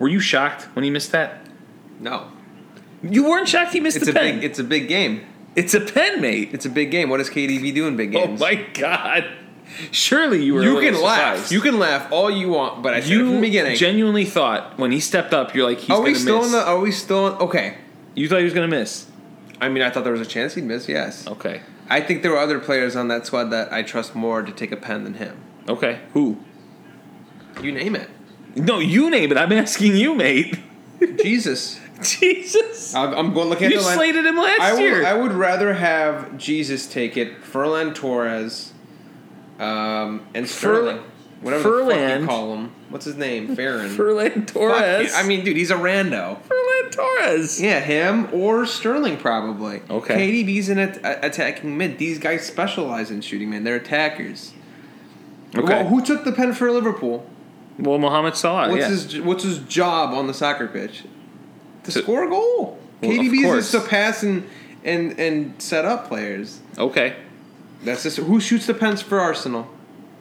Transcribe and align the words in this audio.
Were 0.00 0.08
you 0.08 0.18
shocked 0.18 0.62
when 0.74 0.82
he 0.84 0.90
missed 0.90 1.12
that? 1.12 1.46
No, 2.00 2.32
You 3.02 3.28
weren't 3.28 3.48
shocked 3.48 3.72
he 3.74 3.80
missed 3.80 3.98
it's 3.98 4.06
the 4.06 4.12
a 4.12 4.14
pen. 4.14 4.36
big. 4.36 4.44
It's 4.44 4.58
a 4.58 4.64
big 4.64 4.88
game. 4.88 5.24
it's 5.54 5.74
a 5.74 5.80
pen, 5.80 6.20
mate. 6.20 6.50
It's 6.52 6.64
a 6.66 6.70
big 6.70 6.90
game. 6.90 7.10
What 7.10 7.18
does 7.18 7.30
KDB 7.30 7.72
do 7.74 7.86
in 7.86 7.96
big 7.96 8.16
oh 8.16 8.26
games? 8.26 8.40
Oh 8.40 8.44
my 8.44 8.54
god! 8.74 9.30
Surely 9.92 10.42
you 10.42 10.54
were. 10.54 10.62
you 10.62 10.80
can 10.80 10.94
laugh. 11.00 11.36
surprised. 11.36 11.52
You 11.52 11.60
can 11.60 11.78
laugh 11.78 12.10
all 12.10 12.30
you 12.30 12.48
want, 12.48 12.82
but 12.82 12.94
I 12.94 12.98
it 12.98 13.04
from 13.04 13.34
the 13.36 13.40
beginning. 13.40 13.76
genuinely 13.76 14.24
thought 14.24 14.78
when 14.78 14.90
he 14.90 14.98
stepped 15.00 15.32
up, 15.34 15.54
you're 15.54 15.68
like, 15.68 15.78
he's 15.78 15.90
are 15.90 16.00
we 16.00 16.14
still 16.14 16.38
miss. 16.38 16.46
in 16.46 16.52
the? 16.52 16.64
Are 16.64 16.78
we 16.80 16.90
still? 16.90 17.26
In, 17.28 17.34
okay. 17.34 17.76
you 18.14 18.28
thought 18.28 18.38
he 18.38 18.44
was 18.44 18.54
gonna 18.54 18.66
miss. 18.68 19.06
I 19.60 19.68
mean, 19.68 19.82
I 19.82 19.90
thought 19.90 20.04
there 20.04 20.12
was 20.12 20.22
a 20.22 20.30
chance 20.30 20.54
he'd 20.54 20.64
miss. 20.64 20.88
Yes. 20.88 21.26
Okay. 21.26 21.60
I 21.90 22.00
think 22.00 22.22
there 22.22 22.30
were 22.30 22.38
other 22.38 22.58
players 22.58 22.96
on 22.96 23.08
that 23.08 23.26
squad 23.26 23.44
that 23.50 23.70
I 23.72 23.82
trust 23.82 24.14
more 24.14 24.42
to 24.42 24.52
take 24.52 24.72
a 24.72 24.76
pen 24.76 25.04
than 25.04 25.14
him. 25.14 25.36
Okay. 25.68 26.00
Who? 26.14 26.38
You 27.62 27.72
name 27.72 27.94
it. 27.96 28.08
No, 28.56 28.78
you 28.78 29.10
name 29.10 29.30
it. 29.32 29.38
I'm 29.38 29.52
asking 29.52 29.96
you, 29.96 30.14
mate. 30.14 30.58
Jesus. 31.22 31.80
Jesus. 32.02 32.94
I'm 32.94 33.12
I'm 33.14 33.34
going 33.34 33.48
looking 33.50 33.66
at 33.66 33.72
You 33.72 33.78
the 33.80 33.84
line. 33.84 33.96
slated 33.96 34.24
him 34.26 34.36
last 34.36 34.60
I 34.60 34.72
would, 34.72 34.80
year. 34.82 35.04
I 35.06 35.12
would 35.14 35.32
rather 35.32 35.74
have 35.74 36.36
Jesus 36.38 36.86
take 36.86 37.16
it, 37.16 37.42
Furlan 37.42 37.94
Torres, 37.94 38.72
um, 39.58 40.26
and 40.34 40.48
Sterling. 40.48 41.00
Whatever 41.42 41.62
the 41.62 41.68
fuck 41.86 41.88
Furlan. 41.98 42.20
you 42.22 42.26
call 42.26 42.54
him. 42.54 42.72
What's 42.90 43.04
his 43.06 43.16
name? 43.16 43.54
Farron. 43.56 43.88
Furlan 43.90 44.34
Fuck 44.34 44.46
Torres. 44.48 45.14
I 45.14 45.22
mean, 45.22 45.42
dude, 45.44 45.56
he's 45.56 45.70
a 45.70 45.74
rando. 45.76 46.38
Furlan 46.42 46.90
Torres. 46.90 47.60
Yeah, 47.60 47.80
him 47.80 48.28
or 48.32 48.66
Sterling 48.66 49.16
probably. 49.16 49.80
Okay. 49.88 50.44
KDB's 50.44 50.68
an 50.68 50.78
at- 50.78 50.96
a- 50.98 51.24
attacking 51.26 51.78
mid. 51.78 51.96
These 51.98 52.18
guys 52.18 52.46
specialize 52.46 53.10
in 53.10 53.20
shooting, 53.22 53.48
man. 53.50 53.64
They're 53.64 53.76
attackers. 53.76 54.52
Okay. 55.54 55.62
Well, 55.64 55.86
who 55.88 56.04
took 56.04 56.24
the 56.24 56.32
pen 56.32 56.52
for 56.52 56.70
Liverpool? 56.70 57.26
Well, 57.78 57.98
Mohamed 57.98 58.36
Salah. 58.36 58.68
What's 58.70 58.80
yeah. 58.82 58.88
his 58.88 59.20
What's 59.20 59.44
his 59.44 59.58
job 59.60 60.12
on 60.14 60.26
the 60.26 60.34
soccer 60.34 60.66
pitch? 60.66 61.04
To, 61.84 61.92
To- 61.92 62.02
score 62.02 62.24
a 62.24 62.28
goal. 62.28 62.78
Well, 63.02 63.10
KDB 63.12 63.44
is 63.56 63.70
just 63.70 63.72
to 63.72 63.80
pass 63.88 64.22
and 64.22 64.46
and 64.84 65.18
and 65.18 65.60
set 65.62 65.84
up 65.84 66.08
players. 66.08 66.60
okay. 66.78 67.16
That's 67.82 68.02
just 68.02 68.18
who 68.18 68.40
shoots 68.40 68.66
the 68.66 68.74
pens 68.74 69.00
for 69.00 69.18
Arsenal. 69.18 69.66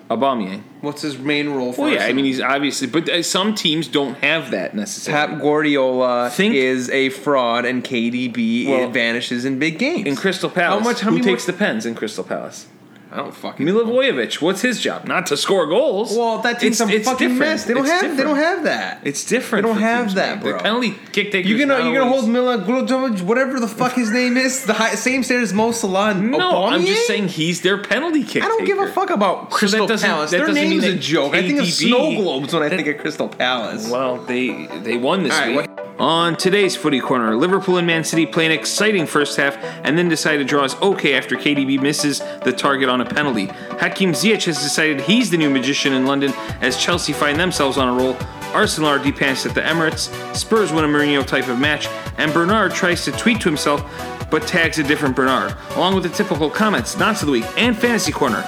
Aubameyang. 0.09 0.63
What's 0.81 1.01
his 1.03 1.19
main 1.19 1.49
role 1.49 1.71
for 1.73 1.81
Well, 1.83 1.89
yeah. 1.91 1.95
Arsenal? 1.97 2.09
I 2.09 2.13
mean, 2.15 2.25
he's 2.25 2.41
obviously, 2.41 2.87
but 2.87 3.07
uh, 3.09 3.21
some 3.21 3.53
teams 3.53 3.87
don't 3.87 4.15
have 4.19 4.51
that 4.51 4.73
necessarily. 4.73 5.33
Pep 5.33 5.41
Guardiola 5.41 6.29
Think- 6.31 6.55
is 6.55 6.89
a 6.89 7.09
fraud, 7.09 7.65
and 7.65 7.83
KDB 7.83 8.69
Well, 8.69 8.89
vanishes 8.89 9.43
in 9.45 9.59
big 9.59 9.77
games. 9.77 10.07
in 10.07 10.15
Crystal 10.15 10.49
Palace, 10.49 10.81
How 10.83 10.89
much- 10.89 11.01
how 11.01 11.11
who 11.11 11.19
takes 11.19 11.45
more- 11.47 11.51
the 11.53 11.59
pens 11.59 11.85
in 11.85 11.93
Crystal 11.95 12.23
Palace? 12.23 12.65
I 13.11 13.17
don't 13.17 13.33
fucking. 13.33 13.65
Milivojevic. 13.65 14.39
What's 14.39 14.61
his 14.61 14.79
job? 14.79 15.05
Not 15.05 15.25
to 15.27 15.37
score 15.37 15.65
goals. 15.65 16.15
Well, 16.15 16.39
that 16.43 16.59
team's 16.59 16.79
It's- 16.79 16.93
a 16.93 16.95
it's 16.95 17.07
fucking 17.09 17.29
different. 17.29 17.39
mess. 17.39 17.63
They 17.65 17.73
don't 17.73 17.83
It's 17.85 17.91
have. 18.01 18.17
They 18.17 18.23
don't 18.23 18.35
have 18.37 18.63
that. 18.65 18.99
It's 19.03 19.23
different. 19.23 19.65
They 19.65 19.73
don't 19.73 19.81
have 19.81 20.05
teams, 20.05 20.13
that, 20.13 20.41
bro. 20.41 20.53
The 20.53 20.59
penalty 20.59 20.95
kick 21.11 21.31
takers. 21.31 21.49
You're 21.49 21.57
gonna 21.65 21.89
you're 21.89 21.97
gonna 21.99 22.11
hold 22.11 22.29
Mila 22.29 22.59
Gulojovic, 22.59 23.21
whatever 23.23 23.59
the 23.59 23.67
fuck 23.67 23.93
his 23.93 24.11
name 24.11 24.37
is, 24.37 24.63
the 24.65 24.73
high, 24.73 24.93
same 24.93 25.23
standard 25.23 25.43
as 25.43 25.53
Mo 25.53 25.71
Salah. 25.71 26.11
and 26.11 26.29
No, 26.29 26.65
I'm 26.65 26.85
just 26.85 27.07
saying 27.07 27.29
he's 27.29 27.61
their 27.61 27.79
penalty 27.79 28.23
kick. 28.23 28.43
I 28.43 28.47
don't 28.47 28.65
give 28.65 28.77
a 28.77 28.87
fuck 28.91 29.09
about 29.09 29.49
Crystal 29.49 29.87
doesn't- 29.87 30.07
Palace. 30.07 30.29
that 30.31 30.37
Their 30.37 30.47
doesn't 30.47 30.69
name's 30.69 30.83
a 30.85 30.91
that 30.91 30.99
joke. 31.01 31.33
I 31.33 31.41
think 31.41 31.59
of 31.59 31.65
snow 31.67 32.13
globes 32.15 32.53
when 32.53 32.61
I 32.61 32.69
think 32.69 32.87
of 32.87 32.99
Crystal 32.99 33.27
Palace. 33.27 33.89
Well, 33.89 34.17
they 34.17 34.67
they 34.83 34.97
won 34.97 35.23
this 35.23 35.33
All 35.33 35.39
right, 35.47 35.57
week. 35.57 35.69
On 35.99 36.37
today's 36.37 36.77
footy 36.77 37.01
corner, 37.01 37.35
Liverpool 37.35 37.75
and 37.75 37.85
Man 37.85 38.05
City 38.05 38.25
play 38.25 38.45
an 38.45 38.53
exciting 38.53 39.05
first 39.05 39.35
half 39.35 39.57
and 39.83 39.97
then 39.97 40.07
decide 40.07 40.37
to 40.37 40.45
draw 40.45 40.63
us 40.63 40.81
okay 40.81 41.13
after 41.15 41.35
KDB 41.35 41.81
misses 41.81 42.19
the 42.45 42.53
target 42.53 42.87
on 42.87 43.01
a 43.01 43.05
penalty. 43.05 43.47
Hakim 43.81 44.13
Ziyech 44.13 44.45
has 44.45 44.59
decided 44.59 45.01
he's 45.01 45.29
the 45.29 45.35
new 45.35 45.49
magician 45.49 45.91
in 45.91 46.05
London 46.05 46.31
as 46.61 46.77
Chelsea 46.77 47.11
find 47.11 47.37
themselves 47.37 47.77
on 47.77 47.89
a 47.89 48.01
roll. 48.01 48.15
Arsenal 48.53 48.89
are 48.89 48.97
depanced 48.97 49.45
at 49.45 49.53
the 49.53 49.59
Emirates, 49.59 50.07
Spurs 50.33 50.71
win 50.71 50.85
a 50.85 50.87
Mourinho 50.87 51.27
type 51.27 51.49
of 51.49 51.59
match, 51.59 51.87
and 52.17 52.33
Bernard 52.33 52.71
tries 52.71 53.03
to 53.03 53.11
tweet 53.11 53.41
to 53.41 53.49
himself 53.49 53.83
but 54.31 54.47
tags 54.47 54.79
a 54.79 54.83
different 54.83 55.17
Bernard, 55.17 55.53
along 55.71 55.95
with 55.95 56.03
the 56.03 56.09
typical 56.09 56.49
comments, 56.49 56.97
nonce 56.97 57.21
of 57.21 57.25
the 57.25 57.33
week, 57.33 57.45
and 57.57 57.77
fantasy 57.77 58.13
corner. 58.13 58.41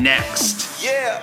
Next. 0.00 0.82
Yeah. 0.82 1.20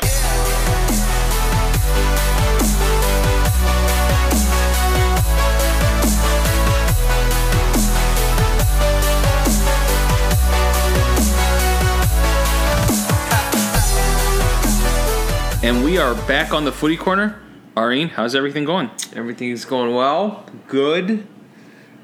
And 15.64 15.84
we 15.84 16.00
are 16.00 16.16
back 16.28 16.54
on 16.54 16.66
the 16.66 16.72
footy 16.72 16.98
corner. 16.98 17.40
Areen, 17.78 18.10
how's 18.10 18.34
everything 18.34 18.66
going? 18.66 18.90
Everything's 19.14 19.64
going 19.64 19.94
well. 19.94 20.44
Good. 20.68 21.28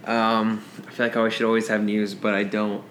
Um, 0.06 0.64
I 0.88 0.92
feel 0.92 1.08
like 1.08 1.18
I 1.18 1.30
should 1.30 1.48
always 1.48 1.68
have 1.68 1.82
news, 1.82 2.14
but 2.14 2.36
I 2.36 2.44
don't. 2.44 2.84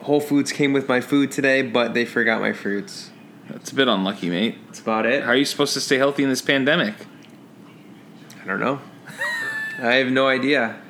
Whole 0.00 0.20
Foods 0.20 0.52
came 0.52 0.72
with 0.72 0.88
my 0.88 1.02
food 1.02 1.30
today, 1.30 1.60
but 1.60 1.92
they 1.92 2.06
forgot 2.06 2.40
my 2.40 2.54
fruits. 2.54 3.10
That's 3.50 3.72
a 3.72 3.74
bit 3.74 3.86
unlucky, 3.86 4.30
mate. 4.30 4.56
That's 4.66 4.80
about 4.80 5.04
it. 5.04 5.22
How 5.22 5.32
are 5.32 5.36
you 5.36 5.44
supposed 5.44 5.74
to 5.74 5.82
stay 5.82 5.98
healthy 5.98 6.22
in 6.22 6.30
this 6.30 6.40
pandemic? 6.40 6.94
I 8.42 8.46
don't 8.46 8.60
know. 8.60 8.80
I 9.82 9.96
have 9.96 10.10
no 10.10 10.26
idea. 10.26 10.80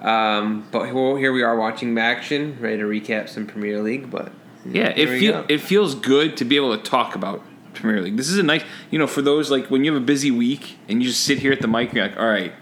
Um, 0.00 0.68
but 0.70 0.94
well, 0.94 1.16
here 1.16 1.32
we 1.32 1.42
are 1.42 1.56
watching 1.56 1.98
action, 1.98 2.56
ready 2.60 2.78
to 2.78 2.84
recap 2.84 3.28
some 3.28 3.48
Premier 3.48 3.82
League. 3.82 4.08
But 4.08 4.30
Yeah, 4.64 4.92
it 4.94 5.08
feel 5.08 5.44
it 5.48 5.58
feels 5.58 5.96
good 5.96 6.36
to 6.36 6.44
be 6.44 6.54
able 6.54 6.76
to 6.76 6.82
talk 6.82 7.16
about 7.16 7.42
Premier 7.80 8.00
League. 8.02 8.16
This 8.16 8.28
is 8.28 8.38
a 8.38 8.42
nice, 8.42 8.62
you 8.90 8.98
know, 8.98 9.06
for 9.06 9.22
those 9.22 9.50
like 9.50 9.66
when 9.70 9.84
you 9.84 9.92
have 9.92 10.02
a 10.02 10.04
busy 10.04 10.30
week 10.30 10.78
and 10.88 11.02
you 11.02 11.08
just 11.08 11.24
sit 11.24 11.38
here 11.38 11.52
at 11.52 11.60
the 11.60 11.68
mic, 11.68 11.92
you're 11.92 12.06
like, 12.06 12.16
all 12.18 12.28
right, 12.28 12.52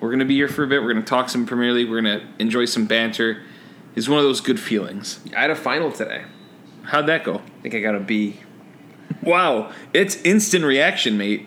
we're 0.00 0.10
gonna 0.10 0.24
be 0.24 0.34
here 0.36 0.48
for 0.48 0.64
a 0.64 0.66
bit. 0.66 0.82
We're 0.82 0.92
gonna 0.92 1.04
talk 1.04 1.28
some 1.28 1.46
Premier 1.46 1.72
League. 1.72 1.88
We're 1.90 2.00
gonna 2.00 2.26
enjoy 2.38 2.64
some 2.64 2.86
banter. 2.86 3.42
Is 3.96 4.08
one 4.08 4.18
of 4.18 4.24
those 4.24 4.40
good 4.40 4.60
feelings. 4.60 5.18
I 5.36 5.40
had 5.40 5.50
a 5.50 5.56
final 5.56 5.90
today. 5.90 6.22
How'd 6.84 7.06
that 7.06 7.24
go? 7.24 7.34
I 7.58 7.62
think 7.62 7.74
I 7.74 7.80
got 7.80 7.94
a 7.96 8.00
B. 8.00 8.40
Wow, 9.22 9.72
it's 9.92 10.16
instant 10.22 10.64
reaction, 10.64 11.18
mate. 11.18 11.46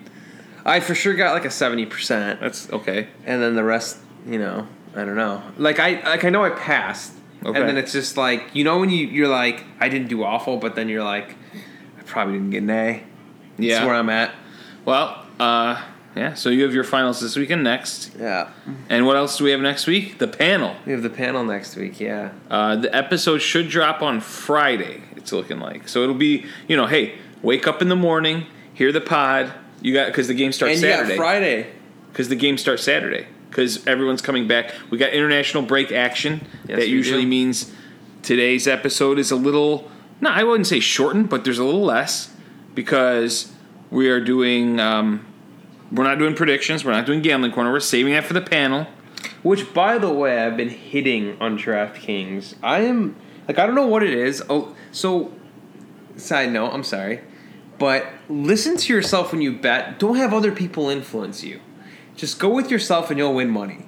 I 0.66 0.80
for 0.80 0.94
sure 0.94 1.14
got 1.16 1.34
like 1.34 1.46
a 1.46 1.50
seventy 1.52 1.86
percent, 1.86 2.40
That's 2.42 2.72
okay. 2.72 3.08
and 3.26 3.42
then 3.42 3.56
the 3.56 3.64
rest, 3.64 3.98
you 4.28 4.38
know, 4.40 4.68
I 4.96 5.06
don't 5.06 5.16
know. 5.16 5.42
Like 5.58 5.80
I 5.80 6.02
like 6.04 6.24
I 6.26 6.30
know 6.30 6.44
I 6.44 6.52
passed, 6.52 7.14
Okay. 7.46 7.60
and 7.60 7.68
then 7.68 7.78
it's 7.78 7.92
just 7.94 8.16
like 8.18 8.44
you 8.54 8.64
know 8.64 8.78
when 8.80 8.90
you 8.90 9.08
you're 9.08 9.28
like 9.30 9.64
I 9.80 9.90
didn't 9.90 10.10
do 10.10 10.24
awful, 10.24 10.58
but 10.58 10.76
then 10.76 10.88
you're 10.90 11.04
like 11.04 11.36
I 11.98 12.04
probably 12.06 12.34
didn't 12.36 12.52
get 12.52 12.64
an 12.64 12.70
A. 12.70 13.04
Yeah. 13.58 13.75
That's 13.75 13.86
where 13.88 13.96
I'm 13.96 14.09
at. 14.09 14.31
Well, 14.86 15.25
uh, 15.40 15.81
yeah. 16.16 16.34
So 16.34 16.50
you 16.50 16.64
have 16.64 16.74
your 16.74 16.84
finals 16.84 17.19
this 17.22 17.36
weekend 17.36 17.64
next, 17.64 18.12
Yeah. 18.19 18.50
and 18.90 19.06
what 19.06 19.16
else 19.16 19.38
do 19.38 19.44
we 19.46 19.52
have 19.52 19.62
next 19.62 19.88
week? 19.88 20.19
The 20.19 20.28
panel. 20.28 20.75
We 20.86 20.91
have 20.91 21.02
the 21.03 21.09
panel 21.09 21.44
next 21.44 21.75
week. 21.75 22.00
Yeah. 22.00 22.31
Uh, 22.50 22.75
the 22.75 22.96
episode 22.96 23.40
should 23.40 23.69
drop 23.69 24.02
on 24.02 24.19
Friday. 24.22 25.02
It's 25.16 25.31
looking 25.31 25.59
like 25.59 25.88
so. 25.88 26.03
It'll 26.03 26.13
be 26.16 26.46
you 26.68 26.75
know, 26.75 26.86
hey, 26.86 27.16
wake 27.42 27.68
up 27.68 27.81
in 27.81 27.90
the 27.90 27.96
morning, 27.96 28.46
hear 28.74 28.92
the 28.92 29.02
pod. 29.02 29.52
You 29.81 29.94
got 29.94 30.08
because 30.08 30.28
the 30.28 30.34
game 30.34 30.52
starts 30.52 30.74
and 30.74 30.81
Saturday. 30.81 31.16
Friday. 31.16 31.68
Because 32.12 32.30
the 32.30 32.36
game 32.36 32.58
starts 32.58 32.84
Saturday. 32.84 33.25
Because 33.50 33.86
everyone's 33.88 34.22
coming 34.22 34.47
back. 34.47 34.72
We 34.90 34.97
got 34.97 35.13
international 35.13 35.63
break 35.63 35.92
action. 35.92 36.46
Yes, 36.68 36.80
that 36.80 36.90
usually 36.90 37.22
do. 37.24 37.28
means 37.28 37.72
today's 38.24 38.68
episode 38.68 39.19
is 39.19 39.31
a 39.31 39.36
little. 39.36 39.90
No, 40.22 40.30
I 40.30 40.44
wouldn't 40.44 40.68
say 40.68 40.80
shortened, 40.80 41.30
but 41.30 41.44
there's 41.44 41.59
a 41.59 41.63
little 41.63 41.84
less 41.84 42.33
because 42.76 43.52
we 43.92 44.10
are 44.10 44.20
doing. 44.20 44.80
Um, 44.80 45.26
we're 45.92 46.04
not 46.04 46.18
doing 46.18 46.36
predictions. 46.36 46.84
We're 46.84 46.92
not 46.92 47.06
doing 47.06 47.22
gambling 47.22 47.52
corner. 47.52 47.72
We're 47.72 47.80
saving 47.80 48.14
that 48.14 48.24
for 48.24 48.34
the 48.34 48.42
panel. 48.42 48.88
Which, 49.44 49.74
by 49.74 49.98
the 49.98 50.12
way, 50.12 50.40
I've 50.40 50.58
been 50.58 50.70
hitting 50.70 51.38
on 51.40 51.58
DraftKings. 51.58 52.56
I 52.64 52.82
am 52.82 53.16
like 53.48 53.60
I 53.60 53.66
don't 53.66 53.76
know 53.76 53.88
what 53.88 54.04
it 54.04 54.14
is. 54.14 54.44
Oh, 54.50 54.76
so 54.92 55.32
side 56.16 56.52
note, 56.52 56.72
I'm 56.72 56.84
sorry, 56.84 57.22
but 57.78 58.06
listen 58.30 58.78
to 58.78 58.94
yourself 58.94 59.32
when 59.32 59.42
you 59.42 59.52
bet. 59.54 60.00
Don't 60.00 60.16
have 60.16 60.34
other 60.34 60.52
people 60.52 60.90
influence 60.90 61.44
you. 61.44 61.60
Just 62.16 62.40
go 62.40 62.50
with 62.50 62.70
yourself, 62.72 63.10
and 63.10 63.18
you'll 63.18 63.34
win 63.34 63.50
money, 63.50 63.86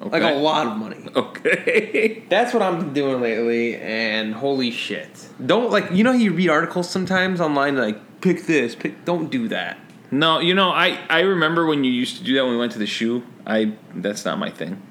like 0.00 0.22
a 0.22 0.34
lot 0.34 0.66
of 0.66 0.76
money. 0.76 1.06
Okay. 1.14 2.24
That's 2.28 2.52
what 2.52 2.62
I'm 2.62 2.92
doing 2.92 3.20
lately, 3.20 3.76
and 3.76 4.34
holy 4.34 4.70
shit! 4.70 5.28
Don't 5.44 5.70
like 5.70 5.90
you 5.90 6.04
know 6.04 6.12
how 6.12 6.18
you 6.18 6.32
read 6.32 6.50
articles 6.50 6.90
sometimes 6.90 7.40
online 7.40 7.76
like 7.76 7.98
pick 8.20 8.46
this, 8.46 8.74
pick. 8.74 9.04
Don't 9.04 9.30
do 9.30 9.48
that. 9.48 9.78
No, 10.10 10.38
you 10.40 10.54
know, 10.54 10.70
I, 10.70 10.98
I 11.10 11.20
remember 11.20 11.66
when 11.66 11.84
you 11.84 11.92
used 11.92 12.16
to 12.18 12.24
do 12.24 12.34
that 12.34 12.44
when 12.44 12.52
we 12.52 12.58
went 12.58 12.72
to 12.72 12.78
the 12.78 12.86
shoe. 12.86 13.24
I 13.46 13.74
that's 13.94 14.24
not 14.24 14.38
my 14.38 14.50
thing. 14.50 14.82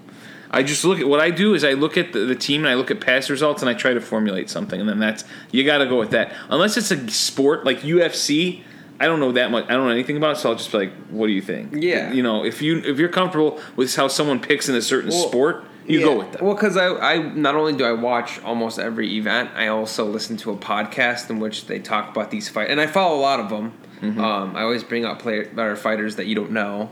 I 0.50 0.64
just 0.64 0.86
look 0.86 1.00
at 1.00 1.08
what 1.08 1.20
I 1.20 1.30
do 1.32 1.54
is 1.56 1.64
I 1.64 1.74
look 1.74 1.98
at 1.98 2.14
the, 2.14 2.20
the 2.20 2.36
team 2.36 2.62
and 2.62 2.70
I 2.70 2.76
look 2.76 2.90
at 2.90 3.02
past 3.02 3.30
results 3.30 3.62
and 3.62 3.70
I 3.70 3.74
try 3.74 3.94
to 3.94 4.00
formulate 4.00 4.50
something 4.50 4.80
and 4.80 4.88
then 4.88 4.98
that's 5.00 5.26
you 5.52 5.66
got 5.66 5.80
to 5.80 5.88
go 5.88 6.00
with 6.00 6.12
that. 6.12 6.34
Unless 6.50 6.78
it's 6.78 6.92
a 6.92 7.10
sport 7.10 7.66
like 7.66 7.80
UFC, 7.82 8.64
I 9.00 9.06
don't 9.06 9.20
know 9.20 9.32
that 9.34 9.52
much. 9.52 9.66
I 9.66 9.74
don't 9.74 9.86
know 9.86 9.92
anything 9.92 10.18
about 10.18 10.38
it, 10.38 10.40
so 10.40 10.50
I'll 10.50 10.56
just 10.56 10.72
be 10.72 10.78
like, 10.80 10.94
"What 11.10 11.28
do 11.28 11.34
you 11.34 11.42
think?" 11.42 11.74
Yeah. 11.76 12.12
you 12.14 12.24
know, 12.24 12.44
if 12.46 12.62
you 12.62 12.80
if 12.80 12.98
you're 12.98 13.10
comfortable 13.10 13.60
with 13.76 13.96
how 13.96 14.08
someone 14.08 14.40
picks 14.40 14.70
in 14.70 14.76
a 14.76 14.82
certain 14.82 15.10
Well, 15.12 15.28
sport, 15.28 15.66
you 15.88 16.01
go 16.01 16.18
with 16.18 16.31
that. 16.34 16.42
Well, 16.42 16.54
because 16.54 16.78
I, 16.78 16.88
I 16.88 17.18
not 17.18 17.56
only 17.56 17.74
do 17.74 17.86
I 17.86 17.94
watch 17.94 18.42
almost 18.44 18.80
every 18.80 19.16
event, 19.16 19.51
I 19.56 19.68
also 19.68 20.06
listen 20.06 20.38
to 20.38 20.51
a 20.51 20.57
podcast 20.57 21.30
in 21.30 21.39
which 21.39 21.68
they 21.68 21.80
talk 21.80 22.10
about 22.10 22.31
these 22.31 22.50
fights, 22.50 22.69
and 22.72 22.80
I 22.80 22.88
follow 22.88 23.18
a 23.18 23.22
lot 23.22 23.39
of 23.39 23.50
them. 23.50 23.74
Mm-hmm. 24.01 24.19
Um, 24.19 24.56
I 24.56 24.62
always 24.62 24.84
bring 24.84 25.06
up 25.06 25.19
player, 25.19 25.45
better 25.45 25.75
fighters 25.75 26.18
that 26.18 26.28
you 26.28 26.36
don't 26.36 26.51
know. 26.51 26.92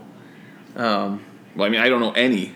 Um, 0.74 1.24
Well, 1.54 1.66
I 1.66 1.70
mean, 1.70 1.80
I 1.80 1.88
don't 1.88 2.00
know 2.00 2.12
any. 2.12 2.54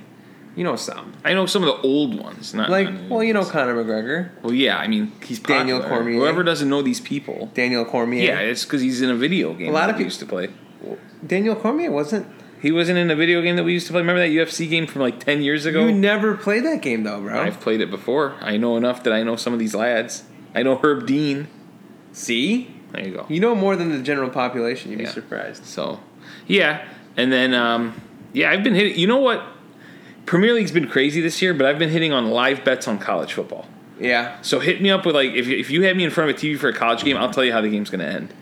You 0.57 0.65
know 0.65 0.77
some. 0.77 1.13
I 1.25 1.33
know 1.33 1.47
some 1.47 1.63
of 1.63 1.69
the 1.69 1.87
old 1.87 2.21
ones. 2.21 2.53
Not 2.53 2.69
Like, 2.69 2.91
not 2.91 3.09
well, 3.09 3.23
you 3.23 3.33
know. 3.33 3.45
Conor 3.45 3.83
McGregor, 3.83 4.31
Well, 4.43 4.53
yeah. 4.53 4.79
I 4.79 4.89
mean, 4.89 5.13
he's 5.25 5.39
Daniel. 5.39 5.81
Cormier. 5.81 6.19
Whoever 6.19 6.43
doesn't 6.43 6.69
know 6.69 6.83
these 6.83 7.01
people. 7.01 7.51
Daniel 7.55 7.85
Cormier. 7.85 8.23
Yeah, 8.23 8.41
it's 8.41 8.65
because 8.65 8.83
he's 8.83 9.01
in 9.01 9.11
a 9.11 9.15
video 9.15 9.55
game. 9.55 9.69
A 9.69 9.73
lot 9.73 9.89
of 9.89 9.97
people 9.97 10.07
used 10.07 10.21
to 10.21 10.27
play. 10.27 10.51
Daniel 11.25 11.55
Cormier 11.55 11.91
wasn't. 11.91 12.27
He 12.61 12.71
wasn't 12.73 12.99
in 12.99 13.11
a 13.11 13.17
video 13.17 13.41
game 13.43 13.57
that 13.57 13.65
we 13.65 13.73
used 13.73 13.87
to 13.87 13.93
play. 13.93 14.01
Remember 14.03 14.21
that 14.21 14.29
UFC 14.31 14.69
game 14.69 14.87
from 14.87 15.01
like 15.03 15.19
ten 15.21 15.41
years 15.43 15.65
ago? 15.67 15.87
You 15.87 15.93
never 15.93 16.37
played 16.37 16.65
that 16.65 16.83
game 16.83 17.05
though, 17.05 17.21
bro. 17.21 17.41
I've 17.41 17.61
played 17.61 17.81
it 17.81 17.91
before. 17.91 18.35
I 18.41 18.57
know 18.57 18.77
enough 18.77 19.03
that 19.05 19.13
I 19.13 19.23
know 19.23 19.37
some 19.37 19.53
of 19.53 19.59
these 19.59 19.75
lads. 19.75 20.25
I 20.55 20.63
know 20.63 20.77
Herb 20.83 21.07
Dean. 21.07 21.49
See, 22.13 22.75
There 22.93 23.07
you 23.07 23.13
go. 23.15 23.27
you 23.29 23.41
know 23.41 23.55
more 23.55 23.77
than 23.77 23.91
the 23.91 24.03
general 24.03 24.31
population. 24.31 24.91
You'd 24.91 25.01
Yeah. 25.01 25.07
be 25.07 25.13
surprised. 25.13 25.65
So, 25.65 26.01
yeah, 26.47 26.85
and 27.17 27.31
then 27.33 27.55
um, 27.55 28.01
yeah, 28.33 28.51
I've 28.51 28.63
been 28.65 28.75
hitting. 28.75 28.99
You 28.99 29.07
know 29.07 29.19
what? 29.19 29.43
Premier 30.27 30.53
League's 30.53 30.73
been 30.73 30.87
crazy 30.89 31.21
this 31.21 31.41
year, 31.41 31.55
but 31.55 31.67
I've 31.67 31.79
been 31.79 31.91
hitting 31.91 32.13
on 32.13 32.31
live 32.31 32.65
bets 32.65 32.87
on 32.87 32.99
college 32.99 33.33
football. 33.33 33.67
Yeah. 33.99 34.37
So 34.43 34.61
hit 34.61 34.81
me 34.83 34.91
up 34.91 35.05
with 35.07 35.15
like 35.15 35.31
if 35.33 35.47
you, 35.47 35.57
if 35.57 35.71
you 35.71 35.83
have 35.85 35.97
me 35.97 36.05
in 36.05 36.11
front 36.11 36.31
of 36.31 36.37
a 36.37 36.39
TV 36.39 36.59
for 36.59 36.69
a 36.69 36.73
college 36.75 37.05
game, 37.05 37.17
I'll 37.17 37.33
tell 37.33 37.45
you 37.45 37.53
how 37.53 37.61
the 37.61 37.69
game's 37.71 37.91
going 37.91 38.01
to 38.01 38.07
end. 38.07 38.33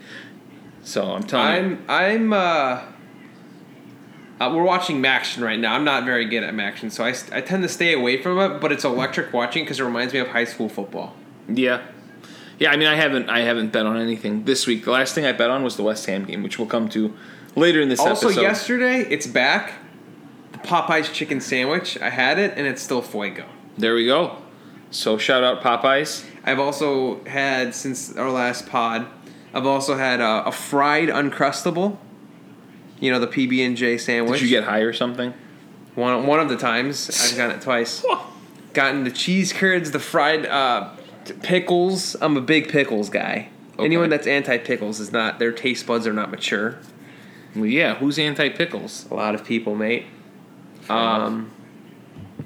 So 0.83 1.03
I'm 1.13 1.23
telling 1.23 1.71
you. 1.71 1.77
I'm 1.87 2.31
I'm 2.31 2.33
uh, 2.33 2.81
uh 4.39 4.51
we're 4.53 4.63
watching 4.63 5.01
MACtion 5.01 5.43
right 5.43 5.59
now. 5.59 5.73
I'm 5.73 5.83
not 5.83 6.05
very 6.05 6.25
good 6.25 6.43
at 6.43 6.53
MACtion, 6.53 6.91
so 6.91 7.03
I, 7.03 7.13
I 7.37 7.41
tend 7.41 7.63
to 7.63 7.69
stay 7.69 7.93
away 7.93 8.21
from 8.21 8.39
it. 8.39 8.59
But 8.59 8.71
it's 8.71 8.83
electric 8.83 9.33
watching 9.33 9.63
because 9.63 9.79
it 9.79 9.83
reminds 9.83 10.13
me 10.13 10.19
of 10.19 10.29
high 10.29 10.45
school 10.45 10.69
football. 10.69 11.15
Yeah. 11.47 11.81
Yeah, 12.59 12.71
I 12.71 12.77
mean 12.77 12.87
I 12.87 12.95
haven't 12.95 13.29
I 13.29 13.39
haven't 13.41 13.71
bet 13.71 13.85
on 13.85 13.97
anything 13.97 14.43
this 14.45 14.67
week. 14.67 14.85
The 14.85 14.91
last 14.91 15.15
thing 15.15 15.25
I 15.25 15.31
bet 15.31 15.49
on 15.49 15.63
was 15.63 15.77
the 15.77 15.83
West 15.83 16.05
Ham 16.07 16.25
game, 16.25 16.43
which 16.43 16.59
we'll 16.59 16.67
come 16.67 16.89
to 16.89 17.13
later 17.55 17.81
in 17.81 17.89
this 17.89 17.99
episode. 17.99 18.11
Also, 18.11 18.27
episode. 18.27 18.41
yesterday 18.41 18.99
it's 19.09 19.27
back. 19.27 19.73
The 20.51 20.57
Popeyes 20.59 21.11
chicken 21.13 21.39
sandwich. 21.39 21.97
I 21.99 22.09
had 22.09 22.37
it 22.37 22.53
and 22.57 22.67
it's 22.67 22.81
still 22.81 23.01
fuego. 23.01 23.45
There 23.77 23.95
we 23.95 24.05
go. 24.05 24.37
So 24.91 25.17
shout 25.17 25.43
out 25.43 25.61
Popeyes. 25.61 26.25
I've 26.43 26.59
also 26.59 27.23
had 27.25 27.75
since 27.75 28.15
our 28.17 28.29
last 28.31 28.67
pod. 28.67 29.07
I've 29.53 29.65
also 29.65 29.95
had 29.97 30.19
a, 30.19 30.47
a 30.47 30.51
fried 30.51 31.09
uncrustable. 31.09 31.97
You 32.99 33.11
know 33.11 33.19
the 33.19 33.27
PB 33.27 33.65
and 33.65 33.77
J 33.77 33.97
sandwich. 33.97 34.39
Did 34.39 34.49
you 34.49 34.57
get 34.57 34.65
high 34.65 34.79
or 34.79 34.93
something? 34.93 35.33
one? 35.99 36.25
One 36.25 36.39
of 36.39 36.49
the 36.49 36.57
times 36.57 37.09
I've 37.09 37.37
gotten 37.37 37.57
it 37.57 37.61
twice. 37.61 38.03
Gotten 38.73 39.03
the 39.03 39.11
cheese 39.11 39.51
curds, 39.51 39.89
the 39.89 39.99
fried 39.99 40.45
uh, 40.45 40.91
pickles. 41.41 42.15
I'm 42.21 42.37
a 42.37 42.41
big 42.41 42.69
pickles 42.69 43.09
guy. 43.09 43.49
Okay. 43.73 43.85
Anyone 43.85 44.09
that's 44.09 44.27
anti 44.27 44.59
pickles 44.59 44.99
is 44.99 45.11
not. 45.11 45.39
Their 45.39 45.51
taste 45.51 45.87
buds 45.87 46.05
are 46.05 46.13
not 46.13 46.29
mature. 46.29 46.77
Well, 47.55 47.65
yeah. 47.65 47.95
Who's 47.95 48.19
anti 48.19 48.49
pickles? 48.49 49.07
A 49.09 49.15
lot 49.15 49.33
of 49.33 49.43
people, 49.43 49.75
mate. 49.75 50.05
Um, 50.87 51.51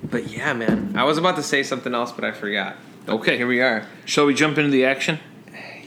but 0.01 0.27
yeah, 0.27 0.53
man. 0.53 0.93
I 0.95 1.03
was 1.03 1.17
about 1.17 1.35
to 1.35 1.43
say 1.43 1.61
something 1.61 1.93
else, 1.93 2.13
but 2.13 2.23
I 2.23 2.31
forgot. 2.31 2.77
Okay. 3.09 3.35
Here 3.35 3.47
we 3.47 3.59
are. 3.59 3.85
Shall 4.05 4.25
we 4.25 4.33
jump 4.33 4.57
into 4.57 4.71
the 4.71 4.85
action? 4.85 5.19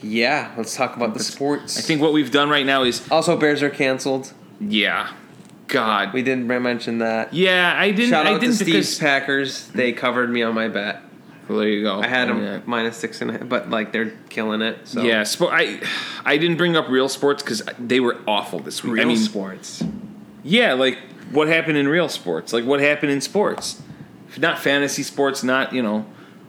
Yeah, 0.02 0.52
let's 0.58 0.76
talk 0.76 0.96
about 0.96 1.14
the 1.14 1.24
sports. 1.24 1.78
I 1.78 1.80
think 1.80 2.02
what 2.02 2.12
we've 2.12 2.30
done 2.30 2.50
right 2.50 2.66
now 2.66 2.82
is 2.82 3.10
also 3.10 3.38
Bears 3.38 3.62
are 3.62 3.70
canceled. 3.70 4.34
Yeah. 4.61 5.12
God. 5.69 6.12
We 6.12 6.23
didn't 6.23 6.47
mention 6.47 6.99
that. 6.99 7.35
Yeah, 7.35 7.75
I 7.76 7.91
didn't. 7.91 8.11
Shout 8.11 8.26
I 8.26 8.31
out 8.31 8.35
to 8.35 8.41
didn't 8.41 8.55
Steve's 8.55 8.70
because. 8.70 8.99
Packers. 8.99 9.67
They 9.69 9.93
covered 9.93 10.31
me 10.31 10.43
on 10.43 10.55
my 10.55 10.69
bet. 10.69 11.03
Well, 11.49 11.58
there 11.58 11.69
you 11.69 11.82
go. 11.82 12.00
I 12.00 12.06
had 12.06 12.29
them 12.29 12.43
Yeah. 12.43 12.61
minus 12.67 12.97
six 12.97 13.20
and 13.20 13.31
a 13.31 13.38
half, 13.38 13.49
but 13.49 13.69
like 13.70 13.93
they're 13.93 14.12
killing 14.29 14.62
it. 14.62 14.79
So 14.85 15.03
Yeah, 15.03 15.23
spo- 15.23 15.50
I 15.53 15.81
I 16.25 16.37
didn't 16.38 16.56
bring 16.56 16.76
up 16.76 16.88
real 16.88 17.08
sports 17.08 17.43
because 17.43 17.62
they 17.79 17.99
were 18.00 18.17
awful 18.26 18.61
this 18.61 18.82
week. 18.85 18.94
real 18.94 19.03
I 19.03 19.06
mean, 19.06 19.17
sports. 19.17 19.82
yeah, 20.44 20.73
like 20.75 20.99
what 21.32 21.49
happened 21.49 21.79
in 21.79 21.88
real 21.88 22.08
sports? 22.08 22.53
Like 22.53 22.64
what 22.64 22.81
happened 22.81 23.11
in 23.12 23.20
sports? 23.20 23.81
Not 24.38 24.58
fantasy 24.58 25.03
sports, 25.03 25.43
not 25.44 25.73
you 25.73 25.82
know 25.82 26.05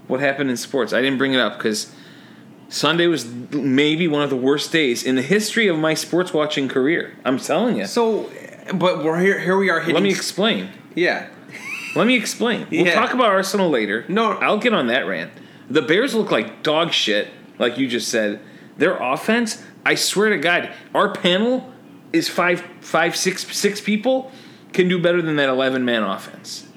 what 0.07 0.19
happened 0.19 0.49
in 0.49 0.57
sports. 0.57 0.93
I 0.93 1.01
didn't 1.01 1.17
bring 1.19 1.33
it 1.33 1.39
up 1.39 1.57
because 1.57 1.91
Sunday 2.69 3.07
was 3.07 3.25
maybe 3.25 4.07
one 4.07 4.21
of 4.23 4.29
the 4.29 4.35
worst 4.35 4.71
days 4.71 5.03
in 5.03 5.15
the 5.15 5.21
history 5.21 5.67
of 5.67 5.77
my 5.77 5.93
sports 5.93 6.33
watching 6.33 6.67
career. 6.67 7.15
I'm 7.23 7.37
telling 7.39 7.77
you. 7.77 7.85
So, 7.85 8.29
but 8.73 9.03
we're 9.03 9.19
here. 9.19 9.39
Here 9.39 9.57
we 9.57 9.69
are 9.69 9.79
hitting. 9.79 9.93
Let 9.95 10.03
me 10.03 10.09
explain. 10.11 10.69
yeah. 10.95 11.29
Let 11.95 12.05
me 12.05 12.15
explain. 12.15 12.67
We'll 12.69 12.85
Yeah. 12.85 12.93
talk 12.93 13.13
about 13.13 13.27
Arsenal 13.27 13.69
later. 13.71 14.05
No. 14.07 14.33
I'll 14.33 14.59
get 14.59 14.73
on 14.73 14.87
that 14.87 15.07
rant. 15.07 15.31
The 15.69 15.81
Bears 15.81 16.13
look 16.13 16.29
like 16.29 16.61
dog 16.61 16.91
shit, 16.93 17.29
like 17.57 17.77
you 17.79 17.87
just 17.87 18.09
said. 18.09 18.39
Their 18.77 18.95
offense, 18.97 19.63
I 19.83 19.95
swear 19.95 20.29
to 20.29 20.37
God, 20.37 20.69
our 20.93 21.11
panel 21.11 21.71
is 22.13 22.29
five, 22.29 22.61
five, 22.81 23.15
six, 23.15 23.47
six 23.57 23.81
people 23.81 24.31
can 24.73 24.87
do 24.89 25.01
better 25.01 25.21
than 25.23 25.37
that 25.37 25.49
eleven 25.49 25.85
man 25.85 26.03
offense. 26.03 26.67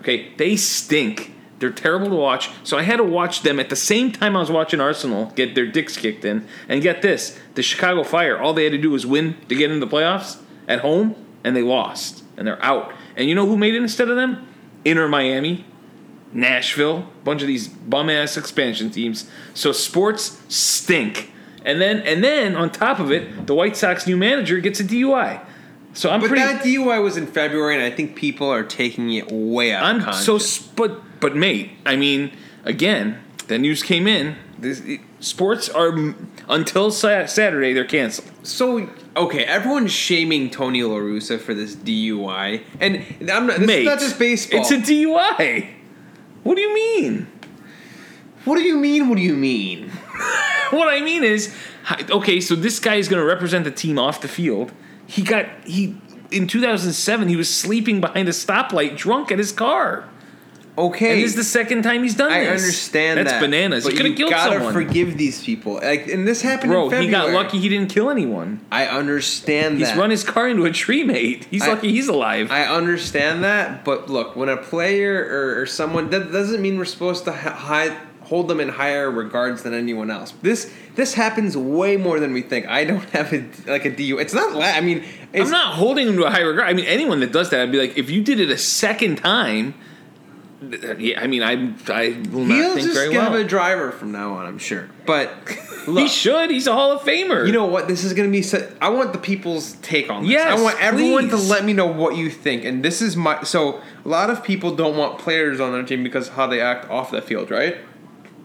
Okay, 0.00 0.32
they 0.36 0.56
stink. 0.56 1.32
They're 1.58 1.70
terrible 1.70 2.08
to 2.10 2.16
watch. 2.16 2.50
So 2.64 2.76
I 2.76 2.82
had 2.82 2.96
to 2.96 3.04
watch 3.04 3.42
them 3.42 3.58
at 3.58 3.70
the 3.70 3.76
same 3.76 4.12
time 4.12 4.36
I 4.36 4.40
was 4.40 4.50
watching 4.50 4.80
Arsenal 4.80 5.32
get 5.34 5.54
their 5.54 5.66
dicks 5.66 5.96
kicked 5.96 6.24
in. 6.24 6.46
And 6.68 6.82
get 6.82 7.02
this: 7.02 7.38
the 7.54 7.62
Chicago 7.62 8.02
Fire. 8.04 8.38
All 8.38 8.52
they 8.52 8.64
had 8.64 8.72
to 8.72 8.78
do 8.78 8.90
was 8.90 9.06
win 9.06 9.36
to 9.48 9.54
get 9.54 9.70
into 9.70 9.84
the 9.84 9.90
playoffs 9.90 10.38
at 10.68 10.80
home, 10.80 11.14
and 11.44 11.56
they 11.56 11.62
lost, 11.62 12.24
and 12.36 12.46
they're 12.46 12.62
out. 12.62 12.92
And 13.16 13.28
you 13.28 13.34
know 13.34 13.46
who 13.46 13.56
made 13.56 13.74
it 13.74 13.82
instead 13.82 14.08
of 14.08 14.16
them? 14.16 14.46
Inter 14.84 15.08
Miami, 15.08 15.64
Nashville, 16.32 16.98
a 16.98 17.24
bunch 17.24 17.40
of 17.40 17.48
these 17.48 17.68
bum 17.68 18.10
ass 18.10 18.36
expansion 18.36 18.90
teams. 18.90 19.28
So 19.54 19.72
sports 19.72 20.42
stink. 20.48 21.32
And 21.64 21.80
then 21.80 22.00
and 22.00 22.22
then 22.22 22.54
on 22.54 22.70
top 22.70 23.00
of 23.00 23.10
it, 23.10 23.46
the 23.46 23.54
White 23.54 23.76
Sox 23.76 24.06
new 24.06 24.16
manager 24.16 24.60
gets 24.60 24.78
a 24.78 24.84
DUI. 24.84 25.40
So 25.94 26.10
I'm 26.10 26.20
But 26.20 26.28
pretty 26.28 26.42
that 26.44 26.62
DUI 26.62 27.02
was 27.02 27.16
in 27.16 27.26
February, 27.26 27.74
and 27.74 27.82
I 27.82 27.90
think 27.90 28.14
people 28.14 28.48
are 28.48 28.62
taking 28.62 29.14
it 29.14 29.32
way 29.32 29.72
out 29.72 29.82
I'm 29.84 30.12
so 30.12 30.38
but 30.76 31.00
but 31.20 31.36
mate, 31.36 31.72
I 31.84 31.96
mean, 31.96 32.32
again, 32.64 33.20
the 33.48 33.58
news 33.58 33.82
came 33.82 34.06
in. 34.06 34.36
This, 34.58 34.80
it- 34.80 35.00
sports 35.20 35.68
are 35.68 36.14
until 36.48 36.90
sa- 36.90 37.26
Saturday 37.26 37.72
they're 37.72 37.84
canceled. 37.84 38.30
So 38.42 38.88
okay, 39.16 39.44
everyone's 39.44 39.92
shaming 39.92 40.50
Tony 40.50 40.82
La 40.82 40.96
Russa 40.96 41.40
for 41.40 41.54
this 41.54 41.74
DUI, 41.76 42.62
and 42.80 43.04
I'm 43.30 43.46
not. 43.46 43.58
This 43.58 43.66
Mate, 43.66 43.78
is 43.80 43.86
not 43.86 43.98
just 44.00 44.18
baseball. 44.18 44.60
It's 44.60 44.70
a 44.70 44.78
DUI. 44.78 45.68
What 46.42 46.54
do 46.54 46.60
you 46.60 46.74
mean? 46.74 47.26
what 48.44 48.56
do 48.56 48.62
you 48.62 48.76
mean? 48.76 49.08
What 49.08 49.16
do 49.16 49.22
you 49.22 49.34
mean? 49.36 49.90
What 50.70 50.88
I 50.92 51.00
mean 51.00 51.22
is, 51.22 51.54
okay, 52.10 52.40
so 52.40 52.56
this 52.56 52.80
guy 52.80 52.96
is 52.96 53.06
going 53.08 53.20
to 53.20 53.26
represent 53.26 53.62
the 53.64 53.70
team 53.70 54.00
off 54.00 54.20
the 54.20 54.26
field. 54.26 54.72
He 55.06 55.22
got 55.22 55.46
he 55.64 55.96
in 56.32 56.48
2007 56.48 57.28
he 57.28 57.36
was 57.36 57.48
sleeping 57.54 58.00
behind 58.00 58.26
a 58.28 58.32
stoplight 58.32 58.96
drunk 58.96 59.30
at 59.30 59.38
his 59.38 59.52
car. 59.52 60.08
Okay, 60.78 61.12
And 61.12 61.22
this 61.22 61.30
is 61.30 61.36
the 61.36 61.44
second 61.44 61.82
time 61.82 62.02
he's 62.02 62.14
done 62.14 62.30
I 62.30 62.40
this. 62.40 62.48
I 62.48 62.52
understand 62.64 63.18
That's 63.20 63.32
that. 63.32 63.40
bananas. 63.40 63.84
But 63.84 63.92
he 63.92 63.96
could 63.96 64.06
have 64.06 64.16
killed 64.16 64.30
gotta 64.30 64.54
someone. 64.56 64.72
forgive 64.74 65.16
these 65.16 65.42
people. 65.42 65.74
Like, 65.74 66.06
and 66.08 66.28
this 66.28 66.42
happened 66.42 66.70
Bro, 66.72 66.84
in 66.84 66.90
February. 66.90 67.06
he 67.06 67.10
got 67.10 67.30
lucky 67.30 67.58
he 67.58 67.68
didn't 67.70 67.88
kill 67.90 68.10
anyone. 68.10 68.60
I 68.70 68.86
understand 68.86 69.76
that. 69.76 69.78
He's 69.78 69.88
that. 69.88 69.98
run 69.98 70.10
his 70.10 70.22
car 70.22 70.48
into 70.48 70.64
a 70.66 70.70
tree, 70.70 71.02
mate. 71.02 71.46
He's 71.50 71.62
I- 71.62 71.68
lucky 71.68 71.92
he's 71.92 72.08
alive. 72.08 72.50
I 72.50 72.64
understand 72.64 73.42
that, 73.44 73.84
but 73.84 74.10
look, 74.10 74.36
when 74.36 74.48
a 74.50 74.56
player 74.58 75.26
or, 75.30 75.62
or 75.62 75.66
someone 75.66 76.10
that 76.10 76.30
doesn't 76.30 76.60
mean 76.60 76.76
we're 76.78 76.84
supposed 76.84 77.24
to 77.24 77.32
hi- 77.32 77.50
hi- 77.88 77.96
hold 78.24 78.48
them 78.48 78.58
in 78.60 78.68
higher 78.68 79.10
regards 79.10 79.62
than 79.62 79.72
anyone 79.72 80.10
else. 80.10 80.34
This 80.42 80.70
this 80.94 81.14
happens 81.14 81.56
way 81.56 81.96
more 81.96 82.20
than 82.20 82.32
we 82.34 82.42
think. 82.42 82.66
I 82.66 82.84
don't 82.84 83.08
have 83.10 83.32
a 83.32 83.44
like 83.66 83.84
a 83.86 83.90
DU. 83.96 84.18
It's 84.18 84.34
not. 84.34 84.52
La- 84.54 84.66
I 84.66 84.80
mean, 84.82 85.04
it's 85.32 85.46
I'm 85.46 85.50
not 85.50 85.74
holding 85.74 86.08
him 86.08 86.16
to 86.16 86.24
a 86.24 86.30
high 86.30 86.40
regard. 86.40 86.68
I 86.68 86.74
mean, 86.74 86.84
anyone 86.86 87.20
that 87.20 87.32
does 87.32 87.48
that, 87.50 87.60
I'd 87.60 87.72
be 87.72 87.78
like, 87.78 87.96
if 87.96 88.10
you 88.10 88.22
did 88.22 88.40
it 88.40 88.50
a 88.50 88.58
second 88.58 89.16
time, 89.16 89.74
yeah, 90.98 91.20
I 91.20 91.26
mean, 91.26 91.42
I 91.42 91.52
I 91.88 92.22
will 92.30 92.44
not 92.44 92.56
He'll 92.56 92.74
think 92.74 92.86
just 92.86 92.94
very 92.94 93.10
well. 93.10 93.34
a 93.34 93.44
driver 93.44 93.92
from 93.92 94.12
now 94.12 94.34
on. 94.34 94.46
I'm 94.46 94.58
sure, 94.58 94.88
but 95.04 95.30
he 95.86 96.08
should. 96.08 96.50
He's 96.50 96.66
a 96.66 96.72
Hall 96.72 96.92
of 96.92 97.02
Famer. 97.02 97.46
You 97.46 97.52
know 97.52 97.66
what? 97.66 97.88
This 97.88 98.04
is 98.04 98.14
going 98.14 98.28
to 98.28 98.32
be. 98.32 98.42
So, 98.42 98.66
I 98.80 98.88
want 98.88 99.12
the 99.12 99.18
people's 99.18 99.72
take 99.82 100.08
on 100.10 100.22
this. 100.22 100.32
Yes, 100.32 100.58
I 100.58 100.62
want 100.62 100.80
everyone 100.80 101.28
please. 101.28 101.42
to 101.42 101.48
let 101.50 101.64
me 101.64 101.72
know 101.74 101.86
what 101.86 102.16
you 102.16 102.30
think. 102.30 102.64
And 102.64 102.82
this 102.84 103.02
is 103.02 103.16
my. 103.16 103.42
So 103.42 103.82
a 104.04 104.08
lot 104.08 104.30
of 104.30 104.42
people 104.42 104.74
don't 104.74 104.96
want 104.96 105.18
players 105.18 105.60
on 105.60 105.72
their 105.72 105.82
team 105.82 106.02
because 106.02 106.28
of 106.28 106.34
how 106.34 106.46
they 106.46 106.60
act 106.60 106.88
off 106.90 107.10
the 107.10 107.20
field, 107.20 107.50
right? 107.50 107.76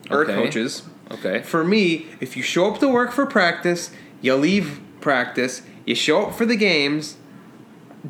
Or 0.10 0.24
Okay. 0.24 0.34
coaches. 0.34 0.84
okay. 1.12 1.42
For 1.42 1.64
me, 1.64 2.08
if 2.20 2.36
you 2.36 2.44
show 2.44 2.70
up 2.74 2.80
to 2.82 2.90
work 2.90 3.12
for 3.14 3.26
practice, 3.26 3.92
you 4.22 4.36
leave 4.36 4.82
practice, 5.00 5.62
you 5.86 5.96
show 5.96 6.28
up 6.28 6.36
for 6.36 6.46
the 6.46 6.58
games. 6.58 7.16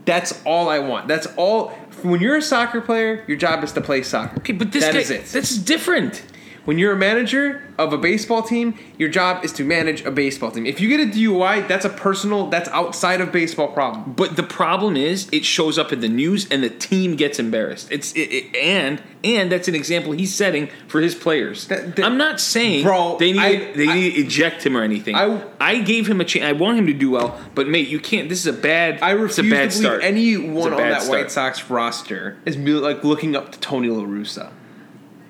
That's 0.06 0.42
all 0.46 0.70
I 0.70 0.80
want. 0.80 1.08
That's 1.08 1.28
all. 1.38 1.70
When 2.02 2.22
you're 2.22 2.38
a 2.38 2.42
soccer 2.42 2.82
player, 2.82 3.24
your 3.28 3.38
job 3.38 3.64
is 3.64 3.72
to 3.74 3.82
play 3.82 4.04
soccer. 4.04 4.38
Okay, 4.38 4.54
but 4.54 4.72
this 4.72 4.84
That 4.84 4.94
guy, 4.94 5.00
is 5.00 5.12
it. 5.12 5.26
This 5.26 5.52
is 5.52 5.58
different. 5.58 6.24
When 6.66 6.78
you're 6.78 6.94
a 6.94 6.98
manager 6.98 7.64
of 7.80 7.92
a 7.92 7.98
baseball 7.98 8.44
team, 8.44 8.76
your 8.98 9.10
job 9.10 9.44
is 9.44 9.52
to 9.54 9.64
manage 9.64 10.06
a 10.06 10.12
baseball 10.12 10.52
team. 10.52 10.68
If 10.68 10.80
you 10.80 10.90
get 10.90 11.00
a 11.00 11.06
DUI, 11.12 11.68
that's 11.68 11.86
a 11.86 11.90
personal, 11.90 12.48
that's 12.52 12.70
outside 12.70 13.20
of 13.20 13.32
baseball 13.32 13.70
problem. 13.70 14.14
But 14.14 14.36
the 14.36 14.44
problem 14.44 14.96
is, 14.96 15.28
it 15.32 15.44
shows 15.44 15.80
up 15.80 15.92
in 15.92 16.02
the 16.02 16.08
news, 16.08 16.48
and 16.52 16.62
the 16.64 16.70
team 16.70 17.16
gets 17.16 17.40
embarrassed. 17.40 17.92
It's 17.92 18.12
it, 18.14 18.20
it- 18.32 18.56
and 18.56 19.02
and 19.24 19.52
that's 19.52 19.68
an 19.68 19.76
example 19.76 20.12
he's 20.14 20.34
setting 20.34 20.70
for 20.88 21.00
his 21.02 21.14
players. 21.16 21.68
That- 21.68 21.96
that- 21.96 22.06
I'm 22.06 22.18
not 22.18 22.40
saying 22.40 22.84
Bro, 22.84 23.18
they 23.20 23.32
need 23.34 23.40
I- 23.40 23.72
they 23.76 23.88
I- 23.88 23.94
need 23.96 24.12
to 24.16 24.20
eject 24.22 24.64
him 24.66 24.78
or 24.78 24.84
anything. 24.84 25.16
I- 25.16 25.42
I, 25.60 25.80
gave 25.80 26.08
him 26.08 26.22
a 26.22 26.26
chance. 26.26 26.46
I 26.46 26.52
want 26.54 26.78
him 26.78 26.86
to 26.88 26.94
do 26.94 27.10
well, 27.12 27.40
but 27.56 27.68
mate, 27.68 27.88
you 27.88 28.00
can't. 28.00 28.30
This 28.30 28.40
is 28.40 28.48
a 28.48 28.54
bad. 28.54 29.00
I 29.02 29.14
it's 29.14 29.38
a 29.40 29.42
refuse 29.44 29.52
bad 29.52 29.72
to 29.72 29.78
believe 29.78 29.88
start. 29.92 30.04
anyone 30.04 30.74
on 30.74 30.78
that 30.78 31.02
start. 31.04 31.20
White 31.22 31.32
Sox 31.32 31.70
roster 31.70 32.38
is 32.46 32.56
like 32.58 33.04
looking 33.04 33.36
up 33.36 33.52
to 33.52 33.60
Tony 33.60 33.90
La 33.90 34.04
Russa 34.04 34.50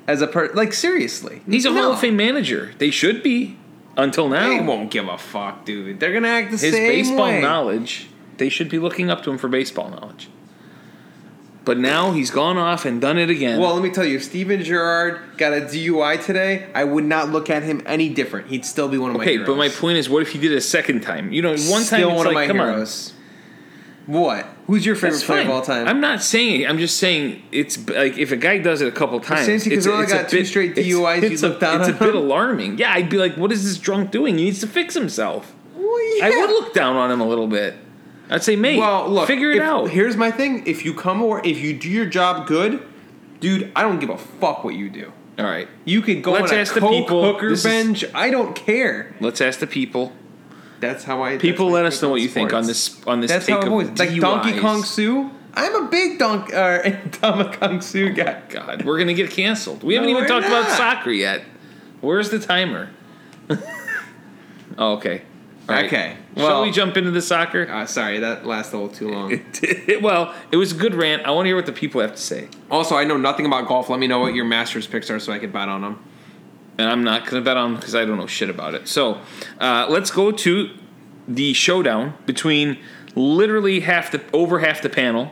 as 0.08 0.22
a 0.22 0.28
per. 0.28 0.52
Like 0.54 0.74
seriously, 0.74 1.42
He's 1.48 1.66
a 1.66 1.70
No. 1.72 1.82
Hall 1.84 1.92
of 1.94 2.00
Fame 2.00 2.16
manager. 2.16 2.72
They 2.78 2.92
should 2.92 3.22
be 3.24 3.58
until 3.98 4.30
now. 4.30 4.50
They 4.50 4.60
won't 4.60 4.92
give 4.92 5.08
a 5.08 5.18
fuck, 5.18 5.66
dude. 5.66 6.00
They're 6.00 6.14
gonna 6.14 6.28
act 6.28 6.52
the 6.52 6.58
his 6.58 6.74
same 6.74 6.92
His 6.98 7.08
baseball 7.10 7.26
way. 7.28 7.42
knowledge, 7.42 8.08
they 8.38 8.50
should 8.50 8.70
be 8.70 8.80
looking 8.80 9.10
up 9.10 9.24
to 9.24 9.32
him 9.32 9.38
for 9.38 9.48
baseball 9.48 9.90
knowledge. 9.90 10.30
But 11.64 11.78
now 11.78 12.12
he's 12.12 12.32
gone 12.32 12.58
off 12.58 12.86
and 12.86 13.00
done 13.00 13.20
it 13.20 13.30
again. 13.30 13.60
Well, 13.60 13.76
let 13.76 13.84
me 13.84 13.92
tell 13.92 14.04
you, 14.04 14.16
if 14.16 14.24
Steven 14.24 14.64
Gerrard 14.64 15.20
got 15.38 15.54
a 15.54 15.62
DUI 15.62 16.24
today, 16.26 16.68
I 16.74 16.84
would 16.84 17.04
not 17.04 17.30
look 17.30 17.52
at 17.52 17.62
him 17.62 17.84
any 17.86 18.10
different. 18.10 18.48
He'd 18.48 18.66
still 18.66 18.90
be 18.90 18.98
one 18.98 19.12
of 19.12 19.18
my 19.18 19.22
okay, 19.24 19.34
heroes. 19.34 19.48
but 19.48 19.58
my 19.58 19.70
point 19.70 20.00
is, 20.00 20.10
what 20.10 20.24
if 20.24 20.30
he 20.30 20.40
did 20.40 20.52
it 20.52 20.56
a 20.56 20.62
second 20.62 21.02
time? 21.02 21.32
You 21.32 21.44
know, 21.44 21.50
one 21.52 21.58
time 21.60 21.84
Still 21.84 22.10
it's 22.10 22.18
one 22.18 22.26
like, 22.26 22.30
of 22.30 22.34
my 22.34 22.48
come 22.48 22.60
on, 22.62 22.68
heroes. 22.74 23.14
What? 24.08 24.48
Who's 24.68 24.86
your 24.86 24.96
favorite 24.96 25.22
player 25.22 25.42
of 25.44 25.50
all 25.50 25.62
time? 25.62 25.88
I'm 25.88 26.00
not 26.02 26.22
saying. 26.24 26.66
I'm 26.66 26.78
just 26.80 26.98
saying 26.98 27.44
it's 27.52 27.78
like 27.90 28.18
if 28.18 28.32
a 28.32 28.36
guy 28.38 28.58
does 28.58 28.82
it 28.82 28.88
a 28.88 28.92
couple 28.92 29.20
times. 29.20 29.46
Santi 29.46 29.74
it's, 29.76 29.86
Cazorla 29.86 30.04
it's 30.04 30.14
got 30.14 30.30
two 30.30 30.38
bit- 30.40 30.48
straight 30.48 30.76
DUIs, 30.76 31.24
It's, 31.24 31.42
you 31.44 31.54
a, 31.56 31.60
down 31.60 31.82
it's 31.82 31.90
a 31.90 31.94
bit 31.94 32.16
alarming. 32.16 32.78
Yeah, 32.78 32.92
I'd 32.94 33.10
be 33.10 33.18
like, 33.18 33.38
what 33.38 33.52
is 33.52 33.64
this 33.64 33.78
drunk 33.78 34.12
doing? 34.12 34.38
He 34.38 34.46
needs 34.46 34.60
to 34.62 34.68
fix 34.68 34.94
himself. 34.96 35.54
Well, 35.76 36.18
yeah. 36.18 36.26
I 36.26 36.30
would 36.32 36.50
look 36.50 36.74
down 36.74 36.96
on 36.96 37.12
him 37.12 37.22
a 37.22 37.28
little 37.28 37.48
bit. 37.48 37.76
I'd 38.30 38.44
say, 38.44 38.56
mate, 38.56 38.80
Well, 38.80 39.10
look, 39.10 39.28
figure 39.28 39.52
it 39.52 39.58
if- 39.58 39.64
out. 39.64 39.90
Here's 39.90 40.16
my 40.18 40.32
thing: 40.32 40.66
if 40.66 40.84
you 40.86 40.94
come 40.94 41.22
or 41.22 41.46
if 41.46 41.60
you 41.60 41.78
do 41.78 41.90
your 41.90 42.06
job 42.06 42.48
good, 42.48 42.82
dude, 43.40 43.72
I 43.76 43.82
don't 43.84 44.00
give 44.00 44.10
a 44.10 44.18
fuck 44.18 44.64
what 44.64 44.74
you 44.76 44.90
do. 44.90 45.12
All 45.38 45.46
right, 45.46 45.68
You 45.86 46.02
could 46.02 46.22
go 46.24 46.34
Let's 46.34 46.52
on 46.52 46.58
a 46.58 46.62
ask 46.62 46.74
the 46.74 46.82
people. 46.82 47.24
hooker 47.24 47.50
This 47.50 47.60
is- 47.60 47.64
bench. 47.66 48.06
I 48.14 48.30
don't 48.30 48.56
care. 48.56 49.16
let's 49.20 49.42
ask 49.42 49.60
the 49.60 49.68
people. 49.68 50.14
That's 50.82 51.04
how 51.04 51.24
I. 51.24 51.38
People, 51.38 51.70
let 51.70 51.86
us 51.86 52.02
know 52.02 52.10
what 52.10 52.22
you 52.22 52.28
think 52.28 52.54
on 52.54 52.66
this 52.66 53.02
on 53.06 53.22
this 53.22 53.32
That's 53.32 53.46
take 53.46 53.56
how 53.56 53.62
I've 53.62 53.72
always 53.72 53.90
like 53.98 54.20
Donkey 54.20 54.60
Kong 54.60 54.84
Sue. 54.84 55.30
I'm 55.54 55.86
a 55.86 55.88
big 55.90 56.18
Donkey 56.18 56.54
uh, 56.54 56.98
Donkey 57.22 57.58
Kong 57.58 57.82
Sue 57.82 58.10
guy. 58.10 58.42
God, 58.50 58.84
we're 58.84 58.98
gonna 58.98 59.14
get 59.14 59.30
canceled. 59.30 59.84
We 59.84 59.94
haven't 59.94 60.10
even 60.10 60.26
talked 60.26 60.48
about 60.48 60.70
soccer 60.76 61.12
yet. 61.12 61.44
Where's 62.02 62.32
the 62.32 62.40
timer? 62.40 62.90
oh, 64.78 64.94
okay. 64.94 65.22
Right. 65.70 65.86
Okay, 65.86 66.18
Shall 66.36 66.48
well- 66.48 66.64
we 66.64 66.72
jump 66.72 66.98
into 66.98 67.12
the 67.12 67.22
soccer? 67.22 67.70
Uh, 67.70 67.86
sorry, 67.86 68.20
that 68.20 68.46
lasted 68.46 68.76
a 68.76 68.80
little 68.80 68.94
too 68.94 69.10
long. 69.10 69.40
well, 70.02 70.34
it 70.52 70.58
was 70.58 70.72
a 70.72 70.76
good 70.76 70.96
rant. 70.96 71.24
I 71.26 71.32
want 71.32 71.46
to 71.46 71.50
hear 71.50 71.56
what 71.56 71.68
the 71.68 71.72
people 71.72 72.02
have 72.02 72.16
to 72.16 72.22
say. 72.22 72.50
also, 72.72 72.96
I 72.96 73.04
know 73.04 73.16
nothing 73.16 73.46
about 73.46 73.68
golf. 73.68 73.88
Let 73.88 74.00
me 74.00 74.08
know 74.08 74.20
what 74.20 74.34
your 74.34 74.46
Masters 74.46 74.88
picks 74.88 75.12
are 75.12 75.20
so 75.20 75.32
I 75.32 75.38
can 75.38 75.52
bet 75.52 75.70
on 75.70 75.82
them. 75.82 76.04
And 76.82 76.90
I'm 76.92 77.04
not 77.04 77.26
going 77.26 77.42
to 77.42 77.46
bet 77.46 77.58
on 77.58 77.76
because 77.76 77.94
I 77.96 78.06
don't 78.06 78.18
know 78.18 78.28
shit 78.28 78.50
about 78.50 78.74
it. 78.74 78.88
So 78.88 79.22
uh, 79.60 79.86
let's 79.90 80.10
go 80.10 80.32
to 80.32 80.70
the 81.28 81.54
showdown 81.54 82.16
between 82.26 82.80
literally 83.16 83.82
half 83.82 84.12
the 84.12 84.22
over 84.34 84.60
half 84.60 84.82
the 84.82 84.90
panel, 84.90 85.32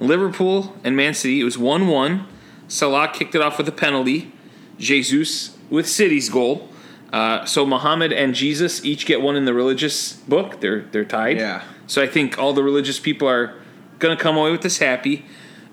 Liverpool 0.00 0.76
and 0.82 0.96
Man 0.96 1.14
City. 1.14 1.40
It 1.40 1.44
was 1.44 1.58
one 1.58 1.88
one. 1.88 2.26
Salah 2.68 3.08
kicked 3.12 3.34
it 3.34 3.42
off 3.42 3.58
with 3.58 3.68
a 3.68 3.72
penalty. 3.72 4.32
Jesus 4.78 5.56
with 5.70 5.88
City's 5.88 6.28
goal. 6.28 6.68
Uh, 7.12 7.44
so 7.44 7.64
Muhammad 7.66 8.12
and 8.12 8.34
Jesus 8.34 8.84
each 8.84 9.06
get 9.06 9.20
one 9.20 9.36
in 9.36 9.44
the 9.44 9.54
religious 9.54 10.14
book. 10.14 10.60
They're 10.60 10.82
they're 10.82 11.04
tied. 11.04 11.36
Yeah. 11.36 11.64
So 11.86 12.02
I 12.02 12.06
think 12.06 12.38
all 12.38 12.52
the 12.52 12.62
religious 12.62 12.98
people 12.98 13.28
are 13.28 13.54
gonna 13.98 14.16
come 14.16 14.36
away 14.36 14.50
with 14.50 14.62
this 14.62 14.78
happy. 14.78 15.26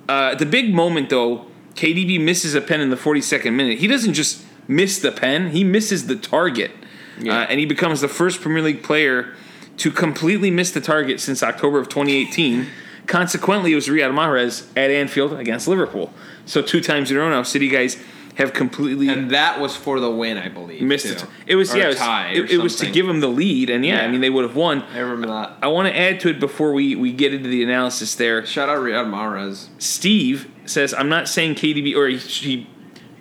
Uh, 0.09 0.35
the 0.35 0.45
big 0.45 0.73
moment 0.73 1.09
though, 1.09 1.45
KDB 1.75 2.21
misses 2.21 2.53
a 2.53 2.61
pen 2.61 2.81
in 2.81 2.89
the 2.89 2.95
42nd 2.95 3.53
minute. 3.53 3.79
He 3.79 3.87
doesn't 3.87 4.13
just 4.13 4.43
miss 4.67 4.99
the 4.99 5.11
pen; 5.11 5.49
he 5.51 5.63
misses 5.63 6.07
the 6.07 6.15
target, 6.15 6.71
Yeah. 7.19 7.39
uh, 7.41 7.45
and 7.49 7.59
he 7.59 7.65
becomes 7.65 8.01
the 8.01 8.07
first 8.07 8.41
Premier 8.41 8.61
League 8.63 8.83
player 8.83 9.33
to 9.77 9.91
completely 9.91 10.49
miss 10.51 10.71
the 10.71 10.81
target 10.81 11.19
since 11.19 11.43
October 11.43 11.79
of 11.79 11.89
2018. 11.89 12.67
Consequently, 13.07 13.71
it 13.71 13.75
was 13.75 13.87
Riyad 13.87 14.11
Mahrez 14.13 14.67
at 14.75 14.89
Anfield 14.89 15.33
against 15.33 15.67
Liverpool. 15.67 16.11
So 16.45 16.61
two 16.61 16.81
times 16.81 17.11
in 17.11 17.17
a 17.17 17.19
row 17.19 17.29
now, 17.29 17.43
City 17.43 17.67
guys 17.67 17.97
have 18.35 18.51
completely 18.51 19.07
And 19.09 19.31
that 19.31 19.59
was 19.61 19.75
for 19.75 19.99
the 19.99 20.09
win, 20.11 20.37
I 20.37 20.49
believe. 20.49 20.81
missed 20.81 21.05
it. 21.05 21.25
It 21.47 21.55
was 21.55 21.73
Or 21.73 21.77
yeah, 21.77 21.85
it 21.85 22.41
was, 22.41 22.51
it, 22.51 22.55
it 22.55 22.61
was 22.63 22.75
to 22.77 22.89
give 22.91 23.05
them 23.05 23.19
the 23.21 23.27
lead, 23.29 23.69
and 23.69 23.85
yeah, 23.85 24.01
I 24.01 24.07
mean 24.09 24.21
they 24.21 24.29
would 24.29 24.43
have 24.43 24.55
won. 24.55 24.81
I 24.93 24.99
remember 24.99 25.27
that. 25.27 25.53
I 25.61 25.67
want 25.67 25.87
to 25.87 25.97
add 25.97 26.19
to 26.21 26.29
it 26.29 26.39
before 26.39 26.73
we, 26.73 26.95
we 26.95 27.11
get 27.13 27.33
into 27.33 27.47
the 27.49 27.63
analysis 27.63 28.15
there. 28.15 28.45
Shout 28.45 28.67
out 28.69 28.79
Riyad 28.79 29.05
Mahrez. 29.09 29.67
Steve 29.77 30.49
says, 30.65 30.93
I'm 30.93 31.07
not 31.09 31.29
saying 31.29 31.55
KDB, 31.55 31.95
or 31.95 32.07
he, 32.07 32.17
he 32.17 32.67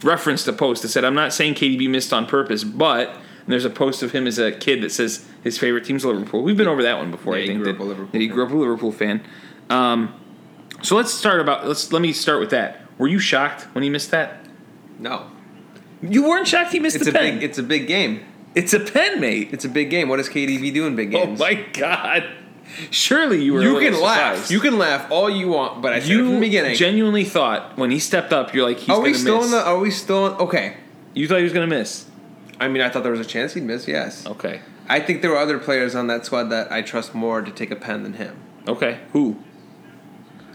referenced 0.04 0.46
a 0.49 0.52
post 0.52 0.82
that 0.82 0.88
said, 0.88 1.04
I'm 1.04 1.14
not 1.14 1.32
saying 1.32 1.54
KDB 1.54 1.88
missed 1.88 2.12
on 2.12 2.26
purpose, 2.26 2.62
but 2.64 3.08
and 3.08 3.52
there's 3.52 3.64
a 3.64 3.70
post 3.70 4.02
of 4.02 4.12
him 4.12 4.26
as 4.26 4.38
a 4.38 4.52
kid 4.52 4.82
that 4.82 4.90
says 4.90 5.26
his 5.42 5.58
favorite 5.58 5.84
team's 5.84 6.04
Liverpool. 6.04 6.42
We've 6.42 6.56
been 6.56 6.68
over 6.68 6.82
that 6.82 6.96
one 6.99 7.11
before, 7.11 7.34
Yeah, 7.37 7.38
I 7.38 7.42
he 7.42 7.49
think. 7.49 7.62
grew 7.62 7.73
that, 7.73 7.78
up 7.78 7.80
a 7.80 7.84
Liverpool 7.84 8.12
that 8.12 8.20
he 8.20 8.28
fan. 8.28 8.34
grew 8.34 8.46
up 8.46 8.52
a 8.52 8.56
Liverpool 8.56 8.92
fan. 8.92 9.23
Um, 9.70 10.14
so 10.82 10.96
let's 10.96 11.12
start 11.12 11.40
about, 11.40 11.66
let's 11.66 11.92
let 11.92 12.00
me 12.02 12.12
start 12.12 12.40
with 12.40 12.50
that. 12.50 12.80
Were 12.99 13.08
you 13.08 13.18
shocked 13.18 13.62
when 13.75 13.82
he 13.84 13.90
missed 13.90 14.11
that? 14.12 14.46
No, 14.99 15.26
You 16.02 16.23
weren't 16.28 16.46
shocked 16.49 16.73
he 16.73 16.80
missed 16.80 16.96
it's 16.96 17.04
the 17.06 17.11
a 17.11 17.14
pen. 17.14 17.34
big. 17.34 17.42
It's 17.42 17.58
a 17.58 17.62
big 17.62 17.87
game. 17.87 18.25
it's 18.54 18.73
a 18.73 18.80
pen, 18.80 19.20
mate. 19.20 19.49
It's 19.52 19.64
a 19.64 19.68
big 19.68 19.90
game. 19.90 20.08
What 20.08 20.16
does 20.18 20.28
KDB 20.28 20.73
do 20.73 20.87
in 20.87 20.94
big 20.96 21.11
games? 21.11 21.40
Oh 21.40 21.46
games? 21.46 21.61
my 21.75 21.80
god! 21.80 22.25
Surely 22.90 23.42
you 23.42 23.54
were. 23.54 23.62
you 23.62 23.78
can 23.78 24.00
laugh. 24.00 24.35
surprised. 24.37 24.50
You 24.50 24.61
can 24.61 24.78
laugh 24.78 25.11
all 25.11 25.28
you 25.30 25.49
want, 25.49 25.83
but 25.83 25.92
I 25.92 26.00
said 26.00 26.09
You 26.09 26.18
from 26.25 26.35
the 26.35 26.40
beginning. 26.40 26.75
genuinely 26.76 27.25
thought 27.25 27.76
when 27.78 27.90
he 27.90 27.99
stepped 27.99 28.33
up, 28.33 28.52
you're 28.54 28.66
like, 28.66 28.78
he's 28.78 28.90
are 28.90 29.00
we 29.00 29.14
still 29.14 29.37
miss. 29.38 29.47
in 29.47 29.50
the? 29.52 29.64
Are 29.64 29.78
we 29.78 29.90
still? 29.90 30.26
In, 30.26 30.33
okay. 30.35 30.76
you 31.14 31.28
thought 31.28 31.38
he 31.38 31.44
was 31.44 31.52
gonna 31.52 31.66
miss. 31.66 32.06
I 32.61 32.68
mean, 32.68 32.83
I 32.83 32.88
thought 32.88 33.02
there 33.02 33.12
was 33.12 33.21
a 33.21 33.25
chance 33.25 33.54
he'd 33.54 33.64
miss. 33.64 33.87
Yes. 33.88 34.26
Okay. 34.26 34.61
I 34.88 35.00
think 35.00 35.23
there 35.23 35.30
were 35.30 35.38
other 35.38 35.59
players 35.59 35.94
on 35.94 36.06
that 36.09 36.26
squad 36.26 36.44
that 36.44 36.71
I 36.71 36.83
trust 36.83 37.14
more 37.14 37.42
to 37.42 37.50
take 37.50 37.71
a 37.71 37.76
pen 37.76 38.02
than 38.02 38.14
him. 38.14 38.37
Okay. 38.68 39.00
Who? 39.12 39.37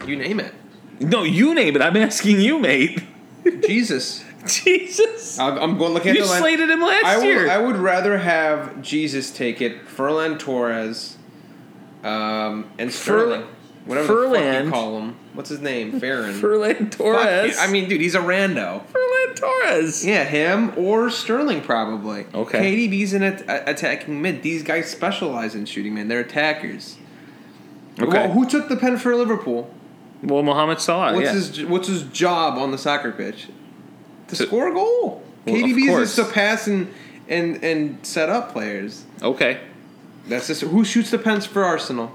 You 0.05 0.15
name 0.15 0.39
it. 0.39 0.53
No, 0.99 1.23
you 1.23 1.53
name 1.53 1.75
it. 1.75 1.81
I'm 1.81 1.97
asking 1.97 2.39
you, 2.41 2.59
mate. 2.59 3.03
Jesus. 3.67 4.23
Jesus. 4.47 5.37
I'm 5.39 5.77
going 5.77 5.93
looking 5.93 6.11
at 6.11 6.15
You 6.17 6.23
the 6.23 6.29
line. 6.29 6.39
slated 6.41 6.69
him 6.69 6.81
last 6.81 7.05
I 7.05 7.17
would, 7.17 7.25
year. 7.25 7.49
I 7.49 7.57
would 7.57 7.75
rather 7.77 8.17
have 8.17 8.81
Jesus 8.81 9.31
take 9.31 9.61
it, 9.61 9.85
Furlan 9.87 10.39
Torres, 10.39 11.17
um, 12.03 12.69
and 12.77 12.91
Sterling. 12.91 13.45
Whatever 13.85 14.27
the 14.29 14.35
fuck 14.35 14.65
you 14.65 14.71
call 14.71 14.99
him. 14.99 15.15
What's 15.33 15.49
his 15.49 15.61
name? 15.61 15.99
Farron. 15.99 16.35
Furlan 16.39 16.77
Fuck 16.77 16.91
Torres. 16.91 17.57
it. 17.57 17.59
I 17.59 17.71
mean, 17.71 17.89
dude, 17.89 18.01
he's 18.01 18.13
a 18.13 18.19
rando. 18.19 18.83
Furlan 18.87 19.35
Torres. 19.35 20.05
Yeah, 20.05 20.25
him 20.25 20.73
or 20.77 21.09
Sterling 21.09 21.61
probably. 21.61 22.25
Okay. 22.33 22.87
KDB's 22.87 23.13
an 23.13 23.23
at- 23.23 23.69
attacking 23.69 24.21
mid. 24.21 24.43
These 24.43 24.63
guys 24.63 24.89
specialize 24.91 25.55
in 25.55 25.65
shooting, 25.65 25.95
man. 25.95 26.07
They're 26.07 26.19
attackers. 26.19 26.97
Okay. 27.99 28.07
Well, 28.27 28.31
who 28.31 28.47
took 28.47 28.69
the 28.69 28.77
pen 28.77 28.97
for 28.97 29.15
Liverpool? 29.15 29.73
Well, 30.21 30.43
Mohamed 30.43 30.81
Salah. 30.81 31.13
What's 31.13 31.25
yeah. 31.25 31.33
his 31.33 31.65
What's 31.65 31.87
his 31.87 32.03
job 32.03 32.57
on 32.59 32.71
the 32.71 32.77
soccer 32.77 33.11
pitch? 33.11 33.47
To, 34.27 34.35
To- 34.35 34.45
score 34.47 34.67
a 34.67 34.73
goal. 34.73 35.23
Well, 35.45 35.55
KDB's 35.55 36.09
is 36.09 36.15
to 36.17 36.25
pass 36.31 36.67
and 36.67 36.93
and 37.27 37.63
and 37.63 38.05
set 38.05 38.29
up 38.29 38.51
players. 38.51 39.05
okay. 39.21 39.61
That's 40.29 40.47
just 40.47 40.61
who 40.61 40.85
shoots 40.85 41.11
the 41.11 41.17
pens 41.19 41.45
for 41.45 41.63
Arsenal. 41.63 42.11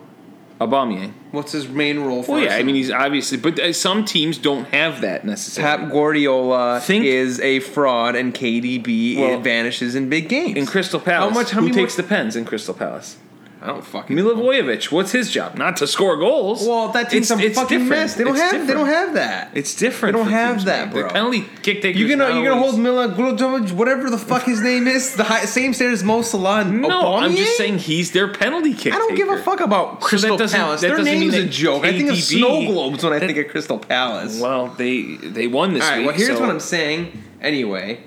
Aubameyang. 0.60 1.12
What's 1.32 1.50
his 1.50 1.66
main 1.68 1.98
role 2.00 2.22
for? 2.22 2.32
Well, 2.32 2.40
yeah. 2.44 2.54
I 2.54 2.62
mean, 2.62 2.76
he's 2.76 2.90
obviously, 2.90 3.38
but 3.38 3.58
uh, 3.58 3.72
some 3.72 4.04
teams 4.04 4.38
don't 4.38 4.66
have 4.66 5.00
that 5.00 5.24
necessarily. 5.24 5.82
Pep 5.84 5.92
Guardiola 5.92 6.80
Think- 6.80 7.04
is 7.04 7.40
a 7.40 7.58
fraud, 7.58 8.14
and 8.14 8.32
KDB 8.32 9.18
Well, 9.18 9.40
vanishes 9.40 9.96
in 9.96 10.08
big 10.08 10.28
games. 10.28 10.56
in 10.56 10.64
Crystal 10.66 11.00
Palace, 11.00 11.34
How 11.34 11.40
much? 11.40 11.50
How 11.50 11.58
who 11.60 11.66
many 11.66 11.74
takes 11.76 11.98
more- 11.98 12.02
the 12.04 12.08
pens 12.08 12.36
in 12.36 12.44
Crystal 12.44 12.72
Palace? 12.72 13.16
I 13.64 13.68
don't 13.68 13.82
fucking. 13.82 14.14
Milivojevic. 14.14 14.92
What's 14.92 15.10
his 15.12 15.30
job? 15.30 15.54
Not 15.56 15.78
to 15.78 15.86
score 15.86 16.18
goals. 16.18 16.66
Well, 16.68 16.88
that 16.90 17.08
team's 17.10 17.28
some 17.28 17.38
It's- 17.40 17.52
it's 17.52 17.58
fucking 17.58 17.78
different. 17.78 18.02
mess. 18.02 18.14
They 18.14 18.24
don't 18.24 18.34
It's 18.34 18.42
have. 18.42 18.66
They 18.66 18.74
don't 18.74 18.86
have 18.88 19.14
that. 19.14 19.52
It's 19.54 19.74
different. 19.74 20.14
They 20.14 20.22
don't 20.22 20.30
have 20.30 20.56
teams, 20.56 20.64
that, 20.66 20.84
man. 20.88 20.92
bro. 20.92 21.02
The 21.04 21.08
penalty 21.14 21.44
kick 21.62 21.80
takers. 21.80 21.98
You're 21.98 22.10
gonna 22.14 22.34
you're 22.38 22.46
gonna 22.50 22.60
hold 22.60 22.78
Mila 22.78 23.08
whatever 23.08 24.10
the 24.10 24.18
fuck 24.18 24.42
his 24.42 24.60
name 24.60 24.86
is, 24.86 25.16
the 25.16 25.24
high, 25.24 25.46
same 25.46 25.72
standard 25.72 25.94
as 25.94 26.04
Mo 26.04 26.20
Salah. 26.20 26.62
No, 26.64 27.14
I'm 27.16 27.34
just 27.34 27.56
saying 27.56 27.78
he's 27.78 28.10
their 28.10 28.28
penalty 28.28 28.74
kick. 28.74 28.92
I 28.92 28.98
don't 28.98 29.14
give 29.14 29.30
a 29.30 29.38
fuck 29.42 29.60
about 29.60 30.02
So 30.02 30.08
Crystal 30.08 30.36
that 30.36 30.50
Palace. 30.50 30.82
that 30.82 30.88
Their 30.88 30.96
doesn't 30.98 31.18
mean 31.18 31.30
name's 31.30 31.34
a 31.44 31.46
joke. 31.48 31.86
I 31.86 31.92
think 31.92 32.10
of 32.10 32.18
snow 32.18 32.66
globes 32.66 33.02
when 33.02 33.14
I 33.14 33.18
that- 33.18 33.26
think 33.26 33.38
of 33.38 33.48
Crystal 33.50 33.78
Palace. 33.78 34.38
Well, 34.40 34.74
they 34.76 35.16
they 35.22 35.46
won 35.46 35.72
this 35.72 35.82
All 35.84 35.88
right. 35.90 35.98
week. 36.00 36.06
Well, 36.08 36.16
here's 36.16 36.36
so- 36.36 36.40
what 36.40 36.50
I'm 36.50 36.60
saying. 36.60 37.22
Anyway, 37.40 38.00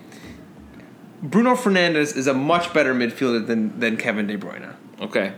Bruno 1.24 1.56
Fernandes 1.56 2.16
is 2.16 2.28
a 2.28 2.34
much 2.36 2.74
better 2.74 2.94
midfielder 2.94 3.46
than 3.48 3.80
than 3.80 3.98
Kevin 3.98 4.28
De 4.28 4.38
Bruyne. 4.38 4.74
Okay. 5.02 5.32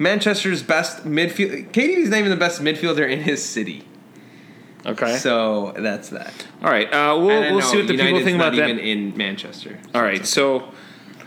Manchester's 0.00 0.62
best 0.62 1.04
midfield. 1.04 1.70
KDB's 1.72 2.08
not 2.08 2.18
even 2.18 2.30
the 2.30 2.36
best 2.36 2.62
midfielder 2.62 3.08
in 3.08 3.20
his 3.20 3.44
city. 3.46 3.84
Okay. 4.86 5.16
So 5.18 5.74
that's 5.76 6.08
that. 6.08 6.32
All 6.62 6.70
right. 6.70 6.86
Uh, 6.92 7.16
we'll 7.18 7.30
And 7.30 7.44
I 7.44 7.50
we'll 7.50 7.60
know 7.60 7.66
see 7.66 7.76
what 7.76 7.86
the 7.86 7.92
people 7.92 8.06
United's 8.06 8.24
think 8.24 8.38
not 8.38 8.54
about 8.54 8.56
that. 8.66 8.70
even 8.70 8.78
in 8.78 9.16
Manchester. 9.16 9.78
All 9.94 10.00
right, 10.02 10.24
so 10.26 10.70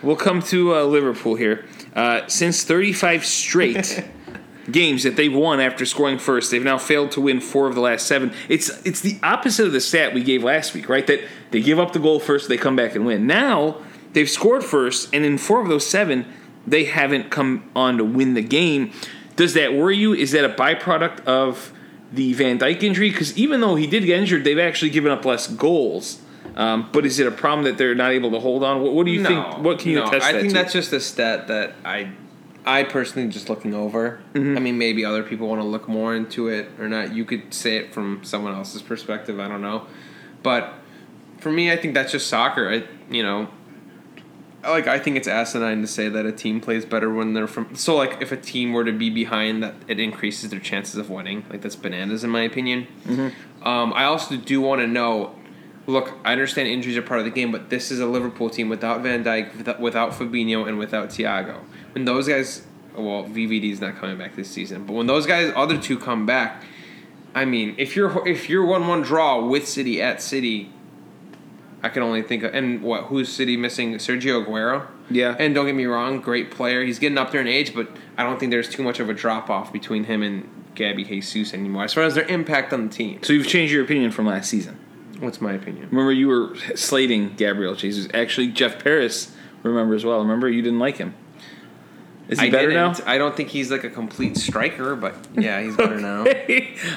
we'll 0.01 0.15
come 0.15 0.41
to 0.43 0.75
uh, 0.75 0.83
Liverpool 0.85 1.35
here. 1.35 1.65
Uh, 1.95 2.25
since 2.25 2.63
35 2.63 3.23
straight 3.23 4.03
games 4.71 5.03
that 5.03 5.15
they've 5.17 5.31
won 5.33 5.59
after 5.59 5.85
scoring 5.85 6.17
first, 6.17 6.49
they've 6.49 6.63
now 6.63 6.79
failed 6.79 7.11
to 7.11 7.21
win 7.21 7.39
four 7.39 7.67
of 7.67 7.75
the 7.75 7.81
last 7.81 8.07
seven. 8.07 8.33
It's 8.49 8.69
it's 8.87 9.01
the 9.01 9.19
opposite 9.21 9.67
of 9.67 9.71
the 9.73 9.81
stat 9.81 10.15
we 10.15 10.23
gave 10.23 10.43
last 10.43 10.73
week, 10.73 10.89
right? 10.89 11.05
That 11.05 11.19
they 11.51 11.61
give 11.61 11.77
up 11.77 11.93
the 11.93 11.99
goal 11.99 12.19
first, 12.19 12.49
they 12.49 12.57
come 12.57 12.75
back 12.75 12.95
and 12.95 13.05
win. 13.05 13.27
Now 13.27 13.77
they've 14.13 14.27
scored 14.29 14.63
first, 14.63 15.13
and 15.13 15.23
in 15.23 15.37
four 15.37 15.61
of 15.61 15.67
those 15.67 15.85
seven, 15.85 16.25
they 16.65 16.85
haven't 16.85 17.29
come 17.29 17.69
on 17.75 17.97
to 17.97 18.03
win 18.03 18.33
the 18.33 18.41
game. 18.41 18.91
Does 19.35 19.53
that 19.55 19.73
worry 19.73 19.97
you? 19.97 20.13
Is 20.13 20.31
that 20.31 20.45
a 20.45 20.49
byproduct 20.49 21.25
of 21.25 21.73
the 22.11 22.33
Van 22.33 22.59
Dijk 22.59 22.83
injury? 22.83 23.09
Because 23.09 23.37
even 23.37 23.61
though 23.61 23.75
he 23.75 23.87
did 23.87 24.05
get 24.05 24.19
injured, 24.19 24.43
they've 24.43 24.59
actually 24.59 24.91
given 24.91 25.11
up 25.11 25.25
less 25.25 25.47
goals. 25.47 26.21
Um, 26.55 26.89
but 26.91 27.05
is 27.05 27.19
it 27.19 27.25
a 27.25 27.31
problem 27.31 27.65
that 27.65 27.77
they're 27.77 27.95
not 27.95 28.11
able 28.11 28.31
to 28.31 28.39
hold 28.39 28.63
on? 28.63 28.81
What, 28.81 28.93
what 28.93 29.05
do 29.05 29.11
you 29.11 29.21
no, 29.21 29.29
think? 29.29 29.63
What 29.63 29.79
can 29.79 29.91
you 29.91 29.99
no, 29.99 30.07
attest 30.07 30.25
I 30.25 30.31
that 30.33 30.41
think 30.41 30.53
to? 30.53 30.59
that's 30.59 30.73
just 30.73 30.93
a 30.93 30.99
stat 30.99 31.47
that 31.47 31.73
I, 31.83 32.11
I 32.65 32.83
personally 32.83 33.27
just 33.29 33.49
looking 33.49 33.73
over. 33.73 34.21
Mm-hmm. 34.33 34.57
I 34.57 34.59
mean, 34.59 34.77
maybe 34.77 35.03
other 35.03 35.23
people 35.23 35.47
want 35.47 35.61
to 35.61 35.67
look 35.67 35.87
more 35.87 36.15
into 36.15 36.49
it 36.49 36.69
or 36.79 36.87
not. 36.87 37.13
You 37.13 37.25
could 37.25 37.53
say 37.53 37.77
it 37.77 37.93
from 37.93 38.23
someone 38.23 38.53
else's 38.53 38.83
perspective. 38.83 39.39
I 39.39 39.47
don't 39.47 39.61
know, 39.61 39.87
but 40.43 40.73
for 41.39 41.51
me, 41.51 41.71
I 41.71 41.77
think 41.77 41.95
that's 41.95 42.11
just 42.11 42.27
soccer. 42.27 42.69
I, 42.69 42.83
you 43.11 43.23
know, 43.23 43.49
like 44.63 44.87
I 44.87 44.99
think 44.99 45.17
it's 45.17 45.27
asinine 45.27 45.81
to 45.81 45.87
say 45.87 46.09
that 46.09 46.25
a 46.25 46.31
team 46.31 46.61
plays 46.61 46.85
better 46.85 47.13
when 47.13 47.33
they're 47.33 47.47
from. 47.47 47.75
So 47.75 47.95
like, 47.95 48.21
if 48.21 48.31
a 48.31 48.37
team 48.37 48.73
were 48.73 48.83
to 48.85 48.91
be 48.91 49.09
behind, 49.09 49.63
that 49.63 49.75
it 49.87 49.99
increases 49.99 50.49
their 50.49 50.59
chances 50.59 50.95
of 50.95 51.09
winning. 51.09 51.45
Like 51.49 51.61
that's 51.61 51.75
bananas 51.75 52.23
in 52.23 52.29
my 52.29 52.41
opinion. 52.41 52.87
Mm-hmm. 53.05 53.67
Um, 53.67 53.93
I 53.93 54.05
also 54.05 54.37
do 54.37 54.61
want 54.61 54.81
to 54.81 54.87
know. 54.87 55.35
Look, 55.85 56.13
I 56.23 56.31
understand 56.31 56.69
injuries 56.69 56.95
are 56.95 57.01
part 57.01 57.19
of 57.19 57.25
the 57.25 57.31
game, 57.31 57.51
but 57.51 57.69
this 57.69 57.91
is 57.91 57.99
a 57.99 58.05
Liverpool 58.05 58.49
team 58.49 58.69
without 58.69 59.01
Van 59.01 59.21
Dijk, 59.21 59.57
without, 59.57 59.79
without 59.81 60.11
Fabinho, 60.11 60.65
and 60.65 60.79
without 60.79 61.09
Thiago. 61.09 61.57
When 61.91 62.05
those 62.05 62.25
guys, 62.25 62.65
well, 62.95 63.25
VVD's 63.25 63.81
not 63.81 63.97
coming 63.97 64.17
back 64.17 64.37
this 64.37 64.49
season, 64.49 64.85
but 64.85 64.93
when 64.93 65.07
those 65.07 65.25
guys, 65.27 65.51
other 65.57 65.77
two 65.77 65.99
come 65.99 66.25
back, 66.25 66.63
I 67.35 67.43
mean, 67.43 67.75
if 67.77 67.95
you're 67.97 68.25
if 68.27 68.49
you're 68.49 68.65
one 68.65 68.87
one 68.87 69.01
draw 69.01 69.43
with 69.45 69.67
City 69.67 70.01
at 70.01 70.21
City, 70.21 70.71
I 71.83 71.89
can 71.89 72.01
only 72.01 72.21
think 72.21 72.43
of 72.43 72.55
and 72.55 72.81
what 72.81 73.03
who's 73.05 73.29
City 73.29 73.57
missing 73.57 73.93
Sergio 73.95 74.45
Aguero. 74.45 74.87
Yeah. 75.09 75.35
and 75.37 75.53
don't 75.53 75.65
get 75.65 75.75
me 75.75 75.85
wrong, 75.85 76.21
great 76.21 76.49
player. 76.49 76.83
He's 76.83 76.97
getting 76.97 77.17
up 77.17 77.31
there 77.31 77.41
in 77.41 77.47
age, 77.47 77.75
but 77.75 77.89
I 78.17 78.23
don't 78.23 78.39
think 78.39 78.51
there's 78.51 78.69
too 78.69 78.81
much 78.83 78.99
of 79.01 79.09
a 79.09 79.13
drop 79.13 79.49
off 79.49 79.71
between 79.73 80.05
him 80.05 80.23
and 80.23 80.49
Gabby 80.75 81.03
Jesus 81.03 81.53
anymore 81.53 81.83
as 81.83 81.93
far 81.93 82.03
as 82.03 82.15
their 82.15 82.25
impact 82.25 82.73
on 82.73 82.87
the 82.87 82.93
team. 82.93 83.21
so 83.21 83.33
you've 83.33 83.47
changed 83.47 83.73
your 83.73 83.83
opinion 83.83 84.11
from 84.11 84.25
last 84.25 84.49
season. 84.49 84.79
What's 85.19 85.39
my 85.41 85.53
opinion? 85.53 85.89
Remember, 85.91 86.11
you 86.11 86.27
were 86.27 86.55
slating 86.75 87.35
Gabriel 87.35 87.75
Jesus. 87.75 88.07
Actually, 88.13 88.47
Jeff 88.47 88.83
Paris, 88.83 89.33
remember 89.61 89.93
as 89.93 90.03
well. 90.03 90.19
Remember, 90.19 90.49
you 90.49 90.61
didn't 90.61 90.79
like 90.79 90.97
him. 90.97 91.13
Is 92.33 92.39
he 92.39 92.47
I 92.47 92.49
better 92.49 92.71
now? 92.71 92.93
I 93.05 93.17
don't 93.17 93.35
think 93.35 93.49
he's 93.49 93.71
like 93.71 93.83
a 93.83 93.89
complete 93.89 94.37
striker, 94.37 94.95
but 94.95 95.15
yeah, 95.33 95.61
he's 95.61 95.77
better 95.77 95.99
now. 95.99 96.25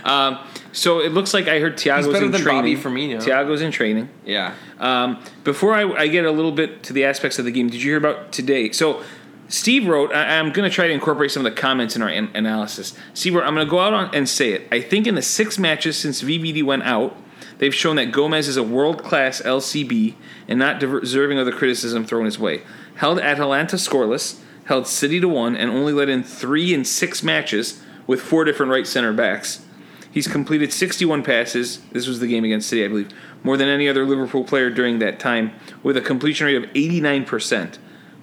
um, 0.05 0.39
so 0.73 1.01
it 1.01 1.13
looks 1.13 1.33
like 1.33 1.47
I 1.47 1.61
heard 1.61 1.77
better 1.77 2.27
in 2.27 2.33
than 2.33 2.41
training. 2.41 2.77
Bobby 2.77 2.91
Firmino. 2.91 3.23
Thiago's 3.23 3.61
in 3.63 3.71
training. 3.71 4.09
Yeah. 4.25 4.55
Um, 4.79 5.23
before 5.45 5.75
I, 5.75 5.85
I 5.93 6.07
get 6.09 6.25
a 6.25 6.31
little 6.31 6.53
bit 6.53 6.83
to 6.85 6.93
the 6.93 7.05
aspects 7.05 7.39
of 7.39 7.45
the 7.45 7.51
game, 7.51 7.69
did 7.69 7.83
you 7.83 7.91
hear 7.91 7.99
about 7.99 8.33
today? 8.33 8.73
So 8.73 9.03
Steve 9.49 9.87
wrote, 9.87 10.13
I, 10.13 10.39
I'm 10.39 10.53
going 10.53 10.69
to 10.69 10.75
try 10.75 10.87
to 10.87 10.93
incorporate 10.93 11.31
some 11.31 11.45
of 11.47 11.55
the 11.55 11.61
comments 11.61 11.97
in 11.97 12.03
our 12.03 12.09
an- 12.09 12.31
analysis. 12.35 12.95
Steve 13.15 13.35
wrote, 13.35 13.45
I'm 13.45 13.55
going 13.55 13.67
to 13.67 13.71
go 13.71 13.79
out 13.79 13.95
on 13.95 14.15
and 14.15 14.29
say 14.29 14.53
it. 14.53 14.69
I 14.73 14.81
think 14.81 15.07
in 15.07 15.15
the 15.15 15.23
six 15.23 15.59
matches 15.59 15.97
since 15.97 16.23
VVD 16.23 16.65
went 16.65 16.83
out, 16.83 17.17
they've 17.59 17.75
shown 17.75 17.97
that 17.97 18.13
Gomez 18.13 18.49
is 18.49 18.57
a 18.57 18.63
world 18.63 19.05
class 19.05 19.41
LCB 19.43 20.15
and 20.49 20.59
not 20.59 20.81
deserving 20.81 21.39
of 21.39 21.47
the 21.47 21.53
criticism 21.53 22.05
thrown 22.05 22.25
his 22.25 22.39
way. 22.39 22.63
Held 22.97 23.21
Atalanta 23.21 23.77
scoreless, 23.77 24.41
held 24.67 24.87
City 24.87 25.21
to 25.21 25.29
one, 25.29 25.57
and 25.57 25.71
only 25.71 25.93
let 25.93 26.09
in 26.09 26.23
three 26.23 26.73
in 26.75 26.85
six 26.85 27.23
matches 27.23 27.83
with 28.07 28.21
four 28.21 28.45
different 28.45 28.71
right 28.71 28.87
center 28.87 29.13
backs. 29.13 29.65
He's 30.11 30.29
completed 30.29 30.73
61 30.73 31.23
passes. 31.23 31.81
This 31.93 32.07
was 32.07 32.21
the 32.21 32.27
game 32.27 32.45
against 32.45 32.69
City, 32.69 32.85
I 32.85 32.89
believe. 32.89 33.11
More 33.43 33.57
than 33.57 33.69
any 33.69 33.89
other 33.89 34.07
Liverpool 34.07 34.45
player 34.45 34.71
during 34.71 34.99
that 35.01 35.19
time, 35.19 35.53
with 35.83 35.97
a 35.97 36.01
completion 36.01 36.47
rate 36.47 36.57
of 36.57 36.65
89%. 36.71 37.79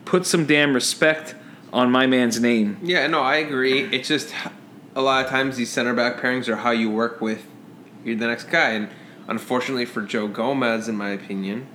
Put 0.05 0.25
some 0.25 0.45
damn 0.45 0.73
respect 0.73 1.35
on 1.71 1.91
my 1.91 2.07
man's 2.07 2.39
name. 2.39 2.77
Yeah, 2.81 3.07
no, 3.07 3.21
I 3.21 3.37
agree. 3.37 3.81
It's 3.93 4.07
just 4.07 4.33
a 4.95 5.01
lot 5.01 5.23
of 5.25 5.31
times 5.31 5.57
these 5.57 5.71
center 5.71 5.93
back 5.93 6.17
pairings 6.17 6.47
are 6.47 6.57
how 6.57 6.71
you 6.71 6.89
work 6.89 7.21
with 7.21 7.45
you're 8.03 8.15
the 8.17 8.27
next 8.27 8.45
guy, 8.45 8.71
and 8.71 8.89
unfortunately 9.27 9.85
for 9.85 10.01
Joe 10.01 10.27
Gomez, 10.27 10.87
in 10.87 10.95
my 10.95 11.09
opinion, 11.09 11.67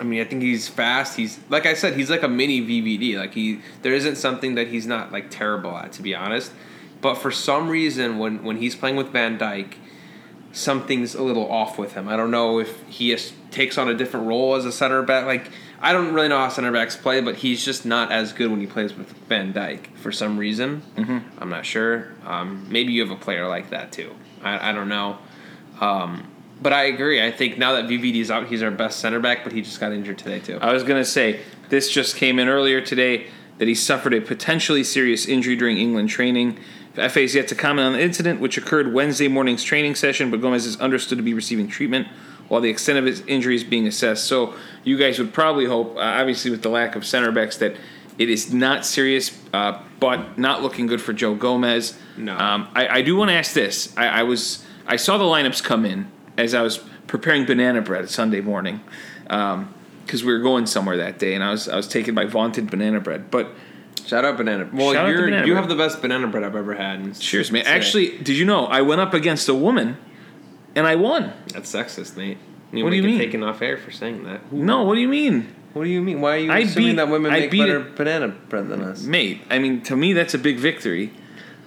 I 0.00 0.04
mean, 0.04 0.20
I 0.20 0.24
think 0.24 0.42
he's 0.42 0.68
fast. 0.68 1.16
He's 1.16 1.38
like 1.48 1.66
I 1.66 1.74
said, 1.74 1.94
he's 1.94 2.10
like 2.10 2.22
a 2.22 2.28
mini 2.28 2.60
VVD. 2.60 3.16
Like 3.16 3.34
he, 3.34 3.60
there 3.82 3.92
isn't 3.92 4.16
something 4.16 4.54
that 4.56 4.68
he's 4.68 4.86
not 4.86 5.12
like 5.12 5.30
terrible 5.30 5.76
at, 5.76 5.92
to 5.92 6.02
be 6.02 6.14
honest. 6.14 6.52
But 7.00 7.14
for 7.16 7.30
some 7.30 7.68
reason, 7.68 8.18
when 8.18 8.42
when 8.42 8.56
he's 8.56 8.74
playing 8.74 8.96
with 8.96 9.08
Van 9.08 9.38
Dijk, 9.38 9.74
something's 10.52 11.14
a 11.14 11.22
little 11.22 11.50
off 11.50 11.78
with 11.78 11.92
him. 11.92 12.08
I 12.08 12.16
don't 12.16 12.30
know 12.30 12.60
if 12.60 12.82
he 12.88 13.12
is, 13.12 13.32
takes 13.50 13.76
on 13.76 13.88
a 13.88 13.94
different 13.94 14.26
role 14.26 14.54
as 14.54 14.64
a 14.64 14.72
center 14.72 15.02
back. 15.02 15.26
Like 15.26 15.50
I 15.80 15.92
don't 15.92 16.14
really 16.14 16.28
know 16.28 16.38
how 16.38 16.48
center 16.48 16.72
backs 16.72 16.96
play, 16.96 17.20
but 17.20 17.36
he's 17.36 17.64
just 17.64 17.84
not 17.84 18.10
as 18.10 18.32
good 18.32 18.50
when 18.50 18.60
he 18.60 18.66
plays 18.66 18.94
with 18.94 19.12
Van 19.28 19.52
Dijk 19.52 19.94
for 19.96 20.10
some 20.10 20.38
reason. 20.38 20.82
Mm-hmm. 20.96 21.18
I'm 21.38 21.50
not 21.50 21.66
sure. 21.66 22.12
Um, 22.24 22.66
maybe 22.70 22.92
you 22.92 23.02
have 23.06 23.10
a 23.10 23.20
player 23.20 23.46
like 23.48 23.70
that 23.70 23.92
too. 23.92 24.14
I, 24.42 24.70
I 24.70 24.72
don't 24.72 24.88
know. 24.88 25.18
Um, 25.80 26.26
but 26.60 26.72
I 26.72 26.84
agree. 26.84 27.24
I 27.24 27.30
think 27.30 27.58
now 27.58 27.72
that 27.72 27.84
VVD 27.84 28.16
is 28.16 28.30
out, 28.30 28.46
he's 28.46 28.62
our 28.62 28.70
best 28.70 29.00
center 29.00 29.20
back, 29.20 29.44
but 29.44 29.52
he 29.52 29.62
just 29.62 29.80
got 29.80 29.92
injured 29.92 30.18
today 30.18 30.40
too. 30.40 30.58
I 30.60 30.72
was 30.72 30.82
going 30.82 31.00
to 31.00 31.04
say, 31.04 31.40
this 31.68 31.90
just 31.90 32.16
came 32.16 32.38
in 32.38 32.48
earlier 32.48 32.80
today 32.80 33.26
that 33.58 33.68
he 33.68 33.74
suffered 33.74 34.14
a 34.14 34.20
potentially 34.20 34.84
serious 34.84 35.26
injury 35.26 35.56
during 35.56 35.78
England 35.78 36.08
training. 36.08 36.58
FA 36.94 37.20
has 37.20 37.34
yet 37.34 37.48
to 37.48 37.54
comment 37.54 37.86
on 37.86 37.92
the 37.94 38.00
incident, 38.00 38.40
which 38.40 38.56
occurred 38.56 38.92
Wednesday 38.92 39.28
morning's 39.28 39.64
training 39.64 39.94
session, 39.94 40.30
but 40.30 40.40
Gomez 40.40 40.64
is 40.64 40.80
understood 40.80 41.18
to 41.18 41.24
be 41.24 41.34
receiving 41.34 41.68
treatment 41.68 42.06
while 42.48 42.60
the 42.60 42.70
extent 42.70 42.98
of 42.98 43.04
his 43.04 43.22
injury 43.26 43.56
is 43.56 43.64
being 43.64 43.86
assessed. 43.86 44.24
So 44.24 44.54
you 44.84 44.98
guys 44.98 45.18
would 45.18 45.32
probably 45.32 45.66
hope, 45.66 45.96
uh, 45.96 46.00
obviously 46.00 46.50
with 46.50 46.62
the 46.62 46.68
lack 46.68 46.94
of 46.94 47.04
center 47.04 47.32
backs, 47.32 47.56
that 47.58 47.76
it 48.18 48.30
is 48.30 48.52
not 48.52 48.86
serious, 48.86 49.36
uh, 49.52 49.80
but 49.98 50.38
not 50.38 50.62
looking 50.62 50.86
good 50.86 51.00
for 51.00 51.12
Joe 51.12 51.34
Gomez. 51.34 51.98
No. 52.16 52.36
Um, 52.36 52.68
I, 52.74 52.88
I 52.88 53.02
do 53.02 53.16
want 53.16 53.30
to 53.30 53.34
ask 53.34 53.54
this. 53.54 53.92
I, 53.96 54.06
I 54.06 54.22
was 54.22 54.64
I 54.86 54.96
saw 54.96 55.16
the 55.18 55.24
lineups 55.24 55.62
come 55.62 55.84
in 55.84 56.10
as 56.36 56.54
I 56.54 56.62
was 56.62 56.78
preparing 57.06 57.44
banana 57.44 57.80
bread 57.82 58.08
Sunday 58.10 58.40
morning, 58.40 58.80
um, 59.28 59.72
because 60.04 60.22
we 60.24 60.32
were 60.32 60.40
going 60.40 60.66
somewhere 60.66 60.96
that 60.98 61.18
day, 61.18 61.34
and 61.34 61.42
I 61.42 61.50
was 61.50 61.68
I 61.68 61.76
was 61.76 61.88
taken 61.88 62.14
by 62.14 62.24
vaunted 62.26 62.70
banana 62.70 63.00
bread. 63.00 63.30
But 63.30 63.48
Shout 64.06 64.24
out 64.26 64.36
banana. 64.36 64.68
Well, 64.70 64.92
Shout 64.92 65.08
you're 65.08 65.24
Banana 65.24 65.46
you 65.46 65.54
Bread. 65.54 65.62
have 65.62 65.68
the 65.70 65.76
best 65.82 66.02
banana 66.02 66.26
bread 66.28 66.44
I've 66.44 66.54
ever 66.56 66.74
had. 66.74 67.18
cheers, 67.18 67.50
man! 67.50 67.64
say- 67.64 67.70
Actually, 67.70 68.18
did 68.18 68.36
you 68.36 68.44
know 68.44 68.66
I 68.66 68.82
went 68.82 69.00
up 69.00 69.14
against 69.14 69.48
a 69.48 69.54
woman, 69.54 69.96
and 70.74 70.86
I 70.86 70.96
won? 70.96 71.32
that's 71.54 71.72
sexist, 71.72 72.16
Nate. 72.16 72.36
What 72.72 72.90
do 72.90 72.96
you 72.96 73.02
mean? 73.02 73.18
Taken 73.18 73.42
off 73.42 73.62
air 73.62 73.78
for 73.78 73.90
saying 73.92 74.24
that. 74.24 74.52
No, 74.52 74.82
what 74.82 74.96
do 74.96 75.00
you 75.00 75.08
mean, 75.08 75.54
What 75.72 75.84
do 75.84 75.88
you 75.90 76.02
mean? 76.02 76.20
Why 76.20 76.34
are 76.34 76.38
you 76.38 76.52
I 76.52 76.58
assuming 76.58 76.90
beat- 76.90 76.96
that 76.96 77.08
women 77.08 77.32
I 77.32 77.40
make 77.40 77.50
better 77.52 77.78
it- 77.78 77.96
banana 77.96 78.28
bread 78.28 78.68
than 78.68 78.82
us? 78.82 79.04
mate? 79.04 79.40
I 79.48 79.58
mean, 79.58 79.80
to 79.82 79.96
me, 79.96 80.12
that's 80.12 80.34
a 80.34 80.38
big 80.38 80.58
victory. 80.58 81.12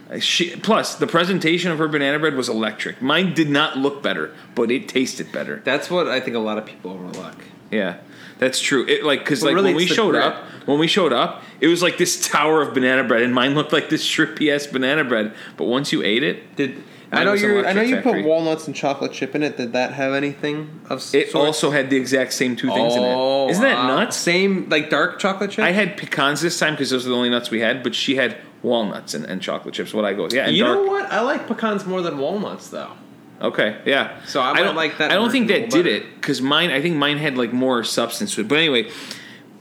Uh, 0.10 0.20
She, 0.20 0.56
plus, 0.56 0.96
the 0.96 1.08
presentation 1.08 1.72
of 1.72 1.78
her 1.80 1.88
banana 1.88 2.20
bread 2.20 2.36
was 2.36 2.50
electric. 2.50 3.02
Mine 3.02 3.34
did 3.34 3.50
not 3.50 3.78
look 3.78 4.02
better, 4.02 4.34
but 4.56 4.72
it 4.72 4.88
tasted 4.88 5.32
better. 5.32 5.62
That's 5.65 5.89
what 5.89 6.08
I 6.08 6.20
think 6.20 6.36
a 6.36 6.39
lot 6.39 6.58
of 6.58 6.65
people 6.65 6.91
overlook. 6.91 7.36
Yeah, 7.72 7.98
that's 8.39 8.60
true. 8.62 8.86
It 8.88 9.04
like 9.04 9.20
because 9.20 9.43
like 9.43 9.54
really, 9.54 9.72
when 9.74 9.76
we 9.78 9.86
showed 9.88 10.15
up, 10.15 10.43
when 10.65 10.80
we 10.80 10.88
showed 10.88 11.12
up, 11.12 11.43
it 11.60 11.67
was 11.67 11.82
like 11.84 11.98
this 11.98 12.26
tower 12.28 12.62
of 12.62 12.74
banana 12.74 13.04
bread, 13.04 13.24
and 13.24 13.34
mine 13.36 13.56
looked 13.56 13.74
like 13.74 13.89
this 13.89 14.06
shrimpy 14.08 14.54
ass 14.54 14.65
banana 14.67 15.04
bread. 15.04 15.34
But 15.58 15.65
once 15.65 15.91
you 15.91 16.02
ate 16.04 16.24
it, 16.24 16.56
Did 16.56 16.82
I 17.12 17.26
know 17.26 17.34
you? 17.34 17.65
I 17.65 17.74
know 17.74 17.82
you 17.82 17.96
factory. 17.96 18.22
put 18.22 18.30
walnuts 18.30 18.67
and 18.67 18.74
chocolate 18.76 19.12
chip 19.12 19.36
in 19.36 19.43
it. 19.43 19.58
Did 19.58 19.74
that 19.74 19.91
have 19.93 20.13
anything 20.13 20.80
of 20.89 21.00
it 21.13 21.30
sort? 21.32 21.46
also 21.46 21.72
had 21.72 21.89
the 21.89 21.98
exact 21.98 22.32
same 22.32 22.56
two 22.56 22.70
things 22.70 22.96
in 22.96 23.04
Oh, 23.04 23.48
it. 23.48 23.52
Isn't 23.52 23.63
that 23.63 23.76
wow. 23.80 23.98
nuts? 23.98 24.15
Same 24.15 24.70
like 24.70 24.89
dark 24.89 25.20
chocolate 25.20 25.52
chip. 25.52 25.65
I 25.65 25.72
had 25.72 25.98
pecans 25.98 26.39
this 26.39 26.58
time 26.58 26.74
because 26.76 26.89
those 26.91 27.06
are 27.06 27.10
the 27.10 27.15
only 27.15 27.30
nuts 27.30 27.52
we 27.52 27.60
had, 27.60 27.84
but 27.84 27.93
she 27.93 28.15
had 28.15 28.38
walnuts 28.63 29.13
and, 29.13 29.26
and 29.26 29.41
chocolate 29.41 29.74
chips. 29.74 29.93
What 29.93 30.06
I 30.06 30.13
go 30.13 30.24
with, 30.24 30.34
yeah, 30.34 30.48
and 30.48 30.56
you 30.56 30.63
dark. 30.63 30.78
know 30.78 30.86
what? 30.86 31.12
I 31.12 31.22
like 31.22 31.48
pecans 31.48 31.86
more 31.86 32.02
than 32.02 32.17
walnuts, 32.17 32.70
though. 32.70 32.91
Okay, 33.41 33.80
yeah. 33.86 34.20
So 34.26 34.41
I 34.41 34.54
might 34.54 34.63
don't 34.63 34.76
like 34.76 34.98
that 34.98 35.12
I 35.12 35.13
don't 35.13 35.32
think 35.32 35.48
that 35.50 35.70
did 35.70 35.86
it 35.86 36.15
because 36.15 36.41
mine. 36.41 36.72
I 36.72 36.82
think 36.82 36.96
mine 36.96 37.17
had 37.17 37.38
like 37.38 37.54
more 37.54 37.84
substance 37.84 38.34
to 38.36 38.41
it. 38.41 38.48
But 38.48 38.58
anyway, 38.58 38.89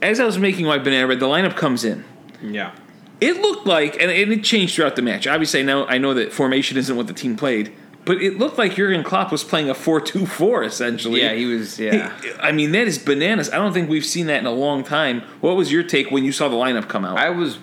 as 0.01 0.19
I 0.19 0.25
was 0.25 0.37
making 0.37 0.65
my 0.65 0.77
banana 0.77 1.07
bread, 1.07 1.19
the 1.19 1.27
lineup 1.27 1.55
comes 1.55 1.83
in. 1.83 2.03
Yeah. 2.41 2.73
It 3.19 3.41
looked 3.41 3.65
like, 3.65 3.99
and 4.01 4.11
it 4.11 4.31
it 4.31 4.43
changed 4.43 4.75
throughout 4.75 4.95
the 4.95 5.01
match. 5.01 5.27
Obviously, 5.27 5.63
now 5.63 5.85
I 5.85 5.97
know 5.97 6.13
that 6.13 6.31
formation 6.31 6.77
isn't 6.77 6.95
what 6.95 7.07
the 7.07 7.13
team 7.13 7.35
played, 7.35 7.73
but 8.05 8.21
it 8.21 8.37
looked 8.37 8.57
like 8.57 8.75
Jurgen 8.75 9.03
Klopp 9.03 9.31
was 9.31 9.43
playing 9.43 9.69
a 9.69 9.73
4-2-4 9.73 10.65
essentially. 10.65 11.21
Yeah, 11.21 11.33
he 11.33 11.45
was. 11.45 11.79
Yeah. 11.79 12.15
I 12.39 12.51
mean, 12.51 12.71
that 12.71 12.87
is 12.87 12.97
bananas. 12.97 13.49
I 13.49 13.57
don't 13.57 13.73
think 13.73 13.89
we've 13.89 14.05
seen 14.05 14.27
that 14.27 14.39
in 14.39 14.45
a 14.45 14.51
long 14.51 14.83
time. 14.83 15.21
What 15.41 15.55
was 15.55 15.71
your 15.71 15.83
take 15.83 16.11
when 16.11 16.23
you 16.23 16.31
saw 16.31 16.47
the 16.47 16.55
lineup 16.55 16.87
come 16.87 17.05
out? 17.05 17.17
I 17.17 17.31
was. 17.31 17.59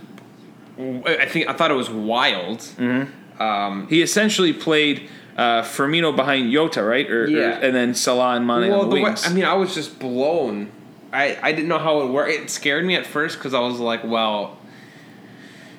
I 0.78 1.26
think 1.26 1.48
I 1.48 1.52
thought 1.52 1.70
it 1.70 1.74
was 1.74 1.90
wild. 1.90 2.58
Mm-hmm. 2.58 3.42
Um, 3.42 3.86
he 3.88 4.02
essentially 4.02 4.52
played 4.52 5.08
uh, 5.36 5.62
Firmino 5.62 6.14
behind 6.14 6.52
Jota, 6.52 6.82
right? 6.82 7.08
Or, 7.10 7.24
or- 7.24 7.28
Yeah. 7.28 7.58
and 7.60 7.74
then 7.74 7.94
Salah 7.94 8.36
and 8.36 8.46
Mane 8.46 8.70
Well, 8.70 8.82
on 8.82 8.90
the 8.90 8.96
the 8.96 9.02
way. 9.02 9.14
I 9.24 9.32
mean, 9.32 9.44
I 9.44 9.54
was 9.54 9.74
just 9.74 9.98
blown. 9.98 10.70
I, 11.12 11.38
I 11.42 11.52
didn't 11.52 11.68
know 11.68 11.78
how 11.78 12.00
it 12.02 12.10
worked. 12.10 12.30
It 12.32 12.50
scared 12.50 12.84
me 12.84 12.96
at 12.96 13.06
first 13.06 13.38
because 13.38 13.54
I 13.54 13.60
was 13.60 13.78
like, 13.78 14.02
well, 14.04 14.58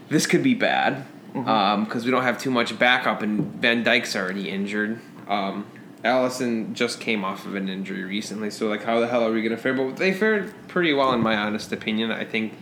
this 0.09 0.27
could 0.27 0.43
be 0.43 0.53
bad 0.53 1.05
because 1.33 2.05
we 2.05 2.11
don't 2.11 2.23
have 2.23 2.37
too 2.39 2.51
much 2.51 2.77
backup, 2.79 3.21
and 3.21 3.53
Van 3.55 3.83
Dijk's 3.83 4.15
already 4.15 4.49
injured. 4.49 4.99
Um, 5.27 5.65
Alisson 6.05 6.71
just 6.73 7.01
came 7.01 7.25
off 7.25 7.45
of 7.45 7.55
an 7.55 7.67
injury 7.67 8.03
recently, 8.05 8.49
so 8.49 8.67
like, 8.67 8.83
how 8.83 8.99
the 9.01 9.07
hell 9.07 9.25
are 9.27 9.31
we 9.31 9.41
gonna 9.41 9.57
fare? 9.57 9.73
But 9.73 9.97
they 9.97 10.13
fared 10.13 10.53
pretty 10.69 10.93
well, 10.93 11.11
in 11.11 11.19
my 11.21 11.35
honest 11.35 11.73
opinion. 11.73 12.11
I 12.11 12.23
think 12.23 12.53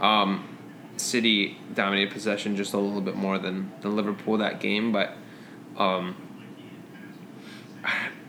um, 0.00 0.55
City 0.96 1.56
dominated 1.74 2.10
possession 2.12 2.56
just 2.56 2.72
a 2.74 2.78
little 2.78 3.00
bit 3.00 3.16
more 3.16 3.38
than, 3.38 3.70
than 3.80 3.96
Liverpool 3.96 4.38
that 4.38 4.60
game, 4.60 4.92
but 4.92 5.12
um, 5.76 6.16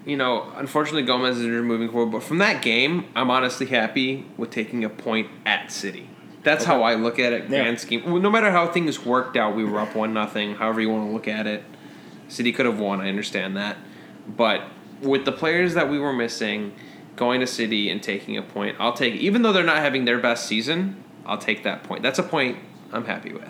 you 0.05 0.15
know, 0.17 0.51
unfortunately 0.55 1.03
Gomez 1.03 1.37
is 1.37 1.45
moving 1.63 1.89
forward. 1.89 2.11
But 2.11 2.23
from 2.23 2.37
that 2.39 2.61
game, 2.61 3.05
I'm 3.15 3.29
honestly 3.31 3.65
happy 3.65 4.25
with 4.37 4.49
taking 4.51 4.83
a 4.83 4.89
point 4.89 5.29
at 5.45 5.71
City. 5.71 6.09
That's 6.43 6.63
how 6.63 6.81
I 6.83 6.95
look 6.95 7.19
at 7.19 7.33
it. 7.33 7.47
Grand 7.49 7.75
Yeah. 7.77 7.81
scheme. 7.81 8.21
No 8.21 8.29
matter 8.29 8.51
how 8.51 8.67
things 8.67 9.05
worked 9.05 9.35
out, 9.35 9.55
we 9.55 9.65
were 9.65 9.79
up 9.79 9.95
one 9.95 10.13
nothing. 10.13 10.55
However 10.55 10.79
you 10.79 10.89
want 10.89 11.07
to 11.07 11.11
look 11.13 11.27
at 11.27 11.45
it, 11.47 11.63
City 12.29 12.51
could 12.53 12.65
have 12.65 12.79
won. 12.79 13.01
I 13.01 13.09
understand 13.09 13.57
that, 13.57 13.77
but 14.27 14.61
with 15.01 15.25
the 15.25 15.31
players 15.31 15.73
that 15.73 15.89
we 15.89 15.99
were 15.99 16.13
missing, 16.13 16.73
going 17.15 17.39
to 17.41 17.47
City 17.47 17.89
and 17.89 18.01
taking 18.01 18.37
a 18.37 18.41
point, 18.41 18.75
I'll 18.79 18.93
take. 18.93 19.15
Even 19.15 19.41
though 19.41 19.51
they're 19.53 19.63
not 19.63 19.77
having 19.77 20.05
their 20.05 20.19
best 20.19 20.45
season, 20.45 21.03
I'll 21.27 21.37
take 21.37 21.63
that 21.63 21.83
point. 21.83 22.03
That's 22.03 22.19
a 22.19 22.23
point 22.23 22.57
I'm 22.91 23.05
happy 23.05 23.33
with. 23.33 23.49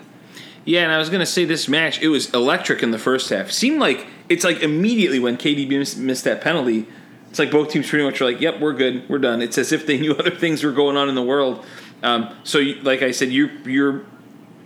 Yeah, 0.64 0.82
and 0.82 0.92
I 0.92 0.98
was 0.98 1.08
gonna 1.08 1.26
say 1.26 1.44
this 1.44 1.68
match, 1.68 2.02
it 2.02 2.08
was 2.08 2.32
electric 2.34 2.82
in 2.82 2.90
the 2.90 2.98
first 2.98 3.30
half. 3.30 3.50
Seemed 3.50 3.80
like 3.80 4.06
it's 4.28 4.44
like 4.44 4.60
immediately 4.62 5.18
when 5.18 5.36
KDB 5.36 5.78
missed, 5.78 5.96
missed 5.96 6.24
that 6.24 6.40
penalty, 6.40 6.86
it's 7.30 7.38
like 7.38 7.50
both 7.50 7.70
teams 7.70 7.88
pretty 7.88 8.04
much 8.04 8.20
were 8.20 8.26
like, 8.26 8.40
"Yep, 8.40 8.60
we're 8.60 8.72
good, 8.72 9.08
we're 9.08 9.18
done." 9.18 9.42
It's 9.42 9.58
as 9.58 9.72
if 9.72 9.86
they 9.86 9.98
knew 10.00 10.12
other 10.14 10.30
things 10.30 10.64
were 10.64 10.72
going 10.72 10.96
on 10.96 11.08
in 11.08 11.14
the 11.14 11.22
world. 11.22 11.64
Um, 12.02 12.34
so, 12.44 12.58
you, 12.58 12.80
like 12.82 13.02
I 13.02 13.10
said, 13.10 13.30
you're 13.30 13.50
you're 13.66 14.04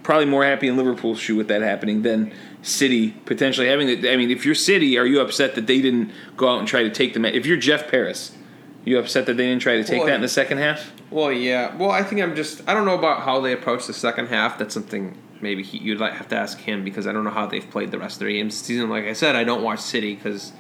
probably 0.03 0.27
more 0.27 0.45
happy 0.45 0.69
in 0.69 0.77
Liverpool's 0.77 1.21
shoe 1.21 1.37
with 1.37 1.49
that 1.49 1.63
happening 1.63 2.03
than 2.03 2.33
City 2.63 3.11
potentially 3.25 3.69
having 3.69 3.89
it. 3.89 4.05
I 4.07 4.17
mean, 4.17 4.31
if 4.31 4.45
you're 4.45 4.55
City, 4.55 4.99
are 4.99 5.07
you 5.07 5.21
upset 5.21 5.55
that 5.55 5.67
they 5.67 5.81
didn't 5.81 6.11
go 6.37 6.49
out 6.49 6.59
and 6.59 6.69
try 6.69 6.83
to 6.83 6.91
take 6.91 7.15
the 7.15 7.21
match? 7.21 7.35
If 7.35 7.47
you're 7.47 7.57
Jeff 7.57 7.89
Paris, 7.89 8.37
you 8.85 8.99
upset 8.99 9.27
that 9.27 9.37
they 9.37 9.47
didn't 9.47 9.63
try 9.63 9.77
to 9.77 9.85
take 9.85 9.99
Well, 9.99 10.07
that 10.07 10.17
in 10.17 10.21
the 10.21 10.29
second 10.29 10.59
half? 10.59 10.93
Well, 11.11 11.33
yeah. 11.33 11.77
Well, 11.77 11.91
I 11.91 12.03
think 12.03 12.21
I'm 12.21 12.35
just. 12.35 12.63
I 12.69 12.75
don't 12.75 12.85
know 12.85 12.99
about 12.99 13.23
how 13.23 13.41
they 13.41 13.53
approached 13.53 13.87
the 13.87 13.93
second 13.93 14.29
half. 14.29 14.59
That's 14.59 14.75
something 14.75 15.17
maybe 15.41 15.63
he, 15.63 15.79
you'd 15.79 15.99
like 15.99 16.15
have 16.15 16.29
to 16.29 16.37
ask 16.37 16.59
him 16.59 16.85
because 16.85 17.07
I 17.07 17.13
don't 17.13 17.25
know 17.25 17.31
how 17.31 17.47
they've 17.47 17.69
played 17.69 17.91
the 17.91 17.99
rest 17.99 18.17
of 18.17 18.21
their 18.21 18.31
games 18.31 18.55
this 18.55 18.67
season. 18.67 18.89
Like 18.89 19.05
I 19.05 19.13
said, 19.13 19.37
I 19.37 19.45
don't 19.45 19.63
watch 19.63 19.81
City 19.81 20.15
because 20.15 20.53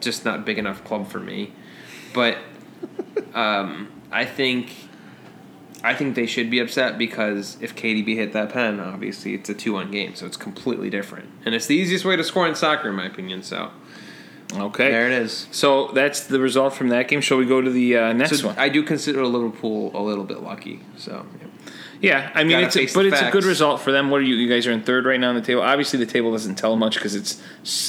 just 0.00 0.24
not 0.24 0.44
big 0.44 0.58
enough 0.58 0.84
club 0.84 1.08
for 1.08 1.20
me. 1.20 1.52
But 2.12 2.38
um, 3.34 3.90
I 4.12 4.24
think 4.24 4.72
I 5.82 5.94
think 5.94 6.14
they 6.14 6.26
should 6.26 6.50
be 6.50 6.60
upset 6.60 6.96
because 6.96 7.58
if 7.60 7.74
KDB 7.74 8.16
hit 8.16 8.32
that 8.32 8.50
pen, 8.50 8.80
obviously 8.80 9.34
it's 9.34 9.50
a 9.50 9.54
two-one 9.54 9.90
game, 9.90 10.14
so 10.14 10.26
it's 10.26 10.36
completely 10.36 10.90
different, 10.90 11.28
and 11.44 11.54
it's 11.54 11.66
the 11.66 11.76
easiest 11.76 12.04
way 12.04 12.16
to 12.16 12.24
score 12.24 12.46
in 12.46 12.54
soccer, 12.54 12.88
in 12.88 12.94
my 12.94 13.06
opinion. 13.06 13.42
So 13.42 13.70
Okay. 14.56 14.90
there 14.90 15.06
it 15.06 15.12
is. 15.12 15.46
So 15.50 15.88
that's 15.88 16.26
the 16.26 16.40
result 16.40 16.74
from 16.74 16.88
that 16.88 17.08
game. 17.08 17.20
Shall 17.20 17.38
we 17.38 17.46
go 17.46 17.60
to 17.60 17.70
the 17.70 17.96
uh, 17.96 18.12
next 18.12 18.40
So 18.40 18.48
one? 18.48 18.58
I 18.58 18.68
do 18.68 18.82
consider 18.82 19.26
Liverpool 19.26 19.90
a 19.94 20.02
little 20.02 20.24
bit 20.24 20.42
lucky. 20.42 20.80
So 20.96 21.26
yeah. 21.40 21.46
Yeah, 22.00 22.30
I 22.34 22.44
mean, 22.44 22.58
it's 22.58 22.76
a, 22.76 22.86
but 22.92 23.06
it's 23.06 23.20
a 23.22 23.30
good 23.30 23.44
result 23.44 23.80
for 23.80 23.90
them. 23.90 24.10
What 24.10 24.20
are 24.20 24.24
you? 24.24 24.34
You 24.34 24.48
guys 24.48 24.66
are 24.66 24.72
in 24.72 24.82
third 24.82 25.06
right 25.06 25.18
now 25.18 25.30
on 25.30 25.36
the 25.36 25.40
table. 25.40 25.62
Obviously, 25.62 25.98
the 25.98 26.04
table 26.06 26.32
doesn't 26.32 26.56
tell 26.56 26.76
much 26.76 26.94
because 26.96 27.14
it's 27.14 27.40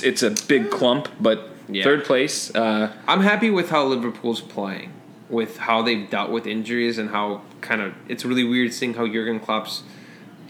it's 0.04 0.24
a 0.24 0.32
big 0.48 0.70
clump. 0.70 1.10
But 1.20 1.50
Yeah. 1.68 1.84
third 1.84 2.06
place. 2.06 2.54
Uh, 2.56 2.94
I'm 3.08 3.22
happy 3.22 3.50
with 3.50 3.72
how 3.72 3.84
Liverpool's 3.86 4.40
playing, 4.40 4.92
with 5.30 5.58
how 5.58 5.82
they've 5.82 6.10
dealt 6.10 6.30
with 6.32 6.48
injuries 6.48 6.98
and 6.98 7.10
how 7.10 7.42
kind 7.60 7.82
of 7.82 7.94
it's 8.08 8.24
really 8.24 8.44
weird 8.46 8.72
seeing 8.74 8.94
how 8.94 9.06
Jurgen 9.06 9.40
Klopp's 9.40 9.84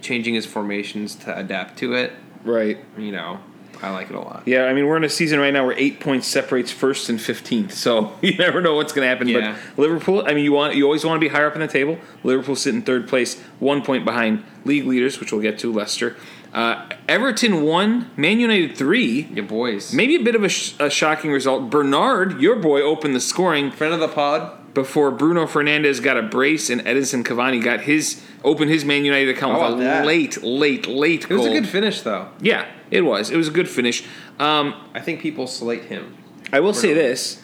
changing 0.02 0.36
his 0.36 0.46
formations 0.46 1.16
to 1.16 1.36
adapt 1.36 1.80
to 1.80 1.94
it. 1.94 2.12
right. 2.44 2.78
You 2.98 3.12
know, 3.14 3.40
I 3.82 3.92
like 3.92 4.10
it 4.10 4.16
a 4.16 4.20
lot. 4.20 4.44
Yeah, 4.46 4.66
I 4.66 4.74
mean, 4.74 4.86
we're 4.88 4.98
in 4.98 5.04
a 5.04 5.10
season 5.10 5.40
right 5.40 5.54
now 5.54 5.66
where 5.66 5.78
eight 5.78 6.00
points 6.00 6.28
separates 6.28 6.72
first 6.72 7.10
and 7.10 7.20
fifteenth. 7.22 7.74
So 7.74 8.14
you 8.22 8.36
never 8.38 8.62
know 8.62 8.76
what's 8.76 8.94
going 8.94 9.06
to 9.06 9.10
happen. 9.10 9.28
Yeah. 9.28 9.58
But 9.76 9.82
Liverpool, 9.82 10.24
I 10.26 10.34
mean, 10.34 10.44
you 10.44 10.54
want 10.54 10.76
you 10.76 10.86
always 10.86 11.04
want 11.06 11.18
to 11.18 11.20
be 11.20 11.28
higher 11.28 11.48
up 11.48 11.56
in 11.56 11.62
the 11.62 11.68
table. 11.68 11.98
Liverpool 12.24 12.56
sit 12.56 12.74
in 12.74 12.82
third 12.82 13.08
place, 13.08 13.40
one 13.60 13.82
point 13.82 14.06
behind 14.06 14.44
league 14.64 14.86
leaders, 14.86 15.20
which 15.20 15.32
we'll 15.32 15.42
get 15.42 15.60
to. 15.60 15.72
Leicester, 15.72 16.16
uh, 16.54 16.88
Everton 17.08 17.64
one, 17.64 18.10
Man 18.16 18.40
United 18.40 18.78
three. 18.78 19.24
Your 19.34 19.46
boys. 19.46 19.94
Maybe 19.94 20.16
a 20.16 20.24
bit 20.24 20.36
of 20.36 20.44
a, 20.44 20.50
sh- 20.50 20.74
a 20.80 20.90
shocking 20.90 21.32
result. 21.32 21.70
Bernard, 21.70 22.42
your 22.42 22.56
boy, 22.56 22.82
opened 22.82 23.16
the 23.16 23.20
scoring 23.20 23.72
Friend 23.72 23.94
of 23.94 24.00
the 24.00 24.08
pod. 24.08 24.58
Before 24.76 25.10
Bruno 25.10 25.48
Fernandes 25.48 26.04
got 26.04 26.18
a 26.18 26.22
brace 26.22 26.70
and 26.70 26.82
Edinson 26.82 27.24
Cavani 27.24 27.64
got 27.64 27.82
his 27.82 28.22
opened 28.44 28.70
his 28.70 28.86
Man 28.86 29.04
United 29.06 29.30
account 29.36 29.60
with 29.60 29.80
a 29.82 29.84
that? 29.84 30.06
late, 30.06 30.44
late, 30.44 30.86
late 30.86 31.24
It 31.28 31.34
was 31.34 31.46
a 31.48 31.50
good 31.50 31.68
finish, 31.68 32.02
though. 32.02 32.30
yeah, 32.42 32.68
it 32.92 33.02
was. 33.02 33.32
It 33.32 33.38
was 33.38 33.48
a 33.48 33.52
good 33.52 33.68
finish. 33.70 34.04
Um, 34.38 34.76
I 34.94 35.00
think 35.00 35.22
people 35.22 35.48
slate 35.48 35.86
him. 35.86 36.16
I 36.54 36.60
will 36.60 36.74
say 36.74 36.94
this: 36.94 37.42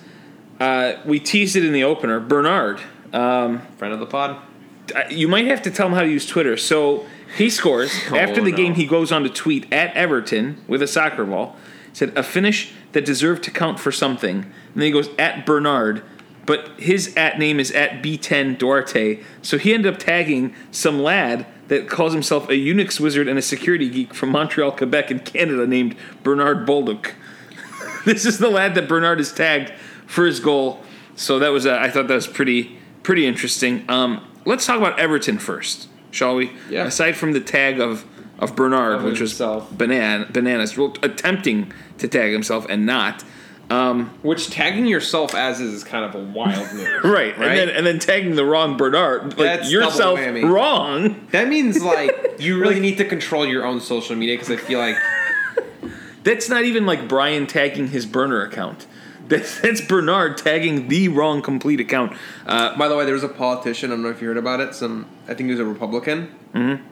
uh, 0.59 0.93
we 1.05 1.19
teased 1.19 1.55
it 1.55 1.65
in 1.65 1.73
the 1.73 1.83
opener. 1.85 2.19
Bernard, 2.19 2.81
um, 3.13 3.61
Friend 3.77 3.93
of 3.93 3.99
the 3.99 4.05
pod. 4.05 4.37
You 5.09 5.27
might 5.29 5.45
have 5.47 5.61
to 5.61 5.71
tell 5.71 5.87
him 5.87 5.93
how 5.93 6.01
to 6.01 6.09
use 6.09 6.25
Twitter. 6.25 6.57
So 6.57 7.05
he 7.37 7.49
scores 7.49 7.93
Oh, 8.11 8.17
after 8.17 8.41
the 8.41 8.51
no. 8.51 8.57
game. 8.57 8.73
He 8.75 8.85
goes 8.85 9.11
on 9.11 9.23
to 9.23 9.29
tweet 9.29 9.71
at 9.71 9.95
Everton 9.95 10.61
with 10.67 10.81
a 10.81 10.87
soccer 10.87 11.23
ball. 11.23 11.55
Said 11.93 12.11
a 12.17 12.23
finish 12.23 12.73
that 12.91 13.05
deserved 13.05 13.41
to 13.43 13.51
count 13.51 13.79
for 13.79 13.91
something. 13.91 14.37
And 14.43 14.75
then 14.75 14.83
he 14.83 14.91
goes 14.91 15.09
at 15.17 15.45
Bernard, 15.45 16.03
but 16.51 16.67
his 16.77 17.15
at 17.15 17.39
name 17.39 17.61
is 17.61 17.71
at 17.71 18.03
B10 18.03 18.57
Duarte. 18.57 19.21
So 19.41 19.57
he 19.57 19.73
ended 19.73 19.93
up 19.93 19.97
tagging 19.97 20.53
some 20.69 21.01
lad 21.01 21.45
that 21.69 21.87
calls 21.87 22.11
himself 22.11 22.49
a 22.49 22.51
Unix 22.51 22.99
wizard 22.99 23.29
and 23.29 23.39
a 23.39 23.41
security 23.41 23.89
geek 23.89 24.13
from 24.13 24.31
Montreal, 24.31 24.73
Quebec, 24.73 25.11
in 25.11 25.19
Canada, 25.19 25.65
named 25.65 25.95
Bernard 26.23 26.67
Bolduc. 26.67 27.13
this 28.05 28.25
is 28.25 28.37
the 28.37 28.49
lad 28.49 28.75
that 28.75 28.89
Bernard 28.89 29.19
has 29.19 29.31
tagged 29.31 29.71
for 30.05 30.25
his 30.25 30.41
goal. 30.41 30.83
So 31.15 31.39
that 31.39 31.53
was, 31.53 31.65
uh, 31.65 31.77
I 31.79 31.89
thought 31.89 32.09
that 32.09 32.15
was 32.15 32.27
pretty, 32.27 32.77
pretty 33.01 33.25
interesting. 33.25 33.89
Um, 33.89 34.21
let's 34.43 34.65
talk 34.65 34.77
about 34.77 34.99
Everton 34.99 35.39
first, 35.39 35.87
shall 36.11 36.35
we? 36.35 36.51
Yeah. 36.69 36.83
Aside 36.85 37.15
from 37.15 37.31
the 37.31 37.39
tag 37.39 37.79
of 37.79 38.05
of 38.39 38.57
Bernard, 38.57 38.95
Of 38.95 39.03
which 39.03 39.21
was 39.21 39.35
banan 39.37 40.25
bananas, 40.33 40.75
well, 40.75 40.97
attempting 41.01 41.71
to 41.99 42.09
tag 42.09 42.33
himself 42.33 42.65
and 42.69 42.85
not. 42.85 43.23
Which 44.21 44.49
tagging 44.49 44.85
yourself 44.85 45.33
as 45.35 45.59
is 45.61 45.83
kind 45.83 46.05
of 46.05 46.15
a 46.15 46.23
wild 46.23 46.71
move. 46.73 47.03
Right, 47.03 47.37
Right? 47.37 47.49
and 47.49 47.57
then 47.57 47.69
and 47.69 47.85
then 47.87 47.99
tagging 47.99 48.35
the 48.35 48.45
wrong 48.45 48.77
Bernard, 48.77 49.23
like 49.29 49.37
That's 49.37 49.71
double 49.71 49.85
yourself 49.85 50.19
whammy. 50.19 50.49
wrong. 50.51 51.27
That 51.31 51.47
means 51.47 51.83
like 51.83 52.35
you 52.39 52.59
really 52.59 52.79
need 52.79 52.97
to 52.97 53.05
control 53.05 53.45
your 53.45 53.65
own 53.65 53.79
social 53.81 54.15
media 54.15 54.35
because 54.35 54.49
I 54.51 54.57
feel 54.57 54.79
like 54.79 54.95
That's 56.23 56.49
not 56.49 56.63
even 56.65 56.85
like 56.85 57.07
Brian 57.07 57.47
tagging 57.47 57.87
his 57.87 58.05
burner 58.05 58.43
account. 58.43 58.85
That's, 59.27 59.59
that's 59.61 59.81
Bernard 59.81 60.37
tagging 60.37 60.87
the 60.87 61.07
wrong 61.07 61.41
complete 61.41 61.79
account. 61.79 62.15
Uh, 62.45 62.77
By 62.77 62.87
the 62.89 62.95
way, 62.97 63.05
there 63.05 63.13
was 63.13 63.23
a 63.23 63.29
politician. 63.29 63.89
I 63.89 63.95
don't 63.95 64.03
know 64.03 64.09
if 64.09 64.21
you 64.21 64.27
heard 64.27 64.37
about 64.37 64.59
it. 64.59 64.75
Some, 64.75 65.07
I 65.27 65.33
think 65.33 65.47
he 65.47 65.51
was 65.51 65.59
a 65.61 65.65
Republican. 65.65 66.35
Mm-hmm. 66.53 66.83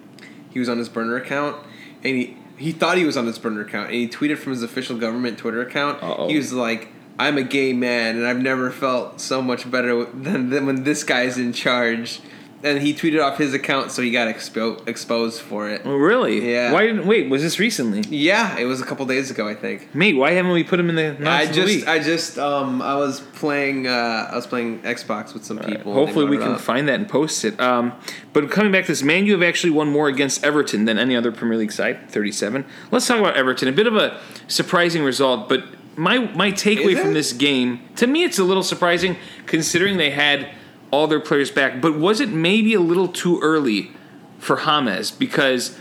He 0.49 0.57
was 0.59 0.69
on 0.69 0.77
his 0.77 0.87
burner 0.89 1.15
account, 1.17 1.57
and 2.03 2.15
he 2.15 2.37
he 2.59 2.71
thought 2.71 2.97
he 2.97 3.05
was 3.05 3.17
on 3.17 3.25
his 3.25 3.39
burner 3.39 3.61
account, 3.61 3.87
and 3.87 3.95
he 3.95 4.07
tweeted 4.07 4.37
from 4.37 4.51
his 4.51 4.61
official 4.61 4.97
government 4.97 5.37
Twitter 5.37 5.61
account. 5.61 6.03
Uh-oh. 6.03 6.27
He 6.27 6.37
was 6.37 6.53
like, 6.53 6.89
"I'm 7.17 7.37
a 7.37 7.43
gay 7.43 7.73
man, 7.73 8.17
and 8.17 8.27
I've 8.27 8.41
never 8.41 8.69
felt 8.69 9.21
so 9.21 9.41
much 9.41 9.69
better 9.71 10.05
than, 10.05 10.49
than 10.49 10.65
when 10.65 10.83
this 10.83 11.03
guy's 11.03 11.37
in 11.37 11.53
charge." 11.53 12.19
And 12.61 12.81
he 12.81 12.93
tweeted 12.93 13.23
off 13.23 13.37
his 13.37 13.53
account, 13.53 13.89
so 13.91 14.01
he 14.01 14.11
got 14.11 14.27
expo- 14.27 14.85
exposed 14.85 15.39
for 15.39 15.69
it. 15.69 15.83
oh, 15.85 15.95
really? 15.95 16.51
Yeah. 16.51 16.73
Why 16.73 16.85
didn't 16.87 17.07
wait? 17.07 17.29
Was 17.29 17.41
this 17.41 17.57
recently? 17.57 18.01
Yeah, 18.13 18.57
it 18.57 18.65
was 18.65 18.81
a 18.81 18.85
couple 18.85 19.05
days 19.05 19.31
ago, 19.31 19.47
I 19.47 19.55
think. 19.55 19.95
Mate, 19.95 20.17
why 20.17 20.31
haven't 20.31 20.51
we 20.51 20.65
put 20.65 20.77
him 20.77 20.89
in 20.89 20.95
the? 20.95 21.29
I 21.29 21.45
the 21.45 21.53
just, 21.53 21.67
week? 21.67 21.87
I 21.87 21.99
just, 21.99 22.37
um, 22.37 22.81
I 22.81 22.95
was 22.95 23.21
playing, 23.21 23.87
uh, 23.87 24.29
I 24.31 24.35
was 24.35 24.45
playing 24.45 24.81
Xbox 24.81 25.33
with 25.33 25.45
some 25.45 25.57
people. 25.59 25.73
and 25.73 25.85
they 25.85 25.91
Hopefully, 26.05 26.25
we 26.25 26.37
can 26.37 26.53
up. 26.53 26.59
find 26.59 26.87
that 26.89 26.95
and 26.95 27.07
post 27.07 27.45
it. 27.45 27.57
Um, 27.61 27.93
but 28.33 28.51
coming 28.51 28.71
back 28.73 28.85
to 28.85 28.91
this, 28.91 29.03
Man, 29.03 29.25
you 29.25 29.31
have 29.31 29.43
actually 29.43 29.71
won 29.71 29.87
more 29.87 30.09
against 30.09 30.43
Everton 30.43 30.83
than 30.83 30.99
any 30.99 31.15
other 31.15 31.31
Premier 31.31 31.57
League 31.57 31.71
side, 31.71 32.09
37. 32.11 32.65
Let's 32.91 33.07
talk 33.07 33.19
about 33.19 33.37
Everton. 33.37 33.69
A 33.69 33.71
bit 33.71 33.87
of 33.87 33.95
a 33.95 34.19
surprising 34.49 35.03
result, 35.03 35.47
but 35.47 35.63
my 35.95 36.17
my 36.35 36.51
takeaway 36.51 36.99
from 36.99 37.13
this 37.13 37.31
game, 37.33 37.79
to 37.95 38.05
me, 38.07 38.23
it's 38.23 38.37
a 38.39 38.43
little 38.43 38.63
surprising 38.63 39.15
considering 39.45 39.97
they 39.97 40.11
had 40.11 40.49
all 40.91 41.07
their 41.07 41.19
players 41.19 41.51
back. 41.51 41.81
But 41.81 41.97
was 41.97 42.19
it 42.19 42.29
maybe 42.29 42.73
a 42.73 42.79
little 42.79 43.07
too 43.07 43.39
early 43.41 43.91
for 44.39 44.57
James 44.57 45.11
because? 45.11 45.77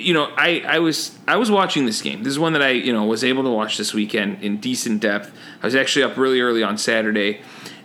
you 0.00 0.14
know, 0.14 0.32
I, 0.36 0.60
I 0.64 0.78
was 0.78 1.18
I 1.26 1.34
was 1.34 1.50
watching 1.50 1.84
this 1.84 2.02
game. 2.02 2.22
This 2.22 2.30
is 2.30 2.38
one 2.38 2.52
that 2.52 2.62
I 2.62 2.70
you 2.70 2.92
know 2.92 3.04
was 3.04 3.24
able 3.24 3.42
to 3.42 3.50
watch 3.50 3.76
this 3.76 3.92
weekend 3.92 4.40
in 4.44 4.58
decent 4.58 5.00
depth. 5.00 5.32
I 5.60 5.66
was 5.66 5.74
actually 5.74 6.04
up 6.04 6.16
really 6.16 6.40
early 6.40 6.62
on 6.62 6.78
Saturday, 6.78 7.40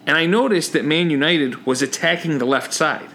and 0.05 0.15
I 0.15 0.27
noticed 0.27 0.73
that 0.73 0.85
Man 0.85 1.09
United 1.09 1.65
was 1.65 1.81
attacking 1.81 2.37
the 2.37 2.45
left 2.45 2.71
side, 2.71 3.09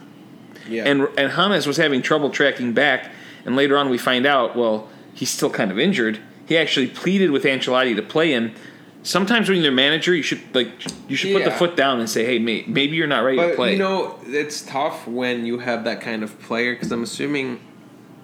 Yeah. 0.69 0.83
and 0.85 1.03
and 1.17 1.31
James 1.31 1.65
was 1.65 1.77
having 1.77 2.03
trouble 2.03 2.31
tracking 2.31 2.73
back. 2.73 3.13
And 3.47 3.55
later 3.55 3.79
on, 3.79 3.89
we 3.89 3.99
find 3.99 4.27
out 4.27 4.57
well 4.57 4.89
he's 5.15 5.31
still 5.31 5.51
kind 5.51 5.71
of 5.71 5.79
injured. 5.79 6.19
he 6.47 6.59
actually 6.59 6.89
pleaded 6.89 7.31
with 7.31 7.45
Ancelotti 7.45 7.95
to 7.95 8.03
play 8.03 8.33
him. 8.33 8.53
Sometimes 9.03 9.49
when 9.49 9.63
you're 9.63 9.73
manager, 9.73 10.15
you 10.15 10.23
should 10.23 10.41
like 10.55 10.69
you 11.09 11.17
should 11.17 11.33
put 11.33 11.45
the 11.45 11.51
foot 11.51 11.77
down 11.77 12.01
and 12.01 12.11
say, 12.11 12.25
"Hey, 12.25 12.39
mate, 12.39 12.69
maybe 12.69 12.97
you're 12.97 13.07
not 13.07 13.21
ready 13.25 13.39
to 13.39 13.47
But 13.49 13.57
play." 13.57 13.73
you 13.73 13.79
know, 13.79 14.19
it's 14.27 14.63
tough 14.63 15.07
when 15.07 15.47
you 15.47 15.59
have 15.61 15.85
that 15.85 16.01
kind 16.01 16.23
of 16.23 16.39
player 16.41 16.75
because 16.75 16.91
I'm 16.93 17.03
assuming. 17.03 17.61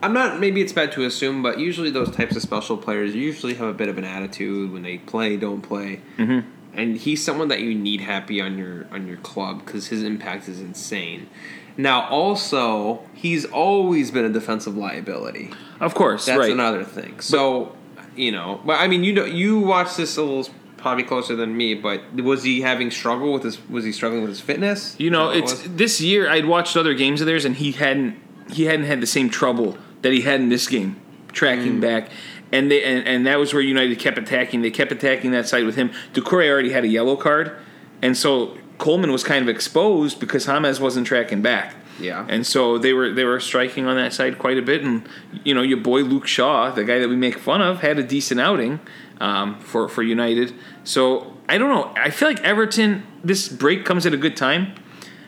I'm 0.03 0.13
not. 0.13 0.39
Maybe 0.41 0.61
it's 0.61 0.73
bad 0.73 0.93
to 0.93 1.05
assume, 1.05 1.43
but 1.43 1.59
usually 1.59 1.91
those 1.91 2.11
types 2.11 2.37
of 2.37 2.43
special 2.43 2.77
players 2.77 3.15
usually 3.15 3.55
have 3.55 3.69
a 3.69 3.73
bit 3.73 3.89
of 3.89 3.97
an 3.97 4.05
attitude 4.05 4.73
when 4.73 4.83
they 4.83 4.99
play, 4.99 5.37
don't 5.37 5.63
play. 5.63 6.01
hmm 6.17 6.41
and 6.77 6.97
he's 6.97 7.25
someone 7.25 7.49
that 7.49 7.61
you 7.61 7.75
need 7.75 8.01
happy 8.01 8.41
on 8.41 8.59
your 8.59 8.87
on 8.91 9.07
your 9.07 9.17
club 9.19 9.65
because 9.65 9.87
his 9.87 10.03
impact 10.03 10.49
is 10.49 10.61
insane. 10.61 11.29
Now, 11.77 12.09
also, 12.09 13.03
he's 13.15 13.45
always 13.45 14.11
been 14.11 14.25
a 14.25 14.29
defensive 14.29 14.77
liability. 14.77 15.51
Of 15.81 15.95
course, 15.95 16.27
That's 16.27 16.39
right. 16.39 16.53
another 16.53 16.85
thing. 16.85 17.21
So, 17.21 17.75
you 18.17 18.31
know, 18.31 18.61
but 18.65 18.81
I 18.81 18.87
mean, 18.87 19.03
you 19.05 19.13
know, 19.13 19.25
you 19.25 19.59
watch 19.61 19.97
this 19.97 20.17
a 20.17 20.23
little 20.23 20.53
probably 20.85 21.03
closer 21.03 21.35
than 21.35 21.57
me. 21.57 21.73
But 21.75 22.13
was 22.15 22.43
he 22.45 22.61
having 22.61 22.91
struggle 22.91 23.33
with 23.33 23.43
his? 23.43 23.59
Was 23.69 23.85
he 23.85 23.91
struggling 23.91 24.21
with 24.23 24.31
his 24.31 24.41
fitness? 24.41 24.95
You 24.99 25.11
know, 25.11 25.31
it's 25.31 25.65
it 25.65 25.79
this 25.79 26.01
year. 26.01 26.29
I'd 26.29 26.45
watched 26.45 26.77
other 26.77 26.93
games 26.95 27.21
of 27.23 27.27
theirs, 27.27 27.45
and 27.47 27.57
he 27.57 27.73
hadn't 27.73 28.21
he 28.53 28.67
hadn't 28.67 28.85
had 28.85 29.01
the 29.01 29.07
same 29.07 29.31
trouble 29.31 29.79
that 30.03 30.13
he 30.13 30.21
had 30.21 30.41
in 30.41 30.51
this 30.51 30.69
game, 30.69 30.97
Mm. 31.29 31.33
tracking 31.33 31.81
back. 31.81 32.11
And 32.53 32.71
they 32.71 32.85
and, 32.85 33.09
and 33.09 33.27
that 33.27 33.39
was 33.39 33.53
where 33.55 33.63
United 33.63 33.99
kept 33.99 34.19
attacking. 34.19 34.61
They 34.63 34.71
kept 34.71 34.93
attacking 34.93 35.31
that 35.33 35.49
side 35.49 35.65
with 35.65 35.75
him. 35.77 35.91
Doucouré 36.13 36.49
already 36.51 36.71
had 36.71 36.85
a 36.85 36.89
yellow 36.89 37.17
card, 37.17 37.57
and 38.03 38.15
so 38.17 38.57
Coleman 38.77 39.11
was 39.11 39.25
kind 39.25 39.43
of 39.43 39.49
exposed 39.49 40.21
because 40.21 40.45
James 40.45 40.79
wasn't 40.81 41.07
tracking 41.07 41.41
back. 41.41 41.75
Yeah. 41.99 42.27
And 42.29 42.47
so 42.47 42.77
they 42.77 42.93
were 42.93 43.11
they 43.13 43.25
were 43.25 43.41
striking 43.41 43.87
on 43.87 43.97
that 43.97 44.13
side 44.13 44.39
quite 44.39 44.59
a 44.59 44.63
bit, 44.63 44.83
and 44.83 45.09
you 45.45 45.55
know 45.55 45.63
your 45.63 45.79
boy 45.79 46.01
Luke 46.03 46.27
Shaw, 46.27 46.71
the 46.71 46.85
guy 46.85 46.99
that 46.99 47.09
we 47.09 47.17
make 47.17 47.39
fun 47.39 47.63
of, 47.63 47.81
had 47.81 47.99
a 47.99 48.03
decent 48.03 48.41
outing 48.41 48.81
um, 49.21 49.59
for 49.61 49.89
for 49.89 50.03
United. 50.03 50.55
So 50.85 51.33
I 51.49 51.59
don't 51.59 51.69
know. 51.71 51.93
I 51.97 52.11
feel 52.11 52.29
like 52.29 52.41
Everton. 52.43 53.05
This 53.23 53.49
break 53.49 53.85
comes 53.85 54.05
at 54.07 54.13
a 54.13 54.17
good 54.19 54.37
time 54.37 54.75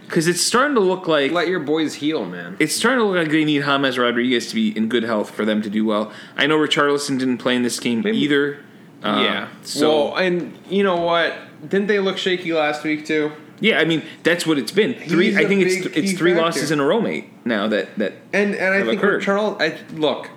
because 0.07 0.27
it's 0.29 0.40
starting 0.40 0.75
to 0.75 0.81
look 0.81 1.09
like 1.09 1.33
let 1.33 1.49
your 1.49 1.61
boys 1.61 1.94
heal, 1.94 2.25
man. 2.27 2.57
it's 2.59 2.75
starting 2.75 2.99
to 3.01 3.05
look 3.07 3.16
like 3.16 3.31
they 3.31 3.44
need 3.44 3.62
James 3.62 3.99
Rodriguez 3.99 4.49
to 4.51 4.55
be 4.55 4.77
in 4.77 4.88
good 4.88 5.03
health 5.03 5.31
for 5.31 5.44
them 5.44 5.62
to 5.62 5.70
do 5.70 5.85
well. 5.85 6.12
I 6.37 6.46
know 6.46 6.59
Richarlison 6.59 7.18
didn't 7.18 7.38
play 7.38 7.57
in 7.57 7.62
this 7.62 7.81
game 7.81 8.03
Maybe- 8.05 8.18
either. 8.18 8.59
Um, 9.03 9.25
yeah. 9.25 9.49
So 9.62 10.07
well, 10.12 10.16
and 10.16 10.59
you 10.68 10.83
know 10.83 10.96
what? 10.96 11.35
Didn't 11.68 11.87
they 11.87 12.01
look 12.01 12.18
shaky 12.18 12.53
last 12.53 12.83
week 12.85 13.05
too? 13.07 13.33
yeah, 13.61 13.79
I 13.79 13.85
mean 13.85 14.03
that's 14.22 14.46
what 14.46 14.59
it's 14.59 14.72
been. 14.72 14.94
Three. 14.94 15.29
He's 15.29 15.37
I 15.38 15.44
think 15.46 15.62
it's 15.62 15.87
it's 15.96 16.12
three 16.18 16.33
factor. 16.33 16.44
losses 16.44 16.70
in 16.70 16.81
a 16.81 16.85
row, 16.85 17.01
mate. 17.01 17.29
Now 17.46 17.66
that 17.68 17.96
that 17.99 18.12
And 18.33 18.55
and 18.55 18.75
I 18.75 18.83
think 18.85 18.99
occurred. 18.99 19.22
Charles, 19.22 19.57
I 19.61 19.79
look, 19.94 20.29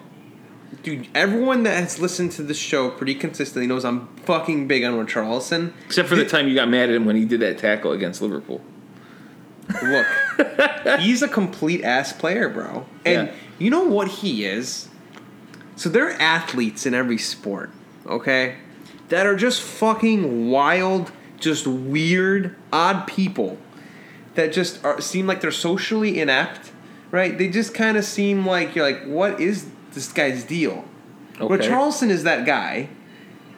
dude. 0.83 1.07
Everyone 1.15 1.63
that 1.63 1.81
has 1.81 1.99
listened 1.99 2.31
to 2.33 2.43
the 2.43 2.53
show 2.53 2.89
pretty 2.89 3.15
consistently 3.15 3.67
knows 3.67 3.83
I'm 3.85 4.07
fucking 4.25 4.67
big 4.67 4.83
on 4.83 4.93
Richarlison. 4.93 5.73
except 5.85 6.09
for 6.09 6.15
the 6.15 6.25
time 6.25 6.47
you 6.47 6.55
got 6.55 6.69
mad 6.69 6.89
at 6.89 6.95
him 6.95 7.05
when 7.05 7.15
he 7.15 7.25
did 7.25 7.39
that 7.41 7.57
tackle 7.57 7.91
against 7.91 8.21
Liverpool. 8.21 8.61
Look, 9.83 10.07
he's 10.99 11.21
a 11.21 11.27
complete 11.27 11.83
ass 11.83 12.11
player, 12.13 12.49
bro. 12.49 12.85
And 13.05 13.27
Yeah. 13.27 13.33
you 13.59 13.69
know 13.69 13.83
what 13.83 14.07
he 14.07 14.45
is? 14.45 14.87
So 15.75 15.89
there 15.89 16.07
are 16.07 16.13
athletes 16.21 16.85
in 16.85 16.93
every 16.93 17.17
sport, 17.17 17.69
okay, 18.05 18.55
that 19.09 19.25
are 19.25 19.35
just 19.35 19.61
fucking 19.61 20.49
wild, 20.49 21.11
just 21.39 21.67
weird, 21.67 22.55
odd 22.73 23.07
people 23.07 23.57
that 24.35 24.51
just 24.51 24.83
are, 24.83 24.99
seem 25.01 25.25
like 25.27 25.39
they're 25.41 25.51
socially 25.51 26.19
inept, 26.19 26.71
right? 27.11 27.37
They 27.37 27.47
just 27.47 27.73
kind 27.73 27.95
of 27.95 28.03
seem 28.05 28.45
like 28.45 28.75
you're 28.75 28.85
like, 28.85 29.03
what 29.05 29.39
is 29.39 29.67
this 29.93 30.11
guy's 30.11 30.43
deal? 30.43 30.85
Okay. 31.39 31.47
But 31.47 31.61
Charleston 31.61 32.09
is 32.11 32.23
that 32.23 32.45
guy, 32.45 32.89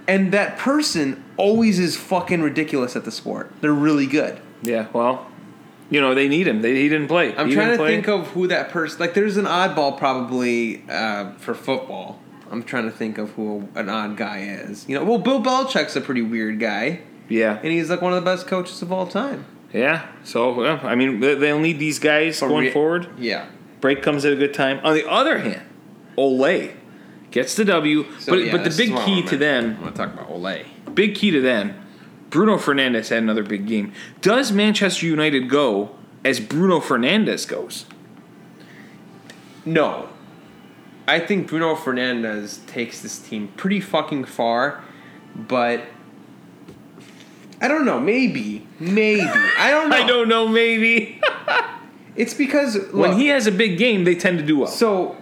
and 0.08 0.32
that 0.32 0.58
person 0.58 1.24
always 1.38 1.80
is 1.80 1.98
fucking 1.98 2.42
ridiculous 2.42 2.96
at 2.96 3.06
the 3.06 3.12
sport. 3.12 3.52
They're 3.62 3.74
really 3.74 4.08
good. 4.08 4.40
Yeah, 4.62 4.88
well, 4.94 5.28
you 5.90 6.00
know 6.00 6.14
they 6.14 6.28
need 6.28 6.48
him. 6.48 6.62
They, 6.62 6.76
he 6.76 6.90
didn't 6.90 7.08
play. 7.08 7.36
I'm 7.36 7.48
He 7.50 7.54
trying 7.56 7.72
to 7.72 7.78
play. 7.78 7.96
think 7.96 8.08
of 8.08 8.28
who 8.30 8.48
that 8.48 8.70
person. 8.70 9.00
Like, 9.00 9.14
there's 9.16 9.38
an 9.38 9.46
oddball 9.46 9.98
probably 9.98 10.84
uh, 10.90 11.32
for 11.34 11.54
football. 11.54 12.20
I'm 12.52 12.64
trying 12.64 12.84
to 12.84 12.92
think 12.92 13.18
of 13.18 13.32
who 13.32 13.68
an 13.76 13.88
odd 13.90 14.18
guy 14.18 14.40
is. 14.42 14.88
You 14.88 14.96
know, 15.00 15.06
well, 15.06 15.18
Bill 15.18 15.42
Belichick's 15.42 15.96
a 15.96 16.02
pretty 16.02 16.22
weird 16.22 16.60
guy, 16.60 17.00
Yeah, 17.30 17.58
and 17.64 17.72
he's 17.72 17.90
like 17.90 18.02
one 18.02 18.12
of 18.14 18.24
the 18.24 18.30
best 18.30 18.46
coaches 18.46 18.82
of 18.82 18.92
all 18.92 19.08
time. 19.08 19.46
yeah. 19.74 20.06
So 20.24 20.54
well, 20.54 20.80
I 20.84 20.94
mean, 20.96 21.20
they- 21.22 21.36
they'll 21.36 21.60
need 21.60 21.80
these 21.80 21.98
guys 21.98 22.40
For 22.40 22.48
going 22.50 22.66
rea- 22.66 22.72
forward. 22.72 23.08
Yeah. 23.18 23.48
Break 23.80 24.04
comes 24.04 24.26
at 24.26 24.34
a 24.34 24.36
good 24.36 24.54
time. 24.54 24.80
On 24.84 24.94
the 24.94 25.10
other 25.10 25.40
hand, 25.40 25.62
Ole 26.18 26.72
gets 27.32 27.56
the 27.56 27.66
W, 27.66 28.06
So, 28.20 28.32
but 28.34 28.46
yeah, 28.46 28.52
but 28.52 28.64
the 28.64 28.76
big 28.76 28.96
key 29.06 29.24
to 29.24 29.38
them, 29.38 29.76
I'm 29.78 29.80
gonna 29.80 29.92
talk 29.92 30.14
about 30.14 30.30
Ole. 30.30 30.64
big 30.94 31.16
key 31.16 31.32
to 31.32 31.42
them. 31.42 31.76
Bruno 32.30 32.58
Fernandes 32.58 33.10
had 33.10 33.24
another 33.24 33.44
big 33.44 33.68
game. 33.68 33.92
Does 34.22 34.52
Manchester 34.52 35.06
United 35.06 35.50
go 35.50 35.92
as 36.24 36.40
Bruno 36.40 36.80
Fernandes 36.80 37.48
goes? 37.48 37.86
No. 39.66 40.10
I 41.08 41.20
think 41.20 41.48
Bruno 41.48 41.76
Fernandes 41.76 42.66
takes 42.68 43.02
this 43.02 43.20
team 43.20 43.50
pretty 43.58 43.82
fucking 43.82 44.26
far, 44.26 44.82
but 45.36 45.84
I 47.60 47.68
don't 47.68 47.86
know. 47.86 48.00
Maybe, 48.00 48.66
maybe 48.80 49.22
I 49.58 49.72
don't 49.72 49.90
know. 49.90 49.96
I 49.98 50.08
don't 50.08 50.28
know. 50.30 50.48
Maybe 50.48 51.20
It's 52.16 52.34
because 52.34 52.76
look, 52.76 52.94
when 52.94 53.20
he 53.20 53.28
has 53.28 53.48
a 53.48 53.52
big 53.52 53.78
game, 53.78 54.04
they 54.04 54.16
tend 54.16 54.38
to 54.40 54.46
do 54.46 54.60
well. 54.60 54.68
So, 54.68 55.18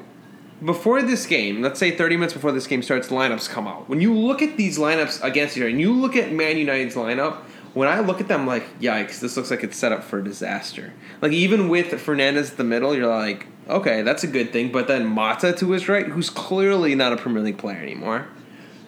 before 0.64 1.02
this 1.02 1.26
game, 1.26 1.62
let's 1.62 1.80
say 1.80 1.92
30 1.92 2.18
minutes 2.18 2.34
before 2.34 2.52
this 2.52 2.68
game 2.68 2.82
starts, 2.82 3.10
lineups 3.10 3.50
come 3.50 3.68
out. 3.68 3.88
When 3.88 4.02
you 4.02 4.14
look 4.14 4.42
at 4.42 4.58
these 4.58 4.78
lineups 4.78 5.24
against 5.24 5.56
each 5.56 5.62
other, 5.62 5.70
and 5.70 5.80
you 5.80 5.94
look 5.94 6.16
at 6.16 6.32
Man 6.32 6.58
United's 6.58 6.96
lineup, 6.96 7.38
when 7.74 7.88
I 7.88 8.00
look 8.00 8.20
at 8.20 8.28
them, 8.28 8.48
like, 8.48 8.80
yikes, 8.80 9.20
this 9.20 9.38
looks 9.38 9.52
like 9.52 9.64
it's 9.64 9.78
set 9.78 9.92
up 9.92 10.04
for 10.04 10.20
a 10.20 10.24
disaster. 10.24 10.94
Like, 11.22 11.32
even 11.32 11.70
with 11.70 11.88
Fernandes 11.88 12.52
at 12.52 12.58
the 12.58 12.64
middle, 12.64 12.96
you're 12.96 13.08
like, 13.08 13.48
okay, 13.70 14.02
that's 14.02 14.24
a 14.24 14.28
good 14.28 14.52
thing. 14.52 14.72
But 14.72 14.88
then 14.88 15.06
Mata 15.06 15.54
to 15.54 15.72
his 15.72 15.88
right, 15.88 16.08
who's 16.08 16.30
clearly 16.30 16.96
not 16.96 17.14
a 17.14 17.18
Premier 17.18 17.44
League 17.44 17.58
player 17.58 17.78
anymore. 17.78 18.28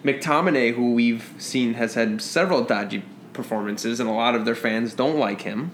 McTominay, 0.04 0.74
who 0.74 0.94
we've 0.94 1.32
seen 1.38 1.74
has 1.74 1.94
had 1.94 2.20
several 2.20 2.64
dodgy 2.64 3.04
performances, 3.32 4.00
and 4.00 4.10
a 4.10 4.12
lot 4.12 4.34
of 4.34 4.44
their 4.44 4.56
fans 4.56 4.94
don't 4.94 5.16
like 5.16 5.42
him. 5.42 5.70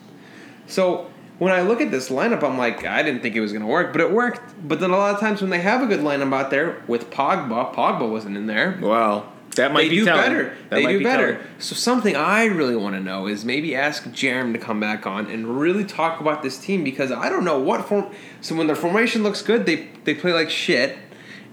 So 0.67 1.11
when 1.39 1.53
I 1.53 1.63
look 1.63 1.81
at 1.81 1.91
this 1.91 2.09
lineup, 2.09 2.43
I'm 2.43 2.59
like, 2.59 2.85
I 2.85 3.03
didn't 3.03 3.23
think 3.23 3.37
it 3.37 3.41
was 3.41 3.53
going 3.53 3.63
to 3.63 3.69
work, 3.69 3.93
but 3.93 4.01
it 4.01 4.11
worked. 4.13 4.41
But 4.67 4.81
then 4.81 4.91
a 4.91 4.97
lot 4.97 5.15
of 5.15 5.21
times 5.21 5.41
when 5.41 5.51
they 5.51 5.61
have 5.61 5.83
a 5.83 5.87
good 5.87 6.01
lineup 6.01 6.35
out 6.35 6.51
there 6.51 6.83
with 6.89 7.11
Pogba, 7.11 7.75
Pogba 7.75 8.11
wasn't 8.11 8.37
in 8.37 8.47
there. 8.47 8.79
Well, 8.81 9.33
that 9.55 9.73
might 9.73 9.83
they 9.83 9.89
be 9.91 9.97
do 9.97 10.05
telling. 10.05 10.23
better. 10.23 10.57
That 10.71 10.77
they 10.77 10.87
do 10.87 10.99
be 10.99 11.05
better. 11.05 11.35
telling. 11.35 11.49
So 11.59 11.75
something 11.75 12.17
I 12.17 12.47
really 12.47 12.77
want 12.77 12.97
to 12.97 13.01
know 13.01 13.27
is 13.27 13.45
maybe 13.45 13.75
ask 13.75 14.05
Jerem 14.05 14.53
to 14.53 14.59
come 14.59 14.81
back 14.81 15.07
on 15.07 15.27
and 15.27 15.61
really 15.61 15.85
talk 15.85 16.21
about 16.21 16.43
this 16.43 16.59
team 16.59 16.83
because 16.83 17.13
I 17.13 17.29
don't 17.29 17.45
know 17.45 17.59
what 17.59 17.87
form. 17.87 18.13
So 18.41 18.57
when 18.57 18.67
their 18.67 18.77
formation 18.77 19.23
looks 19.23 19.43
good, 19.43 19.67
they 19.67 19.89
they 20.05 20.15
play 20.15 20.33
like 20.33 20.51
shit, 20.51 20.99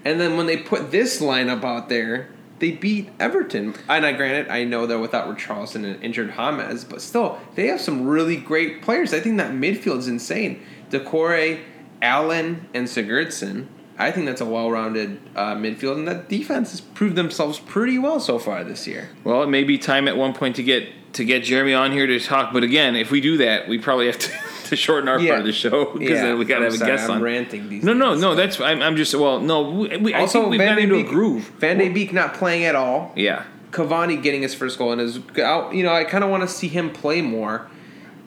and 0.04 0.20
then 0.20 0.38
when 0.38 0.46
they 0.46 0.58
put 0.58 0.92
this 0.92 1.22
lineup 1.22 1.64
out 1.64 1.90
there, 1.90 2.30
they 2.60 2.72
beat 2.72 3.10
Everton. 3.20 3.76
And 3.90 4.06
I 4.06 4.14
granted, 4.14 4.50
I 4.50 4.64
know 4.64 4.86
they're 4.86 5.00
without 5.00 5.28
Richarlison 5.28 5.86
and 5.86 6.02
injured 6.04 6.34
James, 6.36 6.84
but 6.84 7.02
still, 7.02 7.40
they 7.56 7.68
have 7.68 7.82
some 7.82 8.08
really 8.08 8.38
great 8.38 8.82
players. 8.82 9.14
I 9.14 9.20
think 9.20 9.38
that 9.38 9.52
midfield 9.52 9.98
is 9.98 10.08
insane. 10.08 10.66
Doucouré, 10.90 11.62
Allen, 12.02 12.68
and 12.74 12.88
Sigurdsson. 12.88 13.68
I 13.98 14.12
think 14.12 14.26
that's 14.26 14.42
a 14.42 14.46
well-rounded 14.46 15.20
uh, 15.36 15.56
midfield, 15.56 15.96
and 15.96 16.08
that 16.08 16.28
defense 16.28 16.72
has 16.72 16.82
proved 16.82 17.16
themselves 17.16 17.60
pretty 17.60 17.98
well 17.98 18.20
so 18.20 18.38
far 18.40 18.64
this 18.64 18.88
year. 18.88 19.10
Well, 19.24 19.42
it 19.44 19.48
may 19.48 19.64
be 19.64 19.78
time 19.78 20.08
at 20.08 20.18
one 20.18 20.34
point 20.34 20.58
to 20.58 20.64
get 20.64 20.90
to 21.14 21.24
get 21.24 21.46
Jeremy 21.46 21.74
on 21.74 21.94
here 21.94 22.06
to 22.06 22.20
talk. 22.20 22.52
But 22.52 22.64
again, 22.64 22.98
if 22.98 23.10
we 23.10 23.22
do 23.22 23.38
that, 23.38 23.70
we 23.70 23.78
probably 23.78 24.08
have 24.08 24.20
to, 24.20 24.32
to 24.70 24.76
shorten 24.76 25.08
our 25.10 25.20
Yeah. 25.20 25.30
part 25.32 25.40
of 25.42 25.46
the 25.46 25.54
show 25.54 25.94
because 25.94 26.20
Yeah, 26.20 26.36
we 26.36 26.46
got 26.46 26.60
to 26.60 26.66
have 26.66 26.74
a 26.74 26.78
sorry, 26.78 26.92
guest 26.92 27.06
I'm 27.10 27.18
on. 27.18 27.22
ranting 27.22 27.70
these 27.70 27.84
no, 27.84 27.94
no, 27.94 28.16
no. 28.16 28.36
That's 28.36 28.60
I'm, 28.60 28.82
I'm 28.82 28.96
just 28.96 29.14
well, 29.16 29.40
no. 29.40 29.70
We, 29.70 29.98
we, 29.98 30.14
I 30.14 30.22
Also, 30.22 30.40
think 30.42 30.52
we've 30.52 30.60
Van 30.60 30.70
got 30.70 30.76
de 30.76 30.82
into 30.82 30.96
a 30.98 31.04
groove. 31.04 31.44
Van 31.60 31.78
de 31.78 31.90
Beek 31.90 32.14
not 32.14 32.34
playing 32.34 32.66
at 32.66 32.76
all. 32.76 33.14
Yeah, 33.16 33.44
Cavani 33.72 34.22
getting 34.22 34.42
his 34.42 34.54
first 34.54 34.78
goal 34.78 34.92
and 34.92 35.02
is 35.02 35.20
out. 35.40 35.74
You 35.74 35.84
know, 35.84 35.94
I 35.94 36.04
kind 36.04 36.24
of 36.24 36.30
want 36.30 36.44
to 36.44 36.48
see 36.50 36.68
him 36.68 36.90
play 36.92 37.22
more. 37.22 37.68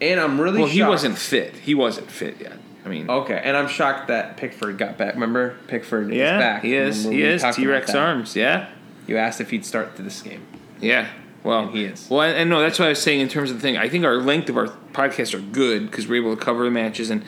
And 0.01 0.19
I'm 0.19 0.39
really 0.39 0.59
well, 0.59 0.69
he 0.69 0.81
wasn't 0.81 1.17
fit. 1.17 1.55
He 1.57 1.75
wasn't 1.75 2.09
fit 2.09 2.39
yet. 2.39 2.53
I 2.85 2.87
mean, 2.89 3.09
Okay, 3.09 3.39
and 3.43 3.57
I'm 3.57 3.67
shocked 3.67 4.07
that 4.07 4.37
Pickford 4.37 4.77
got 4.77 4.97
back. 4.97 5.13
Remember, 5.15 5.57
Pickford 5.67 6.13
yeah, 6.13 6.35
is 6.37 6.39
back. 6.41 6.63
he 6.63 6.73
is. 6.73 7.03
He 7.03 7.21
is 7.23 7.43
T 7.53 7.67
Rex 7.67 7.93
arms. 7.93 8.33
Yeah, 8.35 8.69
You 9.07 9.17
asked 9.17 9.41
if 9.41 9.49
he'd 9.49 9.65
start 9.65 9.97
this 9.97 10.21
game. 10.21 10.45
yeah. 10.79 11.09
Well, 11.43 11.63
And 11.67 11.71
he 11.71 11.85
is. 11.85 12.09
Well, 12.09 12.21
and, 12.21 12.49
no, 12.49 12.59
that's 12.61 12.79
what 12.79 12.85
I 12.85 12.89
was 12.89 13.01
saying 13.01 13.21
in 13.21 13.29
terms 13.29 13.49
of 13.49 13.57
the 13.57 13.61
thing. 13.61 13.77
I 13.77 13.89
think 13.89 14.03
our 14.05 14.17
length 14.17 14.49
of 14.49 14.57
our 14.57 14.67
podcasts 14.93 15.33
are 15.33 15.39
good 15.39 15.89
because 15.89 16.07
we're 16.07 16.21
able 16.21 16.35
to 16.35 16.41
cover 16.41 16.63
the 16.63 16.71
matches 16.71 17.09
and. 17.09 17.23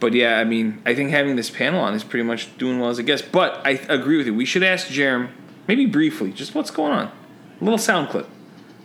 But 0.00 0.14
yeah, 0.14 0.38
I 0.38 0.44
mean, 0.44 0.82
I 0.84 0.96
think 0.96 1.10
having 1.10 1.36
this 1.36 1.48
panel 1.48 1.80
on 1.80 1.94
is 1.94 2.02
pretty 2.02 2.24
much 2.24 2.56
doing 2.58 2.80
well 2.80 2.90
as 2.90 2.98
a 2.98 3.04
guest. 3.04 3.30
But 3.30 3.60
I 3.64 3.70
agree 3.88 4.16
with 4.16 4.26
you. 4.26 4.34
We 4.34 4.44
should 4.44 4.64
ask 4.64 4.88
Jerem, 4.88 5.30
maybe 5.68 5.86
briefly, 5.86 6.32
just 6.32 6.56
what's 6.56 6.72
going 6.72 6.92
on. 6.92 7.06
A 7.06 7.64
little 7.64 7.78
sound 7.78 8.08
clip. 8.08 8.28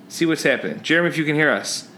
See 0.10 0.28
what's 0.28 0.44
happening. 0.44 0.80
Jeremy, 0.84 1.10
if 1.10 1.18
you 1.18 1.26
can 1.26 1.34
hear 1.34 1.50
us, 1.50 1.90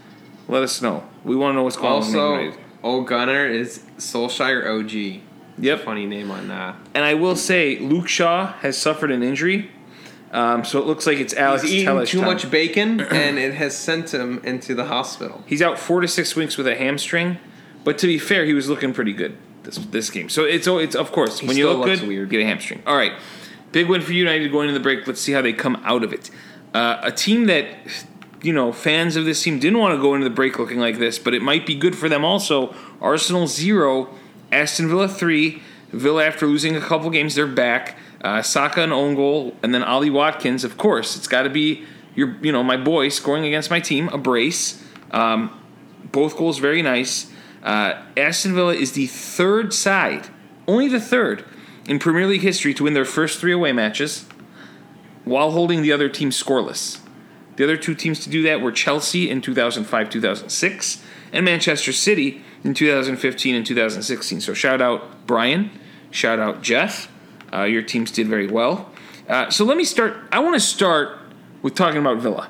let 0.48 0.62
us 0.62 0.80
know. 0.80 1.04
We 1.22 1.36
want 1.36 1.52
to 1.52 1.56
know 1.56 1.64
what's 1.64 1.76
going 1.76 1.92
on. 1.92 1.98
with 2.00 2.12
Man 2.12 2.46
Also, 2.48 2.58
Ole 2.82 3.02
Gunnar 3.02 3.46
is 3.46 3.84
Solskjaer 3.98 4.66
OG. 4.66 5.22
Yep. 5.58 5.80
Funny 5.80 6.06
name 6.06 6.30
on 6.30 6.48
that. 6.48 6.76
And 6.94 7.04
I 7.04 7.14
will 7.14 7.36
say, 7.36 7.78
Luke 7.78 8.08
Shaw 8.08 8.54
has 8.54 8.78
suffered 8.78 9.10
an 9.10 9.22
injury. 9.22 9.70
Um, 10.32 10.64
so 10.64 10.78
it 10.78 10.86
looks 10.86 11.06
like 11.06 11.18
it's 11.18 11.34
Alex 11.34 11.64
He's 11.64 11.82
eating 11.82 12.06
too 12.06 12.18
time. 12.20 12.26
much 12.26 12.50
bacon, 12.50 13.00
and 13.00 13.38
it 13.38 13.54
has 13.54 13.76
sent 13.76 14.14
him 14.14 14.40
into 14.44 14.74
the 14.74 14.84
hospital. 14.84 15.42
He's 15.46 15.60
out 15.60 15.78
four 15.78 16.00
to 16.00 16.08
six 16.08 16.36
weeks 16.36 16.56
with 16.56 16.68
a 16.68 16.76
hamstring, 16.76 17.38
but 17.82 17.98
to 17.98 18.06
be 18.06 18.18
fair, 18.18 18.44
he 18.44 18.54
was 18.54 18.68
looking 18.68 18.92
pretty 18.92 19.12
good 19.12 19.36
this 19.64 19.76
this 19.76 20.08
game. 20.10 20.28
So 20.28 20.44
it's 20.44 20.68
oh, 20.68 20.78
it's 20.78 20.94
of 20.94 21.10
course 21.10 21.42
when 21.42 21.56
you 21.56 21.64
still 21.64 21.76
look 21.76 21.86
looks 21.88 22.00
good, 22.00 22.08
weird. 22.08 22.30
get 22.30 22.40
a 22.40 22.44
hamstring. 22.44 22.82
All 22.86 22.96
right, 22.96 23.12
big 23.72 23.88
win 23.88 24.02
for 24.02 24.12
United 24.12 24.52
going 24.52 24.68
into 24.68 24.78
the 24.78 24.82
break. 24.82 25.06
Let's 25.06 25.20
see 25.20 25.32
how 25.32 25.42
they 25.42 25.52
come 25.52 25.76
out 25.84 26.04
of 26.04 26.12
it. 26.12 26.30
Uh, 26.74 27.00
a 27.02 27.10
team 27.10 27.46
that 27.46 27.66
you 28.40 28.52
know 28.52 28.72
fans 28.72 29.16
of 29.16 29.24
this 29.24 29.42
team 29.42 29.58
didn't 29.58 29.78
want 29.78 29.96
to 29.96 30.00
go 30.00 30.14
into 30.14 30.28
the 30.28 30.34
break 30.34 30.60
looking 30.60 30.78
like 30.78 30.98
this, 30.98 31.18
but 31.18 31.34
it 31.34 31.42
might 31.42 31.66
be 31.66 31.74
good 31.74 31.96
for 31.96 32.08
them 32.08 32.24
also. 32.24 32.72
Arsenal 33.00 33.48
zero, 33.48 34.14
Aston 34.52 34.88
Villa 34.88 35.08
three. 35.08 35.62
Villa 35.92 36.24
after 36.24 36.46
losing 36.46 36.76
a 36.76 36.80
couple 36.80 37.10
games, 37.10 37.34
they're 37.34 37.48
back. 37.48 37.98
Uh, 38.20 38.42
Saka 38.42 38.82
an 38.82 38.92
own 38.92 39.14
goal, 39.14 39.56
and 39.62 39.74
then 39.74 39.82
Ollie 39.82 40.10
Watkins. 40.10 40.64
Of 40.64 40.76
course, 40.76 41.16
it's 41.16 41.28
got 41.28 41.42
to 41.42 41.50
be 41.50 41.84
your 42.14 42.36
you 42.42 42.52
know 42.52 42.62
my 42.62 42.76
boy 42.76 43.08
scoring 43.08 43.44
against 43.44 43.70
my 43.70 43.80
team 43.80 44.08
a 44.08 44.18
brace. 44.18 44.84
Um, 45.10 45.58
both 46.12 46.36
goals 46.36 46.58
very 46.58 46.82
nice. 46.82 47.30
Uh, 47.62 48.02
Aston 48.16 48.54
Villa 48.54 48.74
is 48.74 48.92
the 48.92 49.06
third 49.06 49.72
side, 49.72 50.28
only 50.66 50.88
the 50.88 51.00
third, 51.00 51.44
in 51.86 51.98
Premier 51.98 52.26
League 52.26 52.40
history 52.40 52.72
to 52.74 52.84
win 52.84 52.94
their 52.94 53.04
first 53.04 53.38
three 53.38 53.52
away 53.52 53.72
matches 53.72 54.26
while 55.24 55.50
holding 55.50 55.82
the 55.82 55.92
other 55.92 56.08
team 56.08 56.30
scoreless. 56.30 57.00
The 57.56 57.64
other 57.64 57.76
two 57.76 57.94
teams 57.94 58.20
to 58.20 58.30
do 58.30 58.42
that 58.44 58.60
were 58.62 58.72
Chelsea 58.72 59.28
in 59.28 59.42
2005 59.42 60.10
2006 60.10 61.04
and 61.32 61.44
Manchester 61.44 61.92
City 61.92 62.42
in 62.64 62.74
2015 62.74 63.54
and 63.54 63.66
2016. 63.66 64.40
So 64.40 64.54
shout 64.54 64.80
out 64.80 65.26
Brian, 65.26 65.70
shout 66.10 66.38
out 66.38 66.62
Jeff. 66.62 67.10
Uh, 67.52 67.64
your 67.64 67.82
teams 67.82 68.10
did 68.10 68.28
very 68.28 68.46
well. 68.46 68.90
Uh, 69.28 69.50
so 69.50 69.64
let 69.64 69.76
me 69.76 69.84
start. 69.84 70.16
I 70.32 70.38
want 70.40 70.54
to 70.54 70.60
start 70.60 71.18
with 71.62 71.74
talking 71.74 71.98
about 72.00 72.18
Villa. 72.18 72.48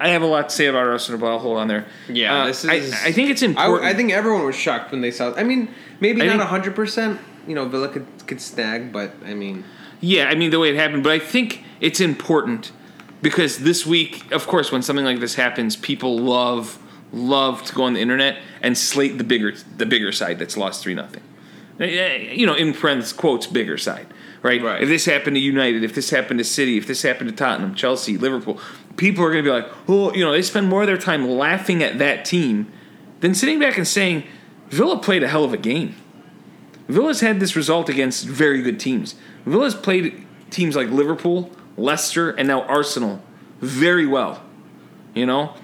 I 0.00 0.08
have 0.08 0.22
a 0.22 0.26
lot 0.26 0.48
to 0.50 0.54
say 0.54 0.66
about 0.66 0.86
Arsenal, 0.86 1.20
but 1.20 1.26
I'll 1.26 1.38
hold 1.40 1.58
on 1.58 1.66
there. 1.68 1.86
Yeah, 2.08 2.42
Uh, 2.42 2.46
this 2.46 2.64
I- 2.64 2.74
is- 2.74 2.92
I, 2.92 3.10
think 3.12 3.30
it's 3.30 3.42
important. 3.42 3.84
I 3.84 3.94
think 3.94 4.12
everyone 4.12 4.44
was 4.44 4.54
shocked 4.56 4.92
when 4.92 5.00
they 5.00 5.10
saw. 5.10 5.34
I 5.34 5.42
mean, 5.42 5.68
maybe 6.00 6.22
I 6.22 6.36
not 6.36 6.46
hundred 6.48 6.74
percent. 6.76 7.18
You 7.46 7.54
know, 7.54 7.64
Villa 7.66 7.88
could 7.88 8.06
could 8.26 8.40
snag, 8.40 8.92
but 8.92 9.14
I 9.26 9.34
mean, 9.34 9.64
Yeah, 10.00 10.28
I 10.28 10.34
mean 10.36 10.50
the 10.50 10.58
way 10.60 10.70
it 10.70 10.76
happened, 10.76 11.02
but 11.02 11.12
I 11.12 11.18
think 11.18 11.64
it's 11.80 12.00
important 12.00 12.70
because 13.22 13.58
this 13.58 13.84
week, 13.86 14.30
of 14.30 14.46
course, 14.46 14.70
when 14.70 14.82
something 14.82 15.04
like 15.04 15.18
this 15.20 15.34
happens, 15.34 15.74
people 15.74 16.18
love 16.18 16.78
love 17.12 17.64
to 17.64 17.74
go 17.74 17.84
on 17.84 17.94
the 17.94 18.00
internet 18.00 18.36
and 18.62 18.76
slate 18.78 19.16
the 19.18 19.24
bigger 19.24 19.54
the 19.76 19.86
bigger 19.86 20.12
side 20.12 20.38
that's 20.38 20.56
lost 20.56 20.82
three 20.84 20.94
nothing. 20.94 21.22
Uh, 21.80 21.84
uh, 21.84 21.86
you 21.86 22.46
know, 22.46 22.54
in 22.54 22.74
parentheses 22.74 23.12
quotes, 23.12 23.46
bigger 23.46 23.78
side, 23.78 24.06
right? 24.42 24.62
Right. 24.62 24.82
If 24.82 24.88
this 24.88 25.04
happened 25.04 25.36
to 25.36 25.40
United, 25.40 25.84
if 25.84 25.94
this 25.94 26.10
happened 26.10 26.38
to 26.38 26.44
City, 26.44 26.76
if 26.76 26.86
this 26.86 27.02
happened 27.02 27.30
to 27.30 27.36
Tottenham, 27.36 27.74
Chelsea, 27.74 28.18
Liverpool, 28.18 28.60
people 28.96 29.24
are 29.24 29.30
going 29.30 29.44
to 29.44 29.48
be 29.48 29.54
like, 29.54 29.70
oh, 29.88 30.12
you 30.12 30.24
know, 30.24 30.32
they 30.32 30.42
spend 30.42 30.68
more 30.68 30.82
of 30.82 30.86
their 30.88 30.98
time 30.98 31.28
laughing 31.28 31.82
at 31.82 31.98
that 31.98 32.24
team 32.24 32.70
than 33.20 33.34
sitting 33.34 33.58
back 33.58 33.76
and 33.76 33.86
saying, 33.86 34.24
Villa 34.70 34.98
played 34.98 35.22
a 35.22 35.28
hell 35.28 35.44
of 35.44 35.52
a 35.52 35.56
game. 35.56 35.94
Villa's 36.88 37.20
had 37.20 37.38
this 37.38 37.54
result 37.54 37.88
against 37.88 38.26
very 38.26 38.62
good 38.62 38.80
teams. 38.80 39.14
Villa's 39.44 39.74
played 39.74 40.26
teams 40.50 40.74
like 40.74 40.88
Liverpool, 40.88 41.50
Leicester, 41.76 42.30
and 42.30 42.48
now 42.48 42.62
Arsenal 42.62 43.22
very 43.60 44.06
well. 44.06 44.42
You 45.14 45.26
know? 45.26 45.54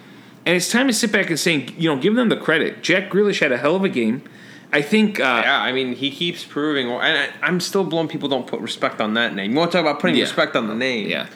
And 0.46 0.56
it's 0.56 0.70
time 0.70 0.86
to 0.86 0.92
sit 0.92 1.10
back 1.10 1.30
and 1.30 1.40
say, 1.40 1.66
you 1.78 1.88
know, 1.88 2.00
give 2.00 2.14
them 2.14 2.28
the 2.28 2.36
credit. 2.36 2.82
Jack 2.82 3.10
Grealish 3.10 3.40
had 3.40 3.52
a 3.52 3.56
hell 3.56 3.74
of 3.76 3.84
a 3.84 3.88
game. 3.88 4.22
I 4.74 4.82
think, 4.82 5.20
uh, 5.20 5.42
yeah, 5.44 5.60
I 5.62 5.70
mean, 5.72 5.94
he 5.94 6.10
keeps 6.10 6.44
proving. 6.44 6.90
And 6.90 7.00
I, 7.18 7.28
I'm 7.42 7.60
still 7.60 7.84
blown. 7.84 8.08
People 8.08 8.28
don't 8.28 8.46
put 8.46 8.60
respect 8.60 9.00
on 9.00 9.14
that 9.14 9.34
name. 9.34 9.52
You 9.52 9.56
want 9.58 9.70
to 9.70 9.78
talk 9.78 9.82
about 9.86 10.00
putting 10.00 10.16
Yeah. 10.16 10.24
respect 10.24 10.56
on 10.56 10.66
the 10.66 10.74
name? 10.74 11.08
yeah. 11.08 11.28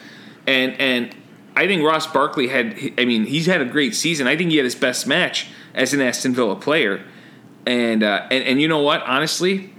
And, 0.45 0.73
and 0.79 1.15
I 1.55 1.65
think 1.65 1.83
Ross 1.83 2.05
Barkley 2.05 2.47
had, 2.49 2.77
I 2.97 3.05
mean, 3.05 3.25
he's 3.25 3.45
had 3.45 3.61
a 3.61 3.65
great 3.65 3.95
season. 3.95 4.27
I 4.27 4.35
think 4.35 4.51
he 4.51 4.57
had 4.57 4.65
his 4.65 4.75
best 4.75 5.07
match 5.07 5.47
as 5.73 5.93
an 5.93 6.01
Aston 6.01 6.33
Villa 6.33 6.55
player. 6.55 7.01
And, 7.65 8.03
uh, 8.03 8.27
and, 8.29 8.43
and 8.43 8.61
you 8.61 8.67
know 8.67 8.79
what? 8.81 9.03
Honestly, 9.03 9.73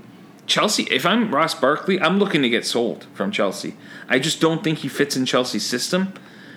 Chelsea, 0.47 0.85
if 0.85 1.05
I'm 1.05 1.35
Ross 1.35 1.55
Barkley, 1.55 2.01
I'm 2.01 2.19
looking 2.19 2.41
to 2.43 2.49
get 2.49 2.65
sold 2.65 3.07
from 3.15 3.31
Chelsea. 3.31 3.75
I 4.09 4.19
just 4.19 4.41
don't 4.41 4.65
think 4.65 4.79
he 4.79 4.89
fits 4.89 5.17
in 5.17 5.27
Chelsea's 5.27 5.67
system. 5.67 6.15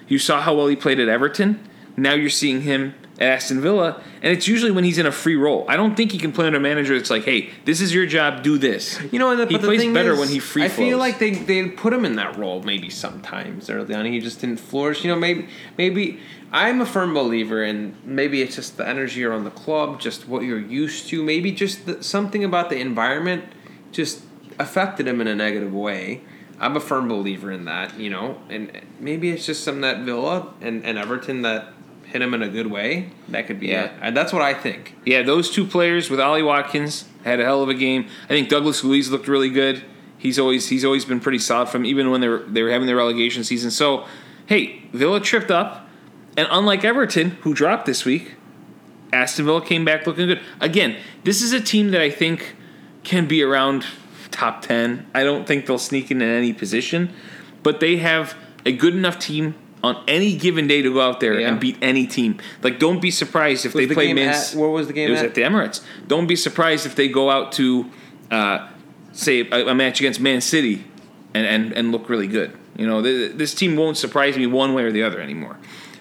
You 0.07 0.19
saw 0.19 0.41
how 0.41 0.55
well 0.55 0.67
he 0.67 0.75
played 0.75 0.99
at 0.99 1.09
Everton. 1.09 1.59
Now 1.97 2.13
you're 2.13 2.29
seeing 2.29 2.61
him 2.61 2.93
at 3.19 3.30
Aston 3.30 3.62
Villa, 3.62 4.02
and 4.21 4.34
it's 4.36 4.47
usually 4.47 4.71
when 4.71 4.84
he's 4.84 4.97
in 4.97 5.06
a 5.06 5.12
free 5.12 5.36
role. 5.36 5.65
I 5.67 5.76
don't 5.76 5.95
think 5.95 6.12
he 6.12 6.17
can 6.17 6.32
play 6.32 6.47
under 6.47 6.58
a 6.58 6.62
manager 6.62 6.97
that's 6.97 7.10
like, 7.10 7.23
hey, 7.23 7.52
this 7.65 7.80
is 7.80 7.93
your 7.93 8.06
job, 8.06 8.43
do 8.43 8.58
this. 8.58 8.99
You 9.12 9.19
know, 9.19 9.30
and 9.30 9.39
the, 9.39 9.45
he 9.45 9.58
the 9.58 9.67
plays 9.67 9.82
thing 9.82 9.93
better 9.93 10.13
is, 10.13 10.19
when 10.19 10.30
he 10.30 10.39
free 10.39 10.63
I 10.63 10.69
flows. 10.69 10.88
feel 10.89 10.97
like 10.97 11.19
they 11.19 11.32
they 11.32 11.67
put 11.69 11.93
him 11.93 12.06
in 12.06 12.15
that 12.15 12.38
role 12.38 12.63
maybe 12.63 12.89
sometimes 12.89 13.69
early 13.69 13.93
on. 13.93 14.06
He 14.06 14.19
just 14.19 14.41
didn't 14.41 14.58
flourish. 14.60 15.04
You 15.04 15.12
know, 15.12 15.19
maybe 15.19 15.47
maybe 15.78 16.19
I'm 16.52 16.82
a 16.82 16.86
firm 16.86 17.13
believer 17.13 17.63
and 17.63 17.95
maybe 18.04 18.41
it's 18.41 18.56
just 18.56 18.78
the 18.78 18.88
energy 18.88 19.23
around 19.23 19.43
the 19.43 19.52
club, 19.52 19.99
just 19.99 20.28
what 20.28 20.43
you're 20.43 20.60
used 20.60 21.08
to. 21.10 21.23
Maybe 21.23 21.52
just 21.52 21.86
the, 21.86 22.04
something 22.04 22.43
about 22.43 22.69
the 22.69 22.78
environment 22.78 23.45
just 23.91 24.23
affected 24.60 25.08
him 25.08 25.21
in 25.21 25.28
a 25.28 25.36
negative 25.36 25.73
way. 25.73 26.21
I'm 26.60 26.78
a 26.78 26.80
firm 26.80 27.08
believer 27.08 27.52
in 27.52 27.65
that. 27.65 27.99
You 27.99 28.10
know, 28.10 28.41
and 28.49 28.71
maybe 28.99 29.30
it's 29.32 29.45
just 29.45 29.63
some 29.63 29.82
that 29.82 29.99
Villa 29.99 30.54
and, 30.62 30.84
and 30.84 30.97
Everton 30.97 31.43
that 31.43 31.72
hit 32.13 32.21
him 32.21 32.34
in 32.36 32.43
a 32.43 32.47
good 32.47 32.67
way. 32.67 33.10
That 33.30 33.47
could 33.47 33.60
be 33.60 33.67
Yeah. 33.69 33.86
it. 33.86 33.91
And 34.02 34.15
that's 34.15 34.32
what 34.32 34.43
I 34.43 34.54
think. 34.54 34.95
Yeah, 35.04 35.23
those 35.23 35.49
two 35.49 35.65
players 35.65 36.10
with 36.12 36.19
Ollie 36.19 36.43
Watkins 36.43 37.06
had 37.26 37.39
a 37.39 37.43
hell 37.43 37.63
of 37.63 37.69
a 37.69 37.73
game. 37.73 38.06
I 38.26 38.28
think 38.28 38.49
Douglas 38.49 38.84
Luiz 38.84 39.10
looked 39.10 39.28
really 39.28 39.49
good. 39.49 39.82
He's 40.17 40.38
always 40.39 40.69
he's 40.69 40.86
always 40.86 41.04
been 41.06 41.19
pretty 41.19 41.39
solid 41.39 41.69
from 41.69 41.86
even 41.86 42.12
when 42.12 42.21
they 42.21 42.28
were 42.30 42.43
they 42.47 42.62
were 42.63 42.69
having 42.69 42.86
their 42.88 42.95
relegation 42.95 43.43
season. 43.43 43.71
So, 43.71 44.06
hey, 44.45 44.84
Villa 44.93 45.19
tripped 45.19 45.52
up, 45.52 45.89
and 46.38 46.47
unlike 46.52 46.86
Everton, 46.86 47.32
who 47.41 47.54
dropped 47.54 47.86
this 47.88 48.06
week, 48.06 48.36
Aston 49.12 49.43
Villa 49.45 49.65
came 49.65 49.84
back 49.84 50.06
looking 50.08 50.28
good. 50.28 50.39
Again, 50.62 50.95
this 51.23 51.41
is 51.41 51.52
a 51.52 51.60
team 51.60 51.91
that 51.91 51.99
I 52.02 52.10
think 52.10 52.56
can 53.04 53.26
be 53.28 53.41
around 53.43 53.86
top 54.32 54.62
ten. 54.62 55.08
I 55.13 55.23
don't 55.23 55.45
think 55.47 55.65
they'll 55.65 55.78
sneak 55.80 56.10
in 56.12 56.21
in 56.21 56.30
any 56.30 56.54
position, 56.54 57.10
but 57.63 57.80
they 57.82 57.97
have 57.97 58.36
a 58.65 58.71
good 58.71 58.93
enough 58.95 59.19
team 59.19 59.56
on 59.84 60.02
any 60.08 60.36
given 60.38 60.65
day 60.65 60.82
to 60.82 60.93
go 60.93 61.02
out 61.02 61.19
there 61.19 61.38
Yeah. 61.39 61.50
and 61.50 61.60
beat 61.60 61.78
any 61.82 62.08
team. 62.08 62.38
Like, 62.62 62.80
don't 62.80 63.02
be 63.02 63.12
surprised 63.12 63.65
if 63.65 63.74
Was 63.74 63.82
they 63.82 63.86
the 63.88 63.93
play 63.93 64.13
Man 64.13 64.30
at- 64.30 64.52
where 64.56 64.69
was 64.69 64.88
the 64.88 64.93
game 64.93 65.10
It 65.10 65.12
was 65.12 65.22
at? 65.22 65.36
the 65.36 65.41
Emirates. 65.41 65.82
Don't 66.08 66.26
be 66.28 66.36
surprised 66.38 66.86
if 66.86 66.96
they 66.96 67.10
go 67.10 67.30
out 67.30 67.52
to, 67.54 67.88
uh, 68.32 68.67
say, 69.12 69.41
a, 69.52 69.67
a 69.67 69.76
match 69.76 70.00
against 70.00 70.22
Man 70.22 70.39
City, 70.41 70.86
and, 71.34 71.46
and 71.46 71.74
and 71.74 71.91
look 71.91 72.10
really 72.10 72.28
good. 72.28 72.52
You 72.78 72.88
know, 72.88 73.02
th- 73.04 73.34
this 73.36 73.54
team 73.54 73.76
won't 73.76 73.98
surprise 73.98 74.38
me 74.38 74.48
one 74.48 74.74
way 74.74 74.84
or 74.84 74.91
the 74.91 75.04
other 75.04 75.19
anymore. 75.19 75.58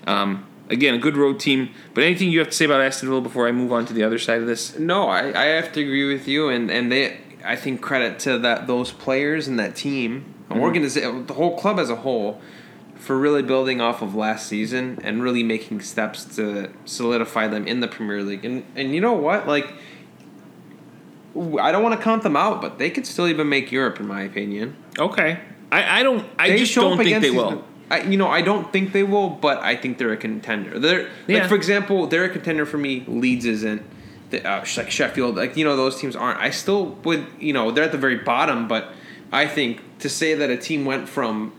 Um, 0.06 0.44
again, 0.70 0.94
a 0.94 0.98
good 0.98 1.16
road 1.16 1.40
team. 1.40 1.70
But 1.94 2.04
anything 2.04 2.30
you 2.30 2.38
have 2.38 2.48
to 2.50 2.54
say 2.56 2.64
about 2.66 2.80
Aston 2.80 3.08
Villa 3.08 3.20
before 3.20 3.48
I 3.48 3.52
move 3.52 3.72
on 3.72 3.84
to 3.86 3.92
the 3.92 4.04
other 4.04 4.18
side 4.18 4.40
of 4.40 4.46
this? 4.46 4.78
No, 4.78 5.08
I, 5.08 5.32
I 5.38 5.44
have 5.46 5.72
to 5.72 5.80
agree 5.82 6.06
with 6.12 6.28
you, 6.28 6.48
and, 6.48 6.70
and 6.70 6.90
they 6.92 7.18
I 7.44 7.56
think 7.56 7.80
credit 7.80 8.20
to 8.20 8.38
that 8.38 8.66
those 8.68 8.92
players 8.92 9.48
and 9.48 9.58
that 9.58 9.74
team, 9.74 10.26
Mm-hmm. 10.50 10.60
organization, 10.60 11.26
the 11.26 11.34
whole 11.34 11.56
club 11.58 11.78
as 11.78 11.88
a 11.90 11.96
whole, 11.96 12.40
for 13.02 13.18
really 13.18 13.42
building 13.42 13.80
off 13.80 14.00
of 14.00 14.14
last 14.14 14.46
season 14.46 14.98
and 15.02 15.22
really 15.22 15.42
making 15.42 15.80
steps 15.80 16.24
to 16.36 16.70
solidify 16.84 17.48
them 17.48 17.66
in 17.66 17.80
the 17.80 17.88
Premier 17.88 18.22
League. 18.22 18.44
And 18.44 18.64
and 18.76 18.94
you 18.94 19.00
know 19.00 19.14
what, 19.14 19.46
like. 19.46 19.68
I 21.34 21.72
don't 21.72 21.82
want 21.82 21.98
to 21.98 22.02
count 22.04 22.22
them 22.22 22.36
out, 22.36 22.60
but 22.60 22.78
they 22.78 22.90
could 22.90 23.06
still 23.06 23.26
even 23.26 23.48
make 23.48 23.72
Europe, 23.72 23.98
in 23.98 24.06
my 24.06 24.20
opinion. 24.22 24.76
Okay, 24.98 25.40
I, 25.70 26.00
I 26.00 26.02
don't. 26.02 26.28
I 26.38 26.50
They 26.50 26.58
just 26.58 26.74
don't 26.74 26.98
think 26.98 27.22
they 27.22 27.30
will. 27.30 27.64
I, 27.90 28.02
you 28.02 28.18
know, 28.18 28.28
I 28.28 28.42
don't 28.42 28.70
think 28.72 28.92
they 28.92 29.02
will, 29.02 29.30
but 29.30 29.58
I 29.62 29.74
think 29.74 29.96
they're 29.96 30.12
a 30.12 30.16
contender. 30.18 30.78
They're 30.78 31.08
Yeah. 31.26 31.38
like, 31.40 31.48
for 31.48 31.54
example, 31.54 32.06
they're 32.06 32.24
a 32.24 32.28
contender 32.28 32.66
for 32.66 32.76
me. 32.78 33.04
Leeds 33.06 33.46
isn't. 33.46 33.82
The, 34.30 34.46
uh, 34.46 34.64
like 34.76 34.90
Sheffield, 34.90 35.36
like 35.36 35.56
you 35.56 35.64
know, 35.64 35.74
those 35.74 35.98
teams 35.98 36.14
aren't. 36.16 36.38
I 36.38 36.50
still 36.50 36.86
would, 37.04 37.24
you 37.40 37.54
know, 37.54 37.70
they're 37.70 37.84
at 37.84 37.92
the 37.92 37.98
very 37.98 38.16
bottom, 38.16 38.68
but 38.68 38.92
I 39.32 39.46
think 39.46 39.80
to 40.00 40.10
say 40.10 40.34
that 40.34 40.50
a 40.50 40.56
team 40.58 40.84
went 40.84 41.08
from 41.08 41.52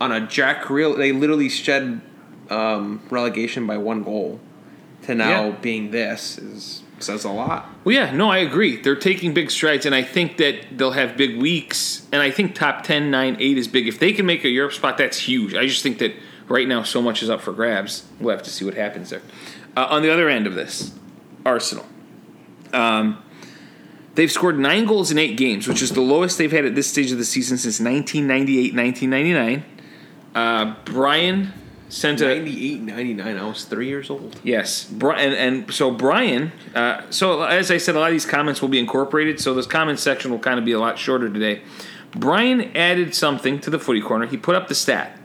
on 0.00 0.12
a 0.12 0.26
Jack 0.26 0.70
Real, 0.70 0.94
they 0.96 1.12
literally 1.12 1.48
shed 1.48 2.00
um, 2.48 3.02
relegation 3.10 3.66
by 3.66 3.76
one 3.76 4.02
goal 4.02 4.40
to 5.02 5.14
now 5.14 5.46
Yeah. 5.46 5.56
being 5.60 5.90
this 5.90 6.38
is 6.38 6.82
says 6.98 7.24
a 7.24 7.30
lot. 7.30 7.66
Well, 7.84 7.94
yeah, 7.94 8.10
no, 8.14 8.30
I 8.30 8.38
agree. 8.38 8.76
They're 8.76 8.94
taking 8.94 9.32
big 9.32 9.50
strides, 9.50 9.86
and 9.86 9.94
I 9.94 10.02
think 10.02 10.36
that 10.36 10.76
they'll 10.76 10.90
have 10.90 11.16
big 11.16 11.40
weeks. 11.40 12.06
And 12.12 12.20
I 12.20 12.30
think 12.30 12.54
top 12.54 12.82
10, 12.84 13.10
9, 13.10 13.36
8 13.40 13.56
is 13.58 13.68
big. 13.68 13.88
If 13.88 13.98
they 13.98 14.12
can 14.12 14.26
make 14.26 14.44
a 14.44 14.50
Europe 14.50 14.74
spot, 14.74 14.98
that's 14.98 15.16
huge. 15.16 15.54
I 15.54 15.66
just 15.66 15.82
think 15.82 15.96
that 16.00 16.12
right 16.46 16.68
now 16.68 16.82
so 16.82 17.00
much 17.00 17.22
is 17.22 17.30
up 17.30 17.40
for 17.40 17.52
grabs. 17.54 18.04
We'll 18.20 18.34
have 18.36 18.44
to 18.44 18.50
see 18.50 18.66
what 18.66 18.74
happens 18.74 19.08
there. 19.08 19.22
Uh, 19.74 19.86
on 19.88 20.02
the 20.02 20.12
other 20.12 20.28
end 20.28 20.46
of 20.46 20.54
this, 20.54 20.92
Arsenal. 21.46 21.86
Um, 22.74 23.22
they've 24.14 24.30
scored 24.30 24.58
nine 24.58 24.84
goals 24.84 25.10
in 25.10 25.16
eight 25.16 25.38
games, 25.38 25.66
which 25.66 25.80
is 25.80 25.92
the 25.92 26.02
lowest 26.02 26.36
they've 26.36 26.52
had 26.52 26.66
at 26.66 26.74
this 26.74 26.86
stage 26.88 27.10
of 27.12 27.16
the 27.18 27.24
season 27.24 27.56
since 27.56 27.80
1998 27.80 28.74
1999. 28.74 29.64
Uh, 30.34 30.74
Brian 30.84 31.52
sent 31.88 32.20
a. 32.20 32.26
98, 32.36 32.80
99, 32.80 33.36
I 33.36 33.44
was 33.44 33.64
three 33.64 33.88
years 33.88 34.10
old. 34.10 34.40
Yes, 34.44 34.84
Brian, 34.84 35.32
and, 35.32 35.64
and 35.64 35.74
so 35.74 35.90
Brian. 35.90 36.52
Uh, 36.74 37.02
so 37.10 37.42
as 37.42 37.70
I 37.70 37.78
said, 37.78 37.96
a 37.96 37.98
lot 37.98 38.06
of 38.06 38.12
these 38.12 38.26
comments 38.26 38.62
will 38.62 38.68
be 38.68 38.78
incorporated. 38.78 39.40
So 39.40 39.54
this 39.54 39.66
comment 39.66 39.98
section 39.98 40.30
will 40.30 40.38
kind 40.38 40.58
of 40.58 40.64
be 40.64 40.72
a 40.72 40.78
lot 40.78 40.98
shorter 40.98 41.28
today. 41.28 41.62
Brian 42.12 42.76
added 42.76 43.14
something 43.14 43.60
to 43.60 43.70
the 43.70 43.78
footy 43.78 44.00
corner. 44.00 44.26
He 44.26 44.36
put 44.36 44.54
up 44.54 44.68
the 44.68 44.74
stat. 44.74 45.18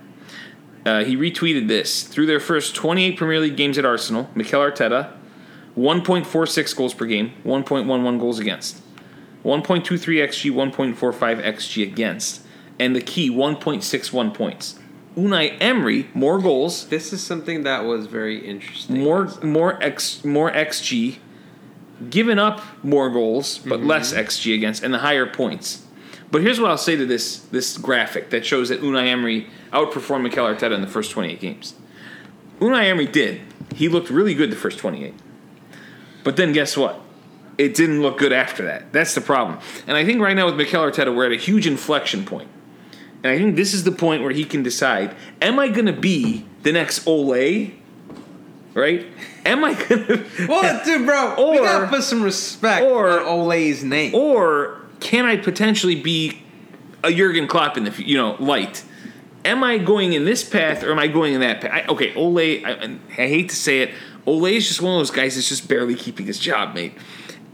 Uh, 0.85 1.03
he 1.03 1.17
retweeted 1.17 1.67
this. 1.67 2.03
Through 2.03 2.27
their 2.27 2.39
first 2.39 2.75
28 2.75 3.17
Premier 3.17 3.39
League 3.39 3.57
games 3.57 3.77
at 3.77 3.85
Arsenal, 3.85 4.29
Mikel 4.35 4.61
Arteta, 4.61 5.13
1.46 5.75 6.75
goals 6.75 6.93
per 6.93 7.05
game, 7.05 7.33
1.11 7.43 8.19
goals 8.19 8.39
against. 8.39 8.81
1.23 9.43 9.83
xg, 9.83 10.51
1.45 10.51 11.43
xg 11.43 11.83
against. 11.83 12.41
And 12.79 12.95
the 12.95 13.01
key, 13.01 13.31
1.61 13.31 14.33
points. 14.33 14.79
Unai 15.15 15.55
Emery, 15.61 16.09
more 16.13 16.39
goals, 16.39 16.87
This 16.87 17.13
is 17.13 17.23
something 17.23 17.63
that 17.63 17.85
was 17.85 18.07
very 18.07 18.45
interesting. 18.45 19.01
more 19.01 19.31
more 19.41 19.81
x 19.81 20.25
more 20.25 20.51
xg, 20.51 21.17
given 22.09 22.37
up 22.37 22.61
more 22.83 23.09
goals 23.09 23.59
but 23.59 23.79
mm-hmm. 23.79 23.87
less 23.87 24.13
xg 24.13 24.53
against 24.53 24.83
and 24.83 24.93
the 24.93 24.99
higher 24.99 25.25
points. 25.25 25.85
But 26.31 26.41
here's 26.41 26.59
what 26.59 26.69
I'll 26.69 26.77
say 26.77 26.95
to 26.97 27.05
this 27.05 27.39
this 27.39 27.77
graphic 27.77 28.29
that 28.31 28.45
shows 28.45 28.69
that 28.69 28.81
Unai 28.81 29.07
Emery 29.07 29.47
outperformed 29.71 30.23
Mikel 30.23 30.45
Arteta 30.45 30.73
in 30.73 30.81
the 30.81 30.87
first 30.87 31.11
28 31.11 31.39
games. 31.39 31.75
Unai 32.59 32.85
Emery 32.85 33.07
did. 33.07 33.41
He 33.73 33.87
looked 33.87 34.09
really 34.09 34.33
good 34.33 34.51
the 34.51 34.55
first 34.55 34.79
28. 34.79 35.13
But 36.23 36.35
then 36.37 36.51
guess 36.53 36.75
what? 36.75 36.99
It 37.57 37.73
didn't 37.73 38.01
look 38.01 38.17
good 38.17 38.33
after 38.33 38.65
that. 38.65 38.91
That's 38.91 39.15
the 39.15 39.21
problem. 39.21 39.59
And 39.87 39.95
I 39.95 40.03
think 40.03 40.19
right 40.19 40.35
now 40.35 40.45
with 40.45 40.55
Mikel 40.55 40.81
Arteta, 40.81 41.15
we're 41.15 41.27
at 41.27 41.31
a 41.31 41.37
huge 41.37 41.67
inflection 41.67 42.25
point. 42.25 42.49
And 43.25 43.33
I 43.33 43.39
think 43.39 43.55
this 43.55 43.73
is 43.73 43.83
the 43.83 43.91
point 43.91 44.21
where 44.21 44.31
he 44.31 44.45
can 44.45 44.61
decide: 44.61 45.15
Am 45.41 45.57
I 45.57 45.67
going 45.69 45.87
to 45.87 45.93
be 45.93 46.45
the 46.61 46.71
next 46.71 47.07
Ole? 47.07 47.71
Right? 48.75 49.07
Am 49.43 49.63
I 49.63 49.73
going 49.73 50.05
to? 50.07 50.25
Well, 50.47 50.85
dude, 50.85 51.07
bro, 51.07 51.33
we 51.51 51.57
Or- 51.57 51.63
gotta 51.63 51.87
put 51.87 52.03
some 52.03 52.21
respect 52.21 52.85
or- 52.85 53.19
on 53.21 53.25
Ole's 53.25 53.83
name. 53.83 54.13
or 54.13 54.79
can 54.99 55.25
I 55.25 55.37
potentially 55.37 55.95
be 55.99 56.43
a 57.03 57.11
Jurgen 57.11 57.47
Klopp 57.47 57.77
in 57.77 57.85
the 57.85 58.03
you 58.03 58.15
know 58.15 58.35
light? 58.39 58.83
Am 59.43 59.63
I 59.63 59.79
going 59.79 60.13
in 60.13 60.23
this 60.25 60.47
path 60.47 60.83
or 60.83 60.91
am 60.91 60.99
I 60.99 61.07
going 61.07 61.33
in 61.33 61.39
that 61.41 61.61
path? 61.61 61.71
I, 61.73 61.91
okay, 61.93 62.13
Ole. 62.13 62.63
I, 62.63 62.97
I 63.09 63.21
hate 63.27 63.49
to 63.49 63.55
say 63.55 63.81
it, 63.81 63.91
Ole 64.27 64.45
is 64.45 64.67
just 64.67 64.83
one 64.83 64.93
of 64.93 64.99
those 64.99 65.09
guys 65.11 65.33
that's 65.33 65.49
just 65.49 65.67
barely 65.67 65.95
keeping 65.95 66.27
his 66.27 66.37
job, 66.37 66.75
mate. 66.75 66.93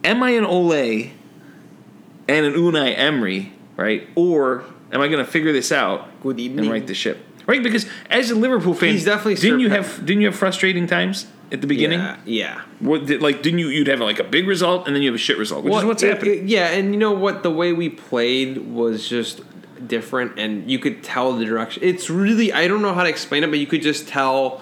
Am 0.03 0.21
I 0.21 0.31
an 0.31 0.43
Ole 0.43 0.73
and 0.73 2.45
an 2.45 2.53
Unai 2.55 2.93
Emery, 2.97 3.53
right? 3.77 4.05
Or 4.15 4.65
am 4.91 5.01
I 5.01 5.07
going 5.07 5.23
to 5.23 5.29
figure 5.31 5.51
this 5.53 5.71
out 5.71 6.21
Good 6.21 6.39
evening. 6.39 6.65
and 6.65 6.71
right 6.71 6.85
the 6.85 6.93
ship? 6.93 7.25
Right, 7.47 7.61
because 7.63 7.85
as 8.09 8.29
a 8.29 8.35
Liverpool 8.35 8.73
fan, 8.73 8.91
He's 8.93 9.05
definitely 9.05 9.35
didn't 9.35 9.61
you 9.61 9.69
have 9.69 10.05
didn't 10.05 10.21
you 10.21 10.27
have 10.27 10.35
frustrating 10.35 10.85
times 10.87 11.25
at 11.51 11.59
the 11.61 11.67
beginning? 11.67 11.99
Yeah, 11.99 12.17
yeah. 12.25 12.61
What 12.79 13.07
did, 13.07 13.21
like 13.21 13.41
didn't 13.41 13.59
you 13.59 13.67
you'd 13.69 13.87
have 13.87 13.99
like 13.99 14.19
a 14.19 14.23
big 14.23 14.47
result 14.47 14.85
and 14.87 14.95
then 14.95 15.01
you 15.01 15.09
have 15.09 15.15
a 15.15 15.23
shit 15.23 15.37
result, 15.37 15.63
which 15.63 15.73
is 15.73 15.83
what's 15.83 16.03
it- 16.03 16.09
happening. 16.13 16.43
it- 16.43 16.45
yeah, 16.45 16.67
and 16.69 16.93
you 16.93 16.99
know 16.99 17.11
what? 17.11 17.41
The 17.43 17.49
way 17.51 17.73
we 17.73 17.89
played 17.89 18.57
was 18.59 19.07
just 19.09 19.41
different, 19.87 20.37
and 20.39 20.69
you 20.69 20.77
could 20.77 21.03
tell 21.03 21.33
the 21.33 21.43
direction. 21.45 21.81
It's 21.83 22.09
really 22.11 22.53
I 22.53 22.67
don't 22.67 22.83
know 22.83 22.93
how 22.93 23.03
to 23.03 23.09
explain 23.09 23.43
it, 23.43 23.47
but 23.49 23.57
you 23.59 23.67
could 23.67 23.81
just 23.81 24.07
tell 24.07 24.61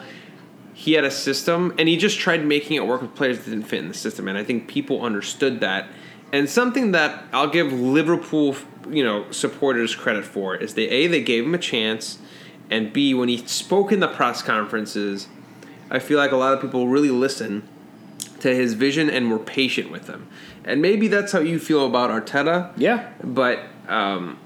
he 0.73 0.93
had 0.93 1.03
a 1.03 1.11
system, 1.11 1.73
and 1.77 1.89
he 1.89 1.97
just 1.97 2.17
tried 2.17 2.45
making 2.45 2.77
it 2.77 2.87
work 2.87 3.01
with 3.01 3.13
players 3.13 3.39
that 3.39 3.49
didn't 3.49 3.65
fit 3.67 3.79
in 3.79 3.89
the 3.89 3.93
system, 3.93 4.29
and 4.29 4.37
I 4.37 4.45
think 4.45 4.69
people 4.69 5.01
understood 5.03 5.59
that. 5.59 5.87
And 6.31 6.49
something 6.49 6.91
that 6.91 7.23
I'll 7.33 7.49
give 7.49 7.71
Liverpool, 7.73 8.55
you 8.89 9.03
know, 9.03 9.29
supporters 9.31 9.95
credit 9.95 10.25
for 10.25 10.55
is 10.55 10.75
they 10.75 10.87
a 10.89 11.07
they 11.07 11.21
gave 11.23 11.45
him 11.45 11.55
a 11.55 11.59
chance, 11.59 12.19
and 12.69 12.93
b 12.93 13.13
when 13.13 13.29
he 13.29 13.37
spoke 13.37 13.91
in 13.91 13.99
the 13.99 14.07
press 14.07 14.41
conferences, 14.41 15.27
I 15.89 15.99
feel 15.99 16.17
like 16.17 16.31
a 16.31 16.37
lot 16.37 16.53
of 16.53 16.61
people 16.61 16.87
really 16.87 17.09
listen 17.09 17.67
to 18.41 18.55
his 18.55 18.73
vision 18.73 19.09
and 19.09 19.29
were 19.29 19.39
patient 19.39 19.91
with 19.91 20.07
him. 20.07 20.27
And 20.63 20.81
maybe 20.81 21.07
that's 21.07 21.31
how 21.31 21.39
you 21.39 21.59
feel 21.59 21.85
about 21.85 22.09
Arteta. 22.09 22.71
Yeah. 22.77 23.09
But 23.23 23.59
um, 23.87 24.37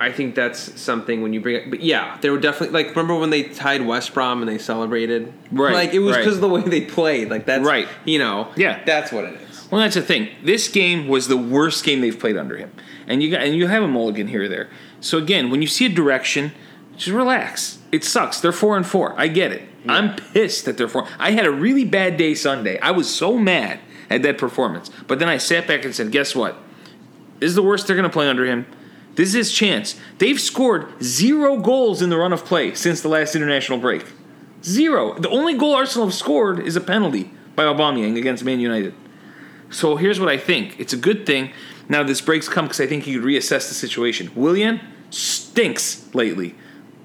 I 0.00 0.12
think 0.12 0.34
that's 0.34 0.80
something 0.80 1.22
when 1.22 1.32
you 1.32 1.40
bring 1.40 1.56
it. 1.56 1.70
But 1.70 1.80
yeah, 1.80 2.18
they 2.20 2.30
were 2.30 2.38
definitely 2.38 2.80
like. 2.82 2.90
Remember 2.94 3.16
when 3.16 3.30
they 3.30 3.42
tied 3.42 3.84
West 3.84 4.14
Brom 4.14 4.40
and 4.40 4.48
they 4.48 4.58
celebrated? 4.58 5.32
Right, 5.50 5.74
Like 5.74 5.94
it 5.94 5.98
was 5.98 6.14
right. 6.14 6.20
because 6.20 6.36
of 6.36 6.40
the 6.42 6.48
way 6.48 6.62
they 6.62 6.82
played. 6.82 7.28
Like 7.28 7.46
that's 7.46 7.64
Right. 7.64 7.88
You 8.04 8.18
know. 8.20 8.52
Yeah. 8.56 8.82
That's 8.84 9.10
what 9.10 9.24
it 9.24 9.40
is. 9.40 9.47
Well, 9.70 9.80
that's 9.80 9.94
the 9.94 10.02
thing. 10.02 10.28
This 10.42 10.68
game 10.68 11.08
was 11.08 11.28
the 11.28 11.36
worst 11.36 11.84
game 11.84 12.00
they've 12.00 12.18
played 12.18 12.36
under 12.36 12.56
him, 12.56 12.72
and 13.06 13.22
you 13.22 13.30
got 13.30 13.42
and 13.42 13.54
you 13.54 13.66
have 13.66 13.82
a 13.82 13.88
mulligan 13.88 14.28
here 14.28 14.44
or 14.44 14.48
there. 14.48 14.68
So 15.00 15.18
again, 15.18 15.50
when 15.50 15.60
you 15.60 15.68
see 15.68 15.86
a 15.86 15.90
direction, 15.90 16.52
just 16.96 17.10
relax. 17.10 17.78
It 17.92 18.04
sucks. 18.04 18.40
They're 18.40 18.52
four 18.52 18.76
and 18.76 18.86
four. 18.86 19.14
I 19.18 19.28
get 19.28 19.52
it. 19.52 19.68
I'm 19.86 20.16
pissed 20.16 20.64
that 20.64 20.76
they're 20.76 20.88
four. 20.88 21.06
I 21.18 21.30
had 21.30 21.46
a 21.46 21.50
really 21.50 21.84
bad 21.84 22.16
day 22.16 22.34
Sunday. 22.34 22.78
I 22.80 22.90
was 22.90 23.14
so 23.14 23.38
mad 23.38 23.80
at 24.10 24.22
that 24.22 24.36
performance, 24.36 24.90
but 25.06 25.18
then 25.18 25.28
I 25.28 25.38
sat 25.38 25.66
back 25.66 25.84
and 25.84 25.94
said, 25.94 26.10
"Guess 26.10 26.34
what? 26.34 26.56
This 27.38 27.50
is 27.50 27.54
the 27.54 27.62
worst 27.62 27.86
they're 27.86 27.96
going 27.96 28.08
to 28.08 28.12
play 28.12 28.28
under 28.28 28.44
him. 28.44 28.66
This 29.14 29.28
is 29.28 29.34
his 29.34 29.52
chance. 29.52 29.98
They've 30.18 30.40
scored 30.40 31.02
zero 31.02 31.58
goals 31.58 32.02
in 32.02 32.10
the 32.10 32.16
run 32.16 32.32
of 32.32 32.44
play 32.44 32.74
since 32.74 33.00
the 33.00 33.08
last 33.08 33.34
international 33.34 33.78
break. 33.78 34.04
Zero. 34.62 35.18
The 35.18 35.28
only 35.28 35.54
goal 35.54 35.74
Arsenal 35.74 36.06
have 36.06 36.14
scored 36.14 36.60
is 36.60 36.76
a 36.76 36.80
penalty 36.80 37.32
by 37.54 37.64
Aubameyang 37.64 38.16
against 38.16 38.44
Man 38.44 38.60
United. 38.60 38.94
So 39.70 39.96
here's 39.96 40.18
what 40.18 40.28
I 40.28 40.38
think. 40.38 40.78
It's 40.78 40.92
a 40.92 40.96
good 40.96 41.26
thing. 41.26 41.52
Now 41.88 42.02
this 42.02 42.20
breaks 42.20 42.48
come 42.48 42.66
because 42.66 42.80
I 42.80 42.86
think 42.86 43.04
he 43.04 43.14
could 43.14 43.22
reassess 43.22 43.68
the 43.68 43.74
situation. 43.74 44.30
Willian 44.34 44.80
stinks 45.10 46.12
lately. 46.14 46.54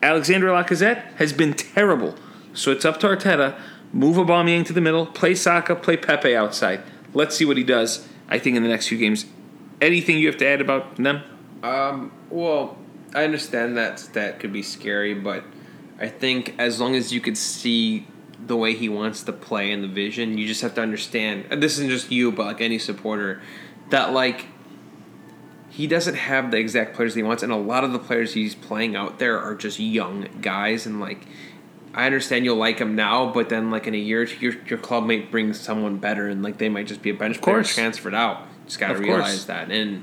Alexandre 0.01 0.49
Lacazette 0.49 1.13
has 1.15 1.31
been 1.33 1.53
terrible. 1.53 2.15
So 2.53 2.71
it's 2.71 2.85
up 2.85 2.99
to 3.01 3.07
Arteta. 3.07 3.59
Move 3.91 4.17
Aubameyang 4.17 4.65
to 4.65 4.73
the 4.73 4.81
middle. 4.81 5.05
Play 5.05 5.35
Saka. 5.35 5.75
Play 5.75 5.97
Pepe 5.97 6.35
outside. 6.35 6.83
Let's 7.13 7.35
see 7.35 7.45
what 7.45 7.57
he 7.57 7.63
does. 7.63 8.07
I 8.27 8.39
think 8.39 8.57
in 8.57 8.63
the 8.63 8.69
next 8.69 8.87
few 8.87 8.97
games. 8.97 9.25
Anything 9.81 10.17
you 10.17 10.27
have 10.27 10.37
to 10.37 10.47
add 10.47 10.61
about 10.61 10.95
them? 10.97 11.23
Um. 11.61 12.11
Well, 12.29 12.77
I 13.13 13.23
understand 13.23 13.77
that 13.77 13.97
that 14.13 14.39
could 14.39 14.51
be 14.51 14.63
scary, 14.63 15.13
but 15.13 15.43
I 15.99 16.07
think 16.07 16.55
as 16.57 16.79
long 16.79 16.95
as 16.95 17.13
you 17.13 17.21
could 17.21 17.37
see 17.37 18.07
the 18.47 18.55
way 18.57 18.73
he 18.75 18.89
wants 18.89 19.23
to 19.23 19.33
play 19.33 19.71
and 19.71 19.83
the 19.83 19.87
vision, 19.87 20.37
you 20.37 20.47
just 20.47 20.61
have 20.61 20.73
to 20.75 20.81
understand. 20.81 21.45
And 21.49 21.61
this 21.61 21.73
isn't 21.73 21.89
just 21.89 22.11
you, 22.11 22.31
but 22.31 22.45
like 22.45 22.61
any 22.61 22.77
supporter, 22.79 23.41
that 23.89 24.13
like 24.13 24.45
he 25.69 25.87
doesn't 25.87 26.15
have 26.15 26.51
the 26.51 26.57
exact 26.57 26.95
players 26.95 27.13
that 27.13 27.19
he 27.19 27.23
wants, 27.23 27.41
and 27.43 27.51
a 27.51 27.55
lot 27.57 27.83
of 27.83 27.91
the 27.93 27.99
players 27.99 28.33
he's 28.33 28.53
playing 28.55 28.95
out 28.95 29.19
there 29.19 29.39
are 29.39 29.55
just 29.55 29.79
young 29.79 30.27
guys, 30.41 30.85
and 30.85 30.99
like. 30.99 31.25
I 31.95 32.07
understand 32.07 32.43
you'll 32.43 32.55
like 32.57 32.79
him 32.79 32.95
now, 32.95 33.31
but 33.31 33.49
then 33.49 33.69
like 33.69 33.85
in 33.85 33.93
a 33.93 33.97
year, 33.99 34.23
or 34.23 34.25
two, 34.25 34.39
your 34.39 34.55
your 34.65 34.79
club 34.79 35.03
might 35.05 35.29
bring 35.29 35.53
someone 35.53 35.97
better, 35.97 36.27
and 36.27 36.41
like 36.41 36.57
they 36.57 36.67
might 36.67 36.87
just 36.87 37.03
be 37.03 37.11
a 37.11 37.13
bench 37.13 37.39
player 37.39 37.57
course. 37.57 37.75
transferred 37.75 38.15
out. 38.15 38.47
Just 38.65 38.79
gotta 38.79 38.93
Of 38.95 39.01
course. 39.01 39.09
realize 39.09 39.45
that, 39.45 39.69
and 39.69 40.01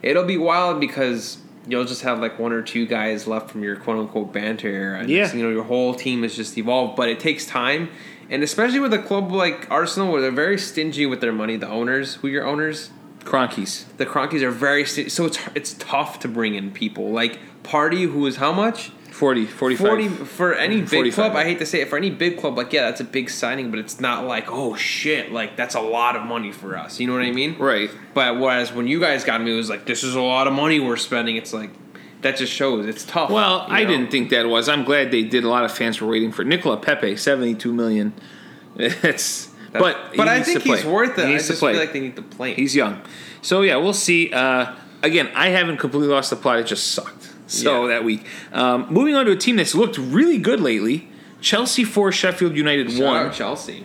it'll 0.00 0.22
be 0.26 0.38
wild 0.38 0.78
because 0.78 1.38
you'll 1.66 1.84
just 1.84 2.02
have 2.02 2.20
like 2.20 2.38
one 2.38 2.52
or 2.52 2.62
two 2.62 2.86
guys 2.86 3.26
left 3.26 3.50
from 3.50 3.62
your 3.62 3.76
quote 3.76 3.98
unquote 3.98 4.32
banter 4.32 4.68
era. 4.68 5.00
And 5.00 5.08
Yeah. 5.10 5.32
you 5.34 5.42
know 5.42 5.50
your 5.50 5.64
whole 5.64 5.94
team 5.94 6.22
has 6.22 6.36
just 6.36 6.56
evolved, 6.58 6.96
but 6.96 7.08
it 7.08 7.20
takes 7.20 7.46
time, 7.46 7.88
and 8.30 8.42
especially 8.42 8.80
with 8.80 8.92
a 8.92 8.98
club 8.98 9.32
like 9.32 9.70
Arsenal, 9.70 10.10
where 10.12 10.20
they're 10.20 10.30
very 10.30 10.58
stingy 10.58 11.06
with 11.06 11.20
their 11.20 11.32
money. 11.32 11.56
The 11.56 11.68
owners, 11.68 12.16
who 12.16 12.28
your 12.28 12.46
owners, 12.46 12.90
Kroenkes. 13.24 13.84
the 13.96 14.04
Kroenkes 14.06 14.42
are 14.42 14.50
very 14.50 14.84
so 14.84 15.24
it's 15.26 15.38
it's 15.54 15.74
tough 15.78 16.20
to 16.20 16.28
bring 16.28 16.54
in 16.54 16.70
people 16.70 17.10
like 17.10 17.38
Partey, 17.62 18.10
who 18.10 18.26
is 18.26 18.36
how 18.36 18.52
much. 18.52 18.92
40, 19.14 19.46
45. 19.46 19.86
40 19.86 20.08
for 20.08 20.54
any 20.54 20.80
big 20.80 20.88
45. 20.90 21.14
club 21.14 21.36
i 21.36 21.44
hate 21.44 21.58
to 21.60 21.66
say 21.66 21.80
it 21.80 21.88
for 21.88 21.96
any 21.96 22.10
big 22.10 22.36
club 22.38 22.56
like 22.56 22.72
yeah 22.72 22.82
that's 22.86 23.00
a 23.00 23.04
big 23.04 23.30
signing 23.30 23.70
but 23.70 23.78
it's 23.78 24.00
not 24.00 24.24
like 24.26 24.46
oh 24.48 24.74
shit 24.74 25.30
like 25.30 25.56
that's 25.56 25.76
a 25.76 25.80
lot 25.80 26.16
of 26.16 26.22
money 26.24 26.50
for 26.50 26.76
us 26.76 26.98
you 26.98 27.06
know 27.06 27.12
what 27.12 27.22
i 27.22 27.30
mean 27.30 27.56
Right. 27.58 27.90
but 28.12 28.40
whereas 28.40 28.72
when 28.72 28.86
you 28.88 28.98
guys 29.00 29.22
got 29.24 29.40
me, 29.40 29.52
it 29.52 29.56
was 29.56 29.70
like, 29.70 29.86
this 29.86 30.02
is 30.02 30.14
a 30.16 30.20
lot 30.20 30.46
of 30.48 30.52
money 30.52 30.80
we're 30.80 30.96
spending. 30.96 31.36
It's 31.36 31.52
like, 31.52 31.70
that 32.22 32.36
just 32.36 32.52
shows 32.52 32.86
it's 32.86 33.04
tough. 33.04 33.30
Well, 33.30 33.64
I 33.68 33.84
know? 33.84 33.90
didn't 33.90 34.10
think 34.10 34.30
that 34.30 34.46
was. 34.46 34.68
I'm 34.68 34.84
glad 34.84 35.10
they 35.10 35.22
did. 35.22 35.44
A 35.44 35.48
lot 35.48 35.64
of 35.64 35.72
fans 35.72 36.00
were 36.00 36.08
waiting 36.08 36.32
for 36.32 36.42
Nicola 36.44 36.76
Pepe, 36.76 37.16
72 37.16 37.72
million. 37.72 38.12
It's 38.76 39.50
but 39.72 39.96
But 40.16 40.28
I 40.28 40.42
think 40.42 40.62
he's 40.62 40.84
worth 40.84 41.18
it. 41.18 41.28
He 41.28 41.34
I 41.34 41.38
just 41.38 41.60
feel 41.60 41.74
like 41.74 41.92
they 41.92 42.00
need 42.00 42.16
to 42.16 42.22
play. 42.22 42.54
He's 42.54 42.74
young. 42.74 43.00
So 43.42 43.62
yeah, 43.62 43.76
we'll 43.76 43.92
see. 43.92 44.32
Uh, 44.32 44.74
again, 45.02 45.28
I 45.34 45.50
haven't 45.50 45.76
completely 45.78 46.08
lost 46.08 46.30
the 46.30 46.36
plot. 46.36 46.58
It 46.58 46.66
just 46.66 46.92
sucked. 46.92 47.23
So 47.46 47.82
Yeah. 47.82 47.94
that 47.94 48.04
week. 48.04 48.24
Um, 48.52 48.86
moving 48.90 49.14
on 49.14 49.26
to 49.26 49.32
a 49.32 49.36
team 49.36 49.56
that's 49.56 49.74
looked 49.74 49.98
really 49.98 50.38
good 50.38 50.60
lately. 50.60 51.08
Chelsea 51.40 51.84
four, 51.84 52.10
Sheffield 52.10 52.56
United 52.56 52.90
Shout 52.90 53.02
one. 53.02 53.32
Chelsea. 53.32 53.84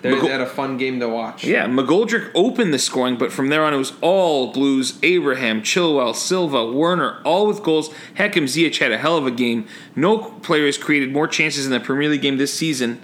They 0.00 0.12
McGo- 0.12 0.28
had 0.30 0.40
a 0.40 0.46
fun 0.46 0.76
game 0.76 1.00
to 1.00 1.08
watch. 1.08 1.42
Yeah, 1.44 1.66
McGoldrick 1.66 2.30
opened 2.32 2.72
the 2.72 2.78
scoring, 2.78 3.16
but 3.16 3.32
from 3.32 3.48
there 3.48 3.64
on 3.64 3.74
it 3.74 3.78
was 3.78 3.94
all 4.00 4.52
Blues. 4.52 4.96
Abraham, 5.02 5.60
Chilwell, 5.60 6.14
Silva, 6.14 6.70
Werner, 6.70 7.16
all 7.24 7.48
with 7.48 7.64
goals. 7.64 7.90
Hakim 8.16 8.44
Ziyech 8.44 8.78
had 8.78 8.92
a 8.92 8.98
hell 8.98 9.16
of 9.16 9.26
a 9.26 9.32
game. 9.32 9.64
No 9.96 10.18
player 10.18 10.66
has 10.66 10.78
created 10.78 11.12
more 11.12 11.26
chances 11.26 11.64
in 11.66 11.72
the 11.72 11.80
Premier 11.80 12.08
League 12.10 12.22
game 12.22 12.36
this 12.36 12.54
season 12.54 13.00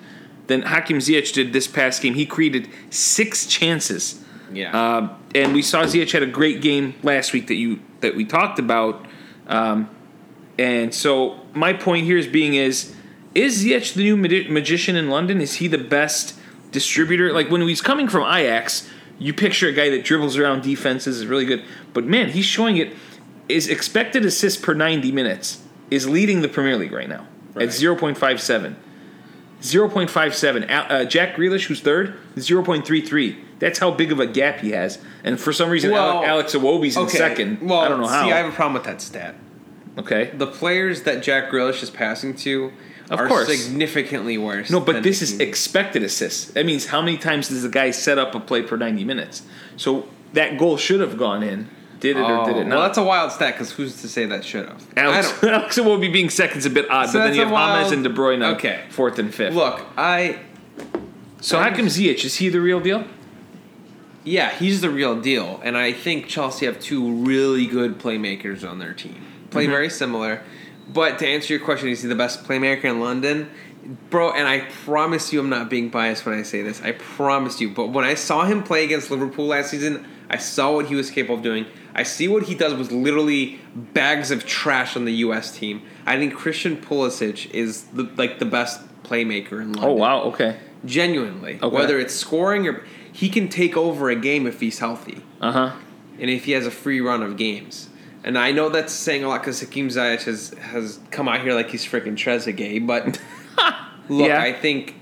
than 0.47 0.63
Hakim 0.63 0.99
Ziyech 0.99 1.33
did 1.33 1.53
this 1.53 1.67
past 1.67 2.01
game. 2.01 2.15
He 2.15 2.27
created 2.27 2.69
six 2.91 3.47
chances. 3.47 4.21
Yeah. 4.53 4.71
Uh, 4.79 5.09
and 5.35 5.53
we 5.53 5.63
saw 5.63 5.83
Ziyech 5.83 6.13
had 6.13 6.23
a 6.23 6.27
great 6.27 6.61
game 6.61 6.95
last 7.03 7.33
week 7.33 7.49
that 7.49 7.57
you 7.57 7.81
that 8.03 8.15
we 8.15 8.25
talked 8.25 8.61
about. 8.61 9.05
Um, 9.47 9.91
and 10.59 10.95
so 10.95 11.41
my 11.53 11.73
point 11.73 12.05
here 12.07 12.17
is 12.17 12.27
being 12.27 12.55
is 12.55 12.95
is 13.35 13.65
Ziyech 13.65 13.95
the 13.95 14.05
new 14.05 14.17
magi- 14.17 14.49
magician 14.49 14.95
in 14.97 15.11
London? 15.11 15.41
Is 15.41 15.55
he 15.55 15.67
the 15.69 15.79
best 15.79 16.39
distributor? 16.71 17.33
Like 17.33 17.51
when 17.51 17.61
he's 17.63 17.83
coming 17.83 18.07
from 18.09 18.23
Ajax, 18.23 18.89
you 19.19 19.35
picture 19.35 19.69
a 19.69 19.73
guy 19.73 19.91
that 19.91 20.05
dribbles 20.05 20.37
around 20.37 20.63
defenses 20.63 21.19
is 21.19 21.27
really 21.27 21.45
good. 21.45 21.63
But 21.93 22.05
man, 22.05 22.31
he's 22.31 22.45
showing 22.45 22.77
it. 22.77 22.95
is 23.49 23.69
expected 23.69 24.25
assists 24.25 24.61
per 24.63 24.73
90 24.73 25.13
minutes 25.13 25.63
is 25.91 26.09
leading 26.09 26.41
the 26.43 26.49
Premier 26.49 26.77
League 26.79 26.93
right 26.93 27.09
now 27.09 27.27
Right. 27.55 27.65
at 27.69 27.75
0.57. 27.75 28.75
0.57. 29.61 30.71
Uh, 30.71 31.05
Jack 31.05 31.37
Grealish, 31.37 31.67
who's 31.67 31.81
third, 31.81 32.15
0.33. 32.37 33.44
That's 33.59 33.79
how 33.79 33.91
big 33.91 34.11
of 34.13 34.21
a 34.21 34.27
gap 34.27 34.61
he 34.61 34.71
has. 34.73 34.99
And 35.23 35.39
for 35.41 35.53
some 35.53 35.71
reason, 35.71 35.91
Well, 35.93 36.23
Ale- 36.23 36.31
Alex 36.31 36.55
Iwobi's 36.55 36.97
in 36.97 37.05
Okay. 37.05 37.19
second. 37.19 37.59
Well, 37.63 37.81
I 37.81 37.89
don't 37.89 38.01
know 38.01 38.07
how. 38.07 38.25
See, 38.25 38.33
I 38.33 38.39
have 38.39 38.47
a 38.47 38.53
problem 38.53 38.75
with 38.75 38.85
that 38.85 39.01
stat. 39.01 39.35
okay. 39.99 40.31
The 40.37 40.47
players 40.47 41.03
that 41.03 41.23
Jack 41.23 41.51
Grealish 41.51 41.83
is 41.83 41.91
passing 41.91 42.35
to 42.35 42.73
Of 43.11 43.21
are 43.21 43.29
course. 43.29 43.47
significantly 43.49 44.37
worse. 44.39 44.71
No, 44.71 44.81
but 44.81 45.03
this 45.03 45.23
is 45.23 45.39
expected 45.39 46.03
assists. 46.03 46.47
That 46.53 46.67
means 46.67 46.87
how 46.87 47.01
many 47.01 47.17
times 47.17 47.49
does 47.49 47.63
the 47.63 47.69
guy 47.69 47.91
set 47.93 48.19
up 48.19 48.35
a 48.35 48.41
play 48.41 48.63
per 48.63 48.77
90 48.77 49.05
minutes? 49.05 49.43
So 49.77 50.07
that 50.33 50.59
goal 50.59 50.77
should 50.77 51.01
have 51.01 51.17
gone 51.17 51.43
in. 51.43 51.69
Did 52.01 52.17
it 52.19 52.21
or 52.21 52.45
did 52.45 52.57
Oh, 52.57 52.61
it 52.61 52.67
not? 52.67 52.75
Well, 52.77 52.83
that's 52.87 52.99
a 52.99 53.03
wild 53.05 53.33
stat 53.33 53.55
because 53.55 53.71
who's 53.73 54.01
to 54.03 54.09
say 54.09 54.27
that 54.27 54.45
should 54.45 54.67
have? 54.69 54.83
I 54.97 55.01
Alex. 55.03 55.33
Alex 55.43 55.79
Iwobi 55.79 56.13
being 56.13 56.29
second's 56.29 56.67
a 56.67 56.71
bit 56.71 56.91
odd, 56.91 57.07
So 57.09 57.19
but 57.19 57.27
then 57.27 57.35
you 57.35 57.41
have 57.43 57.51
wild- 57.51 57.81
James 57.89 57.93
and 57.93 58.05
De 58.05 58.11
Bruyne 58.11 58.43
Okay. 58.57 58.81
fourth 58.91 59.19
and 59.19 59.33
fifth. 59.33 59.55
Look, 59.55 59.81
I 59.97 60.41
so 61.41 61.59
how 61.59 61.71
come 61.75 61.87
Ziyech, 61.87 62.25
is 62.25 62.37
he 62.37 62.49
the 62.51 62.61
real 62.61 62.81
deal? 62.81 63.05
Yeah, 64.25 64.51
he's 64.51 64.81
the 64.81 64.91
real 64.91 65.21
deal, 65.21 65.61
and 65.63 65.77
I 65.77 65.93
think 65.93 66.27
Chelsea 66.27 66.67
have 66.67 66.81
two 66.81 67.13
really 67.25 67.67
good 67.67 67.99
playmakers 67.99 68.69
on 68.69 68.79
their 68.79 68.95
team. 68.95 69.23
Play 69.51 69.65
Mm-hmm. 69.65 69.71
very 69.73 69.91
similar, 69.91 70.43
but 70.93 71.19
to 71.21 71.27
answer 71.27 71.55
your 71.55 71.65
question, 71.65 71.89
is 71.89 72.03
he 72.03 72.09
the 72.09 72.15
best 72.15 72.45
playmaker 72.45 72.85
in 72.85 73.01
London? 73.01 73.51
Bro, 74.11 74.33
and 74.33 74.49
I 74.49 74.61
promise 74.85 75.33
you, 75.33 75.41
I'm 75.41 75.51
not 75.51 75.69
being 75.69 75.91
biased 75.91 76.25
when 76.25 76.39
I 76.39 76.43
say 76.43 76.63
this. 76.63 76.81
I 76.83 76.93
promise 76.93 77.61
you. 77.61 77.69
But 77.69 77.89
when 77.89 78.05
I 78.07 78.15
saw 78.15 78.47
him 78.47 78.63
play 78.63 78.83
against 78.83 79.11
Liverpool 79.11 79.47
last 79.47 79.71
season, 79.71 80.07
I 80.31 80.39
saw 80.39 80.73
what 80.73 80.87
he 80.87 80.95
was 80.95 81.11
capable 81.11 81.35
of 81.37 81.43
doing. 81.43 81.67
I 81.95 82.03
see 82.03 82.27
what 82.27 82.45
he 82.45 82.55
does 82.55 82.73
with 82.73 82.91
literally 82.91 83.61
bags 83.75 84.31
of 84.31 84.47
trash 84.47 84.97
on 84.97 85.05
the 85.05 85.13
U.S. 85.17 85.55
team. 85.55 85.83
I 86.07 86.17
think 86.17 86.35
Christian 86.35 86.79
Pulisic 86.79 87.51
is 87.51 87.83
the, 87.93 88.05
like 88.17 88.39
the 88.39 88.47
best 88.47 88.81
playmaker 89.03 89.61
in 89.61 89.75
London. 89.75 89.85
Oh 89.85 89.93
wow, 89.93 90.23
okay. 90.23 90.57
Genuinely, 90.87 91.59
Okay. 91.63 91.69
whether 91.77 91.99
it's 91.99 92.15
scoring 92.15 92.67
or 92.67 92.83
he 93.17 93.29
can 93.29 93.49
take 93.49 93.77
over 93.77 94.11
a 94.11 94.17
game 94.17 94.45
if 94.47 94.59
he's 94.61 94.81
healthy 94.81 95.23
Uh 95.41 95.53
huh. 95.53 95.73
and 96.19 96.29
if 96.31 96.45
he 96.47 96.53
has 96.53 96.67
a 96.67 96.71
free 96.71 97.01
run 97.01 97.23
of 97.23 97.37
games. 97.37 97.89
And 98.25 98.37
I 98.37 98.51
know 98.53 98.69
that's 98.71 98.93
saying 98.93 99.23
a 99.23 99.29
lot 99.29 99.41
because 99.43 99.61
Hakim 99.61 99.89
Ziyech 99.89 100.25
has 100.25 100.53
has 100.61 100.99
come 101.11 101.29
out 101.29 101.41
here 101.43 101.55
like 101.55 101.71
he's 101.71 101.85
freaking 101.87 102.17
Trezeguet, 102.17 102.87
but 102.87 103.21
look, 104.09 104.29
Yeah. 104.29 104.41
I 104.41 104.53
think 104.53 104.95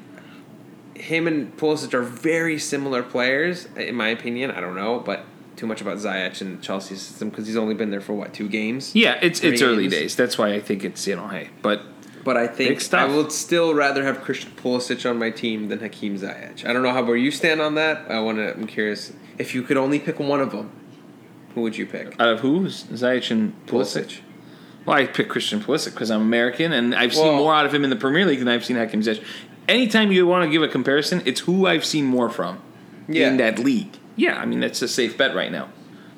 him 0.94 1.26
and 1.26 1.56
Pulisic 1.56 1.94
are 1.94 2.02
very 2.02 2.58
similar 2.58 3.02
players, 3.02 3.66
in 3.76 3.94
my 3.94 4.08
opinion. 4.08 4.50
I 4.50 4.60
don't 4.60 4.74
know, 4.76 4.98
but 5.00 5.24
too 5.56 5.66
much 5.66 5.80
about 5.80 5.98
Ziyech 5.98 6.40
and 6.40 6.60
Chelsea's 6.62 7.00
system 7.02 7.30
because 7.30 7.46
he's 7.46 7.56
only 7.56 7.74
been 7.74 7.90
there 7.90 8.00
for 8.00 8.14
what 8.14 8.34
two 8.34 8.48
games. 8.48 8.94
Yeah, 8.94 9.18
it's 9.22 9.42
it's 9.42 9.60
Three 9.60 9.68
early 9.68 9.88
days. 9.88 10.16
That's 10.16 10.36
why 10.36 10.52
I 10.54 10.60
think 10.60 10.84
it's 10.84 11.06
you 11.06 11.16
know 11.16 11.28
hey, 11.28 11.48
but 11.62 11.82
But 12.25 12.37
I 12.37 12.47
think. 12.47 12.93
I 12.95 13.05
would 13.07 13.33
still 13.33 13.75
rather 13.75 14.05
have 14.05 14.20
Christian 14.23 14.53
Pulisic 14.53 15.09
on 15.09 15.18
my 15.18 15.31
team 15.31 15.68
than 15.68 15.81
Hakim 15.81 16.16
Ziyech. 16.18 16.64
I 16.64 16.73
don't 16.73 16.83
know 16.83 16.93
how 16.93 17.03
where 17.05 17.16
you 17.16 17.31
stand 17.31 17.61
on 17.61 17.75
that. 17.75 18.11
I 18.11 18.20
want 18.20 18.39
to. 18.39 18.53
I'm 18.55 18.66
curious 18.66 19.12
if 19.39 19.55
you 19.55 19.62
could 19.62 19.77
only 19.77 19.99
pick 19.99 20.18
one 20.20 20.41
of 20.41 20.53
them. 20.53 20.70
Who 21.55 21.62
would 21.62 21.77
you 21.77 21.85
pick? 21.87 22.18
out 22.20 22.29
of 22.29 22.41
who 22.41 22.61
Ziyech 22.66 23.31
and 23.31 23.55
Pulisic? 23.66 24.20
Well, 24.87 24.97
I 24.97 25.07
pick 25.07 25.29
Christian 25.29 25.61
Pulisic 25.61 25.93
because 25.93 26.11
I'm 26.11 26.23
American 26.23 26.73
and 26.73 26.95
I've 26.95 27.12
seen 27.14 27.27
Well- 27.27 27.37
more 27.37 27.55
out 27.55 27.66
of 27.66 27.75
him 27.75 27.85
in 27.85 27.91
the 27.91 27.97
Premier 27.97 28.25
League 28.27 28.39
than 28.39 28.49
I've 28.49 28.64
seen 28.64 28.77
Hakim 28.77 29.01
Ziyech. 29.03 29.23
Anytime 29.68 30.11
you 30.12 30.27
want 30.27 30.45
to 30.45 30.51
give 30.51 30.62
a 30.62 30.68
comparison, 30.68 31.23
it's 31.25 31.41
who 31.41 31.66
I've 31.66 31.85
seen 31.85 32.05
more 32.05 32.29
from 32.31 32.59
Yeah. 33.09 33.29
in 33.29 33.37
that 33.37 33.59
league. 33.59 33.97
Yeah, 34.16 34.39
I 34.39 34.47
mean 34.47 34.61
that's 34.61 34.81
a 34.83 34.89
safe 34.89 35.16
bet 35.18 35.35
right 35.35 35.51
now. 35.53 35.68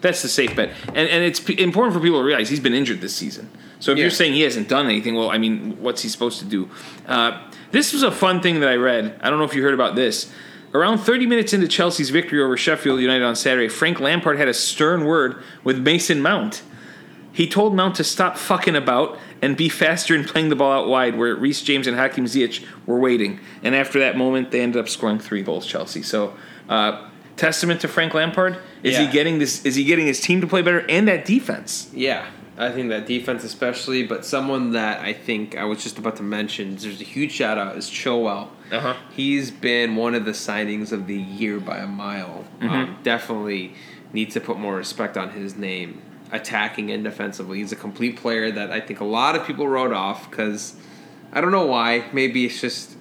That's 0.00 0.20
the 0.22 0.28
safe 0.28 0.54
bet, 0.54 0.70
and 0.88 1.08
and 1.08 1.24
it's 1.24 1.40
p- 1.40 1.58
important 1.60 1.94
for 1.94 2.00
people 2.00 2.18
to 2.20 2.24
realize 2.24 2.48
he's 2.50 2.60
been 2.60 2.74
injured 2.74 3.00
this 3.00 3.14
season. 3.14 3.48
So 3.84 3.92
if 3.92 3.98
Yeah. 3.98 4.04
you're 4.04 4.10
saying 4.10 4.32
he 4.32 4.40
hasn't 4.40 4.66
done 4.66 4.86
anything, 4.86 5.14
well, 5.14 5.30
I 5.30 5.36
mean, 5.36 5.76
what's 5.78 6.00
he 6.00 6.08
supposed 6.08 6.38
to 6.38 6.46
do? 6.46 6.70
Uh, 7.06 7.32
this 7.70 7.92
was 7.92 8.02
a 8.02 8.10
fun 8.10 8.40
thing 8.40 8.60
that 8.60 8.68
I 8.70 8.76
read. 8.76 9.20
I 9.20 9.28
don't 9.28 9.38
know 9.38 9.44
if 9.44 9.54
you 9.54 9.62
heard 9.62 9.74
about 9.74 9.94
this. 9.94 10.32
Around 10.72 11.00
30 11.00 11.26
minutes 11.26 11.52
into 11.52 11.68
Chelsea's 11.68 12.08
victory 12.08 12.40
over 12.42 12.56
Sheffield 12.56 12.98
United 12.98 13.22
on 13.22 13.36
Saturday, 13.36 13.68
Frank 13.68 14.00
Lampard 14.00 14.38
had 14.38 14.48
a 14.48 14.54
stern 14.54 15.04
word 15.04 15.36
with 15.64 15.80
Mason 15.80 16.22
Mount. 16.22 16.62
He 17.30 17.46
told 17.46 17.76
Mount 17.76 17.94
to 17.96 18.04
stop 18.04 18.38
fucking 18.38 18.74
about 18.74 19.18
and 19.42 19.54
be 19.54 19.68
faster 19.68 20.14
in 20.14 20.24
playing 20.24 20.48
the 20.48 20.56
ball 20.56 20.72
out 20.72 20.88
wide, 20.88 21.18
where 21.18 21.36
Reece 21.36 21.60
James 21.60 21.86
and 21.86 21.94
Hakim 21.94 22.24
Ziyech 22.24 22.64
were 22.86 22.98
waiting. 22.98 23.38
And 23.62 23.74
after 23.74 23.98
that 23.98 24.16
moment, 24.16 24.50
they 24.50 24.62
ended 24.62 24.80
up 24.80 24.88
scoring 24.88 25.18
three 25.18 25.42
goals. 25.42 25.66
Chelsea. 25.66 26.00
So, 26.02 26.32
uh, 26.70 27.02
testament 27.36 27.82
to 27.82 27.88
Frank 27.88 28.14
Lampard. 28.14 28.56
Is 28.82 28.96
he 28.96 29.06
getting 29.08 29.40
this? 29.40 29.62
Is 29.66 29.74
he 29.74 29.84
getting 29.84 30.06
his 30.06 30.20
team 30.20 30.40
to 30.40 30.46
play 30.46 30.62
better 30.62 30.86
and 30.88 31.06
that 31.06 31.26
defense? 31.26 31.90
Yeah, 31.92 32.24
I 32.56 32.70
think 32.70 32.88
that 32.90 33.06
defense 33.06 33.42
especially, 33.42 34.04
but 34.04 34.24
someone 34.24 34.72
that 34.72 35.00
I 35.00 35.12
think 35.12 35.56
I 35.56 35.64
was 35.64 35.82
just 35.82 35.98
about 35.98 36.16
to 36.16 36.22
mention, 36.22 36.76
there's 36.76 37.00
a 37.00 37.04
huge 37.04 37.32
shout 37.32 37.58
out 37.58 37.76
is 37.76 37.90
Chilwell. 37.90 38.48
Uh-huh. 38.70 38.94
He's 39.14 39.50
been 39.50 39.96
one 39.96 40.14
of 40.14 40.24
the 40.24 40.30
signings 40.32 40.92
of 40.92 41.06
the 41.06 41.16
year 41.16 41.58
by 41.58 41.78
a 41.78 41.86
mile. 41.86 42.44
Um, 42.60 42.98
definitely 43.02 43.74
needs 44.12 44.34
to 44.34 44.40
put 44.40 44.58
more 44.58 44.76
respect 44.76 45.16
on 45.16 45.30
his 45.30 45.56
name, 45.56 46.00
attacking 46.30 46.90
and 46.90 47.02
defensively. 47.02 47.58
He's 47.58 47.72
a 47.72 47.76
complete 47.76 48.16
player 48.16 48.50
that 48.52 48.70
I 48.70 48.80
think 48.80 49.00
a 49.00 49.04
lot 49.04 49.34
of 49.34 49.44
people 49.46 49.66
wrote 49.68 49.92
off 49.92 50.30
because 50.30 50.76
I 51.32 51.40
don't 51.40 51.50
know 51.50 51.66
why. 51.66 52.04
Maybe 52.12 52.46
it's 52.46 52.60
just. 52.60 52.93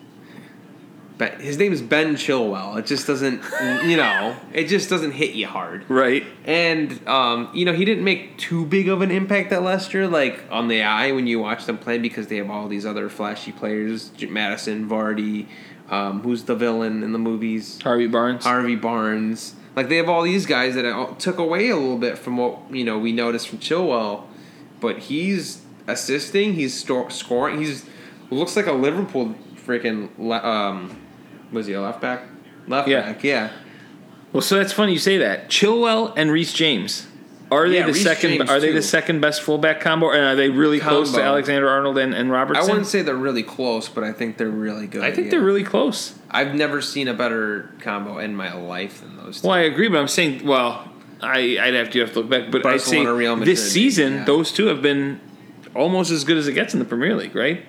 But 1.18 1.42
his 1.42 1.58
name 1.58 1.72
is 1.72 1.82
Ben 1.82 2.16
Chilwell. 2.16 2.78
It 2.78 2.88
just 2.88 3.06
doesn't, 3.06 3.42
you 3.86 3.98
know, 3.98 4.36
it 4.52 4.66
just 4.68 4.90
doesn't 4.90 5.12
hit 5.12 5.36
you 5.36 5.46
hard. 5.46 5.88
Right. 5.90 6.26
And 6.46 7.08
um, 7.08 7.50
you 7.54 7.66
know, 7.66 7.74
he 7.74 7.86
didn't 7.86 8.04
make 8.04 8.38
too 8.38 8.66
big 8.66 8.90
of 8.90 9.02
an 9.02 9.12
impact 9.12 9.52
at 9.52 9.62
Leicester, 9.62 10.08
like 10.08 10.44
on 10.50 10.68
the 10.68 10.82
eye 10.82 11.12
when 11.12 11.28
you 11.28 11.40
watch 11.40 11.66
them 11.66 11.78
play, 11.78 12.00
because 12.00 12.28
they 12.28 12.38
have 12.38 12.50
all 12.50 12.68
these 12.68 12.86
other 12.86 13.10
flashy 13.10 13.52
players: 13.52 14.12
Maddison, 14.28 14.90
Vardy, 14.90 15.48
um, 15.90 16.22
who's 16.22 16.44
the 16.44 16.56
villain 16.56 17.04
in 17.04 17.12
the 17.12 17.20
movies, 17.20 17.80
Harvey 17.82 18.08
Barnes. 18.08 18.44
Harvey 18.44 18.76
Barnes. 18.76 19.56
Like 19.76 19.90
they 19.90 19.98
have 19.98 20.10
all 20.10 20.24
these 20.24 20.46
guys 20.46 20.76
that 20.76 21.20
took 21.20 21.38
away 21.38 21.70
a 21.70 21.76
little 21.76 21.98
bit 21.98 22.18
from 22.18 22.38
what 22.38 22.60
you 22.72 22.84
know 22.84 22.98
we 22.98 23.12
noticed 23.12 23.48
from 23.48 23.60
Chilwell, 23.60 24.24
but 24.80 24.98
he's 24.98 25.62
assisting, 25.88 26.54
he's 26.54 26.74
scoring, 26.74 27.60
he's 27.60 27.86
looks 28.30 28.56
like 28.56 28.68
a 28.68 28.74
Liverpool 28.74 29.36
freaking 29.66 30.10
um, 30.44 31.00
was 31.54 31.68
he 31.68 31.74
a 31.74 31.82
left 31.82 32.02
back? 32.02 32.24
Left 32.68 32.88
Yeah. 32.88 33.02
back, 33.02 33.24
yeah. 33.24 33.50
Well, 34.32 34.42
so 34.42 34.58
that's 34.58 34.74
funny 34.74 34.94
you 34.94 35.00
say 35.00 35.18
that. 35.20 35.50
Chilwell 35.50 36.14
and 36.16 36.32
Reece 36.32 36.54
James. 36.54 37.08
Are 37.52 37.70
they 37.70 37.76
Yeah, 37.76 37.86
the 37.86 37.94
Reece 37.94 38.04
second? 38.04 38.30
James, 38.32 38.50
are 38.50 38.60
they 38.60 38.70
too. 38.70 38.74
the 38.74 38.82
second 38.82 39.22
best 39.22 39.44
fullback 39.44 39.80
combo, 39.80 40.10
and 40.10 40.22
are 40.22 40.36
they 40.36 40.50
really 40.50 40.80
close 40.80 41.14
to 41.14 41.22
Alexander 41.22 41.70
Arnold 41.70 42.00
and, 42.00 42.16
and 42.16 42.34
I 42.34 42.62
wouldn't 42.64 42.88
say 42.88 43.04
they're 43.04 43.16
really 43.16 43.44
close, 43.44 43.90
but 43.90 44.04
I 44.04 44.12
think 44.12 44.38
they're 44.38 44.50
really 44.50 44.88
good. 44.88 45.04
I 45.04 45.12
think 45.12 45.26
yeah. 45.26 45.32
they're 45.32 45.42
really 45.42 45.64
close. 45.64 46.16
I've 46.32 46.56
never 46.56 46.82
seen 46.82 47.08
a 47.08 47.14
better 47.14 47.70
combo 47.80 48.18
in 48.18 48.36
my 48.36 48.54
life 48.54 49.02
than 49.02 49.18
those 49.18 49.42
two. 49.42 49.48
Well, 49.48 49.56
I 49.56 49.62
agree, 49.62 49.88
but 49.88 50.00
I'm 50.00 50.08
saying, 50.08 50.46
well, 50.46 50.90
I, 51.22 51.58
I'd 51.62 51.76
have 51.76 51.92
to 51.92 52.00
have 52.00 52.14
to 52.14 52.20
look 52.22 52.30
back, 52.30 52.52
but 52.52 52.66
I'd 52.66 52.82
say 52.82 53.06
Real 53.06 53.36
Madrid, 53.36 53.56
this 53.56 53.72
season, 53.72 54.14
yeah. 54.14 54.24
those 54.26 54.52
two 54.52 54.66
have 54.68 54.82
been 54.82 55.22
almost 55.76 56.12
as 56.12 56.24
good 56.24 56.38
as 56.38 56.48
it 56.48 56.54
gets 56.54 56.74
in 56.74 56.80
the 56.80 56.86
Premier 56.86 57.16
League, 57.16 57.36
right? 57.36 57.64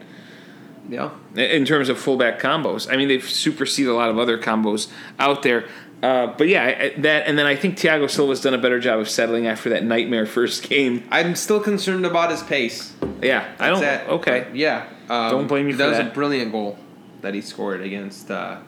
Yeah. 0.89 1.11
In 1.35 1.65
terms 1.65 1.89
of 1.89 1.99
fullback 1.99 2.41
combos, 2.41 2.93
I 2.93 2.97
mean, 2.97 3.09
they've 3.09 3.29
superseded 3.29 3.91
a 3.91 3.95
lot 3.95 4.11
of 4.11 4.19
other 4.19 4.39
combos 4.39 4.89
out 5.19 5.43
there. 5.43 5.67
Uh, 6.03 6.27
but 6.37 6.49
yeah, 6.49 6.91
that 6.99 7.27
and 7.27 7.39
then 7.39 7.47
I 7.47 7.57
think 7.57 7.79
Thiago 7.79 8.11
Silva's 8.11 8.43
done 8.43 8.53
a 8.53 8.59
better 8.59 8.79
job 8.79 9.01
of 9.01 9.09
settling 9.09 9.47
after 9.47 9.71
that 9.71 9.85
nightmare 9.85 10.27
first 10.27 10.69
game. 10.69 11.03
I'm 11.11 11.35
still 11.35 11.61
concerned 11.61 12.05
about 12.05 12.31
his 12.31 12.43
pace. 12.43 12.93
Yeah, 13.23 13.51
I 13.59 13.71
don't. 13.71 13.81
That's 13.81 14.07
it. 14.07 14.11
Okay, 14.11 14.47
yeah. 14.53 14.87
Um, 15.09 15.31
Don't 15.31 15.47
blame 15.47 15.67
you 15.67 15.73
for 15.73 15.79
that. 15.79 15.89
was 15.89 15.99
that. 15.99 16.09
a 16.09 16.15
brilliant 16.15 16.53
goal 16.53 16.79
that 17.23 17.33
he 17.33 17.41
scored 17.41 17.81
against 17.81 18.31
uh, 18.31 18.59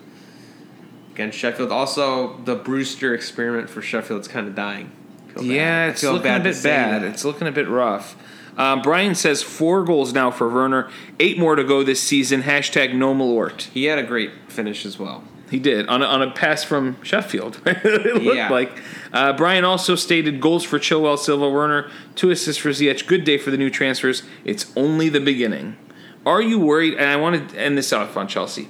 against 1.13 1.37
Sheffield. 1.37 1.73
Also, 1.73 2.39
the 2.45 2.55
Brewster 2.55 3.15
experiment 3.15 3.69
for 3.69 3.83
Sheffield's 3.83 4.29
kind 4.29 4.49
of 4.49 4.55
dying. 4.55 4.93
Yeah, 5.39 5.89
it's 5.89 6.03
looking 6.03 6.33
a 6.33 6.41
bit 6.41 6.63
bad. 6.63 7.03
that. 7.03 7.09
It's 7.13 7.25
looking 7.25 7.47
a 7.47 7.53
bit 7.53 7.69
rough. 7.69 8.17
Um, 8.57 8.81
Brian 8.83 9.15
says 9.15 9.43
four 9.43 9.85
goals 9.85 10.13
now 10.13 10.31
for 10.31 10.49
Werner, 10.49 10.91
eight 11.21 11.39
more 11.39 11.57
to 11.57 11.65
go 11.65 11.83
this 11.83 12.03
season. 12.03 12.43
Hashtag 12.43 12.95
no 12.95 13.15
Malort. 13.15 13.63
He 13.63 13.85
had 13.85 13.99
a 13.99 14.03
great 14.03 14.31
finish 14.49 14.87
as 14.87 14.99
well. 14.99 15.25
He 15.51 15.59
did 15.61 15.87
on 15.89 16.03
a, 16.03 16.07
on 16.07 16.23
a 16.23 16.31
pass 16.33 16.65
from 16.65 16.97
Sheffield. 17.03 17.61
it 17.67 18.15
looked 18.25 18.37
Yeah. 18.37 18.49
like. 18.49 18.73
Uh, 19.13 19.33
Brian 19.35 19.65
also 19.65 19.95
stated 19.95 20.41
goals 20.41 20.65
for 20.65 20.79
Chilwell, 20.79 21.19
Silva, 21.19 21.49
Werner, 21.49 21.89
two 22.17 22.31
assists 22.31 22.61
for 22.61 22.71
Ziyech. 22.71 23.07
Good 23.07 23.25
day 23.25 23.39
for 23.39 23.51
the 23.51 23.57
new 23.57 23.71
transfers. 23.71 24.23
It's 24.45 24.73
only 24.77 25.09
the 25.09 25.21
beginning. 25.21 25.77
Are 26.25 26.43
you 26.43 26.59
worried? 26.59 26.95
And 26.95 27.05
I 27.09 27.17
want 27.17 27.51
to 27.51 27.59
end 27.61 27.79
this 27.79 27.93
off 27.93 28.17
on 28.17 28.27
Chelsea. 28.27 28.69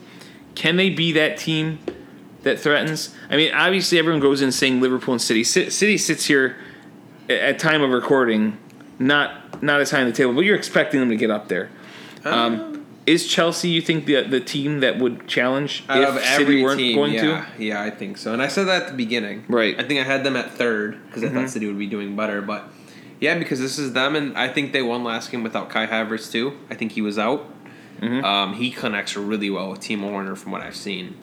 Can 0.54 0.76
they 0.76 0.90
be 0.90 1.12
that 1.12 1.38
team 1.38 1.78
that 2.42 2.60
threatens? 2.60 3.14
I 3.30 3.36
mean, 3.36 3.54
obviously 3.54 3.98
everyone 3.98 4.20
goes 4.20 4.42
in 4.42 4.52
saying 4.52 4.80
Liverpool 4.82 5.14
and 5.14 5.22
City. 5.22 5.44
Ci- 5.44 5.70
City 5.70 5.96
sits 5.96 6.26
here 6.26 6.56
at 7.30 7.58
time 7.58 7.80
of 7.82 7.90
recording, 7.90 8.58
not 8.98 9.45
not 9.62 9.80
as 9.80 9.90
high 9.90 10.00
on 10.00 10.06
the 10.06 10.12
table, 10.12 10.32
but 10.34 10.40
you're 10.42 10.56
expecting 10.56 11.00
them 11.00 11.08
to 11.10 11.16
get 11.16 11.30
up 11.30 11.48
there. 11.48 11.70
Um, 12.24 12.84
is 13.06 13.26
Chelsea, 13.28 13.68
you 13.68 13.80
think, 13.80 14.06
the 14.06 14.22
the 14.22 14.40
team 14.40 14.80
that 14.80 14.98
would 14.98 15.28
challenge 15.28 15.84
Out 15.88 16.02
if 16.02 16.08
of 16.08 16.14
City 16.22 16.42
every 16.42 16.62
weren't 16.62 16.78
team, 16.78 16.96
going 16.96 17.12
yeah, 17.12 17.20
to? 17.56 17.64
yeah, 17.64 17.82
I 17.82 17.90
think 17.90 18.18
so. 18.18 18.32
And 18.32 18.42
I 18.42 18.48
said 18.48 18.64
that 18.64 18.82
at 18.82 18.88
the 18.88 18.94
beginning. 18.94 19.44
Right. 19.48 19.78
I 19.78 19.84
think 19.84 20.00
I 20.00 20.02
had 20.02 20.24
them 20.24 20.34
at 20.36 20.50
third 20.52 21.00
because 21.06 21.22
I 21.22 21.26
Mm-hmm. 21.28 21.36
thought 21.36 21.50
City 21.50 21.66
would 21.66 21.78
be 21.78 21.86
doing 21.86 22.16
better. 22.16 22.42
But 22.42 22.64
Yeah, 23.20 23.38
because 23.38 23.60
this 23.60 23.78
is 23.78 23.92
them, 23.92 24.16
and 24.16 24.36
I 24.36 24.48
think 24.48 24.72
they 24.72 24.82
won 24.82 25.04
last 25.04 25.30
game 25.30 25.42
without 25.44 25.70
Kai 25.70 25.86
Havertz 25.86 26.32
too. 26.32 26.58
I 26.68 26.74
think 26.74 26.92
he 26.92 27.00
was 27.02 27.16
out. 27.18 27.48
Um, 28.02 28.54
he 28.54 28.70
connects 28.72 29.16
really 29.16 29.48
well 29.50 29.70
with 29.70 29.80
Timo 29.80 30.12
Werner 30.12 30.34
from 30.36 30.52
what 30.52 30.60
I've 30.60 30.76
seen. 30.76 31.16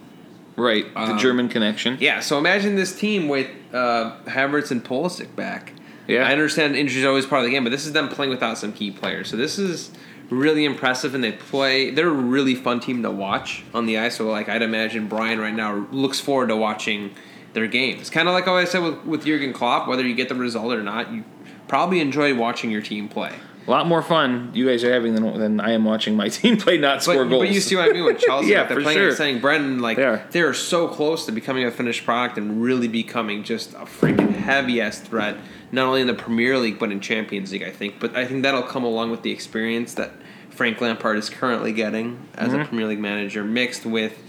Right, 0.56 0.92
the 0.94 1.00
Um, 1.02 1.18
German 1.20 1.50
connection. 1.50 1.98
Yeah, 2.00 2.20
so 2.22 2.38
imagine 2.40 2.76
this 2.76 2.96
team 2.98 3.28
with 3.28 3.48
uh, 3.74 4.16
Havertz 4.26 4.72
and 4.72 4.84
Pulisic 4.84 5.36
back. 5.36 5.74
Yeah. 6.08 6.28
I 6.28 6.32
understand 6.32 6.76
injuries 6.76 7.06
are 7.06 7.10
always 7.10 7.26
part 7.26 7.40
of 7.40 7.46
the 7.46 7.52
game, 7.52 7.64
but 7.64 7.70
this 7.72 7.86
is 7.86 7.94
them 7.94 8.10
playing 8.10 8.30
without 8.30 8.58
some 8.58 8.74
key 8.74 8.92
players. 8.92 9.30
So 9.30 9.38
this 9.38 9.58
is 9.58 9.92
really 10.30 10.66
impressive, 10.66 11.14
and 11.16 11.24
they 11.24 11.32
play. 11.32 11.92
They're 11.92 12.08
a 12.10 12.12
really 12.12 12.56
fun 12.56 12.80
team 12.80 13.04
to 13.04 13.12
watch 13.12 13.64
on 13.74 13.86
the 13.86 13.98
ice. 13.98 14.18
So 14.18 14.30
like 14.30 14.50
I'd 14.50 14.62
imagine 14.62 15.08
Brian 15.08 15.40
right 15.40 15.54
now 15.54 15.88
looks 15.92 16.20
forward 16.20 16.48
to 16.50 16.58
watching 16.58 17.12
their 17.54 17.68
games. 17.68 18.10
Kind 18.10 18.28
of 18.28 18.34
like 18.34 18.46
how 18.46 18.56
I 18.56 18.66
said 18.66 18.80
with 18.84 19.04
with 19.06 19.26
Jurgen 19.26 19.54
Klopp, 19.54 19.88
whether 19.88 20.06
you 20.06 20.16
get 20.16 20.30
the 20.30 20.36
result 20.36 20.74
or 20.74 20.84
not, 20.84 21.12
you 21.12 21.24
probably 21.68 22.00
enjoy 22.00 22.36
watching 22.36 22.70
your 22.72 22.82
team 22.82 23.08
play. 23.08 23.32
A 23.66 23.72
lot 23.72 23.88
more 23.88 24.02
fun 24.02 24.52
you 24.54 24.68
guys 24.68 24.84
are 24.84 24.92
having 24.92 25.16
than, 25.16 25.40
than 25.40 25.60
I 25.62 25.72
am 25.72 25.86
watching 25.86 26.18
my 26.18 26.28
team 26.38 26.58
play 26.58 26.78
not 26.78 26.98
But, 26.98 27.04
score 27.04 27.26
goals. 27.26 27.44
but 27.44 27.50
you 27.54 27.62
see 27.62 27.78
what 27.78 27.90
I 27.90 27.94
mean 27.94 28.04
with 28.04 28.20
Chelsea. 28.26 28.50
Yeah, 28.50 28.60
like 28.60 28.68
they're 28.68 28.78
for 28.78 28.84
playing 28.84 28.98
sure. 29.00 29.08
and 29.08 29.16
saying 29.18 29.40
Brendan, 29.40 29.80
like 29.80 29.96
They 29.96 30.04
are. 30.04 30.28
they're 30.32 30.54
so 30.54 30.90
close 30.90 31.26
to 31.28 31.32
becoming 31.32 31.64
a 31.64 31.72
finished 31.72 32.04
product 32.04 32.38
and 32.38 32.62
really 32.62 32.90
becoming 32.90 33.44
just 33.46 33.74
a 33.74 33.86
freaking 33.86 34.36
heavy 34.36 34.82
ass 34.82 35.00
threat, 35.00 35.38
not 35.74 35.88
only 35.88 36.00
in 36.02 36.08
the 36.08 36.14
Premier 36.14 36.58
League 36.58 36.80
but 36.80 36.92
in 36.92 37.02
Champions 37.02 37.52
League. 37.52 37.64
I 37.64 37.72
think, 37.72 38.00
but 38.00 38.16
I 38.16 38.26
think 38.26 38.44
that'll 38.44 38.64
come 38.64 38.84
along 38.86 39.12
with 39.12 39.24
the 39.24 39.32
experience 39.32 39.96
that 39.96 40.12
Frank 40.50 40.80
Lampard 40.80 41.18
is 41.18 41.30
currently 41.30 41.74
getting 41.74 42.28
as 42.36 42.52
Mm-hmm. 42.52 42.62
a 42.62 42.66
Premier 42.66 42.88
League 42.88 43.00
manager, 43.00 43.44
mixed 43.44 43.86
with, 43.86 44.22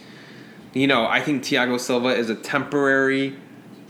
you 0.73 0.87
know, 0.87 1.07
I 1.07 1.21
think 1.21 1.43
Thiago 1.45 1.79
Silva 1.79 2.09
is 2.09 2.31
a 2.31 2.35
temporary, 2.35 3.37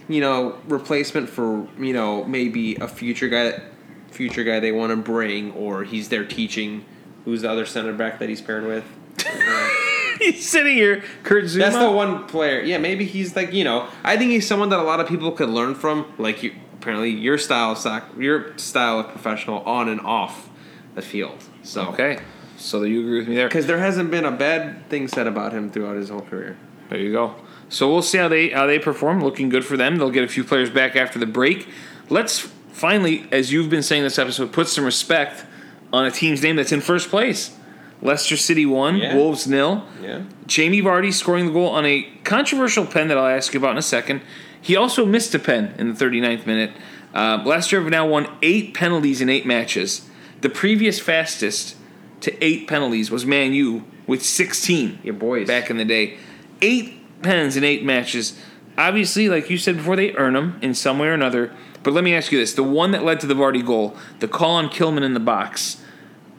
you 0.08 0.20
know, 0.20 0.58
replacement 0.68 1.30
for 1.30 1.66
you 1.78 1.92
know 1.94 2.24
maybe 2.24 2.74
a 2.76 2.88
future 2.88 3.28
guy, 3.28 3.62
future 4.10 4.44
guy 4.44 4.60
they 4.60 4.72
want 4.72 4.90
to 4.90 4.96
bring, 4.96 5.52
or 5.52 5.84
he's 5.84 6.08
there 6.10 6.24
teaching. 6.26 6.84
Who's 7.24 7.40
the 7.42 7.50
other 7.50 7.64
center 7.64 7.92
back 7.94 8.18
that 8.18 8.28
he's 8.28 8.42
paired 8.42 8.64
with? 8.66 8.84
He's 10.20 10.48
sitting 10.48 10.74
here, 10.76 11.02
Kurt 11.24 11.44
Zouma. 11.44 11.58
that's 11.58 11.76
the 11.76 11.90
one 11.90 12.26
player. 12.26 12.60
Yeah, 12.60 12.78
maybe 12.78 13.04
he's 13.04 13.34
like 13.34 13.52
you 13.52 13.64
know. 13.64 13.88
I 14.04 14.16
think 14.16 14.30
he's 14.30 14.46
someone 14.46 14.68
that 14.68 14.78
a 14.78 14.82
lot 14.82 15.00
of 15.00 15.08
people 15.08 15.32
could 15.32 15.48
learn 15.50 15.74
from. 15.74 16.12
Like 16.18 16.42
you, 16.42 16.54
apparently 16.84 17.08
your 17.08 17.38
style 17.38 17.72
of 17.72 17.78
soccer, 17.78 18.20
your 18.20 18.56
style 18.58 19.00
of 19.00 19.08
professional 19.08 19.60
on 19.62 19.88
and 19.88 20.00
off 20.02 20.50
the 20.94 21.00
field. 21.02 21.42
So 21.62 21.86
Okay, 21.88 22.18
so 22.58 22.82
you 22.82 23.00
agree 23.00 23.18
with 23.20 23.28
me 23.28 23.36
there. 23.36 23.48
because 23.48 23.66
there 23.66 23.78
hasn't 23.78 24.10
been 24.10 24.26
a 24.26 24.30
bad 24.30 24.86
thing 24.90 25.08
said 25.08 25.26
about 25.26 25.52
him 25.52 25.70
throughout 25.70 25.96
his 25.96 26.10
whole 26.10 26.20
career. 26.20 26.58
There 26.90 26.98
you 26.98 27.10
go. 27.12 27.34
So 27.70 27.90
we'll 27.90 28.02
see 28.02 28.18
how 28.18 28.28
they 28.28 28.50
how 28.50 28.66
they 28.66 28.78
perform. 28.78 29.22
Looking 29.24 29.48
good 29.48 29.64
for 29.64 29.78
them. 29.78 29.96
They'll 29.96 30.10
get 30.10 30.24
a 30.24 30.28
few 30.28 30.44
players 30.44 30.68
back 30.68 30.94
after 30.94 31.18
the 31.18 31.26
break. 31.26 31.66
Let's 32.10 32.38
finally, 32.72 33.26
as 33.32 33.50
you've 33.50 33.70
been 33.70 33.82
saying 33.82 34.02
this 34.02 34.18
episode, 34.18 34.52
put 34.52 34.68
some 34.68 34.84
respect 34.84 35.46
on 35.90 36.04
a 36.04 36.10
team's 36.10 36.42
name 36.42 36.56
that's 36.56 36.70
in 36.72 36.82
first 36.82 37.08
place. 37.08 37.56
Leicester 38.02 38.36
City 38.36 38.66
one, 38.66 38.96
Yeah. 38.98 39.14
Wolves 39.16 39.46
nil. 39.46 39.86
Yeah. 40.02 40.24
Jamie 40.46 40.82
Vardy 40.82 41.12
scoring 41.14 41.46
the 41.46 41.52
goal 41.52 41.70
on 41.70 41.86
a 41.86 42.02
controversial 42.24 42.84
pen 42.84 43.08
that 43.08 43.16
I'll 43.16 43.26
ask 43.26 43.54
you 43.54 43.58
about 43.60 43.70
in 43.72 43.78
a 43.78 43.82
second. 43.82 44.20
He 44.64 44.76
also 44.76 45.04
missed 45.04 45.34
a 45.34 45.38
pen 45.38 45.74
in 45.76 45.92
the 45.92 46.04
39th 46.04 46.46
minute. 46.46 46.72
Uh, 47.12 47.42
Leicester 47.44 47.82
have 47.82 47.90
now 47.90 48.06
won 48.06 48.26
eight 48.40 48.72
penalties 48.72 49.20
in 49.20 49.28
eight 49.28 49.44
matches. 49.44 50.08
The 50.40 50.48
previous 50.48 50.98
fastest 50.98 51.76
to 52.22 52.42
eight 52.42 52.66
penalties 52.66 53.10
was 53.10 53.26
Man 53.26 53.52
U 53.52 53.84
with 54.06 54.24
16 54.24 55.00
Your 55.02 55.12
boys. 55.12 55.46
back 55.46 55.68
in 55.68 55.76
the 55.76 55.84
day. 55.84 56.16
Eight 56.62 56.94
pens 57.20 57.58
in 57.58 57.62
eight 57.62 57.84
matches. 57.84 58.40
Obviously, 58.78 59.28
like 59.28 59.50
you 59.50 59.58
said 59.58 59.76
before, 59.76 59.96
they 59.96 60.14
earn 60.14 60.32
them 60.32 60.58
in 60.62 60.72
some 60.72 60.98
way 60.98 61.08
or 61.08 61.12
another. 61.12 61.52
But 61.82 61.92
let 61.92 62.02
me 62.02 62.14
ask 62.14 62.32
you 62.32 62.38
this: 62.38 62.54
the 62.54 62.62
one 62.62 62.90
that 62.92 63.04
led 63.04 63.20
to 63.20 63.26
the 63.26 63.34
Vardy 63.34 63.64
goal, 63.64 63.94
the 64.20 64.28
call 64.28 64.56
on 64.56 64.70
Kilman 64.70 65.02
in 65.02 65.12
the 65.12 65.20
box. 65.20 65.82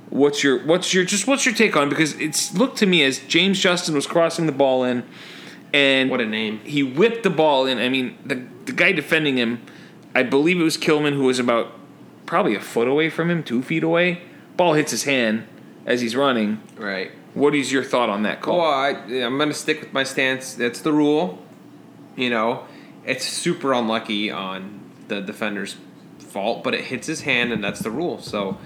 What's 0.09 0.43
your 0.43 0.65
what's 0.65 0.93
your 0.95 1.05
just 1.05 1.28
what's 1.28 1.45
your 1.45 1.53
take 1.53 1.78
on? 1.78 1.89
Because 1.89 2.13
it's 2.19 2.55
looked 2.55 2.78
to 2.80 2.88
me 2.88 3.03
as 3.03 3.19
James 3.19 3.59
Justin 3.59 3.93
was 3.93 4.07
crossing 4.07 4.47
the 4.47 4.51
ball 4.51 4.84
in, 4.84 5.03
and 5.76 6.09
What 6.09 6.21
a 6.21 6.26
name. 6.26 6.59
he 6.63 6.82
whipped 6.84 7.23
the 7.23 7.30
ball 7.30 7.65
in. 7.65 7.78
I 7.80 7.89
mean, 7.89 8.17
the 8.26 8.41
the 8.65 8.71
guy 8.71 8.91
defending 8.93 9.38
him, 9.38 9.61
I 10.15 10.23
believe 10.23 10.59
it 10.59 10.63
was 10.63 10.78
Kilman, 10.78 11.13
who 11.13 11.23
was 11.26 11.38
about 11.39 11.71
probably 12.26 12.55
a 12.55 12.59
foot 12.61 12.88
away 12.88 13.09
from 13.09 13.30
him, 13.30 13.43
two 13.43 13.61
feet 13.61 13.84
away. 13.84 14.21
Ball 14.57 14.73
hits 14.73 14.91
his 14.91 15.03
hand 15.03 15.47
as 15.86 16.01
he's 16.01 16.15
running. 16.15 16.61
Right. 16.78 17.11
What 17.36 17.53
is 17.53 17.71
your 17.71 17.84
thought 17.84 18.09
on 18.09 18.23
that 18.23 18.41
call? 18.41 18.57
Well, 18.59 18.71
I, 18.71 18.89
I'm 18.89 19.38
going 19.38 19.49
to 19.49 19.53
stick 19.53 19.82
with 19.82 19.93
my 19.93 20.03
stance. 20.03 20.53
That's 20.55 20.80
the 20.82 20.93
rule. 20.93 21.38
You 22.15 22.30
know, 22.30 22.63
it's 23.05 23.26
super 23.28 23.73
unlucky 23.73 24.32
on 24.32 24.80
the 25.09 25.19
defender's 25.21 25.76
fault, 26.17 26.63
but 26.63 26.73
it 26.73 26.86
hits 26.86 27.05
his 27.07 27.21
hand, 27.21 27.51
and 27.51 27.61
that's 27.63 27.82
the 27.82 27.91
rule. 27.91 28.19
So 28.21 28.57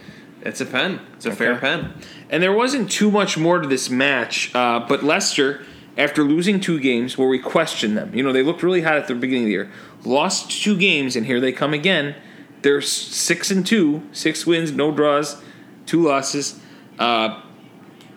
it's 0.41 0.61
a 0.61 0.65
pen. 0.65 1.01
It's 1.15 1.25
a 1.25 1.31
fair 1.35 1.57
pen. 1.57 1.93
And 2.29 2.41
there 2.43 2.53
wasn't 2.53 2.89
too 2.91 3.09
much 3.11 3.37
more 3.37 3.59
to 3.59 3.67
this 3.67 3.89
match, 3.89 4.53
uh, 4.55 4.85
but 4.87 5.03
Leicester, 5.03 5.65
after 5.99 6.23
losing 6.23 6.59
two 6.61 6.79
games 6.79 7.17
where 7.17 7.27
we 7.27 7.37
questioned 7.37 7.95
them, 7.97 8.15
you 8.15 8.23
know, 8.23 8.31
they 8.31 8.41
looked 8.41 8.63
really 8.63 8.81
hot 8.81 8.95
at 8.95 9.07
the 9.07 9.13
beginning 9.13 9.43
of 9.43 9.47
the 9.47 9.51
year, 9.51 9.71
lost 10.05 10.49
two 10.63 10.77
games, 10.77 11.15
and 11.15 11.25
here 11.25 11.39
they 11.41 11.51
come 11.51 11.73
again. 11.73 12.15
They're 12.61 12.81
six 12.81 13.51
and 13.51 13.67
two, 13.67 14.03
six 14.13 14.47
wins, 14.47 14.71
no 14.71 14.91
draws, 14.91 15.41
two 15.85 16.01
losses. 16.07 16.59
Uh, 16.97 17.41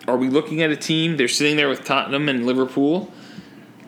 are 0.06 0.16
we 0.16 0.28
looking 0.28 0.62
at 0.62 0.70
a 0.70 0.76
team? 0.76 1.16
They're 1.16 1.28
sitting 1.28 1.56
there 1.56 1.68
with 1.68 1.84
Tottenham 1.84 2.28
and 2.28 2.46
Liverpool. 2.46 3.12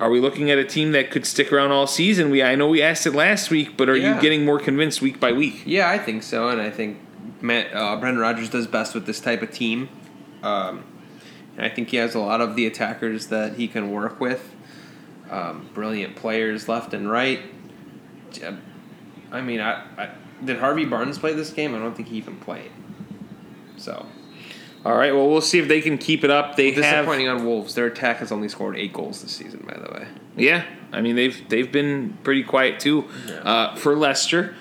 Are 0.00 0.10
we 0.10 0.20
looking 0.20 0.50
at 0.50 0.58
a 0.58 0.64
team 0.64 0.90
that 0.92 1.10
could 1.12 1.24
stick 1.24 1.52
around 1.52 1.70
all 1.70 1.86
season? 1.86 2.30
We 2.30 2.42
I 2.42 2.56
know 2.56 2.68
we 2.68 2.82
asked 2.82 3.06
it 3.06 3.12
last 3.14 3.50
week, 3.50 3.76
but 3.76 3.88
are 3.88 3.96
Yeah. 3.96 4.16
you 4.16 4.20
getting 4.20 4.44
more 4.44 4.58
convinced 4.58 5.00
week 5.00 5.20
by 5.20 5.32
week? 5.32 5.62
Yeah, 5.64 5.88
I 5.88 5.98
think 5.98 6.24
so, 6.24 6.48
and 6.48 6.60
I 6.60 6.70
think 6.70 6.98
Matt, 7.40 7.68
uh, 7.72 7.96
Brendan 7.96 8.20
Rodgers 8.20 8.50
does 8.50 8.66
best 8.66 8.92
with 8.94 9.06
this 9.06 9.20
type 9.20 9.40
of 9.42 9.52
team. 9.52 9.88
Um, 10.42 10.82
I 11.56 11.68
think 11.68 11.90
he 11.90 11.98
has 11.98 12.14
a 12.14 12.18
lot 12.18 12.40
of 12.40 12.56
the 12.56 12.66
attackers 12.66 13.28
that 13.28 13.54
he 13.54 13.68
can 13.68 13.90
work 13.90 14.20
with. 14.20 14.54
Um, 15.30 15.68
brilliant 15.72 16.16
players 16.16 16.68
left 16.68 16.92
and 16.92 17.10
right. 17.10 17.40
I 19.32 19.40
mean, 19.40 19.60
I, 19.60 19.84
I 19.96 20.10
did 20.44 20.58
Harvey 20.58 20.84
Barnes 20.84 21.18
play 21.18 21.32
this 21.32 21.50
game? 21.50 21.74
I 21.74 21.78
don't 21.78 21.96
think 21.96 22.08
he 22.08 22.16
even 22.16 22.36
played. 22.36 22.70
So 23.76 24.06
All 24.84 24.96
right, 24.96 25.14
well 25.14 25.28
we'll 25.28 25.40
see 25.40 25.58
if 25.58 25.68
they 25.68 25.80
can 25.80 25.98
keep 25.98 26.24
it 26.24 26.30
up. 26.30 26.56
They 26.56 26.72
have 26.72 26.76
disappointing 26.76 27.28
on 27.28 27.44
Wolves. 27.44 27.74
Their 27.74 27.86
attack 27.86 28.18
has 28.18 28.32
only 28.32 28.48
scored 28.48 28.76
eight 28.76 28.92
goals 28.92 29.22
this 29.22 29.32
season, 29.32 29.64
by 29.66 29.74
the 29.74 29.92
way. 29.92 30.08
Yeah, 30.36 30.64
I 30.92 31.00
mean 31.00 31.16
they've 31.16 31.48
they've 31.48 31.70
been 31.70 32.18
pretty 32.22 32.42
quiet 32.42 32.80
too. 32.80 33.04
Yeah. 33.26 33.34
Uh, 33.36 33.76
for 33.76 33.96
Leicester, 33.96 34.54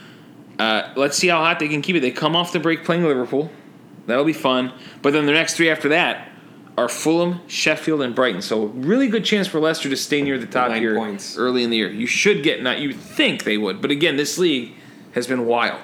uh, 0.60 0.94
let's 0.96 1.18
see 1.18 1.28
how 1.28 1.40
hot 1.40 1.60
they 1.60 1.68
can 1.68 1.82
keep 1.82 1.96
it. 1.96 2.00
They 2.00 2.12
come 2.12 2.36
off 2.36 2.54
the 2.54 2.60
break 2.60 2.84
playing 2.86 3.04
Liverpool, 3.04 3.52
that'll 4.06 4.26
be 4.26 4.34
fun. 4.34 4.74
But 5.02 5.14
then 5.14 5.26
the 5.26 5.34
next 5.34 5.56
three 5.56 5.70
after 5.70 5.90
that 5.90 6.30
are 6.78 6.90
Fulham, 6.90 7.42
Sheffield, 7.48 8.02
and 8.02 8.16
Brighton. 8.16 8.42
So 8.42 8.66
really 8.68 9.08
good 9.08 9.24
chance 9.26 9.48
for 9.48 9.60
Leicester 9.60 9.90
to 9.90 9.98
stay 9.98 10.22
near 10.22 10.38
the 10.38 10.48
top 10.48 10.70
Nine 10.70 10.82
here 10.82 10.96
points. 10.96 11.38
early 11.38 11.64
in 11.64 11.70
the 11.70 11.78
year. 11.78 11.92
You 11.92 12.08
should 12.08 12.44
get 12.44 12.64
not 12.64 12.80
you 12.80 12.94
think 12.94 13.44
they 13.44 13.58
would, 13.58 13.82
but 13.82 13.92
again 13.92 14.18
this 14.18 14.38
league 14.38 14.74
has 15.14 15.28
been 15.28 15.46
wild. 15.46 15.82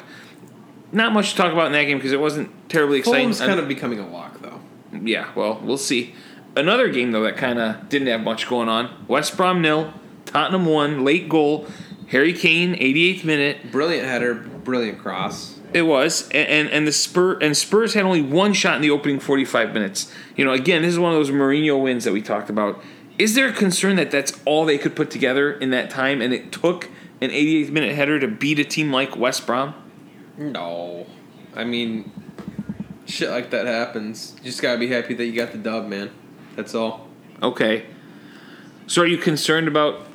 Not 0.91 1.13
much 1.13 1.31
to 1.31 1.37
talk 1.37 1.53
about 1.53 1.67
in 1.67 1.73
that 1.73 1.83
game 1.83 1.97
because 1.97 2.11
it 2.11 2.19
wasn't 2.19 2.49
terribly 2.69 2.99
exciting. 2.99 3.19
Fulham's 3.31 3.39
kind 3.39 3.59
of 3.59 3.67
becoming 3.67 3.99
a 3.99 4.07
lock, 4.07 4.41
though. 4.41 4.59
Yeah, 4.91 5.31
well, 5.35 5.59
we'll 5.63 5.77
see. 5.77 6.15
Another 6.55 6.89
game 6.89 7.11
though 7.11 7.21
that 7.23 7.37
kind 7.37 7.59
of 7.59 7.89
didn't 7.89 8.07
have 8.07 8.21
much 8.21 8.47
going 8.47 8.69
on. 8.69 9.05
West 9.07 9.37
Brom 9.37 9.61
nil, 9.61 9.93
Tottenham 10.25 10.65
one, 10.65 11.05
late 11.05 11.29
goal. 11.29 11.67
Harry 12.07 12.33
Kane, 12.33 12.73
88th 12.73 13.23
minute. 13.23 13.71
Brilliant 13.71 14.07
header, 14.07 14.33
brilliant 14.33 14.97
cross. 14.97 15.59
It 15.72 15.84
was, 15.84 16.24
and, 16.30 16.47
and 16.47 16.70
and 16.70 16.88
the 16.88 16.91
Spur 16.91 17.38
and 17.39 17.55
Spurs 17.55 17.93
had 17.93 18.03
only 18.03 18.22
one 18.22 18.53
shot 18.53 18.76
in 18.76 18.82
the 18.82 18.89
opening 18.89 19.20
45 19.20 19.74
minutes. 19.74 20.11
You 20.36 20.45
know, 20.45 20.51
again, 20.51 20.82
this 20.82 20.93
is 20.93 20.99
one 20.99 21.11
of 21.13 21.17
those 21.17 21.30
Mourinho 21.30 21.82
wins 21.82 22.05
that 22.05 22.13
we 22.13 22.22
talked 22.22 22.49
about. 22.49 22.82
Is 23.20 23.36
there 23.36 23.47
a 23.47 23.53
concern 23.53 23.97
that 23.97 24.11
that's 24.11 24.39
all 24.45 24.65
they 24.65 24.78
could 24.78 24.95
put 24.95 25.11
together 25.11 25.51
in 25.51 25.70
that 25.72 25.89
time, 25.89 26.22
and 26.22 26.34
it 26.34 26.51
took 26.51 26.86
an 27.22 27.30
88th 27.30 27.70
minute 27.70 27.95
header 27.95 28.20
to 28.20 28.28
beat 28.28 28.59
a 28.59 28.63
team 28.63 28.91
like 28.91 29.15
West 29.15 29.45
Brom? 29.45 29.76
No. 30.38 31.05
I 31.55 31.65
mean, 31.65 32.11
shit 33.05 33.30
like 33.30 33.49
that 33.51 33.67
happens. 33.67 34.36
You 34.38 34.45
just 34.45 34.61
gotta 34.61 34.80
be 34.80 34.88
happy 34.88 35.13
that 35.13 35.26
you 35.26 35.34
got 35.34 35.51
the 35.51 35.57
dub, 35.57 35.88
man. 35.88 36.11
That's 36.55 36.74
all. 36.74 37.07
Okay. 37.43 37.86
So, 38.88 39.03
are 39.03 39.07
you 39.07 39.17
concerned 39.17 39.67
about 39.67 40.07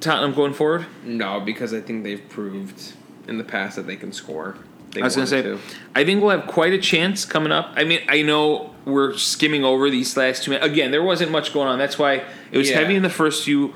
Tottenham 0.00 0.34
going 0.34 0.52
forward? 0.52 0.86
No, 1.04 1.40
because 1.40 1.72
I 1.72 1.80
think 1.80 2.04
they've 2.04 2.28
proved 2.28 2.94
in 3.28 3.38
the 3.38 3.44
past 3.44 3.76
that 3.76 3.86
they 3.86 3.96
can 3.96 4.12
score. 4.12 4.56
I 4.96 5.00
was 5.02 5.14
going 5.14 5.26
to 5.28 5.58
say, 5.58 5.58
I 5.94 6.04
think 6.04 6.20
we'll 6.20 6.36
have 6.36 6.48
quite 6.48 6.72
a 6.72 6.78
chance 6.78 7.24
coming 7.24 7.52
up. 7.52 7.72
I 7.76 7.84
mean, 7.84 8.00
I 8.08 8.22
know 8.22 8.74
we're 8.84 9.16
skimming 9.16 9.64
over 9.64 9.88
these 9.90 10.16
last 10.16 10.42
two 10.42 10.50
minutes. 10.50 10.66
Again, 10.66 10.90
there 10.90 11.02
wasn't 11.02 11.30
much 11.30 11.52
going 11.52 11.68
on. 11.68 11.78
That's 11.78 11.98
why 11.98 12.24
it 12.50 12.58
was 12.58 12.70
Yeah. 12.70 12.78
heavy 12.78 12.96
in 12.96 13.02
the 13.02 13.10
first 13.10 13.44
few, 13.44 13.74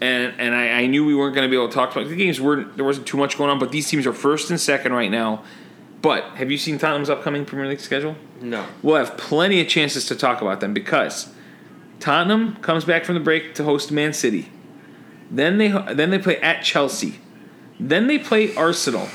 and 0.00 0.34
and 0.38 0.54
I, 0.54 0.68
I 0.82 0.86
knew 0.86 1.04
we 1.06 1.14
weren't 1.14 1.34
going 1.34 1.46
to 1.48 1.50
be 1.50 1.56
able 1.56 1.68
to 1.68 1.74
talk 1.74 1.92
about 1.94 2.08
the 2.08 2.16
games. 2.16 2.40
weren't 2.40 2.76
there 2.76 2.84
wasn't 2.84 3.06
too 3.06 3.16
much 3.16 3.38
going 3.38 3.50
on, 3.50 3.58
but 3.58 3.70
these 3.70 3.88
teams 3.88 4.06
are 4.06 4.12
first 4.12 4.50
and 4.50 4.58
second 4.60 4.92
right 4.92 5.10
now. 5.10 5.44
But 6.02 6.24
have 6.36 6.50
you 6.50 6.58
seen 6.58 6.78
Tottenham's 6.78 7.10
upcoming 7.10 7.44
Premier 7.44 7.66
League 7.68 7.80
schedule? 7.80 8.16
No. 8.40 8.66
We'll 8.82 8.96
have 8.96 9.16
plenty 9.16 9.60
of 9.60 9.68
chances 9.68 10.04
to 10.06 10.14
talk 10.14 10.40
about 10.42 10.60
them 10.60 10.74
because 10.74 11.28
Tottenham 12.00 12.56
comes 12.56 12.84
back 12.84 13.04
from 13.04 13.14
the 13.14 13.20
break 13.20 13.54
to 13.54 13.64
host 13.64 13.90
Man 13.92 14.12
City. 14.12 14.50
Then 15.30 15.58
they 15.58 15.68
then 15.94 16.10
they 16.10 16.18
play 16.18 16.38
at 16.38 16.62
Chelsea. 16.62 17.20
Then 17.78 18.06
they 18.06 18.18
play 18.18 18.54
Arsenal. 18.56 19.08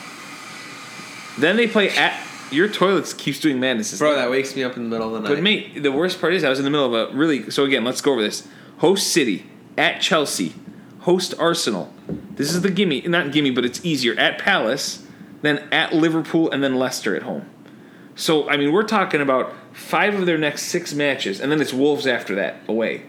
Then 1.37 1.55
they 1.57 1.67
play 1.67 1.89
at 1.89 2.19
your 2.51 2.67
toilets 2.67 3.13
keeps 3.13 3.39
doing 3.39 3.59
madness. 3.59 3.97
Bro, 3.97 4.15
that 4.15 4.29
wakes 4.29 4.55
me 4.55 4.63
up 4.63 4.75
in 4.75 4.83
the 4.83 4.89
middle 4.89 5.15
of 5.15 5.23
the 5.23 5.29
night. 5.29 5.35
But 5.35 5.43
mate, 5.43 5.81
the 5.81 5.91
worst 5.91 6.19
part 6.19 6.33
is 6.33 6.43
I 6.43 6.49
was 6.49 6.59
in 6.59 6.65
the 6.65 6.71
middle 6.71 6.93
of 6.93 7.13
a 7.13 7.15
really. 7.15 7.49
So 7.49 7.63
again, 7.63 7.83
let's 7.83 8.01
go 8.01 8.13
over 8.13 8.21
this. 8.21 8.47
Host 8.79 9.11
City 9.11 9.45
at 9.77 10.01
Chelsea, 10.01 10.53
host 11.01 11.33
Arsenal. 11.39 11.93
This 12.35 12.53
is 12.53 12.61
the 12.61 12.71
gimme, 12.71 13.01
not 13.01 13.31
gimme, 13.31 13.51
but 13.51 13.63
it's 13.63 13.83
easier 13.85 14.17
at 14.19 14.37
Palace, 14.37 15.05
then 15.41 15.59
at 15.71 15.93
Liverpool, 15.93 16.51
and 16.51 16.63
then 16.63 16.75
Leicester 16.75 17.15
at 17.15 17.23
home. 17.23 17.49
So 18.15 18.49
I 18.49 18.57
mean, 18.57 18.71
we're 18.71 18.83
talking 18.83 19.21
about 19.21 19.53
five 19.71 20.15
of 20.15 20.25
their 20.25 20.37
next 20.37 20.63
six 20.63 20.93
matches, 20.93 21.39
and 21.39 21.51
then 21.51 21.61
it's 21.61 21.73
Wolves 21.73 22.05
after 22.05 22.35
that 22.35 22.57
away. 22.67 23.03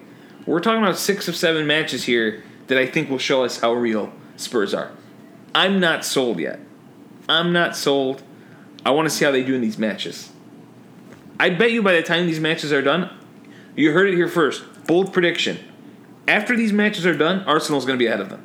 We're 0.46 0.60
talking 0.60 0.82
about 0.82 0.98
six 0.98 1.28
of 1.28 1.36
seven 1.36 1.66
matches 1.66 2.04
here 2.04 2.42
that 2.68 2.78
I 2.78 2.86
think 2.86 3.10
will 3.10 3.18
show 3.18 3.44
us 3.44 3.60
how 3.60 3.72
real 3.72 4.12
Spurs 4.36 4.74
are. 4.74 4.90
I'm 5.54 5.80
not 5.80 6.04
sold 6.04 6.38
yet. 6.38 6.60
I'm 7.33 7.53
not 7.53 7.74
sold. 7.76 8.22
I 8.85 8.91
want 8.91 9.09
to 9.09 9.14
see 9.14 9.24
how 9.24 9.30
they 9.30 9.43
do 9.43 9.55
in 9.55 9.61
these 9.62 9.78
matches. 9.78 10.30
I 11.41 11.51
bet 11.51 11.72
you 11.72 11.83
by 11.83 11.93
the 11.95 12.03
time 12.03 12.26
these 12.26 12.41
matches 12.41 12.72
are 12.72 12.83
done, 12.83 13.11
you 13.74 13.93
heard 13.93 14.09
it 14.11 14.14
here 14.14 14.28
first. 14.28 14.62
Bold 14.87 15.12
prediction. 15.12 15.59
After 16.28 16.55
these 16.57 16.72
matches 16.72 17.07
are 17.07 17.16
done, 17.16 17.41
Arsenal's 17.45 17.85
going 17.87 17.99
to 17.99 18.03
be 18.03 18.07
ahead 18.07 18.20
of 18.20 18.28
them. 18.28 18.43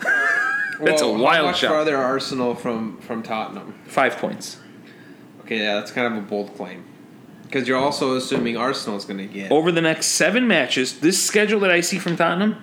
That's 0.80 1.02
Well, 1.02 1.16
a 1.16 1.18
wild 1.18 1.36
How 1.36 1.44
much 1.46 1.58
shot. 1.60 1.68
farther 1.70 1.96
Arsenal 1.96 2.54
from 2.54 2.98
from 3.00 3.22
Tottenham? 3.22 3.74
Five 3.86 4.16
points. 4.18 4.58
Okay, 5.40 5.58
yeah, 5.58 5.74
that's 5.74 5.90
kind 5.90 6.06
of 6.12 6.16
a 6.22 6.26
bold 6.26 6.54
claim. 6.56 6.84
Because 7.42 7.66
you're 7.66 7.76
also 7.78 8.14
assuming 8.16 8.56
Arsenal's 8.56 9.04
going 9.04 9.18
to 9.18 9.26
get. 9.26 9.50
Over 9.50 9.72
the 9.72 9.80
next 9.80 10.06
seven 10.08 10.46
matches, 10.46 11.00
this 11.00 11.20
schedule 11.22 11.58
that 11.60 11.70
I 11.70 11.80
see 11.80 11.98
from 11.98 12.16
Tottenham, 12.16 12.62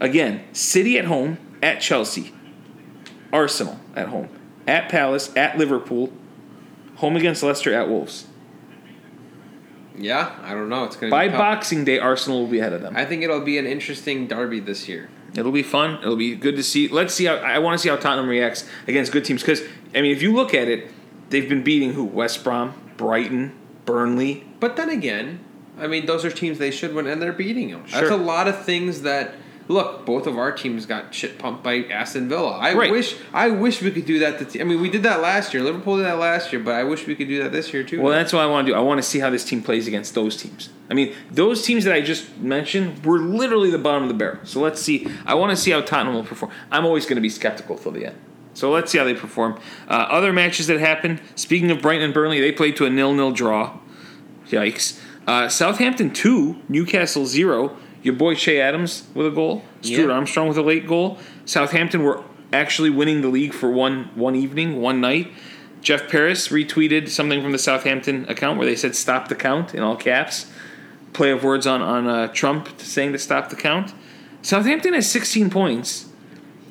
again, 0.00 0.42
City 0.54 0.98
at 0.98 1.04
home, 1.04 1.36
at 1.62 1.80
Chelsea, 1.82 2.32
Arsenal 3.32 3.78
at 3.94 4.08
home, 4.08 4.28
at 4.66 4.88
Palace, 4.88 5.34
at 5.36 5.58
Liverpool, 5.58 6.12
home 6.96 7.16
against 7.16 7.42
Leicester, 7.42 7.74
at 7.74 7.88
Wolves. 7.88 8.26
Yeah, 9.96 10.34
I 10.42 10.54
don't 10.54 10.68
know. 10.68 10.84
It's 10.84 10.96
going 10.96 11.10
to 11.10 11.16
By. 11.16 11.28
Boxing 11.28 11.84
Day, 11.84 11.98
Arsenal 11.98 12.40
will 12.40 12.46
be 12.46 12.60
ahead 12.60 12.72
of 12.72 12.82
them. 12.82 12.96
I 12.96 13.04
think 13.04 13.22
it'll 13.22 13.40
be 13.40 13.58
an 13.58 13.66
interesting 13.66 14.28
derby 14.28 14.60
this 14.60 14.88
year. 14.88 15.08
It'll 15.34 15.52
be 15.52 15.62
fun. 15.62 15.98
It'll 16.00 16.16
be 16.16 16.34
good 16.34 16.56
to 16.56 16.62
see. 16.62 16.88
Let's 16.88 17.14
see 17.14 17.26
how 17.26 17.36
I 17.36 17.58
want 17.58 17.74
to 17.74 17.78
see 17.78 17.88
how 17.88 17.96
Tottenham 17.96 18.28
reacts 18.28 18.68
against 18.86 19.12
good 19.12 19.24
teams 19.24 19.42
because 19.42 19.62
I 19.94 20.00
mean, 20.00 20.12
if 20.12 20.22
you 20.22 20.32
look 20.32 20.54
at 20.54 20.68
it, 20.68 20.90
they've 21.30 21.48
been 21.48 21.62
beating 21.62 21.92
who? 21.92 22.04
West 22.04 22.42
Brom, 22.44 22.74
Brighton, 22.96 23.52
Burnley. 23.84 24.46
But 24.60 24.76
then 24.76 24.88
again, 24.88 25.40
I 25.78 25.86
mean, 25.86 26.06
those 26.06 26.24
are 26.24 26.30
teams 26.30 26.58
they 26.58 26.70
should 26.70 26.94
win, 26.94 27.06
and 27.06 27.20
they're 27.20 27.32
beating 27.32 27.70
them. 27.70 27.84
That's 27.90 28.10
a 28.10 28.16
lot 28.16 28.48
of 28.48 28.64
things 28.64 29.02
that. 29.02 29.34
Look, 29.68 30.06
both 30.06 30.26
of 30.26 30.38
our 30.38 30.50
teams 30.50 30.86
got 30.86 31.14
shit 31.14 31.38
pumped 31.38 31.62
by 31.62 31.84
Aston 31.90 32.28
Villa. 32.28 32.52
I 32.58 32.72
Right. 32.74 32.90
wish, 32.90 33.16
I 33.34 33.50
wish 33.50 33.82
we 33.82 33.90
could 33.90 34.06
do 34.06 34.18
that. 34.20 34.38
To 34.38 34.44
te- 34.46 34.60
I 34.60 34.64
mean, 34.64 34.80
we 34.80 34.88
did 34.88 35.02
that 35.02 35.20
last 35.20 35.52
year. 35.52 35.62
Liverpool 35.62 35.98
did 35.98 36.06
that 36.06 36.18
last 36.18 36.52
year, 36.52 36.60
but 36.62 36.74
I 36.74 36.84
wish 36.84 37.06
we 37.06 37.14
could 37.14 37.28
do 37.28 37.42
that 37.42 37.52
this 37.52 37.72
year 37.74 37.82
too. 37.82 38.00
Well, 38.00 38.12
that's 38.12 38.32
what 38.32 38.40
I 38.42 38.46
want 38.46 38.66
to 38.66 38.72
do. 38.72 38.76
I 38.76 38.80
want 38.80 38.98
to 38.98 39.02
see 39.02 39.18
how 39.18 39.28
this 39.28 39.44
team 39.44 39.62
plays 39.62 39.86
against 39.86 40.14
those 40.14 40.36
teams. 40.36 40.70
I 40.90 40.94
mean, 40.94 41.12
those 41.30 41.62
teams 41.62 41.84
that 41.84 41.92
I 41.94 42.00
just 42.00 42.38
mentioned 42.38 43.04
were 43.04 43.18
literally 43.18 43.70
the 43.70 43.78
bottom 43.78 44.02
of 44.04 44.08
the 44.08 44.14
barrel. 44.14 44.38
So 44.44 44.58
let's 44.60 44.80
see. 44.80 45.06
I 45.26 45.34
want 45.34 45.50
to 45.50 45.56
see 45.56 45.70
how 45.70 45.82
Tottenham 45.82 46.14
will 46.14 46.24
perform. 46.24 46.50
I'm 46.72 46.86
always 46.86 47.04
going 47.04 47.16
to 47.16 47.20
be 47.22 47.28
skeptical 47.28 47.76
till 47.76 47.92
the 47.92 48.06
end. 48.06 48.16
So 48.54 48.70
let's 48.70 48.90
see 48.90 48.96
how 48.98 49.04
they 49.04 49.14
perform. 49.14 49.60
Uh, 49.86 49.92
other 50.10 50.32
matches 50.32 50.66
that 50.68 50.80
happened. 50.80 51.20
Speaking 51.34 51.70
of 51.70 51.82
Brighton 51.82 52.04
and 52.06 52.14
Burnley, 52.14 52.40
they 52.40 52.52
played 52.52 52.74
to 52.76 52.86
a 52.86 52.90
nil-nil 52.90 53.32
draw. 53.32 53.78
Yikes. 54.48 54.98
Uh, 55.26 55.46
Southampton 55.48 56.10
two, 56.10 56.56
Newcastle 56.70 57.26
zero. 57.26 57.76
Your 58.08 58.16
boy 58.16 58.34
Che 58.34 58.58
Adams 58.58 59.02
with 59.12 59.26
a 59.26 59.30
goal. 59.30 59.62
Stuart 59.82 60.06
Yeah. 60.08 60.14
Armstrong 60.14 60.48
with 60.48 60.56
a 60.56 60.62
late 60.62 60.86
goal. 60.86 61.18
Southampton 61.44 62.02
were 62.02 62.22
actually 62.54 62.88
winning 62.88 63.20
the 63.20 63.28
league 63.28 63.52
for 63.52 63.70
one 63.70 64.08
one 64.14 64.34
evening, 64.34 64.80
one 64.80 64.98
night. 64.98 65.30
Jeff 65.82 66.08
Paris 66.08 66.48
retweeted 66.48 67.10
something 67.10 67.42
from 67.42 67.52
the 67.52 67.58
Southampton 67.58 68.24
account 68.26 68.56
where 68.56 68.66
they 68.66 68.76
said 68.76 68.96
"stop 68.96 69.28
the 69.28 69.34
count" 69.34 69.74
in 69.74 69.82
all 69.82 69.94
caps. 69.94 70.46
Play 71.12 71.30
of 71.32 71.44
words 71.44 71.66
on 71.66 71.82
on 71.82 72.06
uh, 72.06 72.28
Trump 72.28 72.80
saying 72.80 73.12
to 73.12 73.18
stop 73.18 73.50
the 73.50 73.56
count. 73.56 73.92
Southampton 74.40 74.94
has 74.94 75.06
16 75.10 75.50
points. 75.50 76.06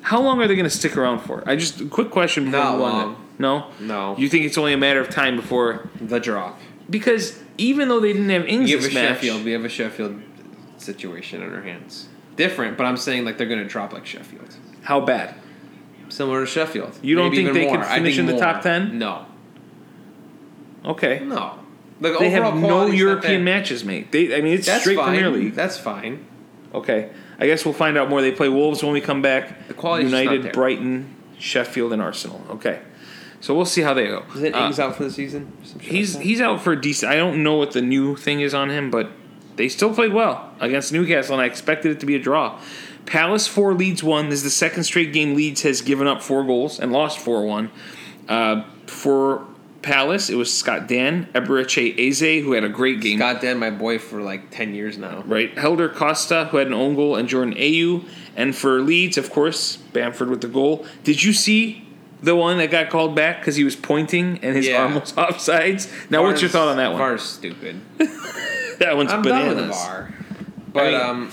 How 0.02 0.20
long 0.20 0.40
are 0.42 0.48
they 0.48 0.56
going 0.56 0.64
to 0.72 0.76
stick 0.76 0.96
around 0.96 1.20
for? 1.20 1.44
I 1.46 1.54
just 1.54 1.88
quick 1.88 2.10
question. 2.10 2.46
before 2.46 2.58
Not 2.60 2.72
we 2.78 2.78
move 2.84 2.94
on. 2.94 3.06
long. 3.06 3.26
No. 3.38 3.66
No. 3.78 4.16
You 4.18 4.28
think 4.28 4.44
it's 4.44 4.58
only 4.58 4.72
a 4.72 4.76
matter 4.76 5.00
of 5.00 5.08
time 5.08 5.36
before? 5.36 5.88
the 6.00 6.18
drop. 6.18 6.58
Because 6.90 7.38
even 7.58 7.88
though 7.88 8.00
they 8.00 8.12
didn't 8.12 8.30
have 8.30 8.44
Ings 8.46 8.70
We 8.70 8.72
have 8.72 8.90
a 8.90 8.94
match, 8.94 9.08
Sheffield. 9.20 9.44
We 9.44 9.52
have 9.52 9.64
a 9.64 9.68
Sheffield 9.68 10.20
situation 10.78 11.42
on 11.42 11.50
her 11.50 11.62
hands. 11.62 12.08
Different, 12.36 12.76
but 12.76 12.84
I'm 12.86 12.96
saying 12.96 13.24
like 13.24 13.36
they're 13.38 13.46
going 13.48 13.62
to 13.62 13.68
drop 13.68 13.92
like 13.92 14.06
Sheffield. 14.06 14.56
how 14.82 15.00
bad? 15.00 15.34
Similar 16.08 16.40
to 16.40 16.46
Sheffield. 16.46 16.98
You 17.02 17.16
don't 17.16 17.30
Maybe 17.30 17.44
think 17.44 17.54
they 17.54 17.66
more. 17.66 17.80
I 17.84 17.96
finish 17.96 18.16
in 18.18 18.26
the 18.26 18.32
more. 18.32 18.40
top 18.40 18.62
10? 18.62 18.98
No, 18.98 19.26
Okay. 20.84 21.20
no. 21.24 21.58
The 22.00 22.16
They 22.18 22.30
have 22.30 22.54
no 22.54 22.86
European 22.86 23.42
matches, 23.44 23.84
mate. 23.84 24.12
They, 24.12 24.34
I 24.36 24.40
mean, 24.40 24.54
it's 24.54 24.66
That's 24.66 24.82
straight 24.82 24.96
fine. 24.96 25.18
Premier 25.18 25.30
League. 25.30 25.54
That's 25.54 25.76
fine. 25.76 26.24
Okay. 26.72 27.10
I 27.40 27.46
guess 27.46 27.64
we'll 27.64 27.74
find 27.74 27.98
out 27.98 28.08
more. 28.08 28.20
They 28.22 28.30
play 28.32 28.48
Wolves 28.48 28.82
when 28.82 28.92
we 28.92 29.00
come 29.00 29.20
back. 29.20 29.66
The 29.68 29.74
not 29.74 30.02
United. 30.02 30.52
Brighton, 30.52 31.14
Sheffield, 31.38 31.92
and 31.92 32.00
Arsenal. 32.00 32.40
Okay. 32.50 32.80
So 33.40 33.54
we'll 33.54 33.64
see 33.64 33.82
how 33.82 33.94
they 33.94 34.06
go. 34.06 34.24
Is 34.34 34.42
it 34.44 34.54
Uh, 34.54 34.72
out 34.80 34.96
for 34.96 35.04
the 35.04 35.10
season? 35.10 35.52
He's 35.80 36.14
like 36.16 36.24
he's 36.24 36.40
out 36.40 36.60
for 36.62 36.72
a 36.72 36.80
decent. 36.80 37.12
I 37.12 37.16
don't 37.16 37.42
know 37.42 37.54
what 37.56 37.72
the 37.72 37.82
new 37.82 38.16
thing 38.16 38.40
is 38.40 38.54
on 38.54 38.70
him, 38.70 38.90
but 38.90 39.10
they 39.58 39.68
still 39.68 39.92
played 39.94 40.14
well 40.14 40.50
against 40.60 40.92
Newcastle, 40.92 41.34
and 41.34 41.42
I 41.42 41.46
expected 41.46 41.92
it 41.92 42.00
to 42.00 42.06
be 42.06 42.14
a 42.16 42.18
draw. 42.18 42.58
Palace 43.04 43.46
four 43.46 43.74
Leeds 43.74 44.02
one. 44.02 44.30
This 44.30 44.38
is 44.38 44.44
the 44.44 44.50
second 44.50 44.84
straight 44.84 45.12
game 45.12 45.34
Leeds 45.34 45.62
has 45.62 45.82
given 45.82 46.06
up 46.06 46.22
four 46.22 46.44
goals 46.44 46.80
and 46.80 46.92
lost 46.92 47.18
four 47.18 47.44
one. 47.46 47.70
Uh, 48.28 48.64
for 48.86 49.44
Palace, 49.80 50.28
it 50.28 50.34
was 50.34 50.52
Scott 50.54 50.88
Dann 50.88 51.26
Eberechi 51.34 51.98
Eze 51.98 52.42
who 52.44 52.52
had 52.52 52.64
a 52.64 52.68
great 52.68 53.00
game. 53.00 53.18
Scott 53.18 53.40
Dann, 53.40 53.58
my 53.58 53.70
boy, 53.70 53.98
for 53.98 54.20
like 54.20 54.50
ten 54.50 54.74
years 54.74 54.98
now. 54.98 55.22
Right, 55.26 55.56
Helder 55.56 55.88
Costa 55.88 56.46
who 56.46 56.56
had 56.58 56.66
an 56.66 56.74
own 56.74 56.94
goal, 56.94 57.16
and 57.16 57.28
Jordan 57.28 57.54
Ayew. 57.54 58.04
And 58.36 58.54
for 58.54 58.80
Leeds, 58.82 59.16
of 59.18 59.30
course, 59.30 59.76
Bamford 59.76 60.28
with 60.30 60.40
the 60.42 60.48
goal. 60.48 60.86
Did 61.02 61.22
you 61.24 61.32
see 61.32 61.84
the 62.22 62.36
one 62.36 62.58
that 62.58 62.70
got 62.70 62.90
called 62.90 63.14
back 63.16 63.40
because 63.40 63.56
he 63.56 63.64
was 63.64 63.74
pointing 63.76 64.38
and 64.42 64.54
his 64.56 64.66
Yeah. 64.68 64.82
arm 64.82 64.94
was 64.96 65.12
offsides? 65.14 65.88
Now, 66.10 66.22
what's 66.24 66.42
your 66.42 66.50
thought 66.50 66.68
on 66.68 66.76
that 66.76 66.88
one? 66.90 66.98
VAR's 66.98 67.22
stupid. 67.22 67.80
That 68.84 68.96
one's 68.96 69.12
I'm 69.12 69.22
bananas. 69.22 69.54
done 69.54 69.56
with 69.56 69.66
the 69.66 69.72
VAR. 69.72 70.14
But 70.72 70.86
I 70.86 70.90
mean- 70.90 71.00
um, 71.00 71.30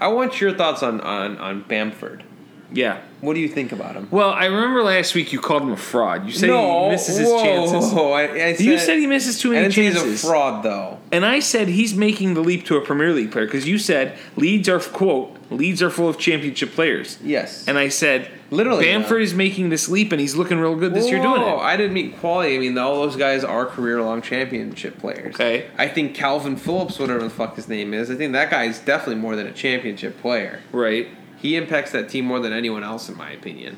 I 0.00 0.08
want 0.08 0.40
your 0.40 0.52
thoughts 0.54 0.82
on, 0.82 1.00
on, 1.00 1.38
on 1.38 1.62
Bamford. 1.62 2.24
Yeah. 2.72 3.00
What 3.20 3.34
do 3.34 3.40
you 3.40 3.48
think 3.48 3.72
about 3.72 3.94
him? 3.94 4.08
Well, 4.10 4.30
I 4.30 4.46
remember 4.46 4.82
last 4.82 5.14
week 5.14 5.32
you 5.32 5.40
called 5.40 5.62
him 5.62 5.72
a 5.72 5.76
fraud. 5.76 6.26
You 6.26 6.32
said 6.32 6.50
he 6.50 6.88
misses 6.90 7.16
his 7.16 7.28
whoa, 7.28 7.42
chances. 7.42 7.92
whoa, 7.92 8.12
I, 8.12 8.22
I 8.22 8.52
said, 8.54 8.66
You 8.66 8.78
said 8.78 8.98
he 8.98 9.06
misses 9.06 9.40
too 9.40 9.52
I 9.52 9.62
many 9.62 9.72
say 9.72 9.84
chances. 9.84 10.02
he's 10.02 10.24
a 10.24 10.26
fraud, 10.26 10.62
though. 10.62 10.98
And 11.10 11.24
I 11.24 11.40
said 11.40 11.68
he's 11.68 11.94
making 11.94 12.34
the 12.34 12.40
leap 12.40 12.66
to 12.66 12.76
a 12.76 12.80
Premier 12.80 13.12
League 13.12 13.32
player 13.32 13.46
because 13.46 13.66
you 13.66 13.78
said 13.78 14.18
Leeds 14.36 14.68
are 14.68 14.80
quote 14.80 15.36
Leeds 15.50 15.82
are 15.82 15.90
full 15.90 16.08
of 16.08 16.18
championship 16.18 16.72
players. 16.72 17.18
Yes. 17.22 17.66
And 17.68 17.78
I 17.78 17.88
said 17.88 18.30
Literally, 18.50 18.84
Bamford 18.84 19.22
is 19.22 19.34
making 19.34 19.68
this 19.68 19.88
leap 19.88 20.12
and 20.12 20.20
he's 20.20 20.34
looking 20.34 20.58
real 20.58 20.76
good 20.76 20.94
this 20.94 21.08
year 21.08 21.20
doing 21.20 21.40
Whoa, 21.40 21.58
it. 21.58 21.62
I 21.62 21.76
didn't 21.76 21.92
mean 21.92 22.12
quality. 22.12 22.56
I 22.56 22.58
mean, 22.58 22.76
all 22.78 22.96
those 22.96 23.16
guys 23.16 23.44
are 23.44 23.66
career-long 23.66 24.22
championship 24.22 24.98
players. 24.98 25.34
Okay. 25.34 25.68
I 25.78 25.88
think 25.88 26.16
Kalvin 26.16 26.58
Phillips, 26.58 26.98
whatever 26.98 27.22
the 27.22 27.30
fuck 27.30 27.56
his 27.56 27.68
name 27.68 27.94
is, 27.94 28.10
I 28.10 28.16
think 28.16 28.32
that 28.32 28.50
guy 28.50 28.64
is 28.64 28.78
definitely 28.78 29.16
more 29.16 29.36
than 29.36 29.46
a 29.46 29.52
championship 29.52 30.20
player. 30.20 30.60
Right. 30.72 31.08
He 31.44 31.56
impacts 31.56 31.92
that 31.92 32.08
team 32.08 32.24
more 32.24 32.40
than 32.40 32.54
anyone 32.54 32.82
else, 32.82 33.10
in 33.10 33.18
my 33.18 33.30
opinion. 33.30 33.76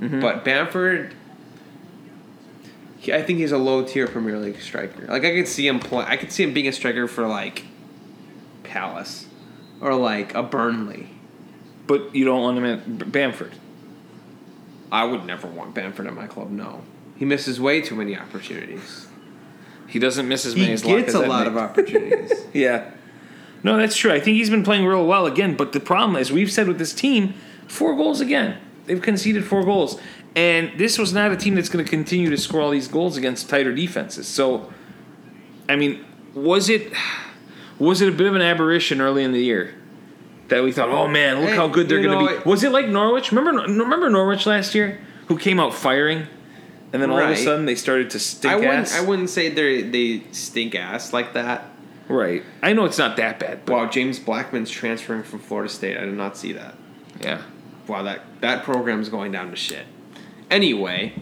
Mm-hmm. 0.00 0.20
But 0.20 0.42
Bamford, 0.42 1.12
he, 2.98 3.12
I 3.12 3.22
think 3.22 3.40
he's 3.40 3.52
a 3.52 3.58
low-tier 3.58 4.06
Premier 4.08 4.38
League 4.38 4.58
striker. 4.58 5.04
Like 5.06 5.22
I 5.22 5.34
could 5.34 5.46
see 5.46 5.68
him 5.68 5.80
play. 5.80 6.02
I 6.08 6.16
could 6.16 6.32
see 6.32 6.44
him 6.44 6.54
being 6.54 6.66
a 6.66 6.72
striker 6.72 7.06
for 7.06 7.26
like 7.26 7.64
Palace 8.62 9.26
or 9.82 9.94
like 9.94 10.34
a 10.34 10.42
Burnley. 10.42 11.10
But 11.86 12.14
you 12.16 12.24
don't 12.24 12.40
want 12.40 12.56
him 12.56 12.64
at 12.64 13.12
Bamford. 13.12 13.52
I 14.90 15.04
would 15.04 15.26
never 15.26 15.46
want 15.46 15.74
Bamford 15.74 16.06
at 16.06 16.14
my 16.14 16.26
club. 16.26 16.48
No, 16.50 16.84
he 17.16 17.26
misses 17.26 17.60
way 17.60 17.82
too 17.82 17.96
many 17.96 18.16
opportunities. 18.16 19.08
He 19.88 19.98
doesn't 19.98 20.26
miss 20.26 20.46
as 20.46 20.54
He 20.54 20.62
many 20.62 20.72
as 20.72 20.80
He 20.80 20.88
gets 20.96 21.12
a 21.12 21.20
lot 21.20 21.40
made. 21.40 21.48
of 21.48 21.58
opportunities. 21.58 22.32
Yeah. 22.54 22.92
No, 23.64 23.76
that's 23.76 23.96
true. 23.96 24.12
I 24.12 24.20
think 24.20 24.36
he's 24.36 24.50
been 24.50 24.62
playing 24.62 24.84
real 24.86 25.04
well 25.04 25.26
again, 25.26 25.56
but 25.56 25.72
the 25.72 25.80
problem 25.80 26.16
is 26.16 26.30
we've 26.30 26.52
said 26.52 26.68
with 26.68 26.78
this 26.78 26.94
team, 26.94 27.34
four 27.66 27.96
goals 27.96 28.20
again. 28.20 28.58
They've 28.86 29.02
conceded 29.02 29.44
four 29.44 29.64
goals. 29.64 29.98
And 30.36 30.78
this 30.78 30.98
was 30.98 31.12
not 31.12 31.32
a 31.32 31.36
team 31.36 31.54
that's 31.54 31.68
going 31.68 31.84
to 31.84 31.90
continue 31.90 32.28
to 32.30 32.36
score 32.36 32.60
all 32.60 32.70
these 32.70 32.88
goals 32.88 33.16
against 33.16 33.48
tighter 33.48 33.74
defenses. 33.74 34.28
So 34.28 34.70
I 35.68 35.76
mean, 35.76 36.04
was 36.34 36.68
it 36.68 36.92
was 37.78 38.00
it 38.00 38.08
a 38.08 38.12
bit 38.12 38.26
of 38.26 38.34
an 38.34 38.42
aberration 38.42 39.00
early 39.00 39.24
in 39.24 39.32
the 39.32 39.40
year? 39.40 39.74
That 40.48 40.62
we 40.62 40.72
thought, 40.72 40.90
oh 40.90 41.08
man, 41.08 41.40
look 41.40 41.50
Hey, 41.50 41.56
how 41.56 41.68
good 41.68 41.88
they're 41.88 42.02
going 42.02 42.26
to 42.26 42.42
be. 42.42 42.48
Was 42.48 42.62
it 42.64 42.70
like 42.70 42.86
Norwich? 42.88 43.32
Remember, 43.32 43.62
remember 43.62 44.10
Norwich 44.10 44.44
last 44.44 44.74
year, 44.74 45.00
who 45.28 45.38
came 45.38 45.58
out 45.58 45.72
firing, 45.72 46.26
and 46.92 47.00
then 47.00 47.10
all 47.10 47.18
of 47.18 47.30
a 47.30 47.36
sudden 47.36 47.64
they 47.64 47.74
started 47.74 48.10
to 48.10 48.18
stink 48.18 48.52
I 48.52 48.56
wouldn't. 48.56 48.92
I 48.92 49.00
wouldn't 49.00 49.30
say 49.30 49.48
they 49.48 49.82
they 49.82 50.22
stink 50.32 50.74
ass 50.74 51.12
like 51.12 51.32
that. 51.32 51.70
Right. 52.08 52.42
I 52.62 52.72
know 52.72 52.84
it's 52.84 52.98
not 52.98 53.16
that 53.16 53.38
bad, 53.38 53.64
but 53.64 53.72
Wow, 53.74 53.86
James 53.88 54.18
Blackman's 54.18 54.70
transferring 54.70 55.22
from 55.22 55.38
Florida 55.38 55.68
State. 55.72 55.96
I 55.96 56.04
did 56.04 56.14
not 56.14 56.36
see 56.36 56.52
that. 56.52 56.74
yeah. 57.20 57.42
Wow, 57.86 58.02
that 58.02 58.22
that 58.40 58.64
program's 58.64 59.08
going 59.08 59.32
down 59.32 59.50
to 59.50 59.56
shit. 59.56 59.86
Anyway, 60.50 61.14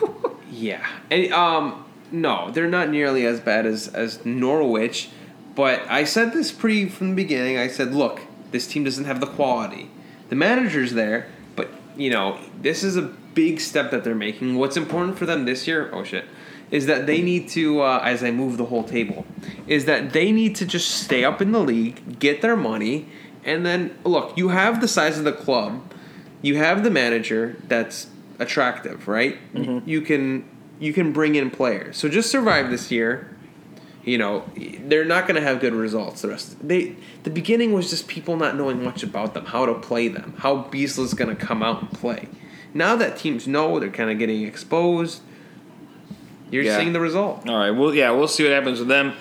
yeah, 0.50 0.86
and 1.10 1.32
um, 1.32 1.84
no, 2.10 2.50
they're 2.50 2.68
not 2.68 2.88
nearly 2.88 3.26
as 3.26 3.40
bad 3.40 3.66
as 3.66 3.88
as 3.88 4.24
Norwich. 4.24 5.10
But 5.54 5.82
I 5.90 6.04
said 6.04 6.32
this 6.32 6.52
pretty 6.52 6.88
from 6.88 7.10
the 7.10 7.16
beginning. 7.16 7.56
I 7.58 7.68
said, 7.68 7.94
look, 7.94 8.20
this 8.50 8.66
team 8.66 8.84
doesn't 8.84 9.06
have 9.06 9.20
the 9.20 9.26
quality. 9.26 9.90
The 10.28 10.36
manager's 10.36 10.92
there, 10.92 11.28
but 11.54 11.70
you 11.96 12.10
know, 12.10 12.38
this 12.60 12.82
is 12.84 12.96
a 12.96 13.02
big 13.02 13.60
step 13.60 13.90
that 13.90 14.04
they're 14.04 14.14
making. 14.14 14.56
What's 14.56 14.76
important 14.76 15.18
for 15.18 15.26
them 15.26 15.44
this 15.44 15.66
year? 15.66 15.90
Oh 15.92 16.04
shit. 16.04 16.24
Is 16.70 16.86
that 16.86 17.06
they 17.06 17.22
need 17.22 17.48
to, 17.50 17.80
uh, 17.80 18.00
as 18.02 18.24
I 18.24 18.32
move 18.32 18.56
the 18.56 18.64
whole 18.64 18.82
table, 18.82 19.24
is 19.68 19.84
that 19.84 20.12
they 20.12 20.32
need 20.32 20.56
to 20.56 20.66
just 20.66 20.90
stay 20.90 21.24
up 21.24 21.40
in 21.40 21.52
the 21.52 21.60
league, 21.60 22.18
get 22.18 22.42
their 22.42 22.56
money, 22.56 23.08
and 23.44 23.64
then 23.64 23.96
look. 24.04 24.36
You 24.36 24.48
have 24.48 24.80
the 24.80 24.88
size 24.88 25.16
of 25.16 25.24
the 25.24 25.32
club, 25.32 25.80
you 26.42 26.56
have 26.56 26.82
the 26.82 26.90
manager 26.90 27.56
that's 27.68 28.08
attractive, 28.38 29.06
right? 29.08 29.38
You 29.86 30.00
can 30.00 30.44
you 30.80 30.92
can 30.92 31.12
bring 31.12 31.36
in 31.36 31.50
players. 31.50 31.96
So 31.96 32.08
just 32.08 32.30
survive 32.30 32.70
this 32.70 32.90
year. 32.90 33.30
You 34.04 34.18
know, 34.18 34.44
they're 34.82 35.04
not 35.04 35.26
going 35.26 35.34
to 35.34 35.40
have 35.40 35.58
good 35.58 35.72
results. 35.72 36.22
The 36.22 36.28
rest, 36.28 36.68
they 36.68 36.94
the 37.24 37.30
beginning 37.30 37.72
was 37.72 37.90
just 37.90 38.06
people 38.06 38.36
not 38.36 38.56
knowing 38.56 38.82
much 38.84 39.02
about 39.02 39.34
them, 39.34 39.46
how 39.46 39.66
to 39.66 39.74
play 39.74 40.08
them, 40.08 40.34
how 40.38 40.64
Bielsa's 40.64 41.14
going 41.14 41.34
to 41.34 41.36
come 41.36 41.62
out 41.62 41.80
and 41.82 41.90
play. 41.92 42.28
Now 42.74 42.94
that 42.96 43.16
teams 43.16 43.48
know, 43.48 43.80
they're 43.80 43.90
kind 43.90 44.10
of 44.10 44.18
getting 44.18 44.42
exposed. 44.42 45.22
You're 46.50 46.64
Yeah. 46.64 46.78
seeing 46.78 46.92
the 46.92 47.00
result. 47.00 47.48
All 47.48 47.56
right. 47.58 47.70
Well, 47.70 47.94
yeah, 47.94 48.10
we'll 48.12 48.28
see 48.28 48.42
what 48.44 48.52
happens 48.52 48.78
with 48.78 48.88
them. 48.88 49.12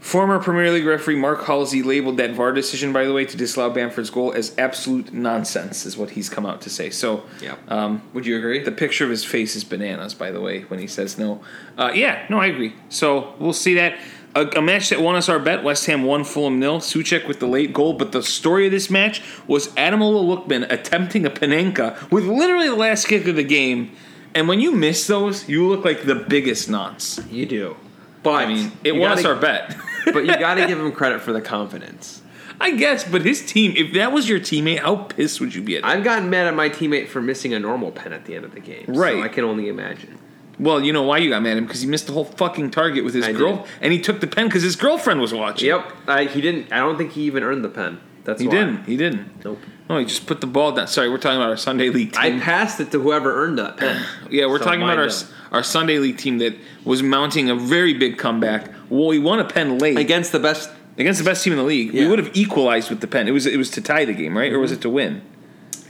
Former 0.00 0.40
Premier 0.40 0.72
League 0.72 0.84
referee 0.84 1.14
Mark 1.14 1.44
Halsey 1.44 1.80
labeled 1.84 2.16
that 2.16 2.32
VAR 2.32 2.50
decision, 2.52 2.92
by 2.92 3.04
the 3.04 3.12
way, 3.12 3.24
to 3.24 3.36
disallow 3.36 3.70
Bamford's 3.70 4.10
goal 4.10 4.32
as 4.32 4.52
absolute 4.58 5.12
nonsense, 5.14 5.86
is 5.86 5.96
what 5.96 6.10
he's 6.10 6.28
come 6.28 6.44
out 6.44 6.60
to 6.62 6.70
say. 6.70 6.90
So, 6.90 7.22
Yeah. 7.40 7.54
um, 7.68 8.02
Would 8.12 8.26
you 8.26 8.36
agree? 8.36 8.58
the 8.58 8.72
picture 8.72 9.04
of 9.04 9.10
his 9.10 9.24
face 9.24 9.54
is 9.54 9.62
bananas, 9.62 10.12
by 10.12 10.32
the 10.32 10.40
way, 10.40 10.64
when 10.66 10.80
he 10.80 10.88
says 10.88 11.18
no. 11.18 11.40
Uh, 11.78 11.92
yeah, 11.94 12.18
no, 12.28 12.38
I 12.40 12.46
agree. 12.46 12.72
So 12.88 13.34
we'll 13.38 13.52
see 13.52 13.74
that. 13.74 13.94
A, 14.34 14.46
a 14.56 14.62
match 14.62 14.88
that 14.88 15.00
won 15.00 15.14
us 15.14 15.28
our 15.28 15.38
bet, 15.38 15.62
West 15.62 15.86
Ham 15.86 16.02
won 16.02 16.24
Fulham 16.24 16.58
nil. 16.58 16.80
Souček 16.80 17.28
with 17.28 17.38
the 17.38 17.46
late 17.46 17.72
goal, 17.72 17.92
but 17.92 18.10
the 18.12 18.22
story 18.24 18.64
of 18.66 18.72
this 18.72 18.90
match 18.90 19.22
was 19.46 19.68
Adam 19.76 20.00
Lookman 20.00 20.66
attempting 20.72 21.24
a 21.24 21.30
Panenka 21.30 22.10
with 22.10 22.24
literally 22.24 22.68
the 22.68 22.74
last 22.74 23.06
kick 23.06 23.28
of 23.28 23.36
the 23.36 23.44
game. 23.44 23.90
And 24.34 24.48
when 24.48 24.60
you 24.60 24.72
miss 24.72 25.06
those, 25.06 25.48
you 25.48 25.68
look 25.68 25.84
like 25.84 26.04
the 26.04 26.14
biggest 26.14 26.68
nonce. 26.70 27.20
you 27.30 27.46
do. 27.46 27.76
But 28.22 28.44
I 28.44 28.46
mean, 28.46 28.72
it 28.84 28.92
was 28.92 29.24
our 29.24 29.34
bet. 29.36 29.76
but 30.06 30.24
you 30.24 30.36
got 30.38 30.54
to 30.54 30.66
give 30.68 30.78
him 30.78 30.92
credit 30.92 31.20
for 31.20 31.32
the 31.32 31.40
confidence. 31.40 32.22
I 32.60 32.70
guess, 32.72 33.02
but 33.02 33.22
his 33.22 33.44
team, 33.44 33.74
if 33.76 33.92
that 33.94 34.12
was 34.12 34.28
your 34.28 34.38
teammate, 34.38 34.78
how 34.78 34.94
pissed 34.96 35.40
would 35.40 35.52
you 35.54 35.62
be 35.62 35.76
at 35.76 35.82
that? 35.82 35.88
I've 35.88 36.04
gotten 36.04 36.30
mad 36.30 36.46
at 36.46 36.54
my 36.54 36.68
teammate 36.68 37.08
for 37.08 37.20
missing 37.20 37.52
a 37.52 37.58
normal 37.58 37.90
pen 37.90 38.12
at 38.12 38.24
the 38.24 38.36
end 38.36 38.44
of 38.44 38.52
the 38.54 38.60
game. 38.60 38.84
Right. 38.86 39.14
So 39.14 39.22
I 39.22 39.28
can 39.28 39.44
only 39.44 39.68
imagine. 39.68 40.18
Well, 40.60 40.80
you 40.80 40.92
know 40.92 41.02
why 41.02 41.18
you 41.18 41.30
got 41.30 41.42
mad 41.42 41.52
at 41.52 41.58
him? 41.58 41.64
Because 41.66 41.80
he 41.80 41.88
missed 41.88 42.06
the 42.06 42.12
whole 42.12 42.24
fucking 42.26 42.70
target 42.70 43.04
with 43.04 43.14
his 43.14 43.24
I 43.26 43.32
girl, 43.32 43.56
did. 43.56 43.66
and 43.80 43.92
he 43.92 44.00
took 44.00 44.20
the 44.20 44.28
pen 44.28 44.46
because 44.46 44.62
his 44.62 44.76
girlfriend 44.76 45.20
was 45.20 45.34
watching. 45.34 45.66
Yep. 45.68 45.92
I, 46.06 46.24
he 46.26 46.40
didn't. 46.40 46.72
I 46.72 46.78
don't 46.78 46.96
think 46.96 47.12
he 47.12 47.22
even 47.22 47.42
earned 47.42 47.64
the 47.64 47.68
pen. 47.68 47.98
That's 48.22 48.40
He 48.40 48.46
why. 48.46 48.54
didn't. 48.54 48.84
He 48.84 48.96
didn't. 48.96 49.44
Nope. 49.44 49.58
No, 49.92 49.98
he 49.98 50.06
just 50.06 50.26
put 50.26 50.40
the 50.40 50.46
ball 50.46 50.72
down. 50.72 50.86
Sorry, 50.88 51.10
we're 51.10 51.18
talking 51.18 51.36
about 51.36 51.50
our 51.50 51.56
Sunday 51.58 51.90
league 51.90 52.12
team. 52.12 52.36
I 52.36 52.40
passed 52.40 52.80
it 52.80 52.90
to 52.92 53.00
whoever 53.02 53.44
earned 53.44 53.58
that 53.58 53.76
pen. 53.76 54.02
yeah, 54.30 54.46
we're 54.46 54.58
So 54.58 54.64
talking 54.64 54.82
about 54.82 54.98
our 54.98 55.08
done. 55.08 55.24
our 55.52 55.62
Sunday 55.62 55.98
league 55.98 56.16
team 56.16 56.38
that 56.38 56.56
was 56.84 57.02
mounting 57.02 57.50
a 57.50 57.54
very 57.54 57.92
big 57.92 58.16
comeback. 58.16 58.70
Well, 58.88 59.08
we 59.08 59.18
won 59.18 59.38
a 59.38 59.44
pen 59.44 59.76
late 59.78 59.98
against 59.98 60.32
the 60.32 60.38
best. 60.38 60.70
against 60.96 61.18
the 61.18 61.24
best 61.26 61.44
team 61.44 61.52
in 61.52 61.58
the 61.58 61.64
league. 61.64 61.92
We 61.92 62.06
would 62.08 62.18
have 62.18 62.30
equalized 62.34 62.88
with 62.88 63.00
the 63.02 63.06
pen. 63.06 63.28
It 63.28 63.32
was 63.32 63.44
it 63.46 63.58
was 63.58 63.70
to 63.72 63.82
tie 63.82 64.06
the 64.06 64.14
game, 64.14 64.36
right, 64.36 64.50
or 64.52 64.58
was 64.58 64.72
it 64.72 64.80
to 64.80 64.88
win? 64.90 65.20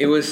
It 0.01 0.07
was 0.07 0.27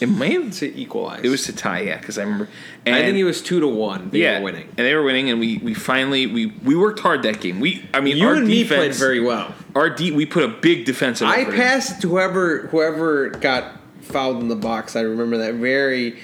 It 0.00 0.08
may 0.08 0.32
have. 0.32 0.52
to 0.54 0.78
equalize. 0.78 1.24
It 1.24 1.28
was 1.28 1.44
to 1.44 1.52
tie, 1.54 1.80
yeah, 1.80 1.98
because 1.98 2.18
I 2.18 2.22
remember. 2.22 2.48
And, 2.84 2.94
I 2.94 3.02
think 3.02 3.16
it 3.16 3.24
was 3.24 3.42
two 3.42 3.60
to 3.60 3.68
one. 3.68 4.10
They 4.10 4.20
yeah, 4.22 4.38
were 4.38 4.44
winning. 4.44 4.68
and 4.68 4.78
they 4.78 4.94
were 4.94 5.02
winning, 5.02 5.30
and 5.30 5.40
we 5.40 5.58
we 5.58 5.74
finally 5.74 6.26
we 6.26 6.46
we 6.46 6.76
worked 6.76 7.00
hard 7.00 7.22
that 7.22 7.40
game. 7.40 7.60
We 7.60 7.88
I 7.94 8.00
mean 8.00 8.16
You 8.16 8.30
and 8.30 8.46
me 8.46 8.64
played 8.64 8.94
very 8.94 9.20
well. 9.20 9.54
our 9.74 9.90
de- 9.90 10.12
we 10.12 10.26
put 10.26 10.44
a 10.44 10.48
big 10.48 10.84
defensive. 10.84 11.28
I 11.28 11.38
in. 11.40 11.52
passed 11.52 12.00
to 12.02 12.08
whoever 12.08 12.66
whoever 12.68 13.30
got 13.30 13.80
fouled 14.02 14.40
in 14.40 14.48
the 14.48 14.56
box. 14.56 14.96
I 14.96 15.00
remember 15.00 15.38
that 15.38 15.54
very, 15.54 16.18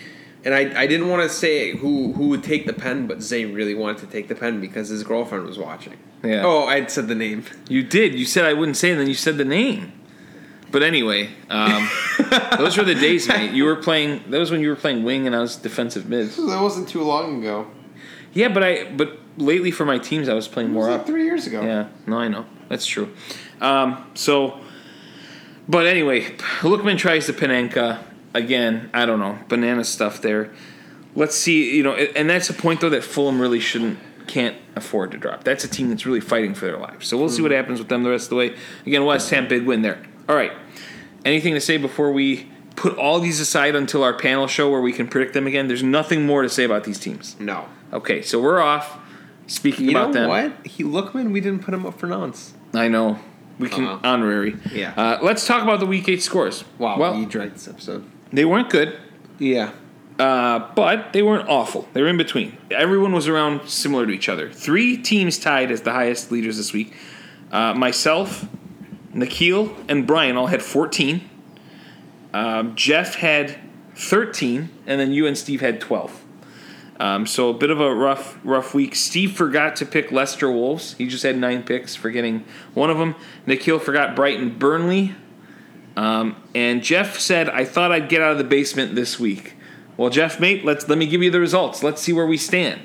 and 0.44 0.54
I, 0.54 0.82
I 0.82 0.86
didn't 0.86 1.08
want 1.08 1.22
to 1.22 1.28
say 1.28 1.76
who 1.76 2.12
who 2.12 2.28
would 2.28 2.44
take 2.44 2.66
the 2.66 2.72
pen, 2.72 3.06
but 3.06 3.22
Zay 3.22 3.44
really 3.44 3.74
wanted 3.74 3.98
to 3.98 4.06
take 4.06 4.28
the 4.28 4.34
pen 4.34 4.60
because 4.60 4.88
his 4.88 5.02
girlfriend 5.02 5.46
was 5.46 5.58
watching. 5.58 5.94
Yeah. 6.22 6.42
Oh, 6.44 6.64
I 6.66 6.86
said 6.86 7.08
the 7.08 7.16
name. 7.16 7.44
You 7.68 7.82
did. 7.82 8.14
You 8.14 8.24
said 8.24 8.44
I 8.44 8.52
wouldn't 8.52 8.76
say, 8.76 8.90
it, 8.90 8.92
and 8.92 9.00
then 9.00 9.08
you 9.08 9.14
said 9.14 9.38
the 9.38 9.44
name. 9.44 9.92
But 10.72 10.82
anyway, 10.82 11.28
um, 11.50 11.88
those 12.58 12.78
were 12.78 12.84
the 12.84 12.94
days, 12.94 13.28
mate. 13.28 13.52
You 13.52 13.64
were 13.64 13.76
playing. 13.76 14.24
That 14.30 14.38
was 14.38 14.50
when 14.50 14.62
you 14.62 14.70
were 14.70 14.76
playing 14.76 15.04
wing, 15.04 15.26
and 15.26 15.36
I 15.36 15.40
was 15.40 15.56
defensive 15.56 16.08
mid. 16.08 16.30
That 16.36 16.60
wasn't 16.60 16.88
too 16.88 17.02
long 17.02 17.40
ago. 17.40 17.68
Yeah, 18.32 18.48
but 18.48 18.64
I. 18.64 18.90
But 18.90 19.18
lately 19.36 19.70
for 19.70 19.84
my 19.84 19.98
teams, 19.98 20.28
I 20.28 20.34
was 20.34 20.48
playing 20.48 20.72
more 20.72 20.90
up. 20.90 21.06
three 21.06 21.24
years 21.24 21.46
ago. 21.46 21.62
Yeah, 21.62 21.88
no, 22.06 22.16
I 22.16 22.28
know 22.28 22.46
that's 22.68 22.86
true. 22.86 23.14
Um, 23.60 24.10
so, 24.14 24.60
but 25.68 25.86
anyway, 25.86 26.22
Lookman 26.62 26.96
tries 26.96 27.26
the 27.26 27.34
Panenka 27.34 28.02
again. 28.32 28.90
I 28.94 29.04
don't 29.04 29.20
know 29.20 29.38
banana 29.48 29.84
stuff 29.84 30.22
there. 30.22 30.50
Let's 31.14 31.36
see. 31.36 31.76
You 31.76 31.82
know, 31.82 31.94
and 31.94 32.30
that's 32.30 32.48
a 32.48 32.54
point 32.54 32.80
though 32.80 32.90
that 32.90 33.04
Fulham 33.04 33.40
really 33.40 33.60
shouldn't 33.60 33.98
can't 34.26 34.56
afford 34.74 35.10
to 35.10 35.18
drop. 35.18 35.44
That's 35.44 35.64
a 35.64 35.68
team 35.68 35.90
that's 35.90 36.06
really 36.06 36.20
fighting 36.20 36.54
for 36.54 36.64
their 36.64 36.78
lives. 36.78 37.06
So 37.08 37.18
we'll 37.18 37.28
see 37.28 37.42
what 37.42 37.50
happens 37.50 37.78
with 37.78 37.88
them 37.88 38.02
the 38.02 38.10
rest 38.10 38.26
of 38.26 38.30
the 38.30 38.36
way. 38.36 38.56
Again, 38.86 39.04
West 39.04 39.28
Ham 39.30 39.48
big 39.48 39.66
win 39.66 39.82
there. 39.82 40.02
All 40.28 40.36
right. 40.36 40.52
Anything 41.24 41.54
to 41.54 41.60
say 41.60 41.76
before 41.76 42.12
we 42.12 42.48
put 42.76 42.96
all 42.96 43.20
these 43.20 43.38
aside 43.40 43.74
until 43.74 44.02
our 44.02 44.14
panel 44.14 44.46
show 44.46 44.70
where 44.70 44.80
we 44.80 44.92
can 44.92 45.06
predict 45.08 45.34
them 45.34 45.46
again? 45.46 45.68
There's 45.68 45.82
nothing 45.82 46.26
more 46.26 46.42
to 46.42 46.48
say 46.48 46.64
about 46.64 46.84
these 46.84 46.98
teams. 46.98 47.36
No. 47.38 47.66
Okay, 47.92 48.22
so 48.22 48.40
we're 48.40 48.60
off. 48.60 48.98
Speaking 49.46 49.86
You 49.86 49.90
about 49.92 50.14
know 50.14 50.20
them, 50.20 50.28
what? 50.28 50.66
He 50.66 50.82
Lookman. 50.84 51.32
We 51.32 51.40
didn't 51.40 51.62
put 51.62 51.74
him 51.74 51.84
up 51.84 51.98
for 51.98 52.06
nonce. 52.06 52.54
I 52.74 52.88
know. 52.88 53.18
We 53.58 53.68
can 53.68 53.84
Uh-huh. 53.84 53.98
honorary. 54.02 54.56
Yeah. 54.72 54.94
Uh, 54.96 55.18
let's 55.22 55.46
talk 55.46 55.62
about 55.62 55.78
the 55.80 55.86
week 55.86 56.08
eight 56.08 56.22
scores. 56.22 56.64
Wow. 56.78 56.98
Well, 56.98 57.16
you 57.16 57.26
dread 57.26 57.54
this 57.54 57.68
episode. 57.68 58.04
they 58.32 58.44
weren't 58.46 58.70
good, 58.70 58.96
Yeah. 59.38 59.72
uh, 60.18 60.60
but 60.74 61.12
they 61.12 61.22
weren't 61.22 61.48
awful. 61.48 61.86
They 61.92 62.00
were 62.00 62.08
in 62.08 62.16
between. 62.16 62.56
Everyone 62.70 63.12
was 63.12 63.28
around 63.28 63.68
similar 63.68 64.06
to 64.06 64.12
each 64.12 64.28
other. 64.28 64.50
Three 64.50 64.96
teams 64.96 65.38
tied 65.38 65.70
as 65.70 65.82
the 65.82 65.92
highest 65.92 66.32
leaders 66.32 66.56
this 66.56 66.72
week. 66.72 66.94
Uh, 67.52 67.74
myself, 67.74 68.46
Nikhil, 69.14 69.76
and 69.88 70.06
Brian 70.06 70.36
all 70.36 70.46
had 70.46 70.62
14. 70.62 71.28
Um, 72.32 72.74
Jeff 72.74 73.16
had 73.16 73.58
13, 73.94 74.70
and 74.86 75.00
then 75.00 75.12
you 75.12 75.26
and 75.26 75.36
Steve 75.36 75.60
had 75.60 75.80
12. 75.80 76.24
Um, 76.98 77.26
so 77.26 77.50
a 77.50 77.54
bit 77.54 77.70
of 77.70 77.80
a 77.80 77.92
rough, 77.94 78.38
rough 78.44 78.74
week. 78.74 78.94
Steve 78.94 79.32
forgot 79.32 79.76
to 79.76 79.86
pick 79.86 80.12
Leicester 80.12 80.50
Wolves. 80.50 80.94
He 80.94 81.06
just 81.06 81.24
had 81.24 81.36
nine 81.36 81.62
picks, 81.64 81.96
forgetting 81.96 82.44
one 82.74 82.90
of 82.90 82.98
them. 82.98 83.16
Nikhil 83.46 83.78
forgot 83.78 84.14
Brighton 84.14 84.58
Burnley. 84.58 85.14
Um, 85.96 86.36
and 86.54 86.82
Jeff 86.82 87.18
said, 87.18 87.48
"I 87.48 87.64
thought 87.64 87.92
I'd 87.92 88.08
get 88.08 88.22
out 88.22 88.32
of 88.32 88.38
the 88.38 88.44
basement 88.44 88.94
this 88.94 89.18
week." 89.18 89.56
Well, 89.96 90.10
Jeff, 90.10 90.40
mate, 90.40 90.64
let's 90.64 90.88
let 90.88 90.96
me 90.96 91.06
give 91.06 91.22
you 91.22 91.30
the 91.30 91.40
results. 91.40 91.82
Let's 91.82 92.00
see 92.00 92.12
where 92.12 92.26
we 92.26 92.36
stand. 92.36 92.80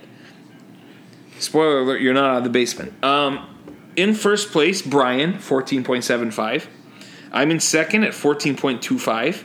Spoiler 1.40 1.82
alert: 1.82 2.02
You're 2.02 2.14
not 2.14 2.32
out 2.32 2.38
of 2.40 2.44
the 2.44 2.50
basement. 2.50 3.02
Um, 3.04 3.57
in 3.98 4.14
first 4.14 4.52
place, 4.54 4.82
Brian, 4.82 5.40
fourteen 5.40 5.84
point 5.84 6.06
seven 6.06 6.32
five. 6.32 6.70
I'm 7.34 7.52
in 7.52 7.60
second 7.60 8.06
at 8.06 8.14
fourteen 8.14 8.56
point 8.56 8.82
two 8.82 8.98
five. 8.98 9.44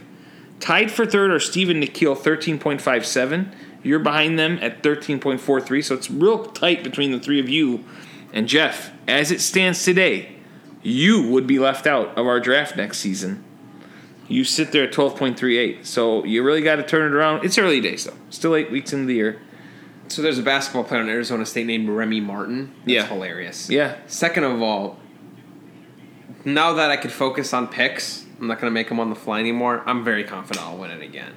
Tied 0.61 0.93
for 0.93 1.05
third 1.05 1.33
are 1.33 1.41
Steve 1.41 1.71
and 1.71 1.81
Nikhil, 1.81 2.15
thirteen 2.15 2.61
point 2.61 2.81
five 2.81 3.05
seven. 3.05 3.53
You're 3.83 3.99
behind 3.99 4.39
them 4.39 4.59
at 4.61 4.85
thirteen 4.85 5.19
point 5.19 5.41
four 5.41 5.61
three. 5.61 5.83
So 5.83 5.97
it's 5.97 6.09
real 6.09 6.45
tight 6.45 6.85
between 6.85 7.11
the 7.11 7.19
three 7.19 7.41
of 7.41 7.49
you. 7.49 7.85
And 8.33 8.47
Jeff, 8.47 8.93
as 9.09 9.31
it 9.31 9.41
stands 9.41 9.83
today, 9.85 10.37
you 10.83 11.29
would 11.29 11.47
be 11.47 11.59
left 11.59 11.87
out 11.87 12.17
of 12.17 12.27
our 12.27 12.39
draft 12.39 12.77
next 12.77 12.99
season. 12.99 13.43
You 14.29 14.45
sit 14.45 14.73
there 14.73 14.85
at 14.85 14.93
12.38. 14.95 15.85
So 15.85 16.25
you 16.25 16.43
really 16.43 16.63
got 16.63 16.77
to 16.77 16.83
turn 16.83 17.13
it 17.13 17.15
around. 17.15 17.45
It's 17.45 17.59
early 17.59 17.81
days, 17.83 18.05
though. 18.05 18.17
Still 18.31 18.57
eight 18.57 18.71
weeks 18.71 18.93
into 18.95 19.05
the 19.05 19.15
year. 19.15 19.43
So 20.13 20.21
there's 20.21 20.39
a 20.39 20.43
basketball 20.43 20.85
player 20.85 21.01
in 21.01 21.09
Arizona 21.09 21.47
State 21.47 21.67
named 21.67 21.89
Remy 21.89 22.21
Martin. 22.21 22.75
That's 22.81 22.93
Yeah. 22.93 23.07
hilarious. 23.07 23.71
Yeah. 23.71 23.95
Second 24.07 24.45
of 24.45 24.61
all, 24.61 24.99
now 26.45 26.75
that 26.75 26.91
I 26.91 26.99
could 26.99 27.13
focus 27.13 27.55
on 27.55 27.67
picks, 27.67 28.27
I'm 28.39 28.47
not 28.47 28.61
going 28.61 28.71
to 28.71 28.75
make 28.75 28.91
them 28.91 29.01
on 29.01 29.09
the 29.09 29.17
fly 29.17 29.41
anymore. 29.41 29.83
I'm 29.87 30.05
very 30.05 30.23
confident 30.23 30.67
I'll 30.67 30.77
win 30.77 30.91
it 30.91 31.01
again. 31.01 31.33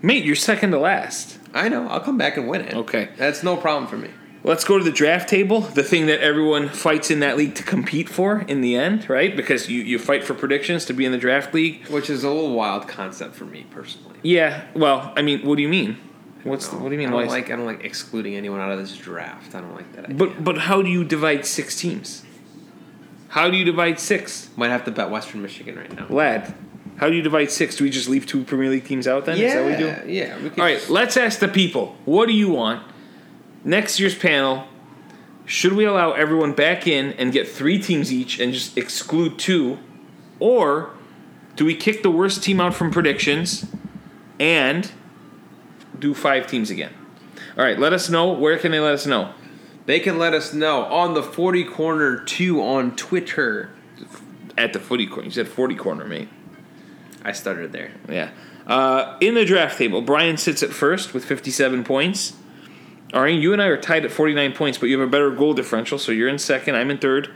Mate, 0.00 0.24
you're 0.24 0.36
second 0.36 0.70
to 0.70 0.78
last. 0.78 1.38
I 1.52 1.68
know. 1.68 1.86
I'll 1.88 2.00
come 2.00 2.16
back 2.16 2.38
and 2.38 2.48
win 2.48 2.62
it. 2.62 2.72
Okay. 2.74 3.10
That's 3.18 3.42
no 3.42 3.58
problem 3.58 3.86
for 3.86 3.98
me. 3.98 4.08
Let's 4.42 4.64
go 4.64 4.78
to 4.78 4.84
the 4.84 4.90
draft 4.92 5.28
table, 5.28 5.60
the 5.60 5.82
thing 5.82 6.06
that 6.06 6.20
everyone 6.20 6.70
fights 6.70 7.10
in 7.10 7.20
that 7.20 7.36
league 7.36 7.54
to 7.56 7.62
compete 7.62 8.08
for 8.08 8.40
in 8.48 8.62
the 8.62 8.74
end, 8.74 9.08
right? 9.10 9.36
Because 9.36 9.68
you, 9.68 9.82
you 9.82 9.98
fight 9.98 10.24
for 10.24 10.32
predictions 10.32 10.86
to 10.86 10.94
be 10.94 11.04
in 11.04 11.12
the 11.12 11.18
draft 11.18 11.52
league. 11.52 11.86
Which 11.88 12.08
is 12.08 12.24
a 12.24 12.28
little 12.30 12.54
wild 12.54 12.88
concept 12.88 13.34
for 13.34 13.44
me 13.44 13.66
personally. 13.70 14.16
Yeah, 14.22 14.64
well, 14.74 15.12
I 15.14 15.20
mean, 15.20 15.46
what 15.46 15.56
do 15.56 15.62
you 15.62 15.68
mean? 15.68 15.98
What's 16.44 16.68
the, 16.68 16.76
what 16.76 16.90
do 16.90 16.92
you 16.94 16.98
mean? 16.98 17.08
I 17.08 17.12
don't 17.12 17.26
like. 17.26 17.50
I 17.50 17.56
don't 17.56 17.66
like 17.66 17.84
excluding 17.84 18.36
anyone 18.36 18.60
out 18.60 18.70
of 18.70 18.78
this 18.78 18.96
draft. 18.96 19.54
I 19.54 19.60
don't 19.60 19.74
like 19.74 19.90
that 19.94 20.04
idea. 20.04 20.16
but 20.16 20.44
but 20.44 20.58
how 20.58 20.82
do 20.82 20.88
you 20.90 21.02
divide 21.02 21.46
six 21.46 21.76
teams? 21.76 22.22
How 23.28 23.50
do 23.50 23.56
you 23.56 23.64
divide 23.64 23.98
six? 23.98 24.50
might 24.54 24.68
have 24.68 24.84
to 24.84 24.90
bet 24.92 25.10
Western 25.10 25.42
Michigan 25.42 25.76
right 25.76 25.92
now. 25.92 26.06
Lad, 26.08 26.54
How 26.96 27.08
do 27.08 27.16
you 27.16 27.22
divide 27.22 27.50
six? 27.50 27.74
Do 27.76 27.84
we 27.84 27.90
just 27.90 28.08
leave 28.08 28.26
two 28.26 28.44
Premier 28.44 28.70
League 28.70 28.84
teams 28.84 29.08
out 29.08 29.24
then? 29.24 29.38
Is 29.38 29.52
that 29.52 29.62
what 29.62 29.72
we 29.72 29.76
do? 29.78 29.86
yeah, 29.86 30.04
yeah. 30.04 30.38
We 30.38 30.50
All 30.50 30.56
right, 30.58 30.88
let's 30.88 31.16
ask 31.16 31.40
the 31.40 31.48
people. 31.48 31.96
What 32.04 32.26
do 32.26 32.32
you 32.34 32.50
want? 32.50 32.82
Next 33.64 33.98
year's 33.98 34.14
panel, 34.14 34.68
should 35.46 35.72
we 35.72 35.84
allow 35.84 36.12
everyone 36.12 36.52
back 36.52 36.86
in 36.86 37.12
and 37.14 37.32
get 37.32 37.48
three 37.48 37.78
teams 37.78 38.12
each 38.12 38.38
and 38.38 38.52
just 38.52 38.76
exclude 38.78 39.38
two? 39.38 39.78
Or 40.38 40.90
do 41.56 41.64
we 41.64 41.74
kick 41.74 42.02
the 42.02 42.10
worst 42.10 42.42
team 42.42 42.60
out 42.60 42.74
from 42.74 42.90
predictions 42.90 43.66
and 44.38 44.90
do 45.98 46.14
five 46.14 46.46
teams 46.46 46.70
again? 46.70 46.92
All 47.56 47.64
right, 47.64 47.78
let 47.78 47.92
us 47.92 48.08
know. 48.08 48.32
Where 48.32 48.58
can 48.58 48.72
they 48.72 48.80
let 48.80 48.94
us 48.94 49.06
know? 49.06 49.32
They 49.86 50.00
can 50.00 50.18
let 50.18 50.34
us 50.34 50.54
know 50.54 50.84
on 50.84 51.14
the 51.14 51.22
40 51.22 51.64
Corner 51.64 52.20
2 52.20 52.62
on 52.62 52.96
Twitter. 52.96 53.70
At 54.56 54.72
the 54.72 54.78
footy 54.78 55.06
corner. 55.06 55.24
You 55.24 55.30
said 55.32 55.48
40 55.48 55.74
corner, 55.74 56.04
mate. 56.04 56.28
I 57.24 57.32
started 57.32 57.72
there. 57.72 57.90
Yeah. 58.08 58.30
Uh, 58.66 59.16
in 59.20 59.34
the 59.34 59.44
draft 59.44 59.76
table, 59.78 60.00
Brian 60.00 60.36
sits 60.36 60.62
at 60.62 60.70
first 60.70 61.12
with 61.12 61.24
57 61.24 61.82
points. 61.82 62.34
Ari, 63.12 63.36
you 63.36 63.52
and 63.52 63.60
I 63.60 63.66
are 63.66 63.76
tied 63.76 64.04
at 64.04 64.12
49 64.12 64.52
points, 64.52 64.78
but 64.78 64.88
you 64.88 64.98
have 64.98 65.08
a 65.08 65.10
better 65.10 65.30
goal 65.30 65.54
differential, 65.54 65.98
so 65.98 66.12
you're 66.12 66.28
in 66.28 66.38
second. 66.38 66.76
I'm 66.76 66.90
in 66.90 66.98
third. 66.98 67.34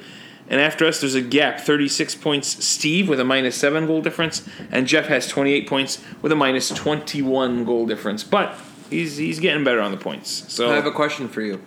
And 0.51 0.61
after 0.61 0.86
us, 0.86 1.01
there's 1.01 1.14
a 1.14 1.20
gap 1.20 1.61
36 1.61 2.14
points. 2.16 2.64
Steve 2.64 3.09
with 3.09 3.20
a 3.20 3.24
minus 3.24 3.57
7 3.57 3.86
goal 3.86 4.01
difference, 4.01 4.49
and 4.70 4.86
Jeff 4.86 5.07
has 5.07 5.28
28 5.28 5.68
points 5.68 6.03
with 6.22 6.32
a 6.32 6.36
minus 6.36 6.70
21 6.70 7.64
goal 7.64 7.86
difference. 7.86 8.24
But 8.24 8.59
he's 8.88 9.16
he's 9.18 9.40
getting 9.40 9.64
better 9.64 9.80
on 9.80 9.90
the 9.90 9.99
points. 9.99 10.53
So, 10.53 10.70
I 10.70 10.74
have 10.74 10.86
a 10.86 10.90
question 10.92 11.28
for 11.28 11.42
you. 11.42 11.62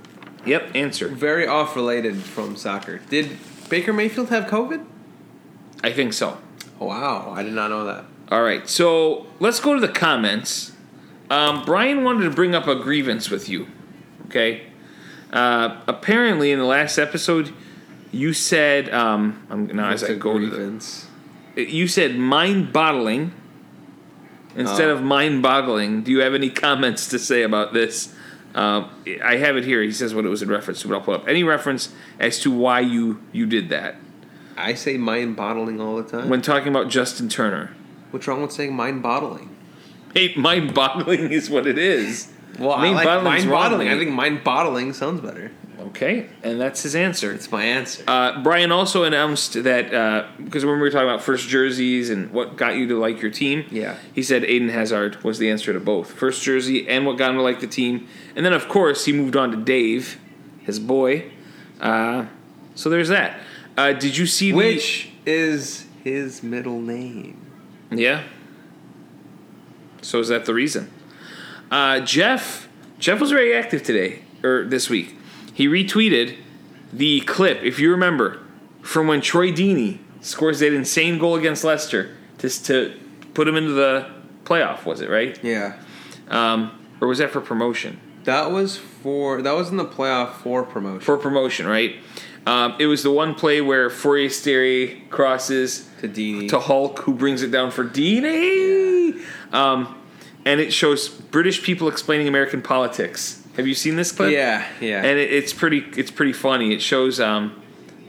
yep, 0.45 0.75
answer. 0.75 1.07
Very 1.07 1.45
off 1.45 1.75
related 1.75 2.17
from 2.17 2.55
soccer. 2.55 2.99
Did 3.09 3.37
Baker 3.69 3.93
Mayfield 3.93 4.29
have 4.29 4.45
COVID? 4.45 4.85
I 5.83 5.91
think 5.91 6.13
so. 6.13 6.39
Wow, 6.79 7.33
I 7.35 7.43
did 7.43 7.53
not 7.53 7.69
know 7.69 7.85
that. 7.85 8.05
All 8.29 8.43
right, 8.43 8.67
so 8.67 9.27
let's 9.39 9.59
go 9.59 9.75
to 9.75 9.79
the 9.79 9.91
comments. 9.91 10.71
Um, 11.29 11.63
Brian 11.65 12.03
wanted 12.03 12.23
to 12.25 12.31
bring 12.31 12.55
up 12.55 12.67
a 12.67 12.75
grievance 12.75 13.29
with 13.29 13.47
you. 13.47 13.67
Okay. 14.27 14.63
Uh, 15.31 15.79
apparently, 15.87 16.51
in 16.51 16.59
the 16.59 16.65
last 16.65 16.97
episode, 16.97 17.53
you 18.11 18.33
said 18.33 18.89
um, 18.93 19.45
I'm 19.49 19.67
now 19.67 19.89
as 19.89 20.03
I 20.03 20.13
go 20.15 20.37
to 20.37 20.47
the, 21.55 21.63
you 21.63 21.87
said 21.87 22.17
mind 22.17 22.71
bottling 22.73 23.33
instead 24.55 24.89
Oh. 24.89 24.93
of 24.95 25.01
mind 25.03 25.41
boggling. 25.41 26.03
Do 26.03 26.11
you 26.11 26.19
have 26.19 26.33
any 26.33 26.49
comments 26.49 27.07
to 27.09 27.19
say 27.19 27.43
about 27.43 27.73
this? 27.73 28.13
Uh, 28.53 28.87
I 29.23 29.37
have 29.37 29.55
it 29.55 29.63
here. 29.63 29.81
He 29.81 29.91
says 29.93 30.13
what 30.13 30.25
it 30.25 30.29
was 30.29 30.41
in 30.41 30.49
reference 30.49 30.81
to, 30.81 30.89
but 30.89 30.95
I'll 30.95 31.01
pull 31.01 31.13
up 31.13 31.27
any 31.27 31.43
reference 31.43 31.93
as 32.19 32.37
to 32.39 32.51
why 32.51 32.81
you 32.81 33.21
you 33.31 33.45
did 33.45 33.69
that 33.69 33.95
I 34.57 34.73
say 34.73 34.97
mind 34.97 35.37
bottling 35.37 35.79
all 35.79 35.95
the 35.95 36.03
time. 36.03 36.27
when 36.29 36.41
talking 36.41 36.67
about 36.67 36.89
Justin 36.89 37.29
Turner. 37.29 37.71
What's 38.11 38.27
wrong 38.27 38.41
with 38.41 38.51
saying 38.51 38.75
mind 38.75 39.01
bottling? 39.01 39.55
Hey, 40.13 40.33
mind 40.35 40.73
boggling 40.73 41.31
is 41.31 41.49
what 41.49 41.65
it 41.65 41.77
is. 41.77 42.27
Well, 42.59 42.73
I 42.73 42.81
Mind 42.81 42.95
like 42.95 43.05
bottling's 43.05 43.23
mind 43.23 43.45
wrong, 43.45 43.61
bottling. 43.69 43.87
I 43.87 43.97
think 43.97 44.11
mind 44.11 44.43
bottling 44.43 44.91
sounds 44.91 45.21
better. 45.21 45.51
Okay, 45.91 46.29
and 46.41 46.59
that's 46.59 46.83
his 46.83 46.95
answer. 46.95 47.31
It's 47.33 47.51
my 47.51 47.63
answer. 47.63 48.03
Uh, 48.07 48.41
Brian 48.41 48.71
also 48.71 49.03
announced 49.03 49.61
that 49.63 50.35
because 50.37 50.63
when 50.65 50.75
we 50.75 50.81
were 50.81 50.89
talking 50.89 51.07
about 51.07 51.21
first 51.21 51.47
jerseys 51.49 52.09
and 52.09 52.31
what 52.31 52.55
got 52.55 52.75
you 52.75 52.87
to 52.87 52.97
like 52.99 53.21
your 53.21 53.29
team, 53.31 53.65
Yeah. 53.69 53.97
he 54.13 54.23
said 54.23 54.43
Eden 54.45 54.69
Hazard 54.69 55.21
was 55.23 55.37
the 55.37 55.49
answer 55.49 55.73
to 55.73 55.79
both 55.79 56.11
first 56.13 56.43
jersey 56.43 56.87
and 56.87 57.05
what 57.05 57.17
got 57.17 57.31
him 57.31 57.35
to 57.35 57.41
like 57.41 57.59
the 57.59 57.67
team, 57.67 58.07
and 58.35 58.45
then 58.45 58.53
of 58.53 58.69
course 58.69 59.05
he 59.05 59.11
moved 59.13 59.35
on 59.35 59.51
to 59.51 59.57
Dave, 59.57 60.17
his 60.63 60.79
boy. 60.79 61.25
Uh, 61.79 62.25
so 62.73 62.89
there's 62.89 63.09
that. 63.09 63.39
Uh, 63.77 63.91
did 63.93 64.17
you 64.17 64.25
see 64.25 64.51
the- 64.51 64.57
Which 64.57 65.09
is 65.25 65.85
his 66.03 66.41
middle 66.41 66.79
name? 66.81 67.37
Yeah. 67.91 68.23
So 70.01 70.19
is 70.19 70.29
that 70.29 70.45
the 70.45 70.53
reason? 70.53 70.89
Uh, 71.69 71.99
Jeff 71.99 72.67
Jeff 72.97 73.19
was 73.19 73.31
very 73.31 73.53
active 73.53 73.83
today 73.83 74.21
or 74.43 74.63
this 74.63 74.89
week. 74.89 75.15
He 75.61 75.67
retweeted 75.67 76.37
the 76.91 77.19
clip, 77.19 77.61
if 77.61 77.77
you 77.77 77.91
remember, 77.91 78.39
from 78.81 79.05
when 79.05 79.21
Troy 79.21 79.51
Deeney 79.51 79.99
scores 80.19 80.59
that 80.61 80.73
insane 80.73 81.19
goal 81.19 81.35
against 81.35 81.63
Leicester 81.63 82.17
just 82.39 82.65
to 82.65 82.97
put 83.35 83.47
him 83.47 83.55
into 83.55 83.73
the 83.73 84.09
playoff. 84.43 84.87
Was 84.87 85.01
it 85.01 85.09
right? 85.11 85.37
Yeah. 85.43 85.77
Um, 86.29 86.83
or 86.99 87.07
was 87.07 87.19
that 87.19 87.29
for 87.29 87.41
promotion? 87.41 87.99
That 88.23 88.49
was 88.49 88.77
for 88.77 89.43
that 89.43 89.51
was 89.51 89.69
in 89.69 89.77
the 89.77 89.85
playoff 89.85 90.33
for 90.37 90.63
promotion. 90.63 91.01
For 91.01 91.15
promotion, 91.19 91.67
right? 91.67 91.97
Um, 92.47 92.75
it 92.79 92.87
was 92.87 93.03
the 93.03 93.11
one 93.11 93.35
play 93.35 93.61
where 93.61 93.91
Forestieri 93.91 95.03
crosses 95.11 95.87
to 95.99 96.09
Deeney. 96.09 96.49
to 96.49 96.59
Hogg, 96.59 96.97
who 97.01 97.13
brings 97.13 97.43
it 97.43 97.51
down 97.51 97.69
for 97.69 97.85
Deeney. 97.85 99.23
Um, 99.53 99.95
and 100.43 100.59
it 100.59 100.73
shows 100.73 101.07
British 101.07 101.61
people 101.61 101.87
explaining 101.87 102.27
American 102.27 102.63
politics. 102.63 103.40
Have 103.61 103.67
you 103.67 103.75
seen 103.75 103.95
this 103.95 104.11
clip? 104.11 104.31
yeah, 104.31 104.67
yeah. 104.81 105.03
And 105.03 105.19
it, 105.19 105.31
it's 105.31 105.53
pretty. 105.53 105.85
It's 105.95 106.09
pretty 106.11 106.33
funny. 106.33 106.73
It 106.73 106.81
shows. 106.81 107.19
Um, 107.19 107.61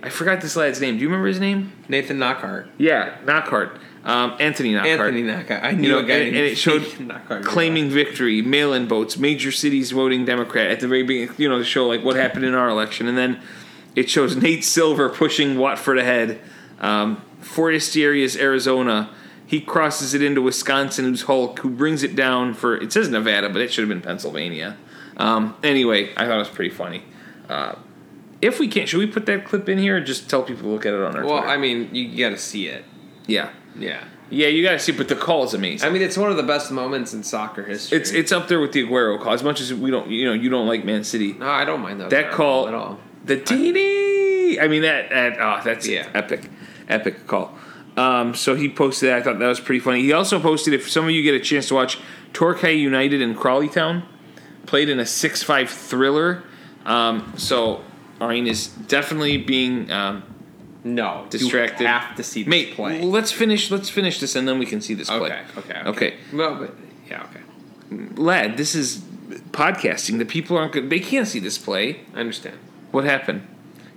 I 0.02 0.08
forgot 0.08 0.40
this 0.40 0.56
lad's 0.56 0.80
name. 0.80 0.96
Do 0.96 1.02
you 1.02 1.08
remember 1.08 1.28
his 1.28 1.38
name? 1.38 1.72
Nathan 1.88 2.18
Knockaert. 2.18 2.68
Yeah, 2.78 3.16
Knockaert. 3.24 3.78
Um, 4.04 4.34
Anthony 4.40 4.72
Knockaert. 4.72 4.98
Anthony 5.14 5.22
Knockaert. 5.22 5.62
I 5.62 5.70
You 5.70 5.76
knew 5.76 5.88
know, 5.90 5.98
a 5.98 6.02
guy 6.04 6.14
and, 6.14 6.28
and 6.36 6.46
it 6.46 6.56
showed 6.56 6.82
Knockaert. 6.98 7.44
claiming 7.44 7.88
victory, 7.90 8.40
mail-in 8.42 8.88
votes, 8.88 9.16
major 9.16 9.52
cities 9.52 9.92
voting 9.92 10.24
Democrat 10.24 10.70
at 10.72 10.80
the 10.80 10.88
very 10.88 11.02
beginning. 11.04 11.34
You 11.38 11.48
know, 11.50 11.58
to 11.58 11.64
show 11.64 11.86
like 11.86 12.02
what 12.02 12.16
happened 12.16 12.44
in 12.46 12.54
our 12.54 12.68
election, 12.68 13.06
and 13.08 13.16
then 13.18 13.40
it 13.94 14.08
shows 14.10 14.34
Nate 14.36 14.64
Silver 14.64 15.08
pushing 15.10 15.58
Watford 15.58 15.98
ahead. 15.98 16.40
Um, 16.80 17.22
Forestieri 17.40 18.22
is 18.24 18.36
Arizona. 18.36 19.10
He 19.46 19.60
crosses 19.60 20.14
it 20.14 20.22
into 20.22 20.40
Wisconsin, 20.40 21.04
who's 21.04 21.22
Hogg, 21.22 21.58
who 21.58 21.68
brings 21.70 22.02
it 22.02 22.16
down 22.16 22.54
for. 22.54 22.74
It 22.76 22.90
says 22.92 23.08
Nevada, 23.10 23.50
but 23.50 23.60
it 23.60 23.70
should 23.72 23.82
have 23.82 23.88
been 23.90 24.00
Pennsylvania. 24.00 24.76
Um, 25.16 25.54
anyway, 25.62 26.12
I 26.16 26.26
thought 26.26 26.36
it 26.36 26.38
was 26.38 26.48
pretty 26.48 26.74
funny. 26.74 27.02
Uh, 27.48 27.74
if 28.40 28.58
we 28.58 28.66
can't, 28.68 28.88
should 28.88 28.98
we 28.98 29.06
put 29.06 29.26
that 29.26 29.44
clip 29.44 29.68
in 29.68 29.78
here 29.78 29.96
or 29.98 30.00
just 30.00 30.28
tell 30.28 30.42
people 30.42 30.62
to 30.64 30.68
look 30.68 30.86
at 30.86 30.94
it 30.94 31.00
on 31.00 31.16
our 31.16 31.24
Well, 31.24 31.38
Twitter? 31.38 31.48
I 31.48 31.56
mean, 31.58 31.94
you 31.94 32.16
got 32.18 32.30
to 32.30 32.38
see 32.38 32.66
it. 32.66 32.84
yeah, 33.26 33.50
Yeah. 33.78 34.02
yeah, 34.30 34.48
you 34.48 34.62
gotta 34.64 34.78
see. 34.78 34.92
But 34.92 35.08
the 35.08 35.14
call 35.16 35.44
is 35.44 35.54
amazing. 35.54 35.88
I 35.88 35.92
mean, 35.92 36.02
it's 36.02 36.16
one 36.16 36.30
of 36.30 36.36
the 36.36 36.42
best 36.42 36.70
moments 36.72 37.12
in 37.14 37.22
soccer 37.22 37.62
history. 37.62 37.98
It's 37.98 38.10
it's 38.10 38.32
up 38.32 38.48
there 38.48 38.58
with 38.60 38.72
the 38.72 38.84
Aguero 38.84 39.20
call. 39.20 39.32
As 39.32 39.42
much 39.44 39.60
as 39.60 39.72
we 39.72 39.90
don't, 39.90 40.08
you 40.10 40.24
know, 40.24 40.32
you 40.32 40.48
don't 40.50 40.66
like 40.66 40.84
Man 40.84 41.04
City. 41.04 41.34
no, 41.34 41.46
I 41.48 41.64
don't 41.64 41.80
mind 41.82 42.00
that. 42.00 42.10
That 42.10 42.32
call 42.32 42.66
at 42.68 42.74
all. 42.74 42.98
The 43.24 43.36
Deeney. 43.36 44.60
I 44.60 44.68
mean 44.68 44.82
that 44.82 45.10
that 45.10 45.38
oh 45.40 45.60
that's 45.64 45.86
Yeah. 45.86 46.08
epic, 46.14 46.50
epic 46.88 47.26
call. 47.26 47.54
Um, 47.96 48.34
so 48.34 48.54
he 48.54 48.68
posted 48.70 49.10
that. 49.10 49.18
I 49.18 49.22
thought 49.22 49.38
that 49.38 49.46
was 49.46 49.60
pretty 49.60 49.80
funny. 49.80 50.00
He 50.02 50.12
also 50.12 50.40
posted 50.40 50.72
if 50.74 50.90
some 50.90 51.04
of 51.04 51.10
you 51.10 51.22
get 51.22 51.34
a 51.34 51.40
chance 51.40 51.68
to 51.68 51.74
watch 51.74 51.98
Torquay 52.32 52.74
United 52.74 53.20
in 53.20 53.34
Crawley 53.34 53.68
Town 53.68 54.02
played 54.66 54.88
in 54.88 54.98
a 55.00 55.06
six 55.06 55.42
five 55.42 55.70
thriller. 55.70 56.42
Um, 56.84 57.34
so 57.36 57.82
Arine 58.20 58.48
is 58.48 58.68
definitely 58.68 59.36
being 59.38 59.90
um, 59.90 60.22
No, 60.84 61.26
distracted. 61.30 61.82
You 61.82 61.86
have 61.88 62.16
to 62.16 62.22
see 62.22 62.42
this 62.42 62.50
Mate, 62.50 62.74
play. 62.74 63.00
let's 63.02 63.30
finish. 63.32 63.70
Let's 63.70 63.88
finish 63.88 64.20
this 64.20 64.34
and 64.36 64.46
then 64.48 64.58
we 64.58 64.66
can 64.66 64.80
see 64.80 64.94
this 64.94 65.08
play. 65.08 65.18
Okay, 65.18 65.42
okay, 65.58 65.80
okay. 65.80 65.88
Okay. 65.90 66.16
Well, 66.32 66.56
but 66.56 66.74
yeah, 67.08 67.24
okay. 67.24 67.40
lad, 68.16 68.56
this 68.56 68.74
is 68.74 68.98
podcasting. 69.52 70.18
The 70.18 70.24
people 70.24 70.56
aren't 70.56 70.72
good. 70.72 70.90
They 70.90 71.00
can't 71.00 71.26
see 71.28 71.38
this 71.38 71.58
play. 71.58 72.00
I 72.14 72.20
understand. 72.20 72.58
What 72.90 73.04
happened? 73.04 73.46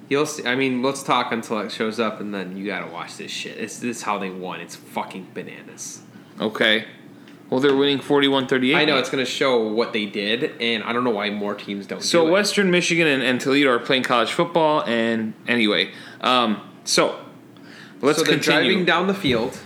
You'll 0.07 0.27
see. 0.27 0.45
I 0.45 0.55
mean, 0.55 0.83
let's 0.83 1.01
talk 1.01 1.31
until 1.31 1.59
it 1.61 1.71
shows 1.71 1.99
up, 1.99 2.19
and 2.19 2.31
then 2.33 2.55
you 2.55 2.65
gotta 2.67 2.91
watch 2.91 3.17
this 3.17 3.31
shit. 3.31 3.57
It's 3.57 3.79
this 3.79 3.97
is 3.97 4.03
how 4.03 4.19
they 4.19 4.29
won. 4.29 4.59
It's 4.61 4.75
fucking 4.75 5.29
bananas. 5.33 6.01
Okay. 6.39 6.85
Well, 7.49 7.59
they're 7.59 7.75
winning 7.75 7.99
41-38. 7.99 8.75
I 8.75 8.85
know 8.85 8.97
it's 8.97 9.09
gonna 9.09 9.23
show 9.23 9.67
what 9.67 9.93
they 9.93 10.05
did, 10.05 10.59
and 10.59 10.83
I 10.83 10.93
don't 10.93 11.03
know 11.03 11.11
why 11.11 11.29
more 11.29 11.53
teams 11.53 11.85
don't. 11.85 12.01
So 12.01 12.23
do 12.23 12.27
it. 12.29 12.31
Western 12.31 12.71
Michigan 12.71 13.07
and, 13.07 13.21
and 13.21 13.39
Toledo 13.39 13.69
are 13.69 13.79
playing 13.79 14.03
college 14.03 14.31
football, 14.31 14.83
and 14.83 15.33
anyway, 15.47 15.91
um, 16.21 16.61
so 16.85 17.19
let's 18.01 18.17
so 18.17 18.23
they're 18.23 18.33
continue. 18.35 18.69
driving 18.69 18.85
down 18.85 19.07
the 19.07 19.13
field. 19.13 19.59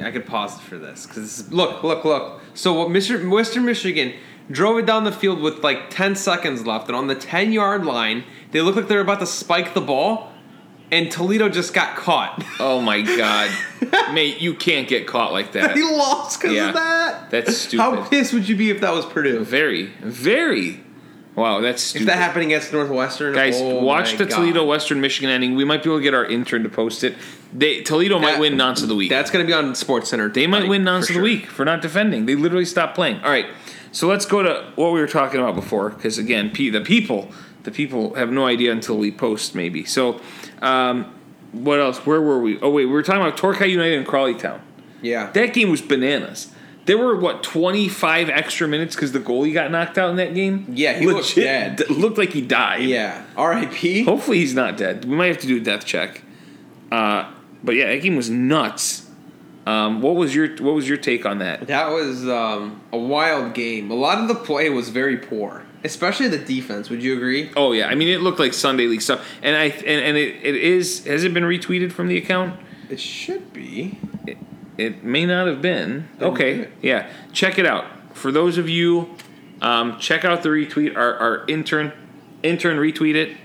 I 0.00 0.10
could 0.10 0.24
pause 0.24 0.58
for 0.60 0.78
this 0.78 1.06
because 1.06 1.52
look, 1.52 1.82
look, 1.82 2.04
look. 2.04 2.40
So 2.54 2.72
what 2.74 2.88
Mr. 2.88 3.28
Western 3.28 3.64
Michigan 3.64 4.14
drove 4.50 4.78
it 4.78 4.86
down 4.86 5.04
the 5.04 5.12
field 5.12 5.40
with 5.40 5.62
like 5.64 5.90
ten 5.90 6.14
seconds 6.14 6.64
left, 6.64 6.86
and 6.86 6.96
on 6.96 7.08
the 7.08 7.14
ten 7.14 7.52
yard 7.52 7.84
line, 7.84 8.24
they 8.52 8.60
look 8.60 8.76
like 8.76 8.88
they're 8.88 9.00
about 9.00 9.20
to 9.20 9.26
spike 9.26 9.74
the 9.74 9.80
ball, 9.80 10.29
and 10.92 11.10
Toledo 11.10 11.48
just 11.48 11.72
got 11.74 11.96
caught. 11.96 12.44
oh 12.58 12.80
my 12.80 13.02
god, 13.02 13.50
mate, 14.12 14.40
you 14.40 14.54
can't 14.54 14.88
get 14.88 15.06
caught 15.06 15.32
like 15.32 15.52
that. 15.52 15.76
he 15.76 15.82
lost 15.82 16.40
because 16.40 16.54
Yeah. 16.54 16.68
of 16.68 16.74
that. 16.74 17.30
That's 17.30 17.56
stupid. 17.56 17.82
How 17.82 18.04
pissed 18.08 18.32
would 18.32 18.48
you 18.48 18.56
be 18.56 18.70
if 18.70 18.80
that 18.80 18.92
was 18.92 19.04
Purdue? 19.06 19.44
Very, 19.44 19.86
very. 20.02 20.80
Wow, 21.36 21.60
that's 21.60 21.80
If 21.82 21.88
stupid. 21.90 22.08
that 22.08 22.16
happened 22.18 22.44
against 22.46 22.72
Northwestern, 22.72 23.32
Guys, 23.34 23.60
oh 23.60 23.82
watch 23.84 24.16
the 24.18 24.26
God. 24.26 24.34
Toledo 24.36 24.64
Western 24.66 25.00
Michigan 25.00 25.30
ending. 25.30 25.54
We 25.54 25.64
might 25.64 25.82
be 25.82 25.88
able 25.88 25.98
to 25.98 26.02
get 26.02 26.12
our 26.12 26.26
intern 26.26 26.64
to 26.64 26.68
post 26.68 27.04
it. 27.04 27.14
They 27.52 27.82
Toledo 27.82 28.18
might 28.18 28.40
win 28.40 28.56
nonce 28.56 28.82
of 28.82 28.88
the 28.88 28.96
week. 28.96 29.10
That's 29.10 29.30
gonna 29.30 29.44
be 29.44 29.52
on 29.52 29.74
Sports 29.76 30.10
Center. 30.10 30.28
They 30.28 30.46
might 30.48 30.68
win 30.68 30.82
nonce 30.84 31.08
of 31.08 31.14
the 31.14 31.22
week 31.22 31.46
for 31.46 31.64
not 31.64 31.82
defending. 31.82 32.26
They 32.26 32.34
literally 32.34 32.64
stopped 32.64 32.96
playing. 32.96 33.20
All 33.22 33.30
right, 33.30 33.46
so 33.92 34.08
let's 34.08 34.26
go 34.26 34.42
to 34.42 34.72
what 34.74 34.92
we 34.92 35.00
were 35.00 35.06
talking 35.06 35.40
about 35.40 35.54
before, 35.54 35.90
because 35.90 36.18
again, 36.18 36.50
P, 36.50 36.68
the 36.68 36.80
people, 36.80 37.30
the 37.62 37.70
people 37.70 38.14
have 38.14 38.30
no 38.30 38.46
idea 38.46 38.72
until 38.72 38.96
we 38.96 39.10
post, 39.10 39.54
maybe. 39.54 39.84
So, 39.84 40.20
um, 40.62 41.14
what 41.52 41.80
else? 41.80 41.98
Where 42.06 42.20
were 42.20 42.40
we? 42.40 42.60
Oh 42.60 42.70
wait, 42.70 42.86
we 42.86 42.92
were 42.92 43.02
talking 43.02 43.22
about 43.22 43.36
Torquay 43.36 43.68
United 43.68 43.98
and 43.98 44.06
Crawley 44.06 44.34
Town. 44.34 44.60
Yeah. 45.02 45.30
That 45.32 45.52
game 45.54 45.70
was 45.70 45.82
bananas. 45.82 46.52
There 46.86 46.96
were 46.98 47.16
what 47.16 47.42
twenty 47.42 47.88
five 47.88 48.28
extra 48.28 48.66
minutes 48.66 48.94
because 48.94 49.12
the 49.12 49.20
goalie 49.20 49.52
got 49.52 49.70
knocked 49.70 49.98
out 49.98 50.10
in 50.10 50.16
that 50.16 50.34
game. 50.34 50.66
Yeah, 50.74 50.98
he 50.98 51.06
looked 51.06 51.34
dead. 51.34 51.88
looked 51.90 52.18
like 52.18 52.30
he 52.30 52.40
died. 52.40 52.82
yeah. 52.82 53.24
R.I.P. 53.36 54.04
Hopefully 54.04 54.38
he's 54.38 54.54
not 54.54 54.76
dead. 54.76 55.04
We 55.04 55.14
might 55.14 55.26
have 55.26 55.38
to 55.38 55.46
do 55.46 55.58
a 55.58 55.60
death 55.60 55.84
check. 55.84 56.22
Uh, 56.90 57.30
but 57.62 57.74
yeah, 57.76 57.88
that 57.88 58.02
game 58.02 58.16
was 58.16 58.30
nuts. 58.30 59.08
Um, 59.66 60.00
what 60.00 60.16
was 60.16 60.34
your 60.34 60.48
What 60.56 60.74
was 60.74 60.88
your 60.88 60.96
take 60.98 61.26
on 61.26 61.38
that? 61.38 61.66
That 61.66 61.90
was 61.90 62.26
um, 62.28 62.80
a 62.92 62.98
wild 62.98 63.54
game. 63.54 63.90
A 63.90 63.94
lot 63.94 64.18
of 64.18 64.28
the 64.28 64.34
play 64.34 64.70
was 64.70 64.88
very 64.88 65.16
poor, 65.18 65.64
especially 65.84 66.28
the 66.28 66.38
defense. 66.38 66.90
Would 66.90 67.02
you 67.02 67.16
agree? 67.16 67.50
Oh 67.56 67.72
yeah, 67.72 67.88
I 67.88 67.94
mean 67.94 68.08
it 68.08 68.20
looked 68.20 68.38
like 68.38 68.54
Sunday 68.54 68.86
League 68.86 69.02
stuff, 69.02 69.26
and 69.42 69.56
I 69.56 69.64
and, 69.64 69.86
and 69.86 70.16
it, 70.16 70.36
it 70.42 70.54
is 70.56 71.04
has 71.06 71.24
it 71.24 71.34
been 71.34 71.44
retweeted 71.44 71.92
from 71.92 72.08
the 72.08 72.16
account? 72.16 72.58
It 72.88 73.00
should 73.00 73.52
be. 73.52 73.98
It, 74.26 74.38
it 74.76 75.04
may 75.04 75.26
not 75.26 75.46
have 75.46 75.62
been. 75.62 76.08
Then 76.18 76.28
Okay, 76.30 76.68
yeah, 76.82 77.10
check 77.32 77.58
it 77.58 77.66
out. 77.66 77.86
For 78.14 78.32
those 78.32 78.58
of 78.58 78.68
you, 78.68 79.14
um, 79.62 79.98
check 79.98 80.24
out 80.24 80.42
the 80.42 80.48
retweet. 80.48 80.96
Our, 80.96 81.16
our 81.16 81.44
intern 81.46 81.92
intern 82.42 82.78
retweet 82.78 83.14
it. 83.14 83.36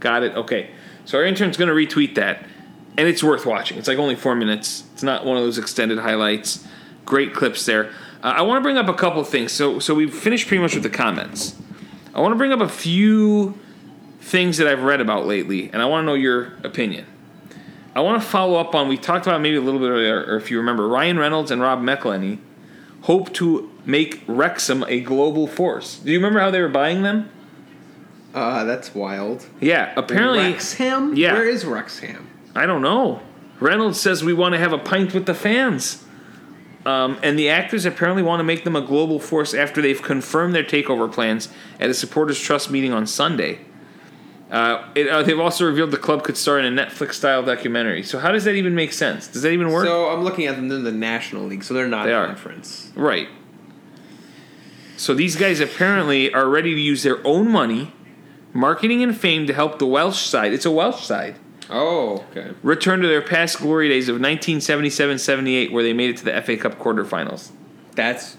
Got 0.00 0.22
it. 0.22 0.34
Okay, 0.34 0.70
so 1.04 1.18
our 1.18 1.24
intern's 1.24 1.56
gonna 1.56 1.72
retweet 1.72 2.14
that, 2.16 2.44
and 2.96 3.08
it's 3.08 3.22
worth 3.22 3.46
watching. 3.46 3.78
It's 3.78 3.88
like 3.88 3.98
only 3.98 4.16
four 4.16 4.34
minutes. 4.34 4.84
It's 4.92 5.02
not 5.02 5.24
one 5.24 5.36
of 5.36 5.42
those 5.42 5.58
extended 5.58 5.98
highlights. 5.98 6.66
Great 7.04 7.34
clips 7.34 7.66
there. 7.66 7.90
Uh, 8.22 8.34
I 8.36 8.42
want 8.42 8.58
to 8.58 8.62
bring 8.62 8.76
up 8.76 8.88
a 8.88 8.94
couple 8.94 9.24
things. 9.24 9.52
So 9.52 9.78
so 9.78 9.94
we've 9.94 10.14
finished 10.14 10.46
pretty 10.46 10.62
much 10.62 10.74
with 10.74 10.82
the 10.82 10.90
comments. 10.90 11.56
I 12.14 12.20
want 12.20 12.32
to 12.32 12.36
bring 12.36 12.52
up 12.52 12.60
a 12.60 12.68
few 12.68 13.58
things 14.20 14.58
that 14.58 14.66
I've 14.66 14.82
read 14.82 15.00
about 15.00 15.26
lately, 15.26 15.70
and 15.72 15.80
I 15.80 15.86
want 15.86 16.02
to 16.02 16.06
know 16.06 16.14
your 16.14 16.52
opinion. 16.64 17.06
I 17.94 18.00
want 18.00 18.22
to 18.22 18.28
follow 18.28 18.58
up 18.58 18.74
on 18.74 18.88
we 18.88 18.96
talked 18.96 19.26
about 19.26 19.40
maybe 19.40 19.56
a 19.56 19.60
little 19.60 19.80
bit 19.80 19.88
earlier, 19.88 20.24
or 20.24 20.36
if 20.36 20.50
you 20.50 20.58
remember, 20.58 20.86
Ryan 20.86 21.18
Reynolds 21.18 21.50
and 21.50 21.60
Rob 21.60 21.80
McElhenney 21.80 22.38
hope 23.02 23.32
to 23.34 23.70
make 23.84 24.22
Wrexham 24.26 24.84
a 24.88 25.00
global 25.00 25.46
force. 25.46 25.98
Do 25.98 26.12
you 26.12 26.18
remember 26.18 26.40
how 26.40 26.50
they 26.50 26.60
were 26.60 26.68
buying 26.68 27.02
them? 27.02 27.30
Uh, 28.34 28.64
that's 28.64 28.94
wild. 28.94 29.46
Yeah, 29.60 29.92
apparently 29.96 30.52
Wrexham. 30.52 31.16
Yeah. 31.16 31.32
Where 31.32 31.48
is 31.48 31.64
Wrexham? 31.64 32.28
I 32.54 32.66
don't 32.66 32.82
know. 32.82 33.22
Reynolds 33.58 34.00
says 34.00 34.22
we 34.22 34.32
want 34.32 34.54
to 34.54 34.58
have 34.58 34.72
a 34.72 34.78
pint 34.78 35.14
with 35.14 35.26
the 35.26 35.34
fans. 35.34 36.04
Um, 36.86 37.18
and 37.22 37.38
the 37.38 37.50
actors 37.50 37.84
apparently 37.84 38.22
want 38.22 38.40
to 38.40 38.44
make 38.44 38.64
them 38.64 38.74
a 38.74 38.80
global 38.80 39.20
force 39.20 39.52
after 39.52 39.82
they've 39.82 40.00
confirmed 40.00 40.54
their 40.54 40.64
takeover 40.64 41.12
plans 41.12 41.48
at 41.78 41.90
a 41.90 41.94
supporters 41.94 42.40
trust 42.40 42.70
meeting 42.70 42.92
on 42.92 43.06
Sunday. 43.06 43.58
Uh, 44.50 44.88
it, 44.94 45.08
uh, 45.08 45.22
they've 45.22 45.38
also 45.38 45.64
revealed 45.64 45.90
the 45.90 45.96
club 45.98 46.24
could 46.24 46.36
star 46.36 46.58
in 46.58 46.78
a 46.78 46.82
Netflix 46.84 47.14
style 47.14 47.42
documentary. 47.42 48.02
So 48.02 48.18
how 48.18 48.32
does 48.32 48.44
that 48.44 48.54
even 48.54 48.74
make 48.74 48.92
sense? 48.92 49.28
Does 49.28 49.42
that 49.42 49.52
even 49.52 49.70
work? 49.70 49.86
So 49.86 50.08
I'm 50.08 50.24
looking 50.24 50.46
at 50.46 50.56
them 50.56 50.70
in 50.72 50.82
the 50.82 50.90
National 50.90 51.44
League, 51.44 51.62
so 51.62 51.74
they're 51.74 51.86
not 51.86 52.06
They 52.06 52.12
a 52.12 52.18
are. 52.18 52.26
conference. 52.26 52.90
Right. 52.96 53.28
So 54.96 55.14
these 55.14 55.36
guys 55.36 55.60
apparently 55.60 56.32
are 56.32 56.48
ready 56.48 56.74
to 56.74 56.80
use 56.80 57.02
their 57.02 57.24
own 57.26 57.48
money, 57.48 57.92
marketing 58.52 59.02
and 59.02 59.16
fame 59.16 59.46
to 59.46 59.54
help 59.54 59.78
the 59.78 59.86
Welsh 59.86 60.26
side. 60.26 60.52
It's 60.52 60.66
a 60.66 60.70
Welsh 60.70 61.04
side. 61.04 61.36
Oh, 61.70 62.24
okay. 62.30 62.52
Return 62.62 63.00
to 63.00 63.08
their 63.08 63.22
past 63.22 63.58
glory 63.58 63.88
days 63.88 64.08
of 64.08 64.16
1977-78 64.16 65.70
where 65.70 65.82
they 65.82 65.92
made 65.92 66.10
it 66.10 66.16
to 66.18 66.24
the 66.24 66.42
FA 66.42 66.56
Cup 66.56 66.78
quarterfinals. 66.78 67.50
That's 67.94 68.36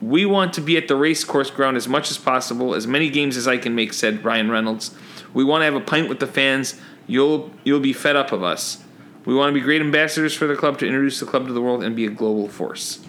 We 0.00 0.24
want 0.24 0.52
to 0.54 0.60
be 0.60 0.76
at 0.76 0.88
the 0.88 0.96
racecourse 0.96 1.50
ground 1.50 1.76
as 1.76 1.88
much 1.88 2.10
as 2.10 2.18
possible, 2.18 2.74
as 2.74 2.86
many 2.86 3.10
games 3.10 3.36
as 3.36 3.48
I 3.48 3.58
can 3.58 3.74
make, 3.74 3.92
said 3.92 4.24
Ryan 4.24 4.50
Reynolds. 4.50 4.94
We 5.34 5.44
want 5.44 5.62
to 5.62 5.64
have 5.66 5.74
a 5.74 5.80
pint 5.80 6.08
with 6.08 6.20
the 6.20 6.26
fans. 6.26 6.80
You'll 7.06 7.50
you'll 7.64 7.80
be 7.80 7.92
fed 7.92 8.16
up 8.16 8.32
of 8.32 8.42
us. 8.42 8.82
We 9.24 9.34
want 9.34 9.50
to 9.50 9.54
be 9.54 9.60
great 9.60 9.80
ambassadors 9.80 10.34
for 10.34 10.46
the 10.46 10.54
club 10.54 10.78
to 10.78 10.86
introduce 10.86 11.18
the 11.18 11.26
club 11.26 11.48
to 11.48 11.52
the 11.52 11.60
world 11.60 11.82
and 11.82 11.96
be 11.96 12.06
a 12.06 12.10
global 12.10 12.48
force. 12.48 13.00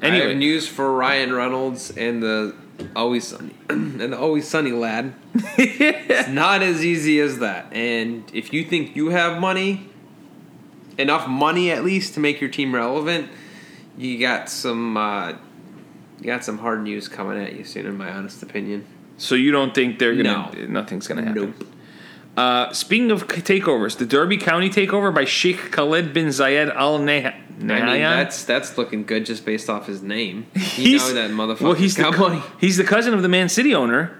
I 0.00 0.06
have 0.06 0.14
Anyway, 0.14 0.34
news 0.34 0.66
for 0.66 0.92
Ryan 0.92 1.34
Reynolds 1.34 1.90
and 1.90 2.22
the 2.22 2.54
Always 2.94 3.26
Sunny 3.28 3.54
and 3.70 4.14
Always 4.14 4.46
Sunny 4.48 4.72
lad. 4.72 5.14
it's 5.34 6.28
not 6.44 6.62
as 6.62 6.84
easy 6.84 7.20
as 7.20 7.38
that. 7.38 7.72
And 7.72 8.24
if 8.34 8.52
you 8.52 8.64
think 8.64 8.96
you 8.96 9.10
have 9.10 9.40
money, 9.40 9.88
enough 10.98 11.28
money 11.28 11.70
at 11.70 11.84
least 11.84 12.14
to 12.14 12.20
make 12.20 12.40
your 12.40 12.50
team 12.50 12.74
relevant, 12.74 13.28
you 13.98 14.18
got 14.18 14.48
some 14.50 14.96
uh, 14.96 15.32
you 16.20 16.24
got 16.26 16.44
some 16.44 16.58
hard 16.58 16.82
news 16.82 17.08
coming 17.08 17.42
at 17.42 17.54
you 17.54 17.64
soon, 17.64 17.86
in 17.86 17.96
my 17.96 18.10
honest 18.10 18.42
opinion. 18.42 18.86
so 19.18 19.34
you 19.34 19.52
don't 19.52 19.74
think 19.74 19.98
they're 19.98 20.14
gonna? 20.14 20.50
No. 20.54 20.66
Nothing's 20.66 21.06
gonna 21.06 21.24
happen. 21.24 21.54
Nope. 21.58 21.68
Uh, 22.36 22.70
speaking 22.74 23.10
of 23.10 23.26
takeovers, 23.28 23.96
the 23.96 24.04
Derby 24.04 24.36
County 24.36 24.68
takeover 24.68 25.14
by 25.14 25.24
Sheikh 25.24 25.72
Khaled 25.72 26.12
bin 26.12 26.26
Zayed 26.28 26.74
Al 26.74 26.98
Nahyan. 26.98 27.34
I 27.58 27.62
mean, 27.62 27.78
that's 28.02 28.44
that's 28.44 28.76
looking 28.76 29.04
good 29.04 29.24
just 29.26 29.44
based 29.46 29.70
off 29.70 29.86
his 29.86 30.02
name. 30.02 30.46
You 30.54 30.60
He's- 30.62 31.08
know 31.08 31.14
that 31.14 31.30
motherfucker. 31.30 31.60
Well, 31.62 31.72
he's 31.74 31.96
the, 31.96 32.10
money. 32.12 32.42
he's 32.60 32.76
the 32.76 32.84
cousin 32.84 33.14
of 33.14 33.22
the 33.22 33.28
Man 33.28 33.48
City 33.48 33.74
owner. 33.74 34.16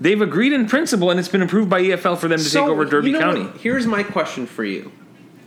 They've 0.00 0.20
agreed 0.20 0.52
in 0.52 0.66
principle, 0.66 1.10
and 1.10 1.18
it's 1.18 1.28
been 1.28 1.42
approved 1.42 1.68
by 1.68 1.82
EFL 1.82 2.16
for 2.18 2.28
them 2.28 2.38
to 2.38 2.48
take 2.50 2.62
over 2.62 2.84
Derby 2.84 3.08
you 3.08 3.12
know 3.14 3.20
County. 3.20 3.42
what? 3.42 3.56
Here's 3.60 3.86
my 3.86 4.02
question 4.04 4.46
for 4.46 4.64
you, 4.64 4.92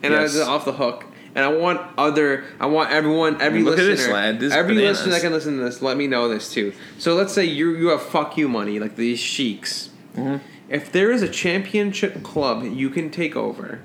and 0.04 0.14
Yes. 0.14 0.20
I 0.20 0.24
was 0.24 0.40
off 0.48 0.66
the 0.66 0.74
hook. 0.74 1.06
And 1.34 1.46
I 1.46 1.48
want 1.48 1.80
other, 1.98 2.44
I 2.60 2.66
want 2.66 2.92
everyone, 2.92 3.42
every 3.42 3.64
Look 3.64 3.80
at 3.80 3.86
listener, 3.86 3.96
this, 3.96 4.08
lad. 4.14 4.40
This 4.42 4.52
every 4.54 4.76
bananas. 4.76 4.98
listener 4.98 5.14
that 5.14 5.22
can 5.22 5.32
listen 5.32 5.58
to 5.60 5.64
this, 5.64 5.82
let 5.82 5.96
me 5.96 6.06
know 6.06 6.28
this 6.28 6.52
too. 6.52 6.74
So 6.98 7.16
let's 7.16 7.32
say 7.32 7.46
you 7.46 7.74
you 7.78 7.88
have 7.88 8.02
fuck 8.04 8.36
you 8.38 8.50
money, 8.50 8.80
like 8.82 8.98
these 8.98 9.18
sheiks. 9.18 9.92
Mm-hmm. 10.18 10.46
If 10.68 10.92
there 10.92 11.10
is 11.10 11.22
a 11.22 11.30
championship 11.30 12.22
club 12.22 12.66
you 12.66 12.90
can 12.90 13.10
take 13.10 13.38
over, 13.38 13.80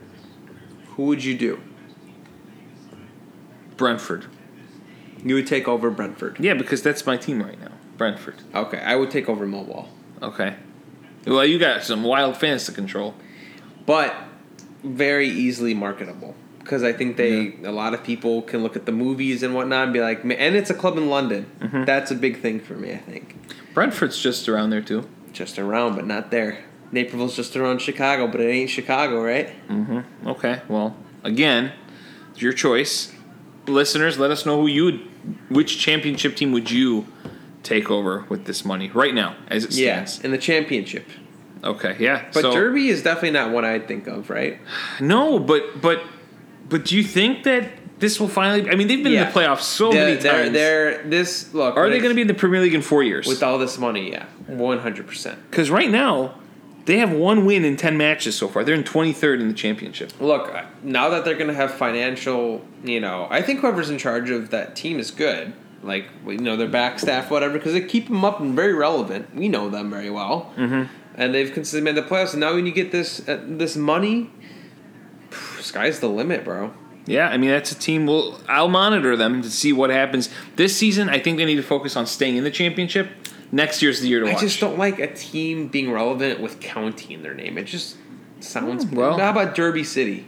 who 0.97 1.05
would 1.05 1.23
you 1.23 1.39
do? 1.39 1.61
Brentford. 3.77 4.27
You 5.25 5.35
would 5.35 5.47
take 5.47 5.67
over 5.67 5.91
Brentford. 5.91 6.37
Yeah, 6.41 6.55
because 6.55 6.83
that's 6.83 7.05
my 7.07 7.17
team 7.17 7.43
right 7.43 7.59
now. 7.61 7.73
Brentford. 7.97 8.37
Okay, 8.55 8.79
I 8.79 8.97
would 8.97 9.11
take 9.11 9.29
over 9.29 9.47
Millwall. 9.47 9.89
Okay. 10.23 10.55
Well, 11.27 11.45
you 11.45 11.59
got 11.59 11.83
some 11.83 12.03
wild 12.05 12.37
fans 12.37 12.65
to 12.67 12.73
control. 12.73 13.15
but 13.87 14.15
very 14.85 15.29
easily 15.29 15.75
marketable 15.75 16.35
because 16.61 16.85
I 16.85 16.93
think 16.93 17.17
they 17.17 17.55
a 17.65 17.73
lot 17.73 17.93
of 17.95 18.05
people 18.05 18.43
can 18.43 18.63
look 18.63 18.77
at 18.77 18.87
the 18.87 18.93
movies 18.93 19.43
and 19.43 19.53
whatnot 19.55 19.85
and 19.85 19.93
be 19.93 20.01
like, 20.01 20.25
"Ma- 20.25 20.35
and 20.35 20.55
it's 20.55 20.71
a 20.71 20.75
club 20.75 20.97
in 20.97 21.09
London. 21.09 21.47
Mm-hmm. 21.61 21.85
That's 21.85 22.11
a 22.13 22.15
big 22.15 22.41
thing 22.41 22.61
for 22.61 22.75
me. 22.75 22.93
I 22.93 22.99
think 22.99 23.35
Brentford's 23.75 24.21
just 24.21 24.49
around 24.49 24.71
there 24.71 24.83
too. 24.83 25.09
just 25.33 25.59
around, 25.59 25.97
but 25.97 26.07
not 26.07 26.31
there. 26.31 26.63
Naperville's 26.93 27.35
just 27.35 27.57
around 27.57 27.81
Chicago, 27.81 28.29
but 28.29 28.41
it 28.41 28.49
ain't 28.49 28.71
Chicago, 28.71 29.21
right? 29.23 29.49
Mm-hmm. 29.69 30.29
Okay. 30.29 30.61
Well, 30.69 30.95
again, 31.25 31.73
it's 32.31 32.41
your 32.43 32.53
choice. 32.53 33.13
Listeners, 33.67 34.19
let 34.19 34.31
us 34.31 34.47
know 34.47 34.61
who 34.61 34.67
you 34.67 34.85
would, 34.85 35.01
which 35.49 35.79
championship 35.79 36.37
team 36.37 36.53
would 36.53 36.71
you 36.71 37.07
take 37.63 37.91
over 37.91 38.25
with 38.29 38.45
this 38.45 38.65
money 38.65 38.91
right 38.91 39.15
now 39.15 39.37
as 39.49 39.65
it 39.65 39.73
stands. 39.73 40.17
Yes, 40.17 40.21
in 40.25 40.31
the 40.31 40.39
championship. 40.39 41.07
Okay. 41.65 41.97
Yeah. 41.99 42.25
But 42.33 42.43
so, 42.43 42.53
Derby 42.53 42.89
is 42.89 43.03
definitely 43.03 43.33
not 43.33 43.51
one 43.51 43.65
I'd 43.65 43.89
think 43.89 44.07
of, 44.07 44.31
right? 44.31 44.61
No, 45.01 45.39
but 45.39 45.81
but 45.81 46.03
but 46.69 46.85
do 46.85 46.97
you 46.97 47.03
think 47.03 47.45
that 47.45 47.71
this 47.99 48.21
will 48.21 48.29
finally? 48.29 48.71
I 48.71 48.77
mean, 48.77 48.89
they've 48.89 49.03
been 49.03 49.15
in 49.15 49.25
the 49.25 49.31
playoffs 49.31 49.63
so 49.63 49.91
they're, 49.91 50.07
many 50.07 50.21
they're, 50.21 50.43
times. 50.43 50.53
they're 50.53 51.03
this 51.05 51.55
look. 51.55 51.77
Are 51.77 51.89
they 51.89 51.99
going 51.99 52.11
to 52.11 52.15
be 52.15 52.21
in 52.21 52.29
the 52.29 52.35
Premier 52.35 52.61
League 52.61 52.75
in 52.75 52.83
four 52.83 53.03
years? 53.03 53.27
with 53.27 53.43
all 53.43 53.59
this 53.59 53.79
money? 53.79 54.13
Yeah, 54.13 54.27
one 54.47 54.79
hundred 54.79 55.07
percent. 55.07 55.39
Because 55.51 55.71
right 55.71 55.91
now, 55.91 56.39
they 56.87 56.99
have 56.99 57.13
one 57.13 57.45
win 57.45 57.65
in 57.65 57.77
ten 57.77 57.97
matches 57.97 58.37
so 58.37 58.49
far. 58.49 58.65
They're 58.65 58.75
in 58.75 58.85
twenty 58.85 59.13
third 59.13 59.41
in 59.41 59.49
the 59.49 59.55
championship. 59.55 60.13
Look, 60.21 60.53
now 60.83 61.11
that 61.11 61.25
they're 61.25 61.35
going 61.35 61.49
to 61.49 61.55
have 61.55 61.75
financial, 61.75 62.65
you 62.83 63.01
know, 63.01 63.27
I 63.31 63.43
think 63.43 63.61
whoever's 63.61 63.91
in 63.91 63.99
charge 63.99 64.31
of 64.31 64.51
that 64.51 64.75
team 64.75 64.99
is 64.99 65.11
good. 65.11 65.53
Like, 65.83 66.07
you 66.27 66.39
know, 66.39 66.57
their 66.57 66.69
back 66.69 66.99
staff, 66.99 67.31
whatever, 67.31 67.55
because 67.55 67.73
they 67.73 67.83
keep 67.83 68.09
them 68.09 68.25
up 68.25 68.41
and 68.41 68.57
very 68.57 68.73
relevant. 68.73 69.35
We 69.37 69.49
know 69.49 69.69
them 69.69 69.91
very 69.91 70.11
well, 70.11 70.53
mm-hmm. 70.57 70.85
and 71.15 71.35
they've 71.35 71.53
consistently 71.53 71.93
made 71.93 72.03
the 72.03 72.09
playoffs. 72.09 72.33
And 72.33 72.41
now 72.41 72.55
when 72.55 72.67
you 72.67 72.73
get 72.73 72.91
this 72.91 73.29
uh, 73.29 73.41
this 73.47 73.77
money, 73.77 74.31
phew, 75.31 75.63
sky's 75.63 76.01
the 76.01 76.09
limit, 76.09 76.45
bro. 76.45 76.73
Yeah, 77.05 77.29
I 77.29 77.37
mean 77.37 77.51
that's 77.51 77.71
a 77.71 77.77
team. 77.77 78.07
Well, 78.07 78.41
I'll 78.49 78.69
monitor 78.69 79.17
them 79.17 79.43
to 79.43 79.51
see 79.51 79.73
what 79.73 79.91
happens 79.91 80.29
this 80.57 80.77
season. 80.77 81.09
I 81.09 81.21
think 81.21 81.37
they 81.37 81.45
need 81.45 81.57
to 81.57 81.63
focus 81.63 81.95
on 81.95 82.07
staying 82.07 82.37
in 82.37 82.43
the 82.43 82.51
championship. 82.51 83.11
Next 83.53 83.81
year's 83.83 84.01
the 84.01 84.09
year 84.09 84.21
to 84.21 84.25
watch. 84.27 84.33
I 84.33 84.35
watch. 84.37 84.43
just 84.43 84.61
don't 84.61 84.79
like 84.79 84.99
a 84.99 85.13
team 85.15 85.69
being 85.69 85.91
relevant 85.93 86.41
with 86.41 86.61
county 86.61 87.15
in 87.15 87.23
their 87.23 87.35
name. 87.35 87.57
It 87.59 87.65
just 87.65 87.97
sounds. 88.41 88.85
Hmm, 88.85 88.97
well- 88.97 89.19
how 89.19 89.31
about 89.31 89.55
Derby 89.55 89.85
City, 89.85 90.27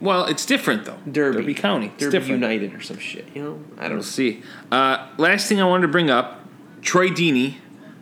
Well, 0.00 0.24
it's 0.26 0.44
different 0.44 0.84
though. 0.84 0.98
Derby, 1.10 1.54
County. 1.54 1.86
It's 1.86 1.98
Derby 1.98 2.10
different. 2.18 2.40
United, 2.42 2.74
or 2.74 2.80
some 2.80 2.98
shit? 2.98 3.26
You 3.34 3.42
know, 3.42 3.60
I 3.78 3.82
don't 3.84 3.98
We'll 3.98 4.02
see. 4.02 4.42
Uh, 4.70 5.06
last 5.18 5.48
thing 5.48 5.60
I 5.60 5.64
wanted 5.64 5.82
to 5.82 5.92
bring 5.92 6.10
up: 6.10 6.40
Troy 6.82 7.08
Deeney 7.08 7.54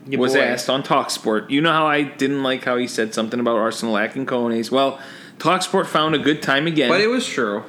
Your 0.09 0.21
was 0.21 0.33
boy. 0.33 0.41
asked 0.41 0.71
on 0.71 0.83
Talksport. 0.83 1.51
You 1.51 1.61
know 1.61 1.73
how 1.73 1.87
I 1.87 2.03
didn't 2.03 2.43
like 2.43 2.65
how 2.65 2.77
he 2.79 2.87
said 2.87 3.13
something 3.13 3.39
about 3.39 3.57
Arsenal 3.59 3.93
lacking 3.95 4.25
cojones. 4.27 4.71
Well, 4.71 4.99
Talksport 5.39 5.87
found 5.87 6.15
a 6.15 6.19
good 6.19 6.41
time 6.43 6.67
again. 6.67 6.89
But 6.89 7.03
it 7.03 7.09
was 7.09 7.27
true. 7.27 7.65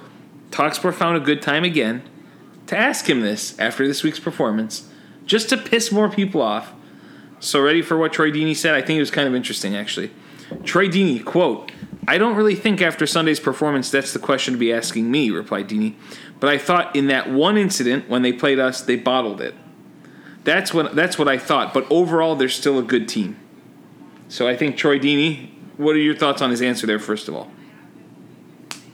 Talksport 0.52 0.94
found 0.94 1.18
a 1.18 1.22
good 1.22 1.42
time 1.42 1.64
again 1.66 2.02
to 2.68 2.78
ask 2.78 3.10
him 3.10 3.20
this 3.22 3.58
after 3.60 3.86
this 3.86 4.02
week's 4.04 4.20
performance, 4.20 4.88
just 5.32 5.48
to 5.48 5.56
piss 5.56 5.94
more 5.94 6.10
people 6.10 6.42
off. 6.42 6.74
So, 7.40 7.62
ready 7.62 7.82
for 7.82 7.98
what 7.98 8.12
Troy 8.12 8.32
Deeney 8.32 8.54
said? 8.54 8.76
I 8.76 8.82
think 8.82 8.98
it 8.98 9.00
was 9.00 9.12
kind 9.12 9.30
of 9.30 9.34
interesting, 9.34 9.78
actually. 9.78 10.12
Troy 10.66 10.90
Deeney, 10.90 11.24
quote, 11.24 11.72
I 12.06 12.18
don't 12.18 12.36
really 12.36 12.54
think 12.54 12.82
after 12.82 13.08
Sunday's 13.08 13.40
performance 13.40 13.90
that's 13.90 14.12
the 14.12 14.20
question 14.20 14.54
to 14.54 14.60
be 14.60 14.74
asking 14.74 15.10
me, 15.10 15.32
replied 15.32 15.70
Deeney. 15.70 15.96
But 16.42 16.50
I 16.50 16.58
thought 16.58 16.98
in 16.98 17.08
that 17.08 17.32
one 17.32 17.58
incident 17.58 18.10
when 18.10 18.24
they 18.24 18.34
played 18.34 18.60
us, 18.60 18.82
they 18.82 18.98
bottled 18.98 19.40
it. 19.40 19.56
That's 20.44 20.74
what 20.74 20.96
that's 20.96 21.18
what 21.18 21.30
I 21.30 21.38
thought. 21.38 21.74
But 21.74 21.90
overall, 21.90 22.36
they're 22.36 22.50
still 22.50 22.78
a 22.78 22.84
good 22.84 23.08
team. 23.08 23.40
So 24.28 24.50
I 24.50 24.58
think 24.58 24.76
Troy 24.76 25.00
Deeney. 25.00 25.50
What 25.78 25.96
are 25.96 26.00
your 26.00 26.16
thoughts 26.16 26.42
on 26.42 26.50
his 26.50 26.62
answer 26.62 26.86
there? 26.86 27.00
First 27.00 27.30
of 27.30 27.36
all. 27.36 27.50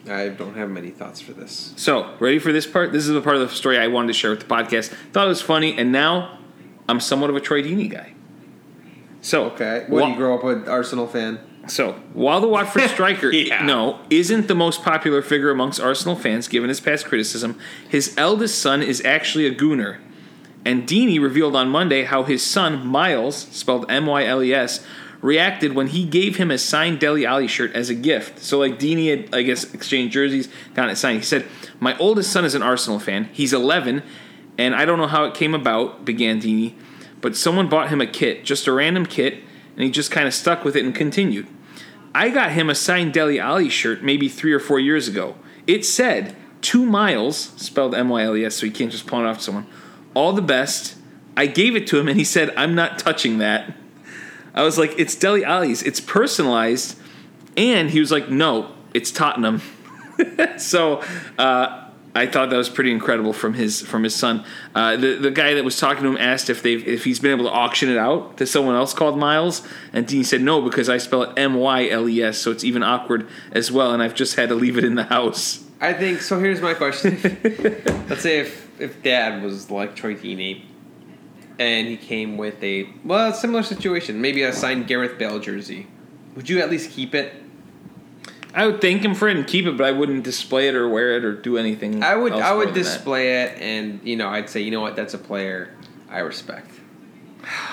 I 0.09 0.29
don't 0.29 0.55
have 0.55 0.69
many 0.69 0.89
thoughts 0.91 1.19
for 1.21 1.33
this. 1.33 1.73
So, 1.77 2.13
ready 2.19 2.39
for 2.39 2.51
this 2.51 2.65
part? 2.67 2.91
This 2.91 3.03
is 3.07 3.09
the 3.13 3.21
part 3.21 3.35
of 3.37 3.41
the 3.49 3.53
story 3.55 3.77
I 3.77 3.87
wanted 3.87 4.07
to 4.07 4.13
share 4.13 4.29
with 4.31 4.39
the 4.39 4.45
podcast. 4.45 4.89
Thought 5.11 5.25
it 5.25 5.29
was 5.29 5.41
funny, 5.41 5.77
and 5.77 5.91
now 5.91 6.37
I'm 6.89 6.99
somewhat 6.99 7.29
of 7.29 7.35
a 7.35 7.39
Troy 7.41 7.61
Deeney 7.61 7.89
guy. 7.89 8.13
So, 9.21 9.45
Okay. 9.51 9.85
What 9.87 10.01
wha- 10.01 10.05
do 10.07 10.11
you 10.11 10.17
grow 10.17 10.35
up 10.37 10.43
with 10.43 10.67
Arsenal 10.69 11.07
fan? 11.07 11.39
so 11.67 11.93
while 12.13 12.39
the 12.39 12.47
Watford 12.47 12.83
striker, 12.89 13.29
Yeah. 13.31 13.65
no, 13.65 13.99
isn't 14.09 14.47
the 14.47 14.55
most 14.55 14.83
popular 14.83 15.21
figure 15.21 15.49
amongst 15.49 15.81
Arsenal 15.81 16.15
fans, 16.15 16.47
given 16.47 16.69
his 16.69 16.79
past 16.79 17.05
criticism, 17.05 17.57
his 17.89 18.13
eldest 18.17 18.59
son 18.59 18.81
is 18.81 19.03
actually 19.03 19.45
a 19.47 19.53
gooner. 19.53 19.97
And 20.63 20.87
Deeney 20.87 21.21
revealed 21.21 21.55
on 21.55 21.69
Monday 21.69 22.03
how 22.03 22.23
his 22.23 22.41
son, 22.43 22.85
Miles, 22.87 23.35
spelled 23.51 23.85
M 23.89 24.05
Y 24.05 24.25
L 24.25 24.41
E 24.43 24.53
S, 24.53 24.85
reacted 25.27 25.75
when 25.75 25.87
he 25.87 26.05
gave 26.05 26.37
him 26.37 26.49
a 26.49 26.57
signed 26.57 27.01
Dele 27.01 27.25
Alli 27.25 27.47
shirt 27.47 27.75
as 27.75 27.89
a 27.89 27.93
gift. 27.93 28.39
So, 28.39 28.57
like, 28.57 28.79
Deeney 28.79 29.09
had, 29.09 29.35
I 29.35 29.41
guess, 29.41 29.73
exchanged 29.73 30.13
jerseys, 30.13 30.47
got 30.73 30.89
it 30.89 30.95
signed. 30.95 31.19
He 31.19 31.25
said, 31.25 31.45
My 31.81 31.97
oldest 31.97 32.31
son 32.31 32.45
is 32.45 32.55
an 32.55 32.63
Arsenal 32.63 32.97
fan. 32.97 33.25
He's 33.33 33.51
11, 33.51 34.03
and 34.57 34.73
I 34.73 34.85
don't 34.85 34.97
know 34.97 35.07
how 35.07 35.25
it 35.25 35.33
came 35.33 35.53
about, 35.53 36.05
began 36.05 36.41
Deeney, 36.41 36.75
but 37.19 37.35
someone 37.35 37.67
bought 37.67 37.89
him 37.89 37.99
a 37.99 38.07
kit, 38.07 38.45
just 38.45 38.67
a 38.67 38.71
random 38.71 39.05
kit, 39.05 39.43
and 39.75 39.83
he 39.83 39.91
just 39.91 40.11
kind 40.11 40.27
of 40.27 40.33
stuck 40.33 40.63
with 40.63 40.77
it 40.77 40.85
and 40.85 40.95
continued. 40.95 41.47
I 42.15 42.29
got 42.29 42.53
him 42.53 42.69
a 42.69 42.75
signed 42.75 43.13
Dele 43.13 43.37
Alli 43.37 43.69
shirt 43.69 44.01
maybe 44.01 44.29
three 44.29 44.53
or 44.53 44.59
four 44.61 44.79
years 44.79 45.09
ago. 45.09 45.35
It 45.67 45.85
said 45.85 46.37
two 46.61 46.85
miles, 46.85 47.37
spelled 47.57 47.93
M 47.93 48.07
Y 48.09 48.23
L 48.23 48.35
E 48.35 48.45
S, 48.45 48.55
so 48.55 48.65
you 48.65 48.71
can't 48.71 48.91
just 48.91 49.05
pawn 49.05 49.25
it 49.25 49.29
off 49.29 49.39
to 49.39 49.43
someone. 49.43 49.67
All 50.13 50.31
the 50.31 50.41
best. 50.41 50.95
I 51.35 51.45
gave 51.45 51.75
it 51.75 51.85
to 51.87 51.99
him 51.99 52.07
and 52.07 52.17
he 52.17 52.23
said, 52.23 52.51
I'm 52.57 52.73
not 52.73 52.97
touching 52.97 53.37
that. 53.37 53.75
I 54.57 54.63
was 54.63 54.77
like, 54.77 54.95
it's 54.97 55.15
Dele 55.15 55.45
Alli's, 55.45 55.83
it's 55.83 55.99
personalized. 55.99 56.97
And 57.55 57.89
he 57.89 57.99
was 57.99 58.11
like, 58.11 58.29
no, 58.29 58.71
it's 58.93 59.11
Tottenham. 59.11 59.61
so 60.57 61.03
uh, 61.37 61.89
I 62.15 62.25
thought 62.25 62.49
that 62.49 62.57
was 62.57 62.67
pretty 62.67 62.91
incredible 62.91 63.33
from 63.33 63.53
his 63.53 63.81
from 63.81 64.03
his 64.03 64.15
son. 64.15 64.43
Uh, 64.73 64.97
the 64.97 65.13
the 65.15 65.29
guy 65.29 65.53
that 65.53 65.63
was 65.63 65.77
talking 65.77 66.01
to 66.03 66.09
him 66.09 66.17
asked 66.17 66.49
if 66.49 66.63
they 66.63 66.73
if 66.73 67.03
he's 67.03 67.19
been 67.19 67.31
able 67.31 67.45
to 67.45 67.51
auction 67.51 67.89
it 67.89 67.97
out 67.97 68.37
to 68.37 68.47
someone 68.47 68.75
else 68.75 68.93
called 68.93 69.17
Miles, 69.19 69.61
and 69.93 70.07
Dean 70.07 70.23
said 70.23 70.41
no 70.41 70.61
because 70.61 70.89
I 70.89 70.97
spell 70.97 71.21
it 71.23 71.37
M 71.37 71.53
Y 71.53 71.87
L 71.89 72.09
E 72.09 72.23
S, 72.23 72.39
so 72.39 72.49
it's 72.49 72.63
even 72.63 72.81
awkward 72.81 73.27
as 73.51 73.71
well, 73.71 73.93
and 73.93 74.01
I've 74.01 74.15
just 74.15 74.35
had 74.35 74.49
to 74.49 74.55
leave 74.55 74.79
it 74.79 74.83
in 74.83 74.95
the 74.95 75.03
house. 75.03 75.63
I 75.79 75.93
think 75.93 76.21
so. 76.21 76.39
Here's 76.39 76.61
my 76.61 76.73
question. 76.73 77.19
Let's 78.09 78.23
say 78.23 78.39
if 78.39 78.81
if 78.81 79.03
Dad 79.03 79.43
was 79.43 79.69
like 79.69 79.95
Troy 79.95 80.15
Deeney, 80.15 80.63
and 81.59 81.87
he 81.87 81.97
came 81.97 82.37
with 82.37 82.61
a 82.63 82.89
well 83.03 83.33
similar 83.33 83.63
situation, 83.63 84.21
maybe 84.21 84.43
a 84.43 84.53
signed 84.53 84.87
Gareth 84.87 85.17
Bale 85.17 85.39
jersey, 85.39 85.87
would 86.35 86.49
you 86.49 86.59
at 86.59 86.69
least 86.69 86.91
keep 86.91 87.15
it? 87.15 87.33
I 88.53 88.65
would 88.65 88.81
thank 88.81 89.03
him 89.03 89.13
for 89.13 89.27
it 89.27 89.37
and 89.37 89.45
keep 89.45 89.65
it, 89.67 89.77
but 89.77 89.85
I 89.85 89.91
wouldn't 89.91 90.23
display 90.23 90.67
it 90.67 90.75
or 90.75 90.87
wear 90.89 91.15
it 91.17 91.23
or 91.23 91.33
do 91.33 91.57
anything. 91.57 92.01
I 92.03 92.15
would 92.15 92.33
I 92.33 92.53
would 92.53 92.69
than 92.69 92.73
that. 92.75 92.79
display 92.83 93.43
it, 93.43 93.57
and 93.61 93.99
you 94.03 94.15
know 94.15 94.29
I'd 94.29 94.49
say 94.49 94.61
you 94.61 94.71
know 94.71 94.81
what 94.81 94.95
that's 94.95 95.13
a 95.13 95.19
player 95.19 95.75
I 96.09 96.19
respect. 96.19 96.71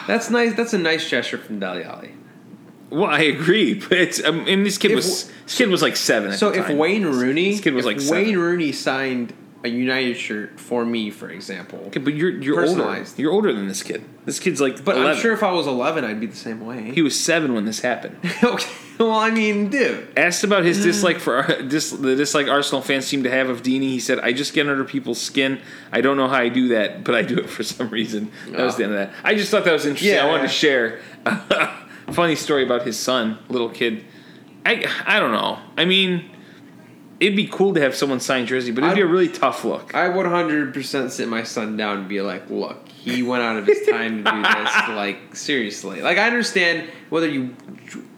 That's 0.06 0.31
nice. 0.31 0.55
That's 0.55 0.73
a 0.74 0.78
nice 0.78 1.09
gesture 1.09 1.39
from 1.39 1.59
Dele 1.59 1.85
Alli. 1.85 2.12
Well, 2.90 3.06
I 3.06 3.20
agree, 3.20 3.74
but 3.74 3.93
it's 3.98 4.23
um, 4.23 4.40
I 4.43 4.44
mean, 4.44 4.65
this 4.65 4.78
kid 4.78 4.90
If- 4.93 4.97
was 4.97 5.31
this 5.47 5.56
kid 5.59 5.69
was 5.69 5.82
like 5.82 5.97
seven. 5.97 6.32
At 6.32 6.39
So 6.39 6.51
if. 6.51 6.69
Wayne 6.69 7.05
Rooney, 7.06 7.52
this 7.52 7.61
kid 7.61 7.74
was 7.74 7.85
like 7.86 7.97
Wayne 7.97 8.06
seven. 8.06 8.39
Rooney 8.39 8.73
signed 8.73 9.32
a 9.65 9.69
United 9.69 10.15
shirt 10.15 10.61
for 10.61 10.85
me, 10.85 11.11
for 11.11 11.31
example. 11.31 11.78
Okay, 11.86 11.99
but 11.99 12.12
you're 12.15 12.31
you're 12.31 12.65
older. 12.65 13.05
You're 13.16 13.32
older 13.32 13.51
than 13.51 13.66
this 13.66 13.82
kid. 13.82 14.05
This 14.27 14.39
kid's 14.39 14.61
like. 14.61 14.85
But 14.85 14.97
11. 14.97 15.12
I'm 15.12 15.16
sure 15.16 15.32
if 15.32 15.43
I 15.43 15.51
was 15.53 15.66
11, 15.66 16.05
I'd 16.05 16.20
be 16.20 16.27
the 16.27 16.36
same 16.36 16.65
way. 16.65 16.93
he 16.93 17.01
was 17.01 17.19
seven 17.19 17.55
when 17.55 17.65
this 17.65 17.81
happened. 17.81 18.19
okay. 18.45 18.70
Well, 18.99 19.12
I 19.12 19.31
mean, 19.31 19.70
dude. 19.70 20.16
Asked 20.16 20.45
about 20.45 20.65
his 20.65 20.82
dislike 20.85 21.19
for 21.19 21.43
dis, 21.69 21.91
the 21.91 22.15
dislike 22.15 22.47
Arsenal 22.47 22.82
fans 22.82 23.07
seem 23.07 23.23
to 23.24 23.31
have 23.31 23.49
of 23.49 23.62
Deeney, 23.62 23.89
he 23.89 24.01
said, 24.01 24.20
"I 24.20 24.35
just 24.35 24.53
get 24.53 24.69
under 24.69 24.85
people's 24.85 25.20
skin. 25.20 25.61
I 25.91 26.03
don't 26.03 26.19
know 26.19 26.28
how 26.28 26.36
I 26.36 26.51
do 26.51 26.69
that, 26.69 27.03
but 27.03 27.15
I 27.15 27.23
do 27.23 27.39
it 27.39 27.49
for 27.57 27.62
some 27.62 27.89
reason." 27.89 28.31
That 28.51 28.65
was 28.65 28.77
the 28.77 28.85
end 28.85 28.93
of 28.93 28.99
that. 28.99 29.15
I 29.24 29.35
just 29.35 29.51
thought 29.51 29.65
that 29.65 29.73
was 29.73 29.86
interesting. 29.86 30.15
Yeah. 30.15 30.24
I 30.24 30.28
wanted 30.28 30.43
to 30.43 30.49
share 30.49 31.01
a 31.24 32.12
funny 32.12 32.36
story 32.36 32.65
about 32.65 32.82
his 32.82 32.99
son, 32.99 33.39
little 33.49 33.70
kid. 33.70 34.05
I 34.66 34.86
I 35.07 35.19
don't 35.20 35.32
know. 35.32 35.59
I 35.78 35.86
mean, 35.86 36.31
it'd 37.24 37.36
be 37.36 37.46
cool 37.46 37.72
to 37.72 37.80
have 37.80 37.94
someone 37.94 38.20
sign 38.20 38.46
jersey, 38.46 38.70
but 38.70 38.84
it'd 38.84 38.96
be 38.96 39.01
a 39.01 39.06
really 39.06 39.28
tough 39.28 39.64
look. 39.64 39.94
I 39.94 40.09
would 40.09 40.26
100% 40.26 41.10
sit 41.10 41.28
my 41.28 41.42
son 41.42 41.76
down 41.76 42.01
and 42.01 42.09
be 42.09 42.20
like, 42.20 42.51
look, 42.51 42.78
he 43.05 43.22
went 43.22 43.43
out 43.43 43.56
of 43.56 43.66
his 43.66 43.86
time 43.86 44.24
to 44.24 44.31
do 44.31 44.43
this. 44.43 44.70
Like, 44.94 45.36
seriously. 45.36 46.01
Like, 46.01 46.18
I 46.18 46.26
understand 46.26 46.89
whether 47.10 47.28
you. 47.28 47.55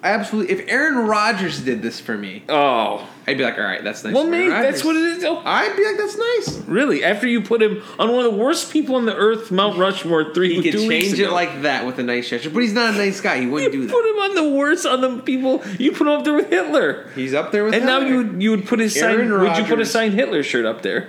Absolutely. 0.03 0.55
If 0.55 0.69
Aaron 0.69 1.07
Rodgers 1.09 1.61
did 1.61 1.83
this 1.83 1.99
for 1.99 2.17
me, 2.17 2.45
oh, 2.49 3.09
I'd 3.27 3.37
be 3.37 3.43
like, 3.43 3.59
all 3.59 3.65
right, 3.65 3.83
that's 3.83 4.05
nice. 4.05 4.15
well, 4.15 4.27
maybe 4.27 4.51
that's 4.51 4.85
what 4.85 4.95
it 4.95 5.03
is. 5.03 5.25
Oh, 5.25 5.43
I'd 5.45 5.75
be 5.77 5.85
like, 5.85 5.97
that's 5.97 6.17
nice. 6.17 6.69
Really? 6.69 7.03
After 7.03 7.27
you 7.27 7.41
put 7.41 7.61
him 7.61 7.83
on 7.99 8.13
one 8.13 8.25
of 8.25 8.33
the 8.33 8.39
worst 8.39 8.73
people 8.73 8.95
on 8.95 9.07
the 9.07 9.17
earth, 9.17 9.51
Mount 9.51 9.79
Rushmore, 9.79 10.33
three 10.33 10.55
He 10.55 10.63
could 10.63 10.79
change 10.79 11.19
it 11.19 11.25
ago. 11.25 11.35
like 11.35 11.63
that 11.63 11.85
with 11.85 11.99
a 11.99 12.05
nice 12.05 12.29
gesture, 12.29 12.51
but 12.51 12.61
he's 12.61 12.73
not 12.75 12.95
a 12.95 12.97
nice 12.99 13.21
guy. 13.21 13.41
He 13.41 13.47
wouldn't 13.47 13.75
you 13.75 13.89
do 13.89 13.93
put 13.93 14.05
him 14.09 14.19
on 14.19 14.35
the 14.37 14.57
worst 14.57 14.87
on 14.87 15.01
the 15.01 15.19
people. 15.23 15.65
You 15.79 15.91
put 15.91 16.03
him 16.03 16.09
up 16.09 16.25
there 16.25 16.35
with 16.35 16.51
Hitler, 16.51 17.11
He's 17.17 17.35
up 17.35 17.51
there 17.51 17.65
with 17.65 17.75
and 17.75 17.85
now 17.87 17.99
you 18.01 18.17
would 18.19 18.43
you 18.43 18.51
would 18.53 18.67
put 18.67 18.79
his 18.79 18.97
Aaron 18.97 19.29
sign. 19.29 19.41
Would 19.41 19.59
you 19.59 19.65
put 19.65 19.81
a 19.81 19.87
signed 19.87 20.15
Hitler 20.15 20.45
shirt 20.45 20.65
up 20.65 20.83
there? 20.83 21.09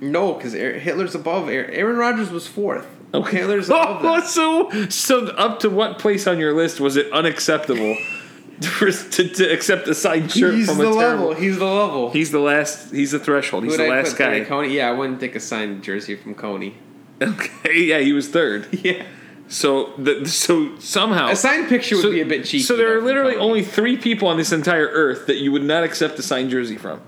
No, 0.00 0.34
because 0.34 0.52
Hitler's 0.52 1.14
above. 1.14 1.48
Aaron, 1.48 1.96
Rodgers 1.96 2.30
was 2.30 2.46
fourth. 2.46 2.86
Hitler's 3.12 3.68
above 3.70 4.04
Oh, 4.04 4.20
that. 4.20 4.26
so 4.28 4.88
so 4.88 5.26
up 5.28 5.60
to 5.60 5.70
what 5.70 5.98
place 5.98 6.26
on 6.26 6.38
your 6.38 6.52
list 6.54 6.80
was 6.80 6.96
it 6.96 7.10
unacceptable 7.12 7.96
for, 8.62 8.90
to, 8.90 9.28
to 9.28 9.52
accept 9.52 9.86
a 9.88 9.94
signed 9.94 10.30
shirt 10.32 10.54
He's 10.54 10.68
from 10.68 10.78
the 10.78 10.90
a 10.90 10.94
terrible? 10.94 11.26
level. 11.28 11.34
He's 11.34 11.58
the 11.58 11.64
level. 11.64 12.10
He's 12.10 12.30
the 12.32 12.38
last. 12.40 12.92
He's 12.92 13.12
the 13.12 13.18
threshold. 13.20 13.64
He's 13.64 13.72
Would 13.72 13.80
the 13.80 13.86
I 13.92 13.96
last 14.02 14.16
guy. 14.16 14.40
Kony? 14.44 14.72
Yeah, 14.72 14.88
I 14.88 14.92
wouldn't 14.92 15.20
take 15.20 15.36
a 15.36 15.40
signed 15.40 15.82
jersey 15.84 16.16
from 16.16 16.34
Kony. 16.34 16.74
Okay, 17.22 17.80
yeah, 17.84 18.00
he 18.00 18.12
was 18.12 18.28
third. 18.28 18.66
Yeah. 18.84 19.04
So 19.46 19.92
the 19.98 20.26
so 20.26 20.76
somehow 20.78 21.28
A 21.28 21.36
signed 21.36 21.68
picture 21.68 21.94
would 21.96 22.02
So- 22.02 22.10
be 22.10 22.20
a 22.22 22.26
bit 22.26 22.44
cheeky. 22.46 22.64
So 22.64 22.76
there 22.76 22.96
are 22.96 23.00
literally 23.02 23.34
Kony. 23.34 23.40
only 23.40 23.62
three 23.62 23.96
people 23.96 24.26
on 24.26 24.36
this 24.38 24.50
entire 24.52 24.86
earth 24.88 25.26
that 25.26 25.36
you 25.36 25.52
would 25.52 25.62
not 25.62 25.84
accept 25.84 26.18
a 26.18 26.22
signed 26.22 26.50
jersey 26.50 26.76
from. 26.76 27.00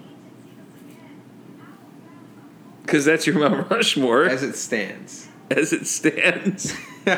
Because 2.87 3.05
that's 3.05 3.27
your 3.27 3.37
Mount 3.39 3.69
Rushmore 3.71 4.25
as, 4.27 4.43
it 4.45 4.55
stands. 4.57 5.27
As 5.51 5.73
it 5.73 5.87
stands. 5.87 6.75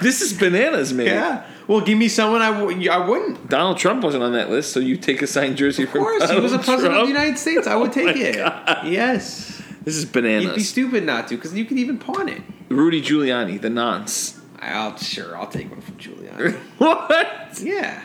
this 0.00 0.20
is 0.20 0.32
bananas, 0.32 0.92
man. 0.92 1.06
Yeah. 1.06 1.46
Well, 1.68 1.80
give 1.80 1.98
me 1.98 2.08
someone 2.08 2.42
I 2.42 2.50
w- 2.58 2.90
I 2.90 3.06
wouldn't. 3.06 3.48
Donald 3.48 3.78
Trump 3.78 4.02
wasn't 4.02 4.24
on 4.24 4.32
that 4.32 4.50
list, 4.50 4.72
so 4.72 4.80
you 4.80 4.96
take 4.96 5.22
a 5.22 5.26
signed 5.26 5.56
jersey 5.56 5.84
Of 5.84 5.92
course, 5.92 6.28
he 6.30 6.40
was 6.40 6.52
a 6.52 6.58
president 6.58 6.98
of 6.98 7.06
the 7.06 7.12
United 7.12 7.38
States. 7.38 7.66
I 7.66 7.76
would 7.76 7.90
Oh 7.90 7.92
take 7.92 8.16
it. 8.16 8.36
God. 8.36 8.86
Yes. 8.86 9.62
This 9.84 9.96
is 9.96 10.04
bananas. 10.04 10.44
You'd 10.46 10.54
be 10.56 10.62
stupid 10.62 11.04
not 11.04 11.28
to, 11.28 11.36
because 11.36 11.54
you 11.54 11.64
could 11.64 11.78
even 11.78 11.98
pawn 11.98 12.28
it. 12.28 12.42
Rudy 12.68 13.00
Giuliani, 13.00 13.60
the 13.60 13.70
nonce. 13.70 14.38
I'll 14.58 14.96
sure 14.96 15.36
I'll 15.36 15.46
take 15.46 15.70
one 15.70 15.80
from 15.80 15.96
Giuliani. 15.96 16.54
what? 16.78 17.60
yeah. 17.62 18.04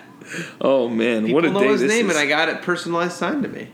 Oh 0.62 0.88
man, 0.90 1.24
People 1.26 1.36
what 1.36 1.46
a 1.46 1.52
know 1.52 1.60
day 1.60 1.68
his 1.70 1.82
name, 1.82 2.10
is. 2.10 2.16
and 2.16 2.24
I 2.24 2.28
got 2.28 2.50
it 2.50 2.62
personalized 2.62 3.14
signed 3.14 3.44
to 3.44 3.50
me. 3.50 3.68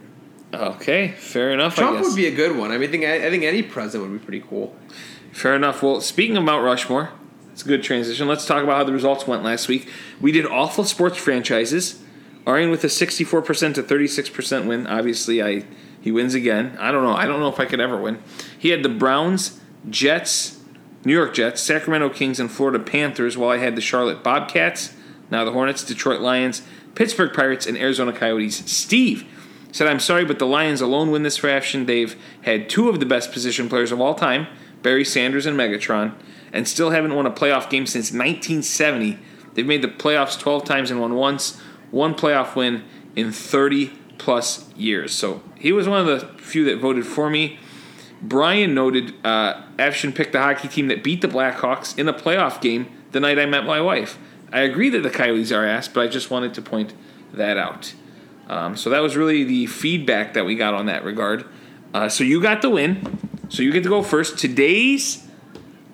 Okay, 0.53 1.09
fair 1.09 1.51
enough. 1.51 1.77
I 1.77 1.83
Trump 1.83 2.01
would 2.01 2.15
be 2.15 2.27
a 2.27 2.35
good 2.35 2.55
one. 2.55 2.71
I 2.71 2.77
mean, 2.77 2.89
I 2.89 2.91
think 2.91 3.05
I, 3.05 3.27
I 3.27 3.29
think 3.29 3.43
any 3.43 3.63
president 3.63 4.09
would 4.09 4.19
be 4.19 4.25
pretty 4.25 4.45
cool. 4.47 4.75
Fair 5.31 5.55
enough. 5.55 5.81
Well, 5.81 6.01
speaking 6.01 6.37
of 6.37 6.43
Mount 6.43 6.63
Rushmore, 6.63 7.11
it's 7.53 7.63
a 7.63 7.67
good 7.67 7.83
transition. 7.83 8.27
Let's 8.27 8.45
talk 8.45 8.63
about 8.63 8.77
how 8.77 8.83
the 8.83 8.91
results 8.91 9.27
went 9.27 9.43
last 9.43 9.67
week. 9.67 9.89
We 10.19 10.31
did 10.31 10.45
awful 10.45 10.83
sports 10.83 11.17
franchises. 11.17 12.01
Arian 12.47 12.71
with 12.71 12.83
a 12.83 12.87
64% 12.87 13.75
to 13.75 13.83
36% 13.83 14.67
win. 14.67 14.87
Obviously, 14.87 15.43
I 15.43 15.65
he 16.01 16.11
wins 16.11 16.33
again. 16.33 16.75
I 16.79 16.91
don't 16.91 17.03
know. 17.03 17.13
I 17.13 17.27
don't 17.27 17.39
know 17.39 17.49
if 17.49 17.59
I 17.59 17.65
could 17.65 17.79
ever 17.79 17.97
win. 17.97 18.21
He 18.57 18.69
had 18.69 18.81
the 18.81 18.89
Browns, 18.89 19.61
Jets, 19.89 20.59
New 21.05 21.13
York 21.13 21.33
Jets, 21.33 21.61
Sacramento 21.61 22.09
Kings, 22.09 22.39
and 22.39 22.51
Florida 22.51 22.79
Panthers, 22.79 23.37
while 23.37 23.51
I 23.51 23.57
had 23.57 23.75
the 23.75 23.81
Charlotte 23.81 24.23
Bobcats, 24.23 24.93
now 25.29 25.45
the 25.45 25.51
Hornets, 25.51 25.83
Detroit 25.83 26.19
Lions, 26.19 26.63
Pittsburgh 26.95 27.33
Pirates, 27.33 27.67
and 27.67 27.77
Arizona 27.77 28.11
Coyotes. 28.11 28.69
Steve 28.71 29.25
said, 29.71 29.87
I'm 29.87 29.99
sorry, 29.99 30.25
but 30.25 30.39
the 30.39 30.45
Lions 30.45 30.81
alone 30.81 31.11
win 31.11 31.23
this 31.23 31.37
fraction. 31.37 31.85
They've 31.85 32.15
had 32.43 32.69
two 32.69 32.89
of 32.89 32.99
the 32.99 33.05
best 33.05 33.31
position 33.31 33.69
players 33.69 33.91
of 33.91 34.01
all 34.01 34.15
time, 34.15 34.47
Barry 34.81 35.05
Sanders 35.05 35.45
and 35.45 35.57
Megatron, 35.57 36.13
and 36.51 36.67
still 36.67 36.89
haven't 36.89 37.15
won 37.15 37.25
a 37.25 37.31
playoff 37.31 37.69
game 37.69 37.85
since 37.85 38.11
1970. 38.11 39.17
They've 39.53 39.65
made 39.65 39.81
the 39.81 39.87
playoffs 39.87 40.39
12 40.39 40.63
times 40.65 40.91
and 40.91 40.99
won 40.99 41.15
once, 41.15 41.59
one 41.91 42.15
playoff 42.15 42.55
win 42.55 42.83
in 43.15 43.31
30 43.31 43.93
plus 44.17 44.69
years. 44.75 45.13
So 45.13 45.41
he 45.57 45.71
was 45.71 45.87
one 45.87 46.07
of 46.07 46.07
the 46.07 46.27
few 46.41 46.65
that 46.65 46.79
voted 46.79 47.05
for 47.05 47.29
me. 47.29 47.59
Brian 48.21 48.75
noted 48.75 49.13
uh, 49.25 49.63
Afshin 49.77 50.13
picked 50.13 50.31
the 50.31 50.39
hockey 50.39 50.67
team 50.67 50.87
that 50.89 51.03
beat 51.03 51.21
the 51.21 51.27
Blackhawks 51.27 51.97
in 51.97 52.07
a 52.07 52.13
playoff 52.13 52.61
game 52.61 52.87
the 53.11 53.19
night 53.19 53.39
I 53.39 53.45
met 53.45 53.65
my 53.65 53.81
wife. 53.81 54.19
I 54.51 54.61
agree 54.61 54.89
that 54.89 55.01
the 55.01 55.09
Coyotes 55.09 55.51
are 55.51 55.65
ass, 55.65 55.87
but 55.87 56.01
I 56.01 56.07
just 56.07 56.29
wanted 56.29 56.53
to 56.55 56.61
point 56.61 56.93
that 57.33 57.57
out. 57.57 57.93
Um, 58.51 58.75
so 58.75 58.89
that 58.89 58.99
was 58.99 59.15
really 59.15 59.45
the 59.45 59.65
feedback 59.65 60.33
that 60.33 60.45
we 60.45 60.55
got 60.55 60.73
on 60.73 60.87
that 60.87 61.05
regard. 61.05 61.45
Uh, 61.93 62.09
so 62.09 62.25
you 62.25 62.41
got 62.41 62.61
the 62.61 62.69
win. 62.69 63.17
So 63.47 63.63
you 63.63 63.71
get 63.71 63.83
to 63.83 63.89
go 63.89 64.03
first. 64.03 64.37
Today's 64.37 65.25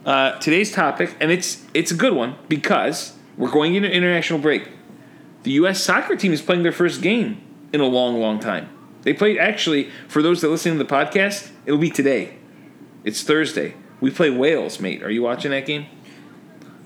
uh, 0.06 0.40
today's 0.40 0.72
topic, 0.72 1.16
and 1.20 1.32
it's 1.32 1.64
it's 1.76 1.92
a 1.92 1.96
good 1.96 2.14
one 2.14 2.36
because 2.50 3.16
we're 3.38 3.52
going 3.52 3.76
into 3.76 3.92
international 3.92 4.40
break. 4.40 4.70
The 5.44 5.52
U.S. 5.52 5.84
soccer 5.84 6.16
team 6.16 6.34
is 6.34 6.42
playing 6.42 6.64
their 6.64 6.72
first 6.72 7.02
game 7.02 7.40
in 7.72 7.80
a 7.80 7.86
long, 7.86 8.20
long 8.20 8.40
time. 8.40 8.70
They 9.04 9.14
played 9.14 9.38
actually 9.38 9.92
for 10.08 10.24
those 10.24 10.42
that 10.42 10.50
listen 10.50 10.72
to 10.76 10.78
the 10.84 10.90
podcast. 10.90 11.52
It'll 11.66 11.80
be 11.80 11.92
today. 11.92 12.38
It's 13.04 13.22
Thursday. 13.22 13.76
We 14.02 14.10
play 14.10 14.30
Wales, 14.32 14.80
mate. 14.80 15.04
Are 15.04 15.12
you 15.12 15.22
watching 15.22 15.52
that 15.52 15.66
game? 15.68 15.86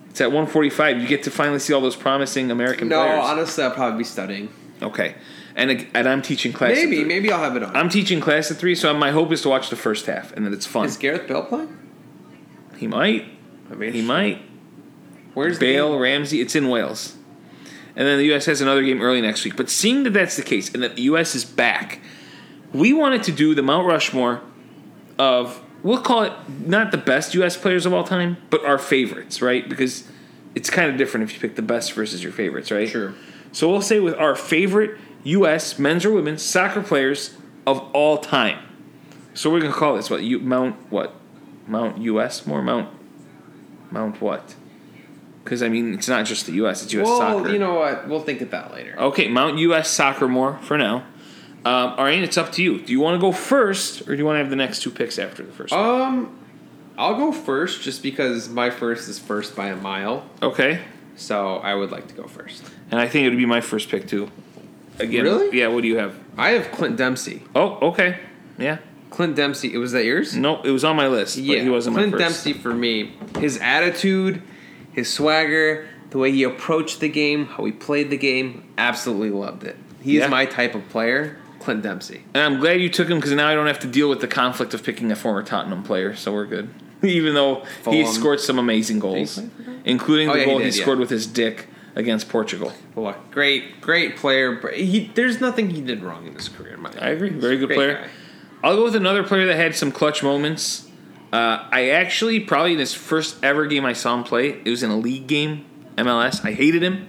It's 0.10 0.20
at 0.20 0.32
1:45. 0.32 1.02
You 1.02 1.08
get 1.08 1.24
to 1.24 1.32
finally 1.32 1.60
see 1.60 1.72
all 1.74 1.82
those 1.82 1.96
promising 1.96 2.52
American 2.52 2.90
No, 2.90 3.02
players. 3.02 3.24
honestly, 3.24 3.64
I'll 3.64 3.72
probably 3.72 4.00
be 4.00 4.04
studying. 4.04 4.50
Okay, 4.82 5.16
and 5.56 5.88
and 5.94 6.08
I'm 6.08 6.22
teaching 6.22 6.54
class. 6.54 6.76
Maybe, 6.76 6.98
three. 6.98 7.06
maybe 7.06 7.32
I'll 7.32 7.44
have 7.44 7.56
it 7.56 7.64
on. 7.64 7.76
I'm 7.76 7.90
teaching 7.90 8.20
class 8.22 8.52
at 8.52 8.58
three, 8.58 8.76
so 8.76 8.94
my 8.94 9.12
hope 9.12 9.32
is 9.32 9.42
to 9.44 9.50
watch 9.50 9.70
the 9.70 9.76
first 9.76 10.06
half 10.06 10.32
and 10.34 10.46
that 10.46 10.54
it's 10.54 10.66
fun. 10.66 10.86
Is 10.86 10.98
Gareth 10.98 11.28
Bale 11.28 11.44
playing? 11.44 11.78
He 12.78 12.88
might. 12.88 13.26
I 13.70 13.76
mean, 13.76 13.94
He 13.94 14.02
might. 14.02 14.42
Where's 15.34 15.60
Bale? 15.60 15.98
Ramsey. 15.98 16.42
It's 16.42 16.56
in 16.56 16.68
Wales, 16.70 17.16
and 17.96 18.08
then 18.08 18.18
the 18.18 18.26
U.S. 18.26 18.46
has 18.46 18.60
another 18.62 18.84
game 18.84 19.02
early 19.02 19.22
next 19.22 19.46
week. 19.46 19.56
But 19.56 19.70
seeing 19.70 20.04
that 20.04 20.12
that's 20.12 20.36
the 20.36 20.42
case 20.44 20.74
and 20.74 20.84
that 20.84 20.96
the 20.96 21.04
U.S. 21.04 21.36
is 21.36 21.46
back, 21.46 22.02
we 22.74 22.92
wanted 22.92 23.24
to 23.24 23.32
do 23.32 23.56
the 23.56 23.62
Mount 23.62 23.88
Rushmore 23.88 24.42
of 25.18 25.62
we'll 25.84 26.02
call 26.02 26.24
it 26.24 26.34
not 26.66 26.92
the 26.92 26.98
best 26.98 27.34
U.S. 27.36 27.56
players 27.56 27.86
of 27.86 27.94
all 27.94 28.04
time, 28.04 28.38
but 28.50 28.66
our 28.66 28.78
favorites, 28.78 29.42
right? 29.42 29.68
Because 29.68 30.08
it's 30.54 30.70
kind 30.70 30.92
of 30.92 30.98
different 30.98 31.24
if 31.30 31.34
you 31.34 31.40
pick 31.40 31.56
the 31.56 31.62
best 31.62 31.94
versus 31.94 32.22
your 32.24 32.34
favorites, 32.34 32.72
right? 32.72 32.90
Sure. 32.90 33.14
So 33.54 33.70
we'll 33.70 33.82
say 33.82 34.00
with 34.00 34.16
our 34.16 34.36
favorite 34.36 34.98
U.S. 35.24 35.78
men's 35.80 36.06
or 36.06 36.12
women's 36.12 36.42
soccer 36.44 36.82
players 36.82 37.36
of 37.68 37.80
all 37.94 38.18
time. 38.18 38.60
So 39.34 39.50
we're 39.50 39.62
gonna 39.62 39.74
call 39.74 39.96
this 39.96 40.10
what? 40.10 40.24
U, 40.24 40.40
Mount 40.40 40.76
what? 40.92 41.14
Mount 41.68 41.98
U.S. 42.00 42.46
more 42.46 42.62
Mount 42.62 42.90
Mount 43.92 44.22
what? 44.22 44.56
Because 45.44 45.64
I 45.64 45.70
mean, 45.70 45.94
it's 45.94 46.08
not 46.08 46.26
just 46.26 46.46
the 46.46 46.54
U.S. 46.54 46.84
It's 46.84 46.94
U.S. 46.94 47.08
Soccer. 47.08 47.20
Well, 47.20 47.40
soccer. 47.40 47.54
you 47.54 47.60
know 47.60 47.76
what? 47.76 48.08
We'll 48.08 48.20
think 48.22 48.42
of 48.42 48.52
that 48.52 48.72
later. 48.74 48.96
Okay, 49.00 49.28
Mount 49.28 49.58
U.S. 49.60 49.90
Soccer 49.90 50.28
more 50.28 50.58
for 50.64 50.78
now. 50.78 50.98
Um, 51.64 51.94
all 51.98 52.06
right, 52.06 52.22
it's 52.22 52.38
up 52.38 52.52
to 52.54 52.64
you. 52.64 52.80
Do 52.82 52.92
you 52.92 53.00
want 53.00 53.16
to 53.16 53.22
go 53.22 53.32
first, 53.32 54.02
or 54.02 54.06
do 54.06 54.18
you 54.18 54.26
want 54.26 54.36
to 54.36 54.40
have 54.40 54.50
the 54.50 54.56
next 54.56 54.82
two 54.82 54.90
picks 54.90 55.20
after 55.20 55.44
the 55.44 55.52
first? 55.52 55.72
Um, 55.74 56.38
I'll 56.98 57.16
go 57.16 57.32
first 57.32 57.84
just 57.84 58.02
because 58.02 58.50
my 58.50 58.70
first 58.72 59.08
is 59.08 59.20
first 59.20 59.56
by 59.56 59.68
a 59.68 59.76
mile. 59.76 60.26
okay, 60.42 60.82
So 61.16 61.58
I 61.58 61.76
would 61.76 61.92
like 61.92 62.08
to 62.08 62.16
go 62.16 62.24
first. 62.28 62.64
and 62.90 63.00
I 63.00 63.08
think 63.08 63.26
it 63.26 63.30
would 63.30 63.38
be 63.38 63.46
my 63.46 63.62
first 63.62 63.90
pick 63.90 64.08
too. 64.08 64.32
Again, 65.02 65.24
Really? 65.24 65.58
Yeah. 65.58 65.68
What 65.68 65.82
do 65.82 65.88
you 65.88 65.98
have? 65.98 66.16
I 66.38 66.52
have 66.52 66.72
Clint 66.72 66.98
Dempsey. 66.98 67.44
Oh, 67.56 67.90
okay. 67.90 68.18
Yeah. 68.58 68.78
Clint 69.10 69.36
Dempsey. 69.36 69.76
Was 69.78 69.92
that 69.92 70.06
yours? 70.06 70.36
No, 70.36 70.62
it 70.62 70.72
was 70.72 70.84
on 70.84 70.96
my 70.96 71.08
list. 71.08 71.36
but 71.36 71.44
he 71.44 71.70
wasn't 71.70 71.96
Clint 71.96 72.14
my 72.14 72.18
first. 72.20 72.44
Dempsey 72.46 72.54
for 72.54 72.74
me. 72.74 73.14
His 73.40 73.58
attitude, 73.60 74.42
his 74.94 75.12
swagger, 75.12 75.88
the 76.12 76.18
way 76.18 76.32
he 76.32 76.44
approached 76.44 77.00
the 77.00 77.10
game, 77.10 77.46
how 77.46 77.66
he 77.66 77.72
played 77.72 78.10
the 78.10 78.18
game, 78.18 78.64
absolutely 78.78 79.30
loved 79.32 79.64
it. 79.64 79.78
He 80.02 80.18
Yeah. 80.18 80.26
is 80.26 80.32
my 80.32 80.46
type 80.46 80.76
of 80.76 80.88
player, 80.90 81.38
Clint 81.60 81.84
Dempsey. 81.84 82.24
And 82.34 82.44
I'm 82.44 82.60
glad 82.60 82.80
you 82.82 82.90
took 82.90 83.10
him 83.10 83.18
because 83.18 83.32
now 83.34 83.48
I 83.48 83.54
don't 83.56 83.68
have 83.68 83.80
to 83.80 83.88
deal 83.88 84.10
with 84.10 84.22
the 84.22 84.28
conflict 84.28 84.74
of 84.74 84.84
picking 84.84 85.12
a 85.12 85.16
former 85.16 85.44
Tottenham 85.44 85.84
player, 85.84 86.16
so 86.16 86.32
we're 86.34 86.46
good. 86.46 86.70
Even 87.04 87.34
though 87.34 87.64
he 87.90 88.06
scored 88.06 88.40
some 88.40 88.58
amazing 88.60 89.00
goals, 89.00 89.36
Did 89.36 89.44
he 89.44 89.50
play 89.50 89.66
for 89.66 89.72
them? 89.72 89.82
including 89.86 90.30
Oh, 90.30 90.34
the 90.34 90.40
yeah, 90.40 90.46
goal 90.46 90.58
he, 90.60 90.66
did, 90.66 90.76
yeah. 90.76 90.82
scored 90.84 91.00
with 91.00 91.10
his 91.10 91.28
dick 91.28 91.68
against 91.96 92.30
Portugal. 92.30 92.74
Well, 92.96 93.16
great, 93.32 93.82
great 93.82 94.16
player. 94.18 94.56
but 94.56 94.76
He 94.76 95.12
there's 95.14 95.42
nothing 95.42 95.70
he 95.70 95.82
did 95.82 96.04
wrong 96.04 96.28
in 96.28 96.34
his 96.34 96.50
career. 96.50 96.74
In 96.76 96.82
my 96.82 96.92
I 97.00 97.10
agree. 97.10 97.30
Very 97.30 97.58
good 97.58 97.70
player. 97.70 97.96
guy. 97.96 98.10
I'll 98.64 98.76
go 98.76 98.84
with 98.84 98.96
another 98.96 99.24
player 99.24 99.48
that 99.48 99.56
had 99.56 99.76
some 99.76 99.92
clutch 99.92 100.24
moments. 100.24 100.88
Uh, 101.34 101.68
I 101.72 101.90
actually 101.90 102.40
probably 102.42 102.74
in 102.74 102.80
his 102.80 102.94
first 102.94 103.44
ever 103.44 103.66
game 103.66 103.86
I 103.86 103.94
saw 103.94 104.16
him 104.16 104.24
play, 104.24 104.50
it 104.50 104.70
was 104.70 104.84
in 104.84 104.92
a 104.92 104.98
league 104.98 105.28
game, 105.28 105.66
MLS. 105.98 106.46
I 106.46 106.52
hated 106.52 106.84
him, 106.84 107.08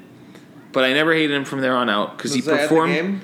but 0.71 0.85
I 0.85 0.93
never 0.93 1.13
hated 1.13 1.35
him 1.35 1.45
from 1.45 1.61
there 1.61 1.77
on 1.77 1.91
out 1.91 2.17
because 2.17 2.33
he 2.33 2.39
Was 2.39 2.47
that 2.47 2.53
at 2.55 2.63
the 2.63 2.69
performed. 2.69 3.21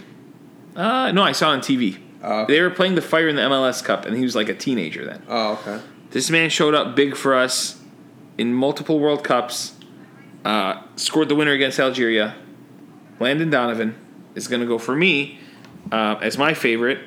Uh, 0.74 1.12
no, 1.12 1.22
I 1.22 1.32
saw 1.32 1.50
on 1.50 1.60
TV. 1.60 1.98
Oh. 2.22 2.46
They 2.46 2.60
were 2.60 2.70
playing 2.70 2.96
the 2.96 3.02
Fire 3.02 3.28
in 3.28 3.36
the 3.36 3.42
MLS 3.42 3.82
Cup, 3.82 4.06
and 4.06 4.16
he 4.16 4.24
was 4.24 4.34
like 4.34 4.48
a 4.48 4.54
teenager 4.54 5.04
then. 5.04 5.22
Oh, 5.28 5.52
okay. 5.52 5.80
This 6.10 6.30
man 6.30 6.50
showed 6.50 6.74
up 6.74 6.96
big 6.96 7.16
for 7.16 7.34
us 7.34 7.80
in 8.36 8.52
multiple 8.54 8.98
World 8.98 9.22
Cups. 9.22 9.74
Uh, 10.44 10.82
scored 10.96 11.28
the 11.28 11.34
winner 11.34 11.52
against 11.52 11.78
Algeria. 11.78 12.34
Landon 13.20 13.50
Donovan 13.50 13.96
is 14.34 14.48
going 14.48 14.60
to 14.60 14.66
go 14.66 14.78
for 14.78 14.94
me 14.94 15.40
uh, 15.90 16.16
as 16.22 16.38
my 16.38 16.54
favorite. 16.54 17.00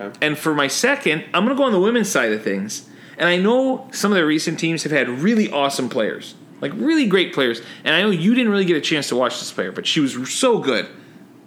Okay. 0.00 0.16
And 0.26 0.38
for 0.38 0.54
my 0.54 0.68
second, 0.68 1.24
I'm 1.34 1.44
going 1.44 1.56
to 1.56 1.60
go 1.60 1.64
on 1.64 1.72
the 1.72 1.80
women's 1.80 2.08
side 2.08 2.32
of 2.32 2.42
things. 2.42 2.88
And 3.18 3.28
I 3.28 3.36
know 3.36 3.88
some 3.92 4.12
of 4.12 4.16
the 4.16 4.24
recent 4.24 4.58
teams 4.58 4.84
have 4.84 4.92
had 4.92 5.08
really 5.08 5.50
awesome 5.50 5.88
players, 5.88 6.34
like 6.60 6.72
really 6.74 7.06
great 7.06 7.34
players. 7.34 7.60
And 7.84 7.94
I 7.94 8.02
know 8.02 8.10
you 8.10 8.34
didn't 8.34 8.50
really 8.50 8.64
get 8.64 8.76
a 8.76 8.80
chance 8.80 9.08
to 9.08 9.16
watch 9.16 9.38
this 9.38 9.52
player, 9.52 9.72
but 9.72 9.86
she 9.86 10.00
was 10.00 10.32
so 10.32 10.58
good. 10.58 10.86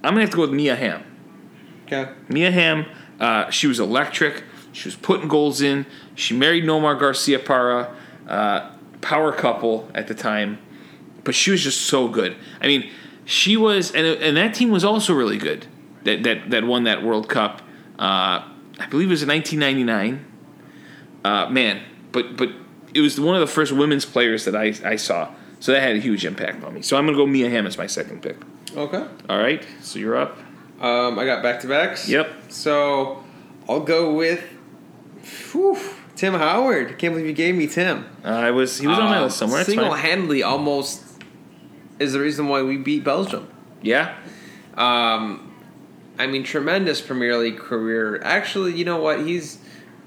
I'm 0.03 0.13
going 0.13 0.15
to 0.15 0.22
have 0.22 0.30
to 0.31 0.35
go 0.35 0.41
with 0.41 0.51
Mia 0.51 0.76
Hamm. 0.76 1.03
Okay. 1.85 2.11
Mia 2.27 2.51
Hamm, 2.51 2.85
uh, 3.19 3.49
she 3.49 3.68
was 3.68 3.80
electric. 3.80 4.43
She 4.73 4.88
was 4.88 4.95
putting 4.95 5.27
goals 5.27 5.61
in. 5.61 5.85
She 6.15 6.35
married 6.35 6.63
Nomar 6.63 6.99
Garciaparra, 6.99 7.93
uh, 8.27 8.72
power 9.01 9.31
couple 9.31 9.89
at 9.93 10.07
the 10.07 10.15
time, 10.15 10.59
but 11.23 11.35
she 11.35 11.52
was 11.52 11.64
just 11.64 11.81
so 11.81 12.07
good. 12.07 12.35
I 12.60 12.68
mean, 12.68 12.89
she 13.26 13.57
was, 13.57 13.91
and, 13.91 14.06
and 14.06 14.38
that 14.38 14.53
team 14.53 14.72
was 14.72 14.84
also 14.84 15.14
really 15.14 15.38
good. 15.38 15.68
That 16.03 16.23
that 16.23 16.49
that 16.49 16.64
won 16.64 16.85
that 16.85 17.03
World 17.03 17.30
Cup. 17.30 17.61
Uh, 17.99 18.48
I 18.80 18.88
believe 18.89 19.07
it 19.07 19.11
was 19.11 19.23
in 19.23 19.30
1999. 19.30 20.26
Uh, 21.23 21.48
man, 21.49 21.84
but 22.11 22.35
but 22.35 22.49
it 22.93 23.02
was 23.02 23.19
one 23.19 23.35
of 23.35 23.41
the 23.41 23.48
first 23.48 23.72
women's 23.72 24.06
players 24.06 24.45
that 24.45 24.56
I 24.56 24.73
I 24.84 24.95
saw. 24.95 25.34
So 25.60 25.72
that 25.73 25.81
had 25.81 25.95
a 25.95 25.99
huge 25.99 26.26
impact 26.26 26.64
on 26.64 26.73
me. 26.73 26.81
So 26.81 26.98
I'm 26.98 27.06
gonna 27.06 27.15
go 27.15 27.27
Mia 27.27 27.49
Hamm 27.49 27.68
as 27.68 27.77
my 27.77 27.85
second 27.85 28.23
pick. 28.23 28.38
Okay. 28.76 29.06
All 29.30 29.38
right, 29.38 29.64
so 29.81 29.99
you're 29.99 30.15
up. 30.15 30.39
Um, 30.80 31.19
I 31.19 31.26
got 31.26 31.43
back 31.43 31.60
to 31.60 31.68
backs. 31.68 32.10
Yep. 32.10 32.52
So 32.52 33.23
I'll 33.69 33.81
go 33.81 34.15
with 34.15 34.43
whew, 35.52 35.77
Tim 36.15 36.34
Howard. 36.34 36.98
Can't 36.98 37.14
believe 37.14 37.27
you 37.27 37.34
gave 37.34 37.53
me 37.53 37.68
Tim. 37.68 38.06
Uh, 38.26 38.30
I 38.30 38.52
was 38.52 38.80
he 38.80 38.88
was 38.88 38.98
on 38.98 39.06
my 39.06 39.22
list 39.22 39.38
somewhere. 39.38 39.61
It's 39.61 39.69
fine. 39.69 39.77
Single-handedly, 39.77 40.41
almost 40.41 41.03
is 42.02 42.14
the 42.14 42.19
reason 42.19 42.48
why 42.48 42.61
we 42.61 42.78
beat 42.78 43.03
Belgium. 43.03 43.48
Yeah. 43.82 44.15
Um, 44.76 45.53
I 46.18 46.28
mean, 46.28 46.44
tremendous 46.44 47.02
Premier 47.02 47.38
League 47.38 47.57
career. 47.57 48.22
Actually, 48.23 48.73
you 48.73 48.86
know 48.86 49.02
what? 49.02 49.26
He's 49.26 49.60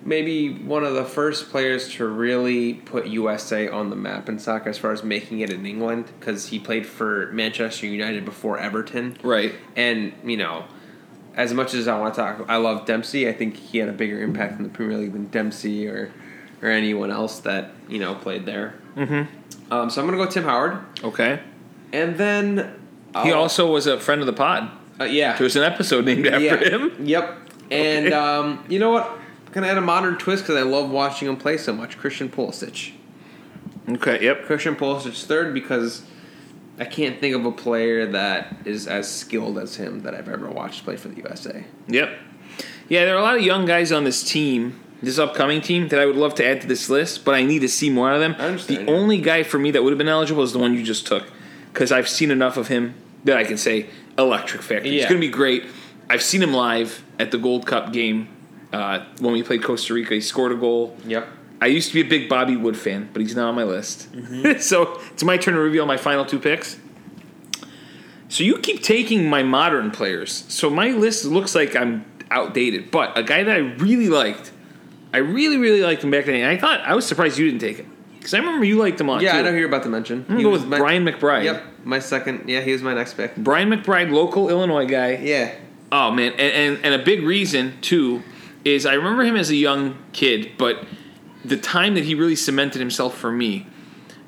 maybe 0.04 0.52
one 0.52 0.84
of 0.84 0.94
the 0.94 1.04
first 1.04 1.50
players 1.50 1.90
to 1.94 2.06
really 2.06 2.74
put 2.74 3.06
USA 3.06 3.68
on 3.68 3.90
the 3.90 3.96
map 3.96 4.28
in 4.28 4.38
soccer 4.38 4.68
as 4.68 4.78
far 4.78 4.92
as 4.92 5.02
making 5.02 5.40
it 5.40 5.50
in 5.50 5.64
England 5.64 6.06
because 6.18 6.48
he 6.48 6.58
played 6.58 6.86
for 6.86 7.30
Manchester 7.32 7.86
United 7.86 8.24
before 8.24 8.58
Everton. 8.58 9.16
Right. 9.22 9.54
And, 9.76 10.12
you 10.22 10.36
know, 10.36 10.66
as 11.34 11.54
much 11.54 11.74
as 11.74 11.88
I 11.88 11.98
want 11.98 12.14
to 12.14 12.20
talk, 12.20 12.44
I 12.48 12.56
love 12.56 12.86
Dempsey. 12.86 13.28
I 13.28 13.32
think 13.32 13.56
he 13.56 13.78
had 13.78 13.88
a 13.88 13.92
bigger 13.92 14.22
impact 14.22 14.58
in 14.58 14.62
the 14.62 14.68
Premier 14.68 14.98
League 14.98 15.12
than 15.12 15.26
Dempsey 15.28 15.88
or, 15.88 16.12
or 16.62 16.68
anyone 16.68 17.10
else 17.10 17.40
that, 17.40 17.72
you 17.88 17.98
know, 17.98 18.14
played 18.14 18.46
there. 18.46 18.74
Mm-hmm. 18.96 19.72
Um, 19.72 19.90
so 19.90 20.00
I'm 20.00 20.06
going 20.06 20.18
to 20.18 20.24
go 20.24 20.30
Tim 20.30 20.44
Howard. 20.44 20.78
Okay. 21.02 21.40
And 21.94 22.16
then. 22.16 22.80
He 23.22 23.32
also 23.32 23.70
was 23.70 23.86
a 23.86 23.98
friend 24.00 24.20
of 24.20 24.26
the 24.26 24.32
pod. 24.32 24.70
Uh, 25.00 25.04
yeah. 25.04 25.36
There 25.36 25.44
was 25.44 25.56
an 25.56 25.62
episode 25.62 26.04
named 26.04 26.26
after 26.26 26.40
yeah. 26.44 26.56
him. 26.56 27.06
Yep. 27.06 27.40
And 27.70 28.08
Okay. 28.08 28.14
um, 28.14 28.62
you 28.68 28.78
know 28.78 28.90
what? 28.90 29.18
Gonna 29.52 29.68
add 29.68 29.78
a 29.78 29.80
modern 29.80 30.18
twist 30.18 30.42
because 30.44 30.56
I 30.56 30.62
love 30.64 30.90
watching 30.90 31.28
him 31.28 31.36
play 31.38 31.56
so 31.56 31.72
much. 31.72 31.96
Christian 31.96 32.28
Pulisic. 32.28 32.92
Okay. 33.88 34.22
Yep. 34.22 34.44
Christian 34.44 34.76
Pulisic 34.76 35.24
third 35.24 35.54
because 35.54 36.02
I 36.78 36.84
can't 36.84 37.18
think 37.20 37.34
of 37.34 37.46
a 37.46 37.52
player 37.52 38.04
that 38.12 38.54
is 38.66 38.86
as 38.86 39.10
skilled 39.10 39.58
as 39.58 39.76
him 39.76 40.00
that 40.02 40.14
I've 40.14 40.28
ever 40.28 40.50
watched 40.50 40.84
play 40.84 40.96
for 40.96 41.08
the 41.08 41.16
USA. 41.22 41.64
Yep. 41.88 42.18
Yeah, 42.88 43.06
there 43.06 43.14
are 43.14 43.18
a 43.18 43.22
lot 43.22 43.36
of 43.36 43.42
young 43.42 43.64
guys 43.64 43.90
on 43.92 44.04
this 44.04 44.22
team, 44.22 44.78
this 45.02 45.18
upcoming 45.18 45.62
team, 45.62 45.88
that 45.88 45.98
I 46.00 46.04
would 46.06 46.16
love 46.16 46.34
to 46.34 46.46
add 46.46 46.60
to 46.60 46.66
this 46.66 46.90
list, 46.90 47.24
but 47.24 47.34
I 47.34 47.42
need 47.44 47.60
to 47.60 47.68
see 47.68 47.88
more 47.88 48.12
of 48.12 48.20
them. 48.20 48.36
I 48.38 48.46
understand, 48.46 48.86
The 48.86 48.92
only 48.92 49.18
guy 49.18 49.42
for 49.42 49.58
me 49.58 49.70
that 49.70 49.82
would 49.82 49.90
have 49.90 49.98
been 49.98 50.08
eligible 50.08 50.42
is 50.42 50.52
the 50.52 50.58
one 50.58 50.74
you 50.74 50.82
just 50.82 51.06
took, 51.06 51.24
because 51.74 51.90
I've 51.90 52.08
seen 52.08 52.30
enough 52.30 52.56
of 52.56 52.68
him 52.68 52.94
that 53.24 53.36
I 53.36 53.42
can 53.44 53.58
say 53.58 53.90
electric 54.16 54.62
factor. 54.62 54.88
He's 54.88 55.02
going 55.02 55.20
to 55.20 55.26
be 55.26 55.28
great. 55.28 55.66
I've 56.08 56.22
seen 56.22 56.42
him 56.42 56.54
live 56.54 57.02
at 57.18 57.32
the 57.32 57.38
Gold 57.38 57.66
Cup 57.66 57.92
game 57.92 58.28
uh, 58.72 59.04
when 59.18 59.32
we 59.32 59.42
played 59.42 59.64
Costa 59.64 59.92
Rica. 59.92 60.14
He 60.14 60.20
scored 60.20 60.52
a 60.52 60.56
goal. 60.56 60.96
Yep. 61.04 61.26
I 61.60 61.66
used 61.66 61.88
to 61.88 61.94
be 61.94 62.00
a 62.00 62.08
big 62.08 62.28
Bobby 62.28 62.56
Wood 62.56 62.76
fan, 62.76 63.08
but 63.12 63.22
he's 63.22 63.34
not 63.34 63.48
on 63.48 63.54
my 63.56 63.64
list. 63.64 64.08
so 64.60 65.00
it's 65.12 65.24
my 65.24 65.36
turn 65.36 65.54
to 65.54 65.60
reveal 65.60 65.84
my 65.84 65.96
final 65.96 66.24
two 66.24 66.38
picks. 66.38 66.78
So 68.28 68.44
you 68.44 68.58
keep 68.58 68.82
taking 68.82 69.28
my 69.28 69.42
modern 69.42 69.90
players. 69.90 70.44
So 70.48 70.70
my 70.70 70.90
list 70.90 71.24
looks 71.24 71.54
like 71.54 71.74
I'm 71.74 72.04
outdated, 72.30 72.90
but 72.90 73.16
a 73.18 73.22
guy 73.22 73.42
that 73.42 73.54
I 73.54 73.58
really 73.58 74.08
liked, 74.08 74.52
I 75.12 75.18
really, 75.18 75.56
really 75.56 75.82
liked 75.82 76.04
him 76.04 76.10
back 76.10 76.26
then. 76.26 76.36
And 76.36 76.46
I 76.46 76.56
thought 76.56 76.80
I 76.80 76.94
was 76.94 77.06
surprised 77.06 77.38
you 77.38 77.46
didn't 77.46 77.60
take 77.60 77.78
him. 77.78 77.93
Because 78.24 78.32
I 78.32 78.38
remember 78.38 78.64
you 78.64 78.78
liked 78.78 78.98
him 78.98 79.10
a 79.10 79.12
lot 79.12 79.20
Yeah, 79.22 79.32
too. 79.32 79.38
I 79.38 79.42
know 79.42 79.50
who 79.52 79.58
you're 79.58 79.68
about 79.68 79.82
to 79.82 79.90
mention. 79.90 80.20
I'm 80.20 80.24
gonna 80.28 80.38
He 80.38 80.44
go 80.44 80.48
was 80.50 80.62
with 80.62 80.70
my- 80.70 80.78
Brian 80.78 81.04
McBride. 81.04 81.44
Yep, 81.44 81.62
my 81.84 81.98
second. 81.98 82.48
Yeah, 82.48 82.62
he 82.62 82.72
was 82.72 82.80
my 82.80 82.94
next 82.94 83.18
pick. 83.18 83.36
Brian 83.36 83.68
McBride, 83.68 84.10
local 84.10 84.48
Illinois 84.48 84.86
guy. 84.86 85.18
Yeah, 85.22 85.52
Oh 85.92 86.10
man, 86.10 86.32
and, 86.32 86.40
and 86.40 86.78
and 86.86 86.94
a 86.94 87.04
big 87.04 87.22
reason 87.22 87.74
too 87.82 88.22
is 88.64 88.86
I 88.86 88.94
remember 88.94 89.24
him 89.24 89.36
as 89.36 89.50
a 89.50 89.56
young 89.56 89.98
kid, 90.14 90.52
but 90.56 90.84
the 91.44 91.58
time 91.58 91.94
that 91.96 92.04
he 92.04 92.14
really 92.14 92.34
cemented 92.34 92.78
himself 92.78 93.14
for 93.14 93.30
me 93.30 93.66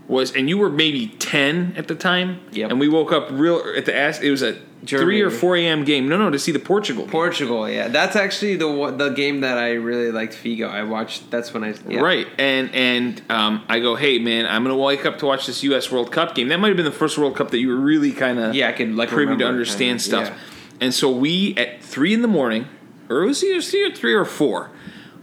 was, 0.06 0.30
and 0.36 0.46
you 0.50 0.58
were 0.58 0.68
maybe 0.70 1.06
ten 1.18 1.72
at 1.74 1.88
the 1.88 1.94
time, 1.94 2.40
Yep. 2.52 2.72
and 2.72 2.78
we 2.78 2.88
woke 2.90 3.12
up 3.12 3.28
real 3.32 3.62
at 3.74 3.86
the 3.86 3.96
ass. 3.96 4.20
It 4.20 4.30
was 4.30 4.42
a 4.42 4.56
three 4.86 5.20
or 5.20 5.30
four 5.30 5.56
a.m. 5.56 5.84
game. 5.84 6.08
No, 6.08 6.16
no, 6.16 6.30
to 6.30 6.38
see 6.38 6.52
the 6.52 6.58
Portugal. 6.58 7.04
game. 7.04 7.10
Portugal. 7.10 7.68
Yeah, 7.68 7.88
that's 7.88 8.16
actually 8.16 8.56
the 8.56 8.94
the 8.96 9.10
game 9.10 9.40
that 9.40 9.58
I 9.58 9.72
really 9.72 10.10
liked. 10.12 10.34
Figo. 10.34 10.68
I 10.68 10.84
watched. 10.84 11.30
That's 11.30 11.52
when 11.52 11.64
I. 11.64 11.74
Yeah. 11.88 12.00
Right, 12.00 12.26
and 12.38 12.74
and 12.74 13.22
um, 13.30 13.64
I 13.68 13.80
go, 13.80 13.96
hey 13.96 14.18
man, 14.18 14.46
I'm 14.46 14.62
gonna 14.62 14.76
wake 14.76 15.04
up 15.04 15.18
to 15.18 15.26
watch 15.26 15.46
this 15.46 15.62
U.S. 15.64 15.90
World 15.90 16.12
Cup 16.12 16.34
game. 16.34 16.48
That 16.48 16.58
might 16.58 16.68
have 16.68 16.76
been 16.76 16.86
the 16.86 16.92
first 16.92 17.18
World 17.18 17.36
Cup 17.36 17.50
that 17.50 17.58
you 17.58 17.68
were 17.68 17.76
really 17.76 18.12
kind 18.12 18.38
of 18.38 18.54
Yeah, 18.54 18.68
I 18.68 18.72
could 18.72 18.94
like 18.94 19.08
privy 19.08 19.36
to 19.36 19.46
understand 19.46 20.00
kinda, 20.00 20.26
stuff. 20.26 20.38
And 20.80 20.92
so 20.92 21.10
we 21.10 21.54
at 21.56 21.82
three 21.82 22.12
in 22.12 22.22
the 22.22 22.28
morning, 22.28 22.66
or 23.08 23.22
it 23.22 23.26
was 23.26 23.42
either 23.42 23.58
or 23.58 23.94
three 23.94 24.14
or 24.14 24.24
four, 24.24 24.70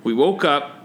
we 0.03 0.13
woke 0.13 0.43
up, 0.43 0.82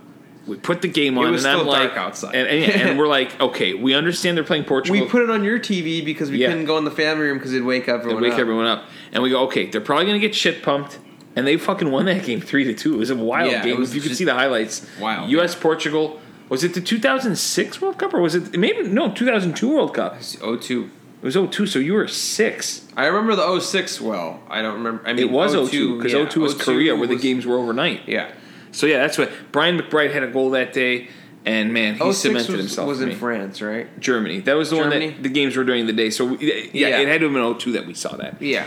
we 0.48 0.56
put 0.56 0.82
the 0.82 0.88
game 0.88 1.16
on, 1.18 1.30
was 1.30 1.44
and 1.44 1.52
I'm 1.52 1.58
still 1.60 1.70
like, 1.72 1.96
outside. 1.96 2.34
and, 2.34 2.48
and, 2.48 2.72
and 2.90 2.98
we're 2.98 3.06
like, 3.06 3.38
okay, 3.48 3.74
we 3.74 3.94
understand 3.94 4.36
they're 4.36 4.44
playing 4.44 4.64
Portugal. 4.64 5.00
We 5.00 5.06
put 5.08 5.22
it 5.22 5.30
on 5.30 5.44
your 5.44 5.58
TV 5.60 6.04
because 6.04 6.30
we 6.30 6.38
Yeah. 6.38 6.48
couldn't 6.48 6.64
go 6.64 6.78
in 6.78 6.84
the 6.84 6.90
family 6.90 7.26
room 7.26 7.38
because 7.38 7.52
it'd 7.52 7.64
wake 7.66 7.86
and 7.88 8.00
everyone 8.00 8.22
wake 8.22 8.32
up. 8.32 8.38
everyone 8.40 8.66
up, 8.66 8.84
and 9.12 9.22
we 9.22 9.30
go, 9.30 9.44
okay, 9.44 9.66
they're 9.66 9.80
probably 9.80 10.06
gonna 10.06 10.18
get 10.18 10.34
shit 10.34 10.62
pumped. 10.62 10.98
And 11.36 11.46
they 11.46 11.56
fucking 11.56 11.90
won 11.92 12.06
that 12.06 12.24
game 12.24 12.40
three 12.40 12.64
to 12.64 12.74
two. 12.74 12.94
It 12.94 12.98
was 12.98 13.10
a 13.10 13.14
wild 13.14 13.52
Yeah, 13.52 13.60
it 13.60 13.64
game. 13.64 13.78
was 13.78 13.90
if 13.90 13.94
you 13.94 14.00
could 14.00 14.08
just 14.08 14.18
see 14.18 14.24
the 14.24 14.34
highlights, 14.34 14.84
wild, 14.98 15.30
U.S. 15.30 15.54
Portugal. 15.54 16.20
Was 16.48 16.64
it 16.64 16.74
the 16.74 16.80
2006 16.80 17.80
World 17.80 17.98
Cup 17.98 18.14
or 18.14 18.20
was 18.20 18.34
it 18.34 18.58
maybe 18.58 18.82
no 18.88 19.12
2002 19.12 19.68
World 19.68 19.94
Cup? 19.94 20.16
It's 20.16 20.34
02. 20.36 20.90
It 21.20 21.24
was 21.24 21.34
02, 21.34 21.66
so 21.66 21.78
you 21.78 21.92
were 21.94 22.08
six. 22.08 22.86
I 22.96 23.06
remember 23.06 23.36
the 23.36 23.60
06 23.60 24.00
well. 24.00 24.40
I 24.48 24.62
don't 24.62 24.74
remember. 24.74 25.02
I 25.06 25.12
mean, 25.12 25.24
It 25.28 25.30
was 25.30 25.52
02 25.52 25.96
because 25.98 26.12
yeah, 26.12 26.24
02 26.28 26.40
was 26.40 26.54
Korea 26.54 26.96
where 26.96 27.06
the 27.06 27.14
was- 27.14 27.22
games 27.22 27.44
were 27.46 27.56
overnight. 27.58 28.00
Yeah. 28.06 28.30
So 28.72 28.86
yeah, 28.86 28.98
that's 28.98 29.18
what 29.18 29.30
Brian 29.52 29.78
McBride 29.78 30.12
had 30.12 30.22
a 30.22 30.28
goal 30.28 30.50
that 30.50 30.72
day, 30.72 31.08
and 31.44 31.72
man, 31.72 31.94
he 31.94 32.00
oh 32.02 32.12
cemented 32.12 32.50
was, 32.52 32.60
himself. 32.60 32.88
was 32.88 33.00
in 33.00 33.08
me. 33.10 33.14
France, 33.14 33.62
right? 33.62 33.98
Germany. 34.00 34.40
That 34.40 34.54
was 34.54 34.70
the 34.70 34.76
one 34.76 34.90
that 34.90 35.22
the 35.22 35.28
games 35.28 35.56
were 35.56 35.64
during 35.64 35.86
the 35.86 35.92
day. 35.92 36.10
So 36.10 36.26
we, 36.26 36.70
yeah, 36.72 36.88
Yeah. 36.88 36.98
it 37.00 37.08
had 37.08 37.20
to 37.20 37.26
have 37.26 37.34
been 37.34 37.42
02 37.58 37.72
that 37.72 37.86
we 37.86 37.94
saw 37.94 38.16
that. 38.16 38.40
Yeah. 38.42 38.66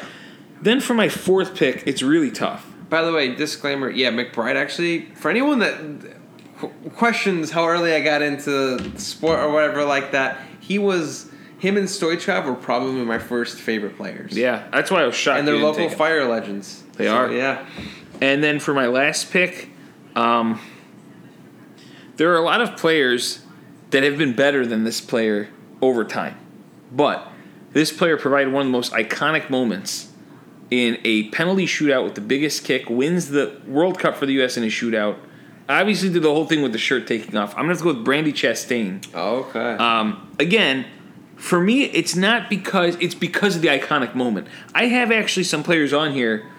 Then 0.62 0.80
for 0.80 0.94
my 0.94 1.10
fourth 1.10 1.56
pick, 1.56 1.84
it's 1.86 2.02
really 2.02 2.32
tough. 2.32 2.66
By 2.90 3.02
the 3.04 3.12
way, 3.14 3.34
disclaimer. 3.36 3.90
Yeah, 3.90 4.12
McBride 4.12 4.56
actually. 4.56 5.06
For 5.16 5.30
anyone 5.32 5.60
that 5.60 5.80
questions 6.96 7.52
how 7.52 7.68
early 7.68 7.94
I 7.94 8.02
got 8.02 8.22
into 8.22 8.98
sport 9.00 9.40
or 9.40 9.52
whatever 9.52 9.84
like 9.86 10.12
that, 10.12 10.40
he 10.60 10.78
was. 10.80 11.30
Him 11.60 11.78
and 11.78 11.88
Stoichkov 11.88 12.46
were 12.46 12.56
probably 12.56 13.06
my 13.06 13.20
first 13.20 13.60
favorite 13.60 13.96
players. 13.96 14.36
Yeah, 14.36 14.68
that's 14.74 14.90
why 14.90 15.04
I 15.04 15.06
was 15.06 15.14
shocked. 15.14 15.38
And 15.40 15.48
they're 15.48 15.58
local 15.58 15.90
fire 15.90 16.28
legends. 16.28 16.82
They 16.98 17.06
So, 17.06 17.16
are. 17.16 17.32
Yeah. 17.32 17.64
And 18.20 18.44
then 18.44 18.60
for 18.60 18.74
my 18.74 18.88
last 18.88 19.32
pick, 19.32 19.70
um, 20.16 20.60
there 22.18 22.32
are 22.32 22.38
a 22.38 22.44
lot 22.44 22.62
of 22.62 22.78
players 22.78 23.44
that 23.92 24.04
have 24.04 24.18
been 24.18 24.34
better 24.34 24.66
than 24.66 24.84
this 24.84 25.02
player 25.02 25.50
over 25.82 26.04
time. 26.04 26.38
But 26.92 27.28
this 27.74 27.92
player 27.92 28.18
provided 28.18 28.54
one 28.54 28.62
of 28.62 28.68
the 28.68 28.72
most 28.72 28.92
iconic 28.94 29.50
moments 29.50 30.12
in 30.70 30.98
a 31.04 31.30
penalty 31.30 31.66
shootout 31.66 32.04
with 32.04 32.16
the 32.16 32.22
biggest 32.22 32.64
kick, 32.64 32.90
wins 32.90 33.30
the 33.30 33.60
World 33.68 34.00
Cup 34.00 34.16
for 34.16 34.26
the 34.26 34.34
U.S. 34.34 34.56
in 34.58 34.64
a 34.64 34.68
shootout. 34.68 35.18
Obviously, 35.68 36.10
did 36.10 36.24
the 36.24 36.30
whole 36.30 36.46
thing 36.46 36.62
with 36.62 36.72
the 36.72 36.78
shirt 36.78 37.08
taking 37.08 37.36
off. 37.38 37.52
I'm 37.52 37.66
going 37.66 37.68
to 37.68 37.74
have 37.74 37.78
to 37.80 37.84
go 37.84 37.94
with 37.94 38.06
Brandy 38.06 38.34
Chastain. 38.34 39.14
Okay. 39.14 39.76
Um, 39.76 40.34
again, 40.40 40.86
for 41.36 41.60
me, 41.60 41.84
it's 41.84 42.16
not 42.16 42.50
because 42.50 42.96
it's 43.00 43.16
because 43.16 43.56
of 43.56 43.62
the 43.62 43.68
iconic 43.68 44.16
moment. 44.16 44.48
I 44.74 44.86
have 44.86 45.12
actually 45.12 45.44
some 45.44 45.64
players 45.64 45.92
on 45.92 46.14
here 46.14 46.50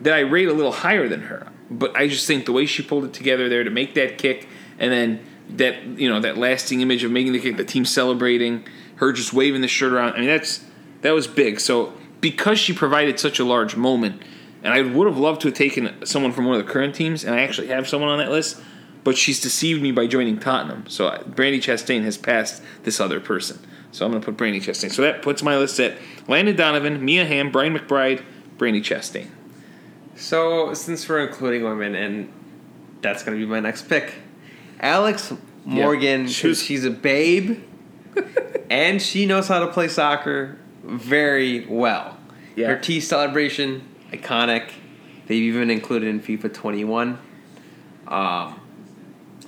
that 0.00 0.14
I 0.14 0.20
rate 0.20 0.48
a 0.48 0.52
little 0.52 0.72
higher 0.72 1.08
than 1.08 1.22
her, 1.22 1.48
but 1.70 1.96
I 1.96 2.08
just 2.08 2.26
think 2.26 2.46
the 2.46 2.52
way 2.52 2.66
she 2.66 2.82
pulled 2.82 3.04
it 3.04 3.12
together 3.12 3.48
there 3.48 3.64
to 3.64 3.70
make 3.70 3.94
that 3.94 4.18
kick, 4.18 4.48
and 4.78 4.92
then 4.92 5.24
that 5.50 5.82
you 5.84 6.08
know 6.08 6.20
that 6.20 6.36
lasting 6.36 6.80
image 6.80 7.04
of 7.04 7.10
making 7.10 7.32
the 7.32 7.40
kick, 7.40 7.56
the 7.56 7.64
team 7.64 7.84
celebrating, 7.84 8.66
her 8.96 9.12
just 9.12 9.32
waving 9.32 9.60
the 9.60 9.68
shirt 9.68 9.92
around. 9.92 10.14
I 10.14 10.20
mean, 10.20 10.28
that's 10.28 10.64
that 11.02 11.12
was 11.12 11.26
big. 11.26 11.60
So 11.60 11.92
because 12.20 12.58
she 12.58 12.72
provided 12.72 13.18
such 13.20 13.38
a 13.38 13.44
large 13.44 13.76
moment, 13.76 14.22
and 14.62 14.72
I 14.72 14.82
would 14.82 15.06
have 15.06 15.18
loved 15.18 15.42
to 15.42 15.48
have 15.48 15.56
taken 15.56 16.04
someone 16.04 16.32
from 16.32 16.46
one 16.46 16.58
of 16.58 16.66
the 16.66 16.72
current 16.72 16.94
teams, 16.94 17.24
and 17.24 17.34
I 17.34 17.42
actually 17.42 17.68
have 17.68 17.88
someone 17.88 18.10
on 18.10 18.18
that 18.18 18.30
list. 18.30 18.60
But 19.04 19.16
she's 19.16 19.40
deceived 19.40 19.80
me 19.80 19.90
by 19.90 20.06
joining 20.06 20.38
Tottenham. 20.38 20.86
So 20.88 21.22
Brandy 21.26 21.60
Chastain 21.60 22.02
has 22.02 22.18
passed 22.18 22.62
this 22.82 23.00
other 23.00 23.20
person. 23.20 23.58
So 23.90 24.04
I'm 24.04 24.10
going 24.10 24.20
to 24.20 24.24
put 24.26 24.36
Brandy 24.36 24.60
Chastain. 24.60 24.90
So 24.90 25.00
that 25.02 25.22
puts 25.22 25.42
my 25.42 25.56
list 25.56 25.80
at 25.80 25.96
Landon 26.26 26.56
Donovan, 26.56 27.02
Mia 27.02 27.24
Hamm, 27.24 27.50
Brian 27.50 27.74
McBride, 27.74 28.22
Brandy 28.58 28.82
Chastain. 28.82 29.28
So, 30.28 30.74
since 30.74 31.08
we're 31.08 31.20
including 31.26 31.62
women, 31.62 31.94
and 31.94 32.28
that's 33.02 33.22
going 33.22 33.38
to 33.38 33.44
be 33.44 33.48
my 33.48 33.60
next 33.60 33.82
pick, 33.88 34.14
Alex 34.80 35.32
Morgan, 35.64 36.26
She 36.26 36.48
was- 36.48 36.62
she's 36.62 36.84
a 36.84 36.90
babe, 36.90 37.60
and 38.70 39.00
she 39.00 39.26
knows 39.26 39.46
how 39.48 39.60
to 39.60 39.68
play 39.68 39.86
soccer 39.88 40.58
very 40.82 41.64
well. 41.66 42.16
Yeah. 42.56 42.68
Her 42.68 42.76
tea 42.78 43.00
celebration, 43.00 43.82
iconic. 44.12 44.70
They've 45.26 45.42
even 45.42 45.70
included 45.70 46.08
in 46.08 46.20
FIFA 46.20 46.52
21. 46.52 47.18
Um, 48.08 48.60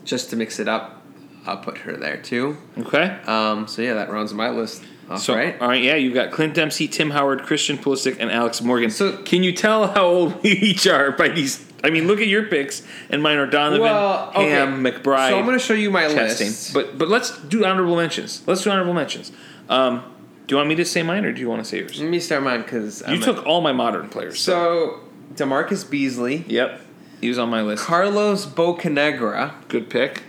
just 0.04 0.30
to 0.30 0.36
mix 0.36 0.60
it 0.60 0.68
up, 0.68 1.02
I'll 1.46 1.56
put 1.56 1.78
her 1.78 1.96
there 1.96 2.18
too. 2.18 2.56
Okay. 2.78 3.18
Um, 3.26 3.66
so 3.66 3.82
yeah, 3.82 3.94
that 3.94 4.10
rounds 4.10 4.32
my 4.34 4.50
list. 4.50 4.84
Off, 5.10 5.22
So, 5.22 5.34
right? 5.34 5.60
all 5.60 5.68
right, 5.68 5.82
yeah, 5.82 5.96
you've 5.96 6.14
got 6.14 6.30
Clint 6.30 6.54
Dempsey, 6.54 6.86
Tim 6.86 7.10
Howard, 7.10 7.42
Christian 7.42 7.76
Pulisic, 7.78 8.16
and 8.20 8.30
Alex 8.30 8.62
Morgan. 8.62 8.90
So- 8.90 9.16
can 9.24 9.42
you 9.42 9.52
tell 9.52 9.88
how 9.88 10.04
old 10.06 10.42
we 10.42 10.50
each 10.50 10.86
are 10.86 11.10
by 11.12 11.28
these? 11.28 11.66
I 11.82 11.90
mean, 11.90 12.06
look 12.06 12.20
at 12.20 12.26
your 12.28 12.44
picks, 12.44 12.82
and 13.08 13.22
mine 13.22 13.38
are 13.38 13.46
Donovan, 13.46 13.80
Well, 13.80 14.30
okay. 14.36 14.50
Hamm, 14.50 14.84
McBride. 14.84 15.30
So 15.30 15.38
I'm 15.38 15.46
going 15.46 15.58
to 15.58 15.64
show 15.64 15.72
you 15.74 15.90
my 15.90 16.02
Chastain. 16.04 16.38
list. 16.40 16.74
But 16.74 16.98
but 16.98 17.08
let's 17.08 17.36
do 17.38 17.64
honorable 17.64 17.96
mentions. 17.96 18.46
Let's 18.46 18.62
do 18.62 18.70
honorable 18.70 18.92
mentions. 18.94 19.32
Um, 19.68 20.02
do 20.46 20.52
you 20.54 20.56
want 20.58 20.68
me 20.68 20.74
to 20.76 20.84
say 20.84 21.02
mine, 21.02 21.24
or 21.24 21.32
do 21.32 21.40
you 21.40 21.48
want 21.48 21.62
to 21.62 21.68
say 21.68 21.78
yours? 21.78 21.98
Let 22.00 22.10
me 22.10 22.20
start 22.20 22.42
mine 22.42 22.62
because 22.62 23.02
You 23.08 23.18
took 23.18 23.46
all 23.46 23.60
my 23.62 23.72
modern 23.72 24.08
players. 24.10 24.38
So, 24.40 25.00
so 25.34 25.44
DaMarcus 25.46 25.88
Beasley, 25.90 26.44
yep, 26.48 26.80
he 27.20 27.28
was 27.28 27.38
on 27.38 27.48
my 27.48 27.62
list. 27.62 27.82
Carlos 27.84 28.44
Bocanegra, 28.46 29.52
Good 29.68 29.88
pick. 29.88 30.22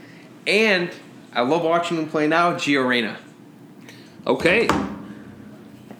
and 0.47 0.89
I 1.33 1.41
love 1.41 1.63
watching 1.63 1.97
him 1.97 2.07
play 2.07 2.27
now, 2.27 2.53
Gio 2.53 2.87
Reyna. 2.87 3.17
Okay. 4.27 4.67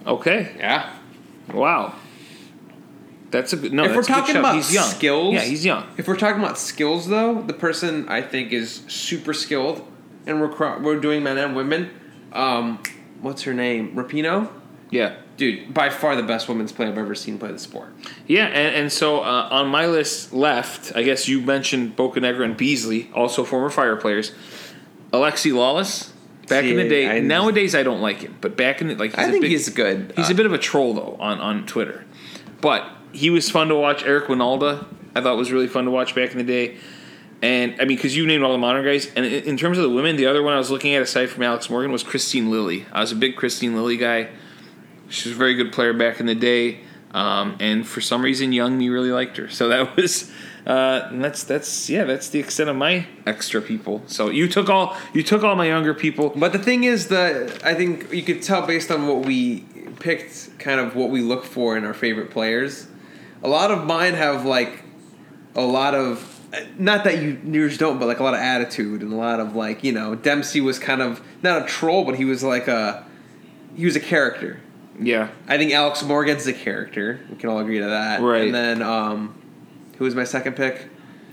Okay. 0.05 0.55
Yeah. 0.57 0.93
Wow. 1.53 1.95
That's 3.31 3.53
a 3.53 3.57
good. 3.57 3.71
No, 3.73 3.83
if 3.85 3.91
we're 3.91 3.95
that's 3.97 4.09
a 4.09 4.11
good 4.11 4.19
talking 4.19 4.35
about 4.37 4.55
he's 4.55 4.73
young. 4.73 4.89
skills, 4.89 5.33
yeah, 5.33 5.41
he's 5.41 5.63
young. 5.65 5.87
If 5.97 6.07
we're 6.07 6.17
talking 6.17 6.43
about 6.43 6.57
skills, 6.57 7.07
though, 7.07 7.41
the 7.41 7.53
person 7.53 8.07
I 8.09 8.21
think 8.21 8.51
is 8.51 8.83
super 8.87 9.33
skilled, 9.33 9.87
and 10.25 10.41
we're 10.41 10.49
cro- 10.49 10.79
we're 10.79 10.99
doing 10.99 11.23
men 11.23 11.37
and 11.37 11.55
women. 11.55 11.91
Um, 12.33 12.83
what's 13.21 13.43
her 13.43 13.53
name? 13.53 13.95
Rapinoe. 13.95 14.49
Yeah, 14.89 15.15
Dude, 15.37 15.73
by 15.73 15.89
far 15.89 16.17
the 16.17 16.23
best 16.23 16.49
women's 16.49 16.73
player 16.73 16.89
I've 16.89 16.97
ever 16.97 17.15
seen 17.15 17.39
play 17.39 17.49
the 17.53 17.57
sport. 17.59 17.93
yeah, 18.27 18.47
and, 18.47 18.75
and 18.75 18.91
so 18.91 19.21
uh, 19.21 19.47
on 19.49 19.69
my 19.69 19.85
list 19.85 20.33
left, 20.33 20.91
I 20.95 21.03
guess 21.03 21.29
you 21.29 21.39
mentioned 21.41 21.95
Bocanegra 21.95 22.43
and 22.43 22.57
Beasley, 22.57 23.09
also 23.15 23.45
former 23.45 23.69
Fire 23.69 23.95
players. 23.95 24.33
Alexi 25.13 25.53
Lalas, 25.53 26.10
back 26.51 26.65
in 26.65 26.75
the 26.77 26.87
day. 26.87 27.09
I- 27.09 27.19
nowadays, 27.19 27.73
I 27.73 27.81
don't 27.83 28.01
like 28.01 28.21
him, 28.21 28.35
but 28.41 28.55
back 28.55 28.81
in 28.81 28.87
the 28.89 28.95
like, 28.95 29.11
he's 29.15 29.19
I 29.19 29.23
a 29.29 29.31
think 29.31 29.41
big, 29.41 29.51
he's 29.51 29.69
good. 29.69 30.13
He's 30.15 30.29
Uh, 30.29 30.33
a 30.33 30.35
bit 30.35 30.45
of 30.45 30.53
a 30.53 30.57
troll 30.59 30.93
though 30.93 31.17
on 31.19 31.39
on 31.39 31.65
Twitter, 31.65 32.05
but 32.61 32.87
he 33.11 33.29
was 33.29 33.49
fun 33.49 33.67
to 33.69 33.75
watch. 33.75 34.03
Eric 34.05 34.25
Wynalda, 34.27 34.85
I 35.15 35.21
thought 35.21 35.35
was 35.37 35.51
really 35.51 35.67
fun 35.67 35.85
to 35.85 35.91
watch 35.91 36.13
back 36.15 36.31
in 36.31 36.37
the 36.37 36.43
day. 36.43 36.75
And 37.43 37.73
I 37.81 37.85
mean, 37.85 37.97
because 37.97 38.15
you 38.15 38.27
named 38.27 38.43
all 38.43 38.51
the 38.51 38.59
modern 38.59 38.85
guys, 38.85 39.11
and 39.15 39.25
in, 39.25 39.43
in 39.45 39.57
terms 39.57 39.77
of 39.79 39.83
the 39.83 39.89
women, 39.89 40.15
the 40.15 40.27
other 40.27 40.43
one 40.43 40.53
I 40.53 40.57
was 40.59 40.69
looking 40.69 40.93
at 40.93 41.01
aside 41.01 41.27
from 41.29 41.41
Alex 41.41 41.69
Morgan 41.71 41.91
was 41.91 42.03
Kristine 42.03 42.49
Lilly. 42.51 42.85
I 42.91 43.01
was 43.01 43.11
a 43.11 43.15
big 43.15 43.35
Kristine 43.35 43.73
Lilly 43.73 43.97
guy. 43.97 44.27
She 45.09 45.27
was 45.27 45.35
a 45.35 45.39
very 45.39 45.55
good 45.55 45.71
player 45.73 45.91
back 45.93 46.19
in 46.19 46.27
the 46.27 46.35
day, 46.35 46.81
um, 47.15 47.57
and 47.59 47.85
for 47.85 47.99
some 47.99 48.21
reason, 48.21 48.53
young 48.53 48.77
me 48.77 48.89
really 48.89 49.11
liked 49.11 49.37
her. 49.37 49.49
So 49.49 49.67
that 49.69 49.95
was, 49.97 50.31
uh, 50.65 51.07
and 51.09 51.23
that's 51.23 51.43
that's 51.43 51.89
yeah, 51.89 52.03
that's 52.03 52.29
the 52.29 52.39
extent 52.39 52.69
of 52.69 52.75
my 52.75 53.07
extra 53.25 53.61
people. 53.61 54.03
So 54.05 54.29
you 54.29 54.47
took 54.47 54.69
all 54.69 54.95
you 55.13 55.23
took 55.23 55.43
all 55.43 55.55
my 55.55 55.65
younger 55.65 55.93
people. 55.93 56.31
But 56.35 56.53
the 56.53 56.59
thing 56.59 56.83
is 56.83 57.07
that 57.07 57.63
I 57.65 57.73
think 57.73 58.11
you 58.13 58.21
could 58.21 58.41
tell 58.43 58.65
based 58.65 58.91
on 58.91 59.07
what 59.07 59.25
we 59.25 59.65
picked, 59.99 60.59
kind 60.59 60.79
of 60.79 60.95
what 60.95 61.09
we 61.09 61.21
look 61.21 61.45
for 61.45 61.77
in 61.77 61.85
our 61.85 61.93
favorite 61.93 62.29
players. 62.29 62.87
A 63.43 63.47
lot 63.47 63.71
of 63.71 63.85
mine 63.85 64.13
have 64.13 64.45
like 64.45 64.83
a 65.55 65.61
lot 65.61 65.95
of 65.95 66.27
not 66.77 67.03
that 67.05 67.21
you 67.21 67.39
yours 67.45 67.77
don't, 67.77 67.97
but 67.97 68.07
like 68.07 68.19
a 68.19 68.23
lot 68.23 68.33
of 68.33 68.39
attitude 68.39 69.01
and 69.01 69.13
a 69.13 69.15
lot 69.15 69.39
of 69.39 69.55
like 69.55 69.83
you 69.83 69.91
know 69.91 70.13
Dempsey 70.15 70.61
was 70.61 70.77
kind 70.77 71.01
of 71.01 71.21
not 71.41 71.63
a 71.63 71.65
troll, 71.65 72.05
but 72.05 72.15
he 72.15 72.25
was 72.25 72.43
like 72.43 72.67
a 72.67 73.05
he 73.75 73.85
was 73.85 73.95
a 73.95 73.99
character. 73.99 74.59
Yeah, 74.99 75.29
I 75.47 75.57
think 75.57 75.71
Alex 75.71 76.03
Morgan's 76.03 76.45
a 76.45 76.53
character. 76.53 77.19
We 77.29 77.37
can 77.37 77.49
all 77.49 77.59
agree 77.59 77.79
to 77.79 77.85
that. 77.85 78.21
Right. 78.21 78.45
And 78.45 78.53
then 78.53 78.81
um, 78.83 79.40
who 80.01 80.05
was 80.05 80.15
my 80.15 80.23
second 80.23 80.55
pick? 80.55 80.87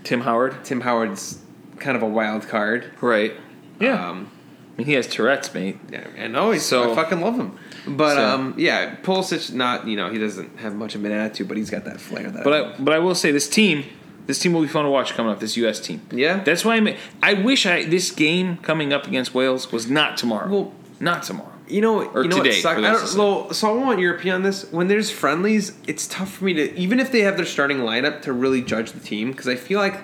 Tim 0.04 0.20
Howard. 0.20 0.62
Tim 0.62 0.82
Howard's 0.82 1.38
kind 1.78 1.96
of 1.96 2.02
a 2.02 2.06
wild 2.06 2.46
card. 2.48 2.92
Right. 3.00 3.32
Yeah. 3.80 4.10
Um, 4.10 4.30
I 4.74 4.76
mean, 4.76 4.86
he 4.86 4.92
has 4.92 5.06
Tourette's, 5.06 5.54
mate. 5.54 5.78
Yeah, 5.90 6.06
I 6.22 6.26
know. 6.26 6.50
He's, 6.50 6.66
So- 6.66 6.92
I 6.92 6.94
fucking 6.94 7.22
love 7.22 7.36
him. 7.36 7.58
But 7.86 8.16
So- 8.16 8.26
um, 8.28 8.54
yeah, 8.58 8.96
Pulisic 8.96 9.54
not 9.54 9.86
you 9.88 9.96
know 9.96 10.10
he 10.10 10.18
doesn't 10.18 10.58
have 10.58 10.74
much 10.74 10.94
of 10.94 11.02
an 11.06 11.12
attitude, 11.12 11.48
but 11.48 11.56
he's 11.56 11.70
got 11.70 11.86
that 11.86 11.98
flair. 11.98 12.28
That 12.30 12.44
But 12.44 12.52
I, 12.52 12.74
but 12.78 12.92
I 12.92 12.98
will 12.98 13.14
say 13.14 13.32
this 13.32 13.48
team, 13.48 13.84
this 14.26 14.38
team 14.38 14.52
will 14.52 14.60
be 14.60 14.68
fun 14.68 14.84
to 14.84 14.90
watch 14.90 15.14
coming 15.14 15.32
up. 15.32 15.40
This 15.40 15.56
U.S. 15.56 15.80
team. 15.80 16.02
Yeah. 16.10 16.40
That's 16.44 16.62
why 16.62 16.76
I'm. 16.76 16.90
I 17.22 17.32
wish 17.32 17.64
I 17.64 17.86
this 17.86 18.10
game 18.10 18.58
coming 18.58 18.92
up 18.92 19.06
against 19.06 19.32
Wales 19.34 19.72
was 19.72 19.88
not 19.88 20.18
tomorrow. 20.18 20.46
Well- 20.50 20.72
not 21.00 21.22
tomorrow. 21.22 21.52
You 21.70 21.80
know, 21.80 22.02
Or 22.02 22.22
you 22.22 22.28
know 22.28 22.38
today, 22.38 22.50
what 22.50 22.62
sucks? 22.62 22.78
I 22.78 22.92
don't, 22.92 23.14
well, 23.16 23.52
so 23.52 23.68
I 23.68 23.84
want 23.84 23.98
your 24.00 24.14
opinion 24.14 24.36
on 24.36 24.42
this. 24.42 24.70
When 24.72 24.88
there's 24.88 25.10
friendlies, 25.10 25.72
it's 25.86 26.06
tough 26.06 26.32
for 26.32 26.44
me 26.44 26.54
to 26.54 26.74
even 26.78 26.98
if 27.00 27.12
they 27.12 27.20
have 27.20 27.36
their 27.36 27.46
starting 27.46 27.78
lineup 27.78 28.22
to 28.22 28.32
really 28.32 28.62
judge 28.62 28.92
the 28.92 29.00
team 29.00 29.30
because 29.32 29.48
I 29.48 29.56
feel 29.56 29.78
like 29.80 30.00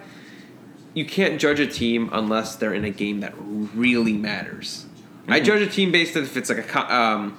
you 0.95 1.05
can't 1.05 1.41
judge 1.41 1.61
a 1.61 1.67
team 1.67 2.09
unless 2.13 2.57
they're 2.57 2.75
in 2.75 2.85
a 2.85 2.91
game 2.91 3.21
that 3.21 3.35
really 3.39 4.13
matters. 4.13 4.87
I 5.27 5.39
Mm-hmm. 5.39 5.45
judge 5.47 5.63
a 5.63 5.67
team 5.71 5.91
based 5.91 6.17
on 6.17 6.23
if 6.25 6.37
it's 6.37 6.51
like 6.51 6.75
a 6.75 6.95
um, 6.95 7.39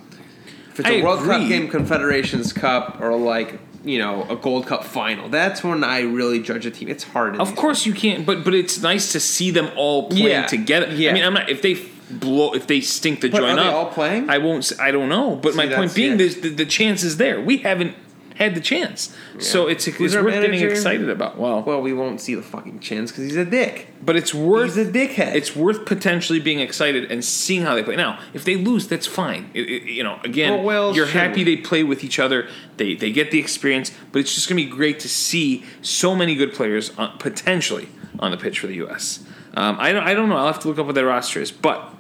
if 0.72 0.80
it's 0.80 0.90
a 0.90 1.02
World 1.04 1.20
Cup 1.24 1.48
game, 1.48 1.68
Confederations 1.70 2.52
Cup, 2.52 3.00
or 3.00 3.16
like 3.16 3.60
you 3.84 4.00
know 4.00 4.24
a 4.24 4.36
Gold 4.36 4.66
Cup 4.66 4.84
final. 4.84 5.30
That's 5.30 5.64
when 5.64 5.84
I 5.84 6.02
really 6.02 6.40
judge 6.42 6.66
a 6.66 6.72
team. 6.72 6.90
It's 6.90 7.04
hard. 7.04 7.40
Of 7.40 7.56
course 7.56 7.86
you 7.86 7.94
can't, 7.94 8.26
but 8.26 8.44
but 8.44 8.56
it's 8.56 8.82
nice 8.82 9.12
to 9.12 9.20
see 9.20 9.52
them 9.52 9.70
all 9.78 10.10
playing 10.10 10.26
Yeah, 10.28 10.46
together. 10.48 10.92
yeah. 10.96 11.12
I 11.12 11.14
mean, 11.14 11.24
I'm 11.24 11.36
not 11.36 11.48
if 11.50 11.62
they 11.62 11.76
blow 12.10 12.54
if 12.54 12.68
they 12.68 12.82
stink 12.82 13.22
the 13.22 13.30
But 13.30 13.40
joint 13.40 13.60
are 13.60 13.64
they 13.64 13.70
up. 13.70 13.74
all 13.76 13.92
playing? 13.92 14.30
I 14.30 14.38
won't. 14.38 14.72
I 14.80 14.92
don't 14.92 15.10
know. 15.10 15.36
But 15.36 15.54
See, 15.54 15.58
my 15.58 15.68
point 15.76 15.96
being, 15.96 16.20
yeah. 16.20 16.28
the, 16.28 16.50
the 16.50 16.66
chance 16.66 17.04
is 17.04 17.18
there. 17.18 17.42
We 17.42 17.58
haven't 17.58 17.96
had 18.36 18.54
the 18.54 18.60
chance, 18.60 19.16
so 19.40 19.68
it's 19.68 19.88
it's 19.88 19.98
worth 19.98 20.14
our 20.14 20.30
getting 20.30 20.60
excited 20.60 21.10
about. 21.10 21.38
Well, 21.40 21.62
Well, 21.64 21.82
we 21.82 21.94
won't 21.94 22.20
see 22.20 22.36
the 22.36 22.42
fucking 22.42 22.82
chance 22.82 23.10
because 23.10 23.24
he's 23.24 23.38
a 23.38 23.46
dick. 23.46 23.88
but 24.04 24.18
it's 24.18 24.34
worth 24.34 24.76
He's 24.76 24.88
a 24.90 24.92
dickhead. 24.92 25.36
It's 25.36 25.56
worth 25.56 25.86
potentially 25.86 26.42
being 26.42 26.60
excited 26.60 27.10
and 27.10 27.24
seeing 27.24 27.62
how 27.62 27.76
they 27.76 27.84
play. 27.84 27.96
Now, 27.96 28.20
if 28.34 28.44
they 28.44 28.58
lose, 28.58 28.90
that's 28.90 29.08
fine. 29.08 29.50
It- 29.54 29.70
it- 29.70 29.84
you 29.84 30.04
know, 30.04 30.20
again, 30.26 30.52
Well, 30.52 30.64
Wales 30.64 30.98
you're 30.98 31.06
happy 31.06 31.46
they 31.46 31.56
play 31.56 31.84
with 31.84 32.04
each 32.04 32.20
other. 32.20 32.50
They 32.76 32.94
they 32.96 33.10
get 33.14 33.32
the 33.32 33.40
experience, 33.40 33.92
but 34.12 34.20
it's 34.20 34.36
just 34.36 34.50
going 34.50 34.62
to 34.62 34.66
be 34.70 34.70
great 34.70 35.00
to 35.00 35.08
see 35.08 35.64
so 35.82 36.14
many 36.14 36.36
good 36.36 36.54
players 36.54 36.92
on, 36.98 37.18
potentially 37.20 37.88
on 38.20 38.32
the 38.32 38.38
pitch 38.38 38.60
for 38.60 38.68
the 38.68 38.76
U.S. 38.76 39.20
Um, 39.56 39.78
I 39.80 39.92
don't 39.92 40.04
I 40.04 40.14
don't 40.14 40.30
know. 40.30 40.38
I'll 40.38 40.48
have 40.48 40.60
to 40.60 40.68
look 40.68 40.80
up 40.80 40.86
what 40.86 40.96
their 40.96 41.06
roster 41.06 41.40
is, 41.42 41.52
but 41.52 41.94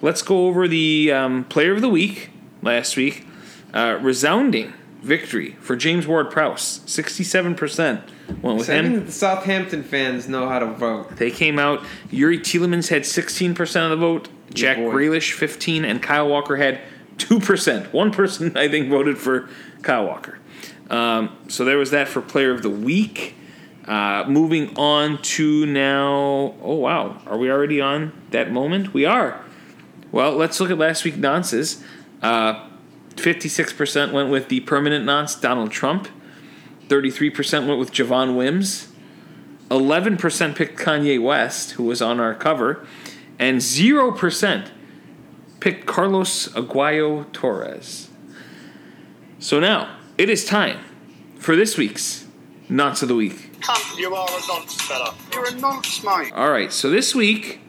let's 0.00 0.22
go 0.22 0.46
over 0.46 0.66
the 0.68 1.12
um, 1.12 1.44
player 1.44 1.72
of 1.72 1.80
the 1.80 1.88
week 1.88 2.30
last 2.62 2.96
week. 2.96 3.26
Uh, 3.72 3.98
resounding 4.00 4.72
victory 5.02 5.56
for 5.60 5.76
James 5.76 6.06
Ward 6.06 6.30
Prowse, 6.30 6.80
sixty-seven 6.86 7.54
percent 7.56 8.02
went 8.42 8.58
with 8.58 8.70
I 8.70 8.74
him. 8.74 8.92
think 8.92 9.06
the 9.06 9.12
Southampton 9.12 9.82
fans 9.82 10.28
know 10.28 10.48
how 10.48 10.58
to 10.58 10.66
vote. 10.66 11.16
They 11.16 11.30
came 11.30 11.58
out. 11.58 11.82
Youri 12.10 12.38
Tielemans 12.38 12.88
had 12.88 13.02
16% 13.02 13.84
of 13.84 13.90
the 13.90 13.96
vote. 13.96 14.28
Jack 14.52 14.76
boy. 14.78 14.92
Grealish 14.92 15.32
15, 15.32 15.84
and 15.84 16.02
Kyle 16.02 16.28
Walker 16.28 16.56
had 16.56 16.80
2%. 17.16 17.92
One 17.92 18.10
person 18.10 18.56
I 18.56 18.68
think 18.68 18.88
voted 18.88 19.18
for 19.18 19.48
Kyle 19.82 20.06
Walker. 20.06 20.38
Um, 20.90 21.36
so 21.48 21.64
there 21.64 21.78
was 21.78 21.90
that 21.90 22.08
for 22.08 22.20
Player 22.20 22.50
of 22.50 22.62
the 22.62 22.70
Week. 22.70 23.34
Uh, 23.86 24.24
moving 24.26 24.76
on 24.76 25.20
to 25.22 25.66
now. 25.66 26.54
Oh 26.62 26.76
wow, 26.76 27.20
are 27.26 27.36
we 27.36 27.50
already 27.50 27.80
on 27.80 28.12
that 28.30 28.50
moment? 28.50 28.94
We 28.94 29.04
are. 29.04 29.44
Well, 30.10 30.32
let's 30.32 30.60
look 30.60 30.70
at 30.70 30.78
last 30.78 31.04
week 31.04 31.16
nonces. 31.16 31.82
Uh, 32.22 32.68
56% 33.16 34.12
went 34.12 34.30
with 34.30 34.48
the 34.48 34.60
permanent 34.60 35.04
nonce 35.04 35.34
Donald 35.34 35.70
Trump. 35.70 36.08
33% 36.88 37.66
went 37.66 37.78
with 37.78 37.92
Javon 37.92 38.36
Wims. 38.36 38.88
11% 39.70 40.54
picked 40.56 40.78
Kanye 40.78 41.22
West, 41.22 41.72
who 41.72 41.84
was 41.84 42.02
on 42.02 42.20
our 42.20 42.34
cover, 42.34 42.86
and 43.38 43.58
0% 43.58 44.70
picked 45.60 45.86
Carlos 45.86 46.48
Aguayo 46.48 47.30
Torres. 47.32 48.10
So 49.38 49.60
now, 49.60 49.96
it 50.18 50.28
is 50.28 50.44
time 50.44 50.84
for 51.38 51.56
this 51.56 51.76
week's 51.76 52.26
Nonce 52.68 53.02
of 53.02 53.08
the 53.08 53.14
Week. 53.14 53.50
Cunt, 53.64 53.98
you 53.98 54.14
are 54.14 54.28
a 54.28 54.46
nonce, 54.46 54.74
fella. 54.82 55.14
You're 55.32 55.46
a 55.48 55.54
nonce, 55.54 56.02
mate. 56.04 56.32
All 56.34 56.50
right, 56.50 56.72
so 56.72 56.90
this 56.90 57.14
week 57.14 57.60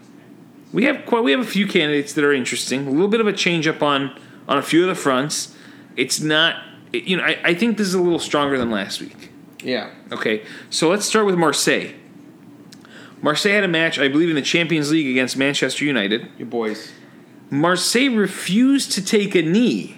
we 0.73 0.83
have 0.85 1.05
quite 1.05 1.23
we 1.23 1.31
have 1.31 1.39
a 1.39 1.45
few 1.45 1.67
candidates 1.67 2.13
that 2.13 2.23
are 2.23 2.33
interesting. 2.33 2.85
A 2.87 2.89
little 2.91 3.07
bit 3.07 3.21
of 3.21 3.27
a 3.27 3.33
change 3.33 3.67
up 3.67 3.81
on 3.81 4.17
on 4.47 4.57
a 4.57 4.61
few 4.61 4.81
of 4.81 4.87
the 4.89 4.95
fronts. 4.95 5.55
It's 5.95 6.19
not, 6.19 6.61
it- 6.91 7.05
you 7.05 7.15
know, 7.17 7.23
I, 7.23 7.39
I 7.43 7.53
think 7.55 7.77
this 7.77 7.87
is 7.87 7.93
a 7.93 8.01
little 8.01 8.19
stronger 8.19 8.57
than 8.57 8.69
last 8.71 8.99
week. 9.01 9.29
Yeah. 9.63 9.89
Okay, 10.11 10.43
so 10.69 10.89
let's 10.89 11.05
start 11.05 11.25
with 11.25 11.35
Marseille. 11.35 11.93
Marseille 13.21 13.53
had 13.53 13.63
a 13.63 13.67
match, 13.69 13.97
I 13.97 14.07
believe, 14.09 14.29
in 14.29 14.35
the 14.35 14.41
Champions 14.41 14.91
League 14.91 15.07
against 15.07 15.37
Manchester 15.37 15.85
United. 15.85 16.27
Your 16.37 16.45
boys. 16.47 16.91
Marseille 17.49 18.09
refused 18.13 18.91
to 18.91 19.03
take 19.03 19.33
a 19.33 19.41
knee, 19.41 19.97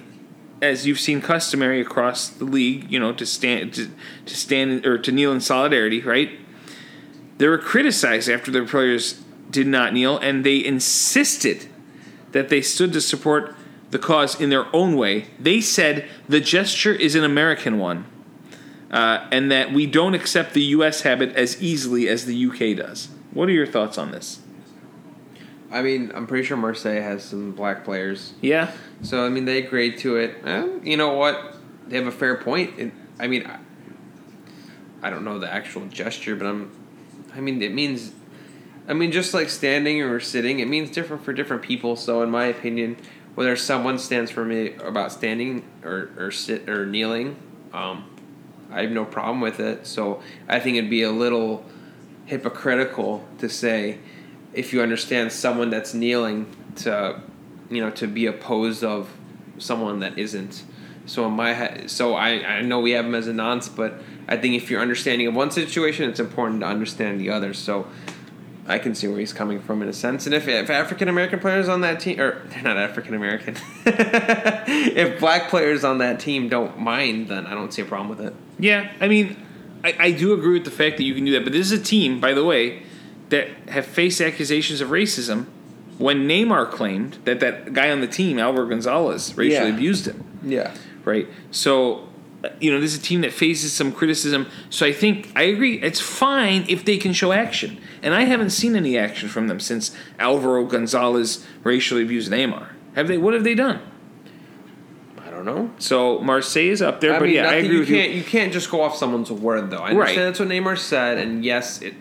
as 0.61 0.87
you've 0.87 0.99
seen 0.99 1.21
customary 1.21 1.81
across 1.81 2.29
the 2.29 2.45
league. 2.45 2.91
You 2.91 2.99
know, 2.99 3.13
to 3.13 3.25
stand 3.25 3.73
to, 3.75 3.89
to 4.25 4.35
stand 4.35 4.85
or 4.85 4.97
to 4.97 5.11
kneel 5.11 5.31
in 5.31 5.41
solidarity. 5.41 6.01
Right? 6.01 6.31
They 7.37 7.47
were 7.47 7.57
criticized 7.57 8.29
after 8.29 8.51
their 8.51 8.65
players 8.65 9.21
did 9.49 9.67
not 9.67 9.93
kneel, 9.93 10.17
and 10.17 10.45
they 10.45 10.63
insisted 10.63 11.67
that 12.31 12.49
they 12.49 12.61
stood 12.61 12.93
to 12.93 13.01
support 13.01 13.55
the 13.91 13.99
cause 13.99 14.39
in 14.39 14.49
their 14.49 14.73
own 14.75 14.97
way. 14.97 15.27
They 15.39 15.61
said 15.61 16.07
the 16.27 16.39
gesture 16.41 16.93
is 16.93 17.15
an 17.15 17.23
American 17.23 17.77
one, 17.77 18.05
uh, 18.91 19.27
and 19.31 19.51
that 19.51 19.71
we 19.71 19.85
don't 19.85 20.13
accept 20.13 20.53
the 20.53 20.63
U.S. 20.63 21.01
habit 21.01 21.35
as 21.35 21.61
easily 21.61 22.09
as 22.09 22.25
the 22.25 22.35
U.K. 22.35 22.73
does. 22.73 23.09
What 23.31 23.49
are 23.49 23.53
your 23.53 23.67
thoughts 23.67 23.97
on 23.97 24.11
this? 24.11 24.39
I 25.71 25.81
mean, 25.81 26.11
I'm 26.15 26.27
pretty 26.27 26.45
sure 26.45 26.57
Marseille 26.57 27.01
has 27.01 27.23
some 27.23 27.51
black 27.51 27.83
players. 27.83 28.33
Yeah, 28.41 28.71
So, 29.01 29.25
I 29.25 29.29
mean, 29.29 29.45
they 29.45 29.63
agreed 29.63 29.97
to 29.99 30.17
it. 30.17 30.35
You 30.83 30.97
know 30.97 31.13
what? 31.13 31.55
They 31.87 31.97
have 31.97 32.07
a 32.07 32.11
fair 32.11 32.35
point. 32.35 32.79
It, 32.79 32.91
I 33.19 33.27
mean, 33.27 33.45
I, 33.45 33.59
I 35.01 35.09
don't 35.09 35.23
know 35.23 35.39
the 35.39 35.51
actual 35.51 35.85
gesture, 35.87 36.35
but 36.35 36.47
I'm. 36.47 36.71
I 37.35 37.39
mean, 37.39 37.61
it 37.61 37.73
means. 37.73 38.13
I 38.87 38.93
mean, 38.93 39.11
just 39.11 39.33
like 39.33 39.49
standing 39.49 40.01
or 40.01 40.19
sitting, 40.19 40.59
it 40.59 40.67
means 40.67 40.89
different 40.91 41.23
for 41.23 41.33
different 41.33 41.61
people. 41.61 41.95
So, 41.95 42.21
in 42.21 42.29
my 42.29 42.45
opinion, 42.45 42.97
whether 43.35 43.55
someone 43.55 43.99
stands 43.99 44.31
for 44.31 44.45
me 44.45 44.73
about 44.75 45.11
standing 45.11 45.63
or, 45.83 46.09
or 46.17 46.31
sit 46.31 46.67
or 46.69 46.85
kneeling, 46.85 47.35
um, 47.73 48.09
I 48.71 48.81
have 48.81 48.91
no 48.91 49.05
problem 49.05 49.41
with 49.41 49.59
it. 49.59 49.85
So, 49.85 50.23
I 50.47 50.59
think 50.59 50.77
it'd 50.77 50.89
be 50.89 51.03
a 51.03 51.11
little 51.11 51.65
hypocritical 52.25 53.25
to 53.39 53.49
say 53.49 53.99
if 54.53 54.73
you 54.73 54.81
understand 54.81 55.31
someone 55.31 55.69
that's 55.69 55.93
kneeling 55.93 56.47
to 56.75 57.21
you 57.69 57.81
know 57.81 57.89
to 57.91 58.07
be 58.07 58.25
opposed 58.25 58.83
of 58.83 59.11
someone 59.57 59.99
that 59.99 60.17
isn't. 60.17 60.63
So 61.05 61.25
in 61.25 61.33
my 61.33 61.53
head 61.53 61.89
so 61.89 62.15
I, 62.15 62.57
I 62.57 62.61
know 62.61 62.79
we 62.79 62.91
have 62.91 63.05
them 63.05 63.15
as 63.15 63.27
a 63.27 63.33
nonce 63.33 63.69
but 63.73 64.01
i 64.27 64.35
think 64.35 64.55
if 64.55 64.69
you're 64.69 64.81
understanding 64.81 65.25
of 65.27 65.33
one 65.33 65.51
situation 65.51 66.09
it's 66.09 66.19
important 66.19 66.61
to 66.61 66.67
understand 66.67 67.19
the 67.19 67.29
other. 67.29 67.53
So 67.53 67.87
i 68.67 68.77
can 68.77 68.93
see 68.93 69.07
where 69.07 69.19
he's 69.19 69.31
coming 69.31 69.61
from 69.61 69.81
in 69.81 69.87
a 69.87 69.93
sense. 69.93 70.25
And 70.25 70.35
if, 70.35 70.47
if 70.47 70.69
african 70.69 71.07
american 71.07 71.39
players 71.39 71.69
on 71.69 71.81
that 71.81 71.99
team 71.99 72.19
or 72.19 72.45
they're 72.49 72.61
not 72.61 72.77
african 72.77 73.13
american 73.13 73.55
if 73.85 75.19
black 75.19 75.49
players 75.49 75.83
on 75.83 75.99
that 75.99 76.19
team 76.19 76.49
don't 76.49 76.77
mind 76.77 77.29
then 77.29 77.47
i 77.47 77.53
don't 77.53 77.73
see 77.73 77.81
a 77.81 77.85
problem 77.85 78.09
with 78.09 78.21
it. 78.21 78.33
Yeah, 78.59 78.91
I 78.99 79.07
mean, 79.07 79.37
I, 79.83 79.95
I 79.99 80.11
do 80.11 80.33
agree 80.33 80.53
with 80.53 80.65
the 80.65 80.71
fact 80.71 80.97
that 80.97 81.03
you 81.03 81.13
can 81.13 81.25
do 81.25 81.31
that, 81.33 81.43
but 81.43 81.53
this 81.53 81.71
is 81.71 81.79
a 81.79 81.83
team, 81.83 82.19
by 82.19 82.33
the 82.33 82.43
way, 82.43 82.83
that 83.29 83.49
have 83.69 83.85
faced 83.85 84.19
accusations 84.19 84.81
of 84.81 84.89
racism 84.89 85.47
when 85.97 86.27
Neymar 86.27 86.71
claimed 86.71 87.17
that 87.25 87.39
that 87.39 87.73
guy 87.73 87.89
on 87.91 88.01
the 88.01 88.07
team, 88.07 88.37
Alvaro 88.39 88.67
Gonzalez, 88.67 89.35
racially 89.37 89.69
Yeah. 89.69 89.75
abused 89.75 90.07
him. 90.07 90.23
yeah 90.43 90.71
Right? 91.05 91.27
So, 91.51 92.07
you 92.59 92.69
know, 92.71 92.79
this 92.81 92.93
is 92.93 92.99
a 92.99 93.01
team 93.01 93.21
that 93.21 93.31
faces 93.33 93.71
some 93.73 93.91
criticism. 93.91 94.45
So 94.69 94.85
I 94.85 94.91
think, 94.91 95.31
I 95.35 95.43
agree, 95.43 95.79
it's 95.81 95.99
fine 96.01 96.65
if 96.67 96.83
they 96.85 96.97
can 96.97 97.13
show 97.13 97.31
action. 97.31 97.77
And 98.03 98.13
I 98.13 98.25
haven't 98.25 98.49
seen 98.51 98.75
any 98.75 98.97
action 98.97 99.27
from 99.29 99.47
them 99.47 99.59
since 99.59 99.91
Alvaro 100.19 100.65
Gonzalez 100.65 101.45
racially 101.63 102.03
abused 102.03 102.31
Neymar. 102.31 102.67
Have 102.95 103.07
they? 103.07 103.17
What 103.17 103.33
have 103.33 103.43
they 103.43 103.55
done? 103.55 103.79
i 105.25 105.29
don't 105.29 105.45
know 105.45 105.69
So 105.77 106.19
Marseille 106.19 106.69
is 106.69 106.81
up 106.81 106.99
there, 106.99 107.13
I 107.15 107.19
but 107.19 107.25
mean, 107.25 107.35
yeah, 107.35 107.49
I 107.49 107.53
agree 107.55 107.73
you 107.73 107.79
with 107.79 107.87
can't, 107.89 108.11
you. 108.11 108.23
can't 108.23 108.51
just 108.53 108.69
go 108.71 108.81
off 108.81 108.95
someone's 108.97 109.31
word, 109.31 109.69
though. 109.69 109.77
I 109.77 109.89
understand 109.91 110.17
Right. 110.17 110.23
that's 110.25 110.39
what 110.39 110.49
Neymar 110.49 110.77
said, 110.77 111.17
and 111.17 111.45
yes, 111.45 111.81
it 111.81 111.93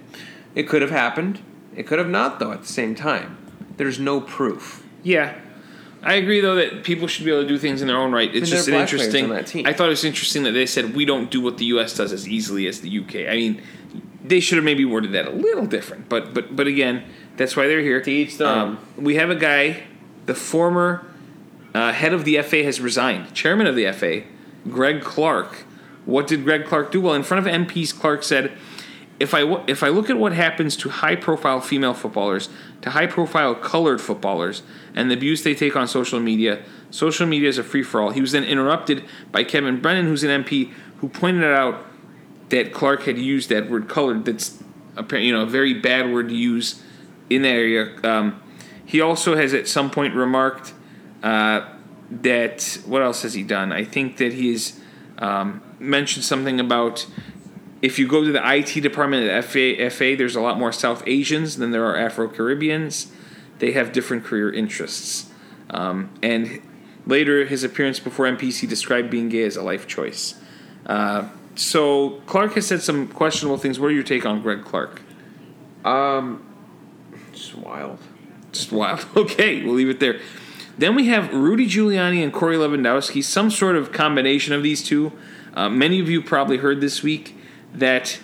it 0.55 0.67
could 0.69 0.81
have 0.83 0.91
happened. 0.91 1.41
It 1.77 1.87
could 1.87 1.99
have 1.99 2.09
not, 2.09 2.39
though. 2.41 2.51
At 2.53 2.63
the 2.63 2.69
same 2.73 2.95
time, 2.95 3.37
there's 3.77 3.99
no 3.99 4.21
proof. 4.21 4.85
Yeah. 5.03 5.39
I 6.03 6.15
agree 6.15 6.41
though 6.41 6.55
that 6.57 6.85
people 6.85 7.09
should 7.09 7.25
be 7.25 7.33
able 7.33 7.43
to 7.43 7.49
do 7.49 7.59
things 7.59 7.83
in 7.83 7.89
their 7.89 7.97
own 7.97 8.13
right. 8.13 8.33
It's 8.33 8.49
just 8.49 8.69
an 8.69 8.75
there 8.75 8.83
are 8.83 8.87
black 8.87 8.91
players 8.91 9.15
interesting. 9.15 9.67
I 9.67 9.73
thought 9.73 9.87
it 9.87 9.91
was 9.91 10.05
interesting 10.05 10.45
that 10.45 10.53
they 10.53 10.67
said 10.67 10.95
we 10.95 11.05
don't 11.05 11.31
do 11.31 11.41
what 11.41 11.59
the 11.59 11.65
U.S. 11.67 11.97
does 11.97 12.13
as 12.13 12.29
easily 12.29 12.67
as 12.69 12.81
the 12.81 12.89
U.K. 12.89 13.29
I 13.29 13.35
mean, 13.35 13.63
they 14.25 14.41
should 14.41 14.57
have 14.57 14.65
maybe 14.65 14.85
worded 14.85 15.13
that 15.13 15.27
a 15.27 15.31
little 15.31 15.67
different. 15.67 16.09
But 16.09 16.33
but 16.33 16.55
but 16.55 16.67
again, 16.67 17.05
that's 17.37 17.57
why 17.57 17.67
they're 17.67 17.81
here. 17.81 18.01
To 18.01 18.11
each 18.11 18.39
their 18.39 18.49
own. 18.49 18.79
we 18.97 19.17
have 19.17 19.31
a 19.31 19.35
guy, 19.35 19.85
the 20.27 20.35
former 20.35 21.07
uh, 21.75 21.93
head 21.93 22.13
of 22.13 22.25
the 22.25 22.41
FA 22.43 22.63
has 22.63 22.81
resigned. 22.81 23.35
Chairman 23.35 23.67
of 23.67 23.75
the 23.75 23.91
FA, 23.93 24.23
Greg 24.69 25.03
Clark. 25.03 25.65
What 26.05 26.29
did 26.29 26.45
Greg 26.45 26.67
Clark 26.67 26.93
do? 26.93 27.01
Well, 27.01 27.15
in 27.15 27.25
front 27.25 27.47
of 27.47 27.53
MPs, 27.53 27.99
Clark 27.99 28.23
said, 28.23 28.53
if 29.19 29.33
I 29.35 29.43
if 29.67 29.83
I 29.83 29.89
look 29.89 30.11
at 30.11 30.19
what 30.19 30.33
happens 30.33 30.77
to 30.79 30.89
high 30.91 31.17
profile 31.17 31.61
female 31.61 31.95
footballers, 31.95 32.49
to 32.83 32.91
high 32.91 33.07
profile 33.07 33.55
colored 33.55 34.01
footballers, 34.01 34.63
and 34.95 35.11
the 35.11 35.15
abuse 35.15 35.43
they 35.43 35.55
take 35.55 35.75
on 35.75 35.89
social 35.89 36.21
media, 36.21 36.63
social 36.91 37.27
media 37.27 37.49
is 37.49 37.59
a 37.59 37.65
free 37.65 37.83
for 37.83 38.01
all. 38.01 38.11
He 38.11 38.21
was 38.21 38.33
then 38.33 38.45
interrupted 38.45 39.05
by 39.33 39.45
Kevin 39.45 39.81
Brennan, 39.81 40.07
who's 40.07 40.23
an 40.23 40.45
MP, 40.45 40.73
who 40.99 41.09
pointed 41.09 41.45
out 41.45 41.85
that 42.51 42.73
Clark 42.73 43.05
had 43.05 43.19
used 43.19 43.49
that 43.49 43.71
word 43.71 43.89
colored. 43.89 44.25
That's 44.25 44.63
apparently 44.97 45.29
you 45.29 45.35
know 45.35 45.43
a 45.43 45.47
very 45.47 45.75
bad 45.75 46.13
word 46.13 46.29
to 46.29 46.35
use 46.37 46.83
in 47.31 47.43
that 47.43 47.49
area. 47.49 47.97
Um, 48.05 48.43
he 48.85 49.01
also 49.01 49.35
has 49.37 49.55
at 49.55 49.67
some 49.67 49.91
point 49.91 50.15
remarked 50.15 50.75
uh, 51.23 51.69
that 52.11 52.79
what 52.87 53.03
else 53.03 53.23
has 53.23 53.35
he 53.35 53.43
done? 53.43 53.73
I 53.73 53.85
think 53.85 54.19
that 54.19 54.33
he's 54.33 54.79
um, 55.19 55.63
mentioned 55.79 56.25
something 56.25 56.61
about 56.61 57.07
if 57.87 58.01
you 58.01 58.09
go 58.09 58.25
to 58.25 58.33
the 58.33 58.43
IT 58.45 58.81
department 58.81 59.29
at 59.29 59.45
FA, 59.45 59.89
FA, 59.91 60.17
there's 60.17 60.35
a 60.35 60.41
lot 60.41 60.59
more 60.59 60.73
South 60.73 61.05
Asians 61.07 61.57
than 61.57 61.71
there 61.71 61.87
are 61.87 61.97
Afro 61.97 62.27
Caribbeans. 62.27 63.13
They 63.61 63.73
have 63.73 63.93
different 63.93 64.25
career 64.25 64.53
interests. 64.53 65.31
Um, 65.71 66.11
and 66.21 66.61
later, 67.07 67.45
his 67.45 67.63
appearance 67.63 68.01
before 68.01 68.27
MPC 68.27 68.69
described 68.69 69.09
being 69.09 69.29
gay 69.29 69.45
as 69.45 69.57
a 69.57 69.63
life 69.63 69.87
choice. 69.87 70.35
Uh, 70.85 71.29
so 71.55 72.21
Clark 72.27 72.55
has 72.55 72.67
said 72.67 72.83
some 72.83 73.07
questionable 73.07 73.57
things. 73.57 73.79
What 73.79 73.87
are 73.87 73.95
your 73.95 74.03
take 74.03 74.27
on 74.27 74.43
Greg 74.43 74.65
Clark? 74.65 75.01
Um, 75.85 76.45
just 77.33 77.55
wild. 77.55 78.01
Just 78.51 78.73
wild. 78.73 79.07
Okay, 79.17 79.63
we'll 79.63 79.75
leave 79.75 79.91
it 79.91 80.01
there. 80.01 80.21
Then 80.77 80.97
we 80.97 81.07
have 81.07 81.33
Rudy 81.33 81.69
Giuliani 81.69 82.21
and 82.25 82.33
Corey 82.33 82.57
Lewandowski, 82.57 83.23
some 83.23 83.49
sort 83.49 83.77
of 83.77 83.93
combination 83.93 84.55
of 84.55 84.65
these 84.65 84.83
two. 84.83 85.13
Uh, 85.55 85.69
many 85.69 86.01
of 86.01 86.11
you 86.11 86.21
probably 86.21 86.57
heard 86.57 86.81
this 86.81 87.05
week 87.05 87.37
that 87.75 88.19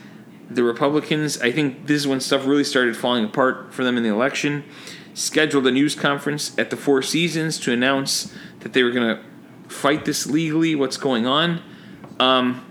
the 0.50 0.62
Republicans, 0.62 1.40
I 1.40 1.52
think 1.52 1.86
this 1.86 1.98
is 2.02 2.06
when 2.06 2.20
stuff 2.20 2.46
really 2.46 2.64
started 2.64 2.96
falling 2.96 3.24
apart 3.24 3.72
for 3.72 3.84
them 3.84 3.96
in 3.96 4.02
the 4.02 4.08
election, 4.10 4.64
scheduled 5.14 5.66
a 5.66 5.70
news 5.70 5.94
conference 5.94 6.56
at 6.58 6.70
the 6.70 6.76
Four 6.76 7.02
Seasons 7.02 7.58
to 7.60 7.72
announce 7.72 8.34
that 8.60 8.72
they 8.72 8.82
were 8.82 8.90
going 8.90 9.16
to 9.16 9.22
fight 9.68 10.04
this 10.04 10.26
legally, 10.26 10.74
what's 10.74 10.96
going 10.96 11.26
on. 11.26 11.62
Um, 12.18 12.64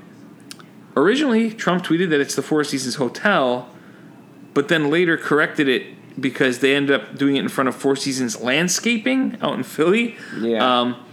originally, 0.95 1.52
Trump 1.52 1.84
tweeted 1.84 2.10
that 2.10 2.19
it's 2.22 2.35
the 2.35 2.41
Four 2.41 2.64
Seasons 2.64 2.95
Hotel, 2.95 3.69
but 4.53 4.68
then 4.68 4.89
later 4.89 5.18
corrected 5.18 5.68
it 5.68 6.19
because 6.19 6.60
they 6.60 6.76
ended 6.76 6.99
up 6.99 7.15
doing 7.18 7.35
it 7.35 7.39
in 7.39 7.49
front 7.49 7.68
of 7.68 7.76
Four 7.76 7.95
Seasons 7.95 8.39
Landscaping 8.41 9.38
out 9.41 9.56
in 9.56 9.64
Philly. 9.64 10.15
Yeah. 10.39 10.81
Um, 10.81 11.06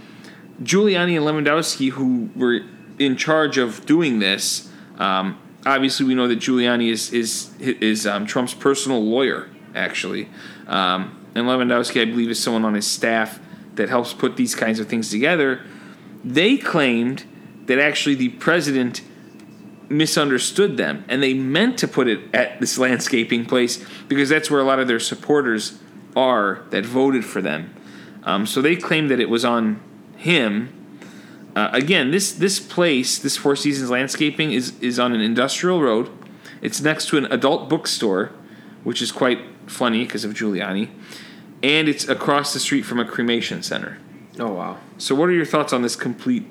Giuliani 0.62 1.16
and 1.16 1.24
Lewandowski, 1.24 1.90
who 1.90 2.30
were 2.34 2.60
in 2.98 3.16
charge 3.16 3.58
of 3.58 3.86
doing 3.86 4.18
this, 4.18 4.70
um, 4.98 5.38
obviously 5.66 6.06
we 6.06 6.14
know 6.14 6.28
that 6.28 6.38
Giuliani 6.38 6.90
is 6.90 7.12
is 7.12 7.50
is 7.60 8.06
um, 8.06 8.26
Trump's 8.26 8.54
personal 8.54 9.02
lawyer, 9.02 9.48
actually, 9.74 10.28
um, 10.66 11.26
and 11.34 11.46
Lewandowski, 11.46 12.02
I 12.02 12.04
believe, 12.04 12.30
is 12.30 12.42
someone 12.42 12.64
on 12.64 12.74
his 12.74 12.86
staff 12.86 13.40
that 13.74 13.88
helps 13.88 14.12
put 14.12 14.36
these 14.36 14.54
kinds 14.54 14.80
of 14.80 14.88
things 14.88 15.10
together. 15.10 15.62
They 16.24 16.56
claimed 16.56 17.24
that 17.66 17.78
actually 17.78 18.16
the 18.16 18.30
president 18.30 19.02
misunderstood 19.88 20.76
them 20.76 21.04
and 21.08 21.22
they 21.22 21.32
meant 21.34 21.78
to 21.78 21.88
put 21.88 22.08
it 22.08 22.34
at 22.34 22.60
this 22.60 22.76
landscaping 22.78 23.46
place 23.46 23.84
because 24.08 24.28
that's 24.28 24.50
where 24.50 24.60
a 24.60 24.64
lot 24.64 24.78
of 24.78 24.88
their 24.88 25.00
supporters 25.00 25.78
are 26.16 26.62
that 26.70 26.84
voted 26.84 27.24
for 27.24 27.40
them. 27.40 27.74
Um, 28.24 28.46
so 28.46 28.60
they 28.60 28.76
claimed 28.76 29.10
that 29.10 29.20
it 29.20 29.30
was 29.30 29.44
on 29.44 29.80
him. 30.16 30.72
Uh, 31.56 31.70
again, 31.72 32.10
this 32.10 32.32
this 32.32 32.60
place, 32.60 33.18
this 33.18 33.36
Four 33.36 33.56
Seasons 33.56 33.90
Landscaping, 33.90 34.52
is 34.52 34.78
is 34.80 34.98
on 34.98 35.12
an 35.12 35.20
industrial 35.20 35.82
road. 35.82 36.10
It's 36.60 36.80
next 36.80 37.08
to 37.08 37.18
an 37.18 37.26
adult 37.26 37.68
bookstore, 37.68 38.32
which 38.84 39.00
is 39.00 39.12
quite 39.12 39.40
funny 39.66 40.04
because 40.04 40.24
of 40.24 40.34
Giuliani, 40.34 40.90
and 41.62 41.88
it's 41.88 42.08
across 42.08 42.52
the 42.52 42.60
street 42.60 42.82
from 42.82 42.98
a 42.98 43.04
cremation 43.04 43.62
center. 43.62 43.98
Oh 44.38 44.52
wow. 44.52 44.78
So, 44.98 45.14
what 45.14 45.28
are 45.28 45.32
your 45.32 45.46
thoughts 45.46 45.72
on 45.72 45.82
this 45.82 45.96
complete 45.96 46.46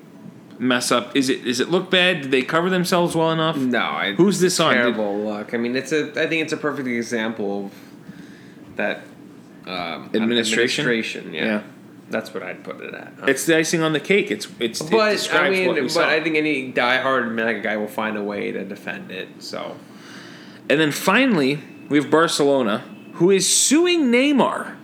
mess 0.58 0.90
up? 0.90 1.14
Is 1.16 1.28
it 1.28 1.46
is 1.46 1.60
it 1.60 1.70
look 1.70 1.90
bad? 1.90 2.22
Did 2.22 2.30
they 2.30 2.42
cover 2.42 2.68
themselves 2.68 3.14
well 3.14 3.30
enough? 3.30 3.56
No, 3.56 3.80
I, 3.80 4.14
Who's 4.14 4.40
this 4.40 4.60
on? 4.60 4.74
Terrible 4.74 5.18
luck. 5.18 5.54
I 5.54 5.56
mean, 5.56 5.76
it's 5.76 5.92
a. 5.92 6.10
I 6.10 6.26
think 6.26 6.42
it's 6.42 6.52
a 6.52 6.56
perfect 6.56 6.88
example 6.88 7.66
of 7.66 7.72
that 8.76 9.04
um, 9.66 10.10
Administration? 10.14 10.84
Administration, 10.84 11.34
yeah. 11.34 11.44
Yeah. 11.44 11.62
That's 12.10 12.32
what 12.32 12.42
I'd 12.42 12.64
put 12.64 12.80
it 12.80 12.94
at. 12.94 13.12
It's 13.28 13.44
the 13.44 13.56
icing 13.56 13.82
on 13.82 13.92
the 13.92 14.00
cake. 14.00 14.30
It's 14.30 14.48
it's 14.58 14.80
it 14.80 14.90
but 14.90 15.00
I 15.00 15.12
describes 15.12 15.56
mean, 15.58 15.66
what 15.68 15.74
we 15.76 15.82
but 15.82 15.90
saw. 15.90 16.08
I 16.08 16.22
think 16.22 16.36
any 16.36 16.72
diehard 16.72 17.30
MAGA 17.32 17.60
guy 17.60 17.76
will 17.76 17.86
find 17.88 18.16
a 18.16 18.22
way 18.22 18.50
to 18.52 18.64
defend 18.64 19.10
it. 19.10 19.28
So 19.40 19.76
And 20.70 20.80
then 20.80 20.90
finally, 20.92 21.60
we 21.88 21.98
have 21.98 22.10
Barcelona, 22.10 22.78
who 23.14 23.30
is 23.30 23.46
suing 23.52 24.10
Neymar, 24.10 24.76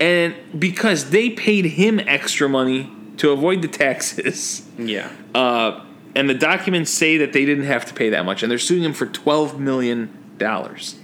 and 0.00 0.34
because 0.58 1.10
they 1.10 1.30
paid 1.30 1.64
him 1.66 2.00
extra 2.00 2.48
money 2.48 2.90
to 3.18 3.30
avoid 3.30 3.62
the 3.62 3.68
taxes. 3.68 4.66
yeah, 4.78 5.10
Uh, 5.34 5.82
and 6.14 6.28
the 6.30 6.34
documents 6.34 6.90
say 6.90 7.18
that 7.18 7.32
they 7.34 7.44
didn't 7.44 7.64
have 7.64 7.84
to 7.86 7.94
pay 7.94 8.08
that 8.10 8.24
much, 8.24 8.42
and 8.42 8.50
they're 8.50 8.58
suing 8.58 8.82
him 8.82 8.92
for 8.94 9.06
twelve 9.06 9.58
million 9.60 10.10
dollars. 10.38 10.96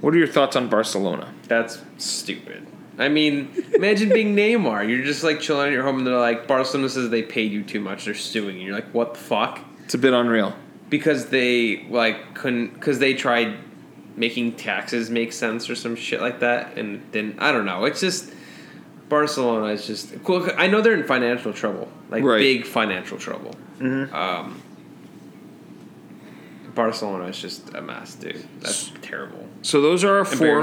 What 0.00 0.14
are 0.14 0.18
your 0.18 0.28
thoughts 0.28 0.54
on 0.56 0.68
Barcelona? 0.68 1.32
that's 1.48 1.80
stupid. 1.98 2.66
I 2.98 3.08
mean, 3.08 3.64
imagine 3.74 4.08
being 4.08 4.34
Neymar. 4.34 4.88
You're 4.88 5.04
just 5.04 5.22
like 5.22 5.40
chilling 5.40 5.66
at 5.68 5.72
your 5.72 5.82
home, 5.82 5.98
and 5.98 6.06
they're 6.06 6.18
like, 6.18 6.46
Barcelona 6.46 6.88
says 6.88 7.10
they 7.10 7.22
paid 7.22 7.52
you 7.52 7.62
too 7.62 7.80
much. 7.80 8.04
They're 8.06 8.14
suing 8.14 8.56
you. 8.56 8.66
You're 8.66 8.74
like, 8.74 8.90
what 8.94 9.14
the 9.14 9.20
fuck? 9.20 9.60
It's 9.84 9.94
a 9.94 9.98
bit 9.98 10.12
unreal. 10.14 10.54
because 10.88 11.26
they 11.26 11.84
like 11.90 12.34
couldn't 12.34 12.74
because 12.74 12.98
they 12.98 13.12
tried 13.14 13.54
making 14.16 14.52
taxes 14.52 15.10
make 15.10 15.30
sense 15.32 15.68
or 15.68 15.74
some 15.74 15.94
shit 15.94 16.22
like 16.22 16.40
that 16.40 16.78
and 16.78 17.02
then 17.12 17.34
i 17.38 17.52
don't 17.52 17.66
know 17.66 17.84
it's 17.84 18.00
just 18.00 18.32
barcelona 19.10 19.66
is 19.66 19.86
just 19.86 20.24
cool 20.24 20.48
i 20.56 20.66
know 20.66 20.80
they're 20.80 20.94
in 20.94 21.04
financial 21.04 21.52
trouble 21.52 21.86
like 22.08 22.24
Right. 22.24 22.38
big 22.38 22.64
financial 22.64 23.18
trouble 23.18 23.54
um, 23.80 24.62
barcelona 26.74 27.26
is 27.26 27.38
just 27.40 27.74
a 27.74 27.80
mess 27.82 28.14
dude 28.14 28.42
that's 28.60 28.90
terrible 29.02 29.46
So 29.62 29.80
those 29.82 30.02
are 30.04 30.18
our 30.18 30.24
four. 30.24 30.62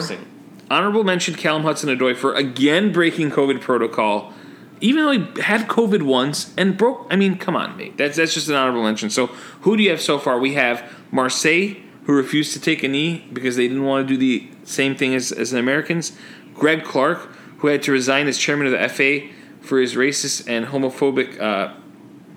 Honorable 0.73 1.03
mention 1.03 1.35
Callum 1.35 1.61
Hudson 1.61 1.95
Odoi 1.95 2.15
for 2.15 2.33
again 2.33 2.91
breaking 2.91 3.29
COVID 3.29 3.61
protocol, 3.61 4.33
even 4.81 5.05
though 5.05 5.11
he 5.11 5.41
had 5.41 5.67
COVID 5.67 6.01
once 6.01 6.51
and 6.57 6.75
broke. 6.75 7.05
I 7.11 7.15
mean, 7.15 7.37
come 7.37 7.55
on, 7.55 7.77
mate. 7.77 7.95
That's 7.95 8.17
that's 8.17 8.33
just 8.33 8.49
an 8.49 8.55
honorable 8.55 8.81
mention. 8.81 9.11
So 9.11 9.27
who 9.61 9.77
do 9.77 9.83
you 9.83 9.91
have 9.91 10.01
so 10.01 10.17
far? 10.17 10.39
We 10.39 10.55
have 10.55 10.83
Marseille, 11.11 11.75
who 12.05 12.13
refused 12.13 12.53
to 12.53 12.59
take 12.59 12.81
a 12.81 12.87
knee 12.87 13.23
because 13.31 13.55
they 13.55 13.67
didn't 13.67 13.83
want 13.83 14.07
to 14.07 14.15
do 14.15 14.17
the 14.17 14.49
same 14.63 14.95
thing 14.95 15.13
as, 15.13 15.31
as 15.31 15.51
the 15.51 15.59
Americans. 15.59 16.17
Greg 16.55 16.83
Clarke, 16.83 17.29
who 17.59 17.67
had 17.67 17.83
to 17.83 17.91
resign 17.91 18.27
as 18.27 18.39
chairman 18.39 18.65
of 18.65 18.71
the 18.73 18.89
FA 18.89 19.29
for 19.61 19.79
his 19.79 19.93
racist 19.93 20.49
and 20.49 20.65
homophobic 20.65 21.39
uh, 21.39 21.71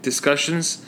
discussions. 0.02 0.84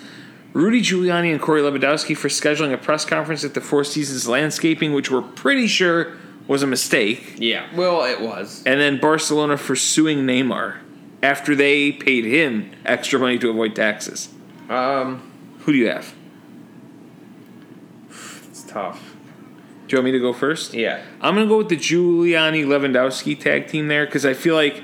Rudy 0.52 0.82
Giuliani 0.82 1.32
and 1.32 1.40
Corey 1.40 1.62
Lewandowski 1.62 2.14
for 2.14 2.28
scheduling 2.28 2.74
a 2.74 2.78
press 2.78 3.06
conference 3.06 3.42
at 3.42 3.54
the 3.54 3.62
Four 3.62 3.84
Seasons 3.84 4.28
Landscaping, 4.28 4.92
which 4.92 5.10
we're 5.10 5.22
pretty 5.22 5.66
sure 5.66 6.18
was 6.48 6.62
a 6.62 6.66
mistake. 6.66 7.34
yeah 7.38 7.66
well 7.76 8.02
it 8.04 8.20
was 8.20 8.62
And 8.66 8.80
then 8.80 8.98
Barcelona 8.98 9.56
for 9.56 9.76
suing 9.76 10.26
Neymar 10.26 10.78
after 11.22 11.54
they 11.54 11.92
paid 11.92 12.24
him 12.24 12.70
extra 12.84 13.18
money 13.20 13.38
to 13.38 13.50
avoid 13.50 13.76
taxes. 13.76 14.28
um 14.68 15.22
Who 15.60 15.72
do 15.72 15.78
you 15.78 15.88
have? 15.88 16.12
it's 18.48 18.62
tough 18.62 19.14
Do 19.86 19.94
you 19.96 19.98
want 19.98 20.06
me 20.06 20.12
to 20.12 20.20
go 20.20 20.32
first? 20.32 20.74
yeah 20.74 21.02
I'm 21.20 21.34
going 21.34 21.46
to 21.46 21.50
go 21.50 21.58
with 21.58 21.68
the 21.68 21.76
Giuliani 21.76 22.64
Lewandowski 22.64 23.38
tag 23.38 23.68
team 23.68 23.88
there 23.88 24.06
because 24.06 24.24
I 24.26 24.34
feel 24.34 24.54
like 24.54 24.82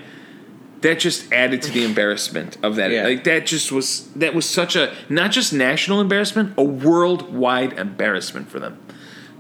that 0.81 0.99
just 0.99 1.33
added 1.33 1.63
to 1.63 1.71
the 1.73 1.83
embarrassment 1.91 2.59
of 2.63 2.77
that. 2.77 2.91
Yeah. 2.91 3.05
Like 3.05 3.25
that 3.25 3.47
just 3.47 3.73
was 3.73 4.09
that 4.17 4.35
was 4.35 4.47
such 4.47 4.77
a 4.77 4.95
not 5.09 5.31
just 5.31 5.51
national 5.51 5.99
embarrassment, 6.03 6.53
a 6.59 6.63
worldwide 6.63 7.73
embarrassment 7.79 8.51
for 8.51 8.61
them. 8.61 8.79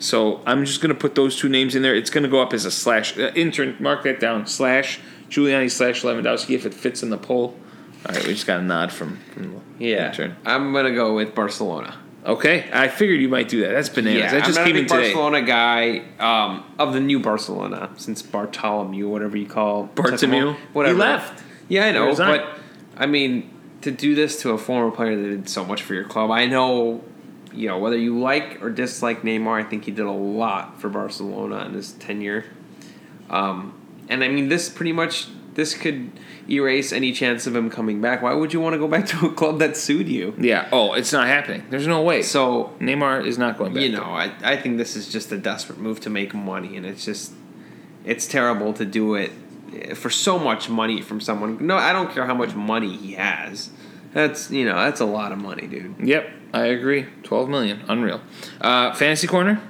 So 0.04 0.42
I'm 0.44 0.66
just 0.66 0.82
gonna 0.82 0.94
put 0.94 1.14
those 1.14 1.36
two 1.36 1.48
names 1.48 1.74
in 1.74 1.82
there. 1.82 1.94
It's 1.94 2.10
gonna 2.10 2.28
go 2.28 2.42
up 2.42 2.52
as 2.52 2.64
a 2.66 2.70
slash. 2.70 3.18
Uh, 3.18 3.32
intern, 3.34 3.76
mark 3.80 4.02
that 4.02 4.20
down. 4.20 4.46
Slash 4.46 5.00
Giuliani 5.30 5.70
slash 5.70 6.02
Lewandowski 6.02 6.54
if 6.54 6.66
it 6.66 6.74
fits 6.74 7.02
in 7.02 7.08
the 7.10 7.16
poll. 7.16 7.56
All 8.06 8.14
right, 8.14 8.26
we 8.26 8.34
just 8.34 8.46
got 8.46 8.60
a 8.60 8.62
nod 8.62 8.92
from, 8.92 9.16
from 9.32 9.62
yeah 9.78 10.08
intern. 10.08 10.36
i'm 10.44 10.74
gonna 10.74 10.94
go 10.94 11.14
with 11.14 11.34
barcelona 11.34 11.98
Okay, 12.26 12.70
I 12.72 12.88
figured 12.88 13.20
you 13.20 13.28
might 13.28 13.50
do 13.50 13.60
that. 13.62 13.72
That's 13.72 13.90
bananas. 13.90 14.32
that 14.32 14.44
just 14.46 14.58
I'm 14.58 14.64
not 14.64 14.66
came 14.66 14.76
a 14.76 14.78
in 14.78 14.84
big 14.84 14.90
today. 14.90 15.12
Barcelona 15.12 15.42
guy 15.42 15.98
um, 16.18 16.64
of 16.78 16.94
the 16.94 17.00
new 17.00 17.20
Barcelona 17.20 17.90
since 17.98 18.22
Bartolomeu, 18.22 19.10
whatever 19.10 19.36
you 19.36 19.46
call 19.46 19.88
Bartomeu? 19.88 20.56
whatever. 20.72 20.94
He 20.94 21.00
left. 21.00 21.44
Yeah, 21.68 21.84
I 21.84 21.92
know, 21.92 22.14
but 22.16 22.58
I 22.96 23.04
mean, 23.04 23.50
to 23.82 23.90
do 23.90 24.14
this 24.14 24.40
to 24.40 24.52
a 24.52 24.58
former 24.58 24.90
player 24.90 25.20
that 25.20 25.28
did 25.28 25.48
so 25.50 25.66
much 25.66 25.82
for 25.82 25.92
your 25.92 26.04
club, 26.04 26.30
I 26.30 26.46
know. 26.46 27.04
You 27.54 27.68
know 27.68 27.78
whether 27.78 27.96
you 27.96 28.18
like 28.18 28.62
or 28.62 28.70
dislike 28.70 29.22
Neymar, 29.22 29.64
I 29.64 29.68
think 29.68 29.84
he 29.84 29.90
did 29.90 30.06
a 30.06 30.10
lot 30.12 30.80
for 30.80 30.88
Barcelona 30.88 31.64
in 31.66 31.74
his 31.74 31.92
tenure. 31.92 32.44
Um, 33.30 33.74
and 34.08 34.22
I 34.22 34.28
mean, 34.28 34.48
this 34.48 34.68
pretty 34.68 34.92
much 34.92 35.28
this 35.54 35.74
could 35.74 36.10
erase 36.50 36.92
any 36.92 37.12
chance 37.12 37.46
of 37.46 37.54
him 37.56 37.70
coming 37.70 38.00
back. 38.00 38.22
Why 38.22 38.34
would 38.34 38.52
you 38.52 38.60
want 38.60 38.74
to 38.74 38.78
go 38.78 38.88
back 38.88 39.06
to 39.06 39.26
a 39.26 39.32
club 39.32 39.58
that 39.60 39.76
sued 39.76 40.08
you? 40.08 40.34
Yeah. 40.38 40.68
Oh, 40.72 40.92
it's 40.94 41.12
not 41.12 41.26
happening. 41.26 41.64
There's 41.70 41.86
no 41.86 42.02
way. 42.02 42.22
So 42.22 42.74
Neymar 42.80 43.26
is 43.26 43.38
not 43.38 43.56
going 43.56 43.74
back. 43.74 43.82
you 43.82 43.90
know, 43.90 44.04
I, 44.04 44.32
I 44.42 44.56
think 44.56 44.78
this 44.78 44.96
is 44.96 45.10
just 45.10 45.32
a 45.32 45.38
desperate 45.38 45.78
move 45.78 46.00
to 46.00 46.10
make 46.10 46.34
money, 46.34 46.76
and 46.76 46.84
it's 46.84 47.04
just 47.04 47.32
it's 48.04 48.26
terrible 48.26 48.72
to 48.74 48.84
do 48.84 49.14
it 49.14 49.32
eh, 49.72 49.94
for 49.94 50.10
so 50.10 50.38
much 50.38 50.68
money 50.68 51.00
from 51.00 51.20
someone. 51.20 51.66
No, 51.66 51.76
I 51.76 51.92
don't 51.92 52.12
care 52.12 52.26
how 52.26 52.34
much 52.34 52.54
money 52.54 52.96
he 52.96 53.12
has. 53.12 53.70
That's 54.12 54.50
you 54.50 54.64
know 54.64 54.74
that's 54.76 55.00
a 55.00 55.06
lot 55.06 55.32
of 55.32 55.38
money, 55.38 55.66
dude. 55.66 55.94
Yep, 55.98 56.30
I 56.54 56.66
agree. 56.66 57.06
12 57.24 57.48
million. 57.48 57.82
Unreal. 57.88 58.20
Uh, 58.60 58.94
Fantasy 58.94 59.26
Corner. 59.26 59.60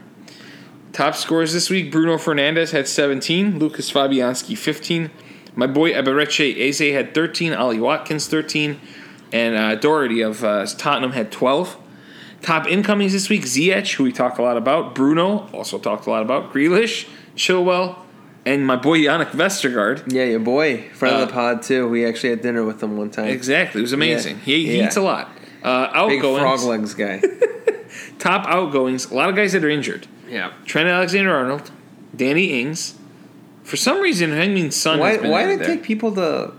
Top 0.92 1.16
scores 1.16 1.52
this 1.54 1.70
week 1.70 1.90
Bruno 1.90 2.16
Fernandes 2.18 2.70
had 2.72 2.86
17, 2.86 3.58
Lucas 3.58 3.90
Fabianski 3.90 4.56
15. 4.56 5.10
My 5.56 5.66
boy 5.66 5.92
Eberechi 5.92 6.56
Eze 6.60 6.92
had 6.94 7.14
13, 7.14 7.54
Ollie 7.54 7.80
Watkins 7.80 8.28
13, 8.28 8.78
and 9.32 9.56
uh, 9.56 9.74
Doherty 9.76 10.20
of 10.20 10.44
uh, 10.44 10.66
Tottenham 10.66 11.12
had 11.12 11.32
12. 11.32 11.78
Top 12.42 12.66
incomings 12.66 13.12
this 13.14 13.30
week 13.30 13.42
Ziyech, 13.42 13.94
who 13.94 14.04
we 14.04 14.12
talked 14.12 14.38
a 14.38 14.42
lot 14.42 14.58
about, 14.58 14.94
Bruno, 14.94 15.48
also 15.54 15.78
talked 15.78 16.06
a 16.06 16.10
lot 16.10 16.22
about, 16.22 16.52
Grealish, 16.52 17.08
Chilwell, 17.34 17.96
and 18.44 18.66
my 18.66 18.76
boy 18.76 18.98
Jannik 18.98 19.30
Vestergaard. 19.30 20.12
Yeah, 20.12 20.24
your 20.24 20.40
boy, 20.40 20.90
friend 20.92 21.16
Uh, 21.16 21.20
of 21.20 21.28
the 21.28 21.32
pod 21.34 21.62
too. 21.62 21.88
We 21.88 22.04
actually 22.04 22.30
had 22.30 22.42
dinner 22.42 22.62
with 22.62 22.82
him 22.82 22.98
one 22.98 23.10
time. 23.10 23.28
Exactly, 23.28 23.80
it 23.80 23.82
was 23.82 23.94
amazing. 23.94 24.36
Yeah. 24.36 24.42
He, 24.44 24.66
he 24.66 24.76
Yeah. 24.78 24.86
eats 24.86 24.96
a 24.96 25.00
lot. 25.02 25.30
Uh, 25.64 26.08
Big 26.08 26.18
outgoings, 26.22 26.40
frog 26.40 26.60
legs 26.60 26.94
guy. 26.94 27.22
top 28.18 28.46
outgoings, 28.46 29.10
a 29.10 29.14
lot 29.14 29.28
of 29.30 29.34
guys 29.36 29.52
that 29.52 29.64
are 29.64 29.70
injured. 29.70 30.06
yeah. 30.28 30.52
Trent 30.66 30.88
Alexander 30.88 31.34
Arnold, 31.34 31.70
Danny 32.14 32.60
Ings. 32.60 32.94
For 33.62 33.76
some 33.76 34.00
reason, 34.00 34.30
Heung-Min 34.30 34.70
Son 34.70 34.98
Why 35.00 35.16
why 35.16 35.46
did 35.46 35.62
it 35.62 35.66
take 35.66 35.82
people 35.82 36.14
to 36.16 36.52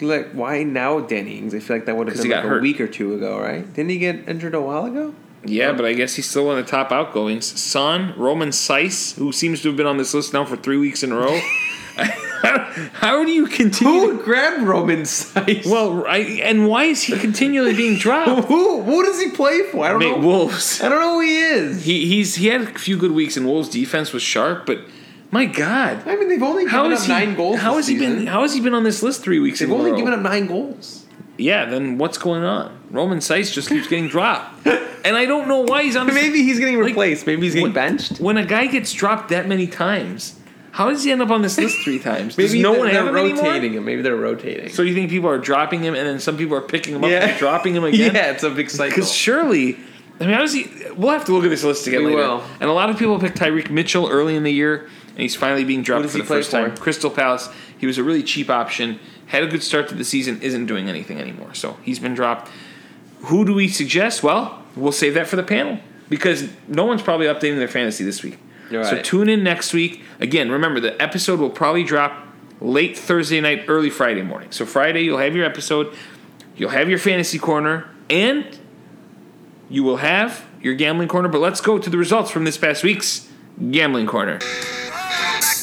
like 0.00 0.30
why 0.32 0.62
now 0.62 1.00
Danny 1.00 1.38
Ings? 1.38 1.54
I 1.54 1.60
feel 1.60 1.76
like 1.76 1.86
that 1.86 1.96
would 1.96 2.08
have 2.08 2.16
been 2.18 2.26
he 2.26 2.34
like 2.34 2.44
a 2.44 2.48
hurt. 2.48 2.60
week 2.62 2.80
or 2.80 2.86
two 2.86 3.14
ago, 3.14 3.40
right? 3.40 3.64
Didn't 3.72 3.90
he 3.90 3.98
get 3.98 4.28
injured 4.28 4.54
a 4.54 4.60
while 4.60 4.84
ago? 4.84 5.14
Yeah, 5.46 5.72
but 5.72 5.84
I 5.86 5.92
guess 5.94 6.14
he's 6.16 6.28
still 6.28 6.46
one 6.46 6.58
of 6.58 6.64
the 6.64 6.70
top 6.70 6.90
outgoings. 6.92 7.46
Son, 7.60 8.14
Roman 8.18 8.48
Saïss, 8.50 9.14
who 9.16 9.30
seems 9.32 9.60
to 9.62 9.68
have 9.68 9.76
been 9.76 9.86
on 9.86 9.96
this 9.98 10.12
list 10.14 10.32
now 10.32 10.44
for 10.44 10.56
three 10.56 10.78
weeks 10.78 11.02
in 11.02 11.12
a 11.12 11.16
row. 11.16 11.40
How 12.94 13.24
do 13.24 13.30
you 13.30 13.46
continue? 13.46 13.92
Who 14.12 14.22
grabbed 14.22 14.62
Roman 14.62 15.04
Size? 15.04 15.64
well, 15.66 16.04
I, 16.06 16.18
and 16.42 16.68
why 16.68 16.84
is 16.84 17.02
he 17.02 17.16
continually 17.18 17.74
being 17.74 17.96
dropped? 17.98 18.44
who 18.48 18.82
who 18.82 19.02
does 19.04 19.20
he 19.20 19.30
play 19.30 19.62
for? 19.70 19.84
I 19.84 19.90
don't 19.90 19.98
Mate, 20.00 20.10
know. 20.18 20.26
Wolves. 20.26 20.80
I 20.80 20.88
don't 20.88 21.00
know 21.00 21.14
who 21.14 21.20
he 21.20 21.38
is. 21.38 21.84
He 21.84 22.06
he's 22.06 22.34
he 22.36 22.48
had 22.48 22.62
a 22.62 22.66
few 22.78 22.96
good 22.96 23.12
weeks, 23.12 23.36
and 23.36 23.46
Wolves' 23.46 23.68
defense 23.68 24.12
was 24.12 24.22
sharp. 24.22 24.66
But 24.66 24.78
my 25.30 25.46
God, 25.46 26.06
I 26.06 26.16
mean, 26.16 26.28
they've 26.28 26.42
only 26.42 26.66
how 26.66 26.82
given 26.84 26.98
up 26.98 27.02
he? 27.04 27.08
nine 27.12 27.34
goals. 27.34 27.58
how 27.60 27.76
has 27.76 27.86
he 27.88 27.98
been? 27.98 28.26
How 28.26 28.42
has 28.42 28.54
he 28.54 28.60
been 28.60 28.74
on 28.74 28.84
this 28.84 29.02
list 29.02 29.22
three 29.22 29.38
weeks 29.40 29.60
They've 29.60 29.70
only 29.70 29.96
given 29.96 30.12
up 30.12 30.20
nine 30.20 30.46
goals. 30.46 31.06
yeah, 31.38 31.64
then 31.64 31.98
what's 31.98 32.18
going 32.18 32.44
on? 32.44 32.76
Roman 32.90 33.18
Saïss 33.18 33.52
just 33.52 33.68
keeps 33.68 33.88
getting 33.88 34.06
dropped, 34.08 34.66
and 35.04 35.16
I 35.16 35.24
don't 35.26 35.48
know 35.48 35.60
why 35.62 35.82
he's 35.82 35.96
on. 35.96 36.06
Maybe 36.06 36.42
he's 36.44 36.58
getting 36.60 36.76
Like, 36.78 36.88
replaced. 36.90 37.26
Maybe 37.26 37.42
he's 37.42 37.54
getting 37.54 37.64
when- 37.68 37.72
benched. 37.72 38.20
When 38.20 38.36
a 38.36 38.44
guy 38.46 38.66
gets 38.66 38.92
dropped 38.92 39.30
that 39.30 39.48
many 39.48 39.66
times, 39.66 40.38
how 40.74 40.90
does 40.90 41.04
he 41.04 41.12
end 41.12 41.22
up 41.22 41.30
on 41.30 41.40
this 41.42 41.56
list 41.56 41.78
three 41.84 42.00
times? 42.00 42.34
Does 42.36 42.50
Maybe 42.50 42.60
no 42.62 42.72
they're, 42.72 42.80
one 42.80 42.88
have 42.90 43.04
they're 43.04 43.16
him 43.16 43.24
anymore? 43.26 43.44
rotating 43.44 43.72
him. 43.74 43.84
Maybe 43.84 44.02
they're 44.02 44.16
rotating. 44.16 44.70
So 44.70 44.82
you 44.82 44.92
think 44.92 45.08
people 45.08 45.30
are 45.30 45.38
dropping 45.38 45.82
him, 45.84 45.94
and 45.94 46.04
then 46.04 46.18
some 46.18 46.36
people 46.36 46.56
are 46.56 46.60
picking 46.60 46.96
him 46.96 47.04
up 47.04 47.10
and 47.10 47.38
dropping 47.38 47.76
him 47.76 47.84
again? 47.90 48.12
yeah, 48.14 48.32
it's 48.32 48.42
a 48.42 48.50
big 48.50 48.68
cycle. 48.70 48.88
Because 48.90 49.12
surely, 49.12 49.76
I 50.18 50.24
mean, 50.24 50.34
how 50.34 50.40
does 50.40 50.52
he? 50.52 50.68
We'll 50.96 51.12
have 51.12 51.24
to 51.26 51.32
look 51.32 51.44
at 51.44 51.50
this 51.50 51.62
list 51.62 51.86
again 51.86 52.00
We 52.00 52.16
later. 52.16 52.28
will. 52.28 52.44
And 52.60 52.68
a 52.68 52.72
lot 52.72 52.90
of 52.90 52.98
people 52.98 53.18
picked 53.20 53.38
Tyrick 53.38 53.70
Mitchell 53.70 54.08
early 54.08 54.34
in 54.34 54.42
the 54.42 54.52
year, 54.52 54.88
and 55.10 55.18
he's 55.18 55.36
finally 55.36 55.62
being 55.64 55.82
dropped 55.82 56.02
does 56.02 56.10
for 56.12 56.18
he 56.18 56.22
the 56.22 56.26
play 56.26 56.36
first 56.38 56.50
time. 56.50 56.74
for? 56.74 56.82
Crystal 56.82 57.10
Palace. 57.10 57.48
He 57.78 57.86
was 57.86 57.96
a 57.98 58.02
really 58.02 58.24
cheap 58.24 58.50
option. 58.50 58.98
Had 59.26 59.44
a 59.44 59.46
good 59.46 59.62
start 59.62 59.88
to 59.90 59.94
the 59.94 60.04
season. 60.04 60.42
Isn't 60.42 60.66
doing 60.66 60.88
anything 60.88 61.20
anymore. 61.20 61.54
So 61.54 61.76
he's 61.84 62.00
been 62.00 62.14
dropped. 62.14 62.50
Who 63.26 63.44
do 63.44 63.54
we 63.54 63.68
suggest? 63.68 64.22
Well, 64.24 64.60
we'll 64.74 64.90
save 64.92 65.14
that 65.14 65.28
for 65.28 65.36
the 65.36 65.42
panel 65.44 65.78
because 66.08 66.48
no 66.66 66.84
one's 66.84 67.00
probably 67.02 67.26
updating 67.26 67.58
their 67.58 67.68
fantasy 67.68 68.02
this 68.04 68.22
week. 68.24 68.38
You're 68.74 68.84
So 68.84 69.00
tune 69.02 69.28
in 69.28 69.44
next 69.44 69.72
week. 69.72 70.02
Again, 70.18 70.50
remember 70.50 70.80
the 70.80 71.00
episode 71.00 71.38
will 71.38 71.48
probably 71.48 71.84
drop 71.84 72.26
late 72.60 72.98
Thursday 72.98 73.40
night, 73.40 73.66
early 73.68 73.88
Friday 73.88 74.22
morning. 74.22 74.50
So 74.50 74.66
Friday 74.66 75.02
you'll 75.02 75.18
have 75.18 75.36
your 75.36 75.44
episode, 75.44 75.94
you'll 76.56 76.70
have 76.70 76.88
your 76.88 76.98
fantasy 76.98 77.38
corner, 77.38 77.88
and 78.10 78.58
you 79.70 79.84
will 79.84 79.98
have 79.98 80.44
your 80.60 80.74
gambling 80.74 81.06
corner. 81.06 81.28
But 81.28 81.40
let's 81.40 81.60
go 81.60 81.78
to 81.78 81.88
the 81.88 81.96
results 81.96 82.32
from 82.32 82.42
this 82.44 82.58
past 82.58 82.82
week's 82.82 83.30
gambling 83.70 84.08
corner. 84.08 84.38
Black 84.38 84.48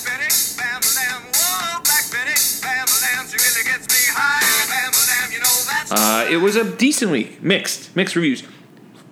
Betty, 0.06 0.32
Bam 0.58 0.80
Lamb, 0.96 1.24
whoa, 1.36 1.82
Black 1.84 2.12
Betty, 2.14 2.40
Bam 2.62 2.88
Lamb, 2.88 3.28
she 3.28 3.36
really 3.36 3.66
gets 3.66 3.88
me 3.90 4.14
high. 4.16 4.68
Bam 4.72 4.94
Lamb, 4.94 5.32
you 5.34 5.40
know 5.40 5.66
that's. 5.68 5.92
Uh, 5.92 6.28
it 6.32 6.38
was 6.38 6.56
a 6.56 6.78
decent 6.78 7.12
week, 7.12 7.44
mixed, 7.44 7.94
mixed 7.94 8.16
reviews. 8.16 8.44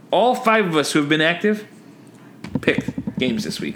All 0.10 0.36
five 0.36 0.68
of 0.68 0.78
us 0.78 0.94
who 0.94 1.00
have 1.00 1.10
been 1.10 1.20
active 1.20 1.68
picked 2.62 3.18
games 3.20 3.44
this 3.44 3.60
week. 3.60 3.76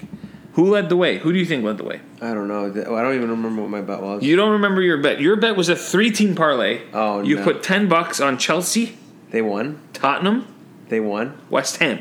Who 0.54 0.70
led 0.70 0.90
the 0.90 0.96
way? 0.96 1.18
Who 1.18 1.34
do 1.34 1.40
you 1.40 1.46
think 1.46 1.64
led 1.66 1.78
the 1.78 1.84
way? 1.84 2.00
I 2.22 2.34
don't 2.34 2.48
know. 2.48 2.66
I 2.68 3.02
don't 3.02 3.16
even 3.16 3.30
remember 3.32 3.62
what 3.64 3.72
my 3.72 3.82
bet 3.82 4.02
was. 4.02 4.24
You 4.24 4.36
don't 4.36 4.52
remember 4.52 4.82
your 4.82 4.98
bet. 4.98 5.20
Your 5.20 5.36
bet 5.36 5.56
was 5.56 5.68
a 5.70 5.76
three-team 5.76 6.36
parlay. 6.36 6.82
Oh, 6.94 7.24
You 7.24 7.38
no. 7.38 7.44
put 7.44 7.64
ten 7.64 7.88
bucks 7.88 8.20
on 8.22 8.38
Chelsea, 8.38 8.96
They 9.32 9.42
won. 9.42 9.80
Tottenham, 9.94 10.46
They 10.90 11.00
won. 11.00 11.40
West 11.50 11.78
Ham. 11.78 12.00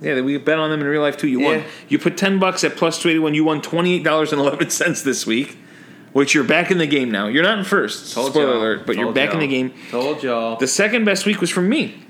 Yeah, 0.00 0.20
we 0.20 0.36
bet 0.38 0.58
on 0.58 0.70
them 0.70 0.80
in 0.80 0.86
real 0.86 1.02
life 1.02 1.16
too. 1.16 1.26
You 1.26 1.40
won. 1.40 1.58
Yeah. 1.58 1.64
You 1.88 1.98
put 1.98 2.16
ten 2.16 2.38
bucks 2.38 2.62
at 2.64 2.76
plus 2.76 3.00
two 3.02 3.08
eighty 3.08 3.18
one. 3.18 3.34
You 3.34 3.44
won 3.44 3.60
twenty 3.60 3.94
eight 3.96 4.04
dollars 4.04 4.30
and 4.32 4.40
eleven 4.40 4.70
cents 4.70 5.02
this 5.02 5.26
week, 5.26 5.58
which 6.12 6.34
you're 6.34 6.44
back 6.44 6.70
in 6.70 6.78
the 6.78 6.86
game 6.86 7.10
now. 7.10 7.26
You're 7.26 7.42
not 7.42 7.58
in 7.58 7.64
first. 7.64 8.14
Told 8.14 8.30
spoiler 8.30 8.46
y'all. 8.52 8.58
alert, 8.60 8.86
but 8.86 8.94
you're 8.94 9.06
Told 9.06 9.14
back 9.16 9.30
in 9.34 9.40
y'all. 9.40 9.40
the 9.40 9.46
game. 9.48 9.72
Told 9.90 10.22
y'all. 10.22 10.56
The 10.56 10.68
second 10.68 11.04
best 11.04 11.26
week 11.26 11.40
was 11.40 11.50
from 11.50 11.68
me. 11.68 12.00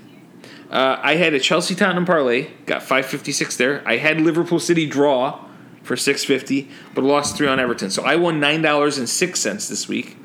Uh, 0.69 0.99
I 1.01 1.15
had 1.15 1.33
a 1.33 1.39
Chelsea 1.39 1.73
Tottenham 1.73 2.05
parlay, 2.05 2.49
got 2.65 2.83
five 2.83 3.05
fifty 3.05 3.31
six 3.31 3.57
there. 3.57 3.81
I 3.87 3.97
had 3.97 4.21
Liverpool 4.21 4.59
City 4.59 4.85
draw 4.85 5.45
for 5.81 5.97
six 5.97 6.23
fifty, 6.23 6.69
but 6.93 7.03
lost 7.03 7.35
three 7.35 7.47
on 7.47 7.59
Everton. 7.59 7.89
So 7.89 8.03
I 8.03 8.15
won 8.15 8.39
nine 8.39 8.61
dollars 8.61 8.97
and 8.97 9.09
six 9.09 9.39
cents 9.39 9.67
this 9.67 9.87
week. 9.87 10.17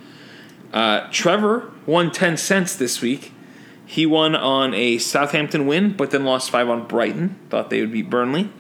Uh, 0.72 1.08
Trevor 1.10 1.72
won 1.86 2.10
ten 2.10 2.36
cents 2.36 2.76
this 2.76 3.00
week. 3.00 3.32
He 3.86 4.06
won 4.06 4.34
on 4.34 4.74
a 4.74 4.98
Southampton 4.98 5.66
win, 5.66 5.96
but 5.96 6.10
then 6.10 6.24
lost 6.24 6.50
five 6.50 6.68
on 6.68 6.86
Brighton. 6.86 7.38
Thought 7.48 7.70
they 7.70 7.80
would 7.80 7.92
beat 7.92 8.10
Burnley. 8.10 8.50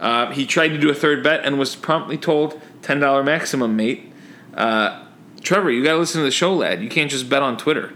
Uh, 0.00 0.32
he 0.32 0.44
tried 0.44 0.68
to 0.68 0.78
do 0.78 0.90
a 0.90 0.94
third 0.94 1.22
bet 1.22 1.44
and 1.44 1.58
was 1.58 1.76
promptly 1.76 2.18
told 2.18 2.60
ten 2.82 3.00
dollar 3.00 3.22
maximum, 3.22 3.76
mate. 3.76 4.12
Uh, 4.52 5.06
Trevor, 5.42 5.70
you 5.70 5.82
gotta 5.82 5.98
listen 5.98 6.20
to 6.20 6.24
the 6.24 6.30
show, 6.30 6.54
lad. 6.54 6.82
You 6.82 6.88
can't 6.90 7.10
just 7.10 7.30
bet 7.30 7.42
on 7.42 7.56
Twitter. 7.56 7.94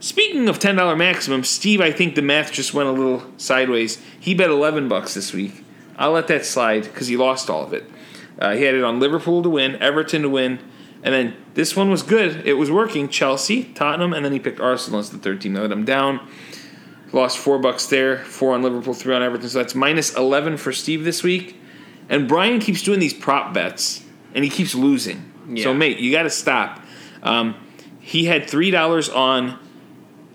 Speaking 0.00 0.48
of 0.48 0.58
ten 0.58 0.76
dollar 0.76 0.96
maximum, 0.96 1.44
Steve, 1.44 1.80
I 1.80 1.92
think 1.92 2.14
the 2.14 2.22
math 2.22 2.52
just 2.52 2.72
went 2.72 2.88
a 2.88 2.92
little 2.92 3.22
sideways. 3.36 4.02
He 4.18 4.34
bet 4.34 4.48
eleven 4.48 4.88
bucks 4.88 5.12
this 5.12 5.34
week. 5.34 5.62
I'll 5.98 6.12
let 6.12 6.26
that 6.28 6.46
slide 6.46 6.84
because 6.84 7.08
he 7.08 7.18
lost 7.18 7.50
all 7.50 7.62
of 7.62 7.74
it. 7.74 7.84
Uh, 8.38 8.54
he 8.54 8.62
had 8.62 8.74
it 8.74 8.82
on 8.82 8.98
Liverpool 8.98 9.42
to 9.42 9.50
win, 9.50 9.76
Everton 9.76 10.22
to 10.22 10.30
win, 10.30 10.58
and 11.02 11.14
then 11.14 11.36
this 11.52 11.76
one 11.76 11.90
was 11.90 12.02
good. 12.02 12.46
It 12.46 12.54
was 12.54 12.70
working. 12.70 13.10
Chelsea, 13.10 13.64
Tottenham, 13.74 14.14
and 14.14 14.24
then 14.24 14.32
he 14.32 14.38
picked 14.38 14.58
Arsenal 14.58 15.00
as 15.00 15.10
the 15.10 15.18
third 15.18 15.42
team. 15.42 15.52
That 15.52 15.60
let 15.60 15.72
him 15.72 15.84
down. 15.84 16.26
Lost 17.12 17.36
four 17.36 17.58
bucks 17.58 17.86
there, 17.86 18.18
four 18.24 18.54
on 18.54 18.62
Liverpool, 18.62 18.94
three 18.94 19.14
on 19.14 19.22
Everton. 19.22 19.50
So 19.50 19.58
that's 19.58 19.74
minus 19.74 20.16
eleven 20.16 20.56
for 20.56 20.72
Steve 20.72 21.04
this 21.04 21.22
week. 21.22 21.60
And 22.08 22.26
Brian 22.26 22.58
keeps 22.58 22.82
doing 22.82 23.00
these 23.00 23.12
prop 23.12 23.52
bets, 23.52 24.02
and 24.34 24.44
he 24.44 24.50
keeps 24.50 24.74
losing. 24.74 25.30
So 25.58 25.74
mate, 25.74 25.98
you 25.98 26.10
got 26.10 26.22
to 26.22 26.30
stop. 26.30 26.80
Um, 27.22 27.54
he 28.00 28.24
had 28.24 28.48
three 28.48 28.70
dollars 28.70 29.10
on 29.10 29.58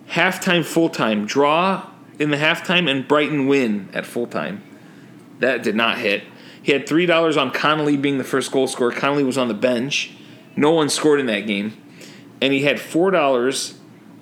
halftime, 0.10 0.64
full 0.64 0.90
time, 0.90 1.26
draw 1.26 1.90
in 2.20 2.32
the 2.32 2.38
halftime, 2.38 2.90
and 2.90 3.08
Brighton 3.08 3.48
win 3.48 3.90
at 3.94 4.06
full 4.06 4.28
time. 4.28 4.64
That 5.40 5.64
did 5.64 5.76
not 5.76 5.98
hit. 5.98 6.24
He 6.62 6.72
had 6.72 6.88
three 6.88 7.06
dollars 7.06 7.38
on 7.38 7.52
Connolly 7.52 7.98
being 7.98 8.18
the 8.18 8.24
first 8.24 8.52
goal 8.52 8.68
scorer. 8.68 8.92
Connolly 8.92 9.24
was 9.24 9.38
on 9.38 9.48
the 9.48 9.54
bench. 9.54 10.14
No 10.56 10.72
one 10.72 10.90
scored 10.90 11.20
in 11.20 11.26
that 11.26 11.42
game, 11.42 11.74
and 12.42 12.54
he 12.54 12.64
had 12.64 12.80
four 12.80 13.12
dollars 13.12 13.78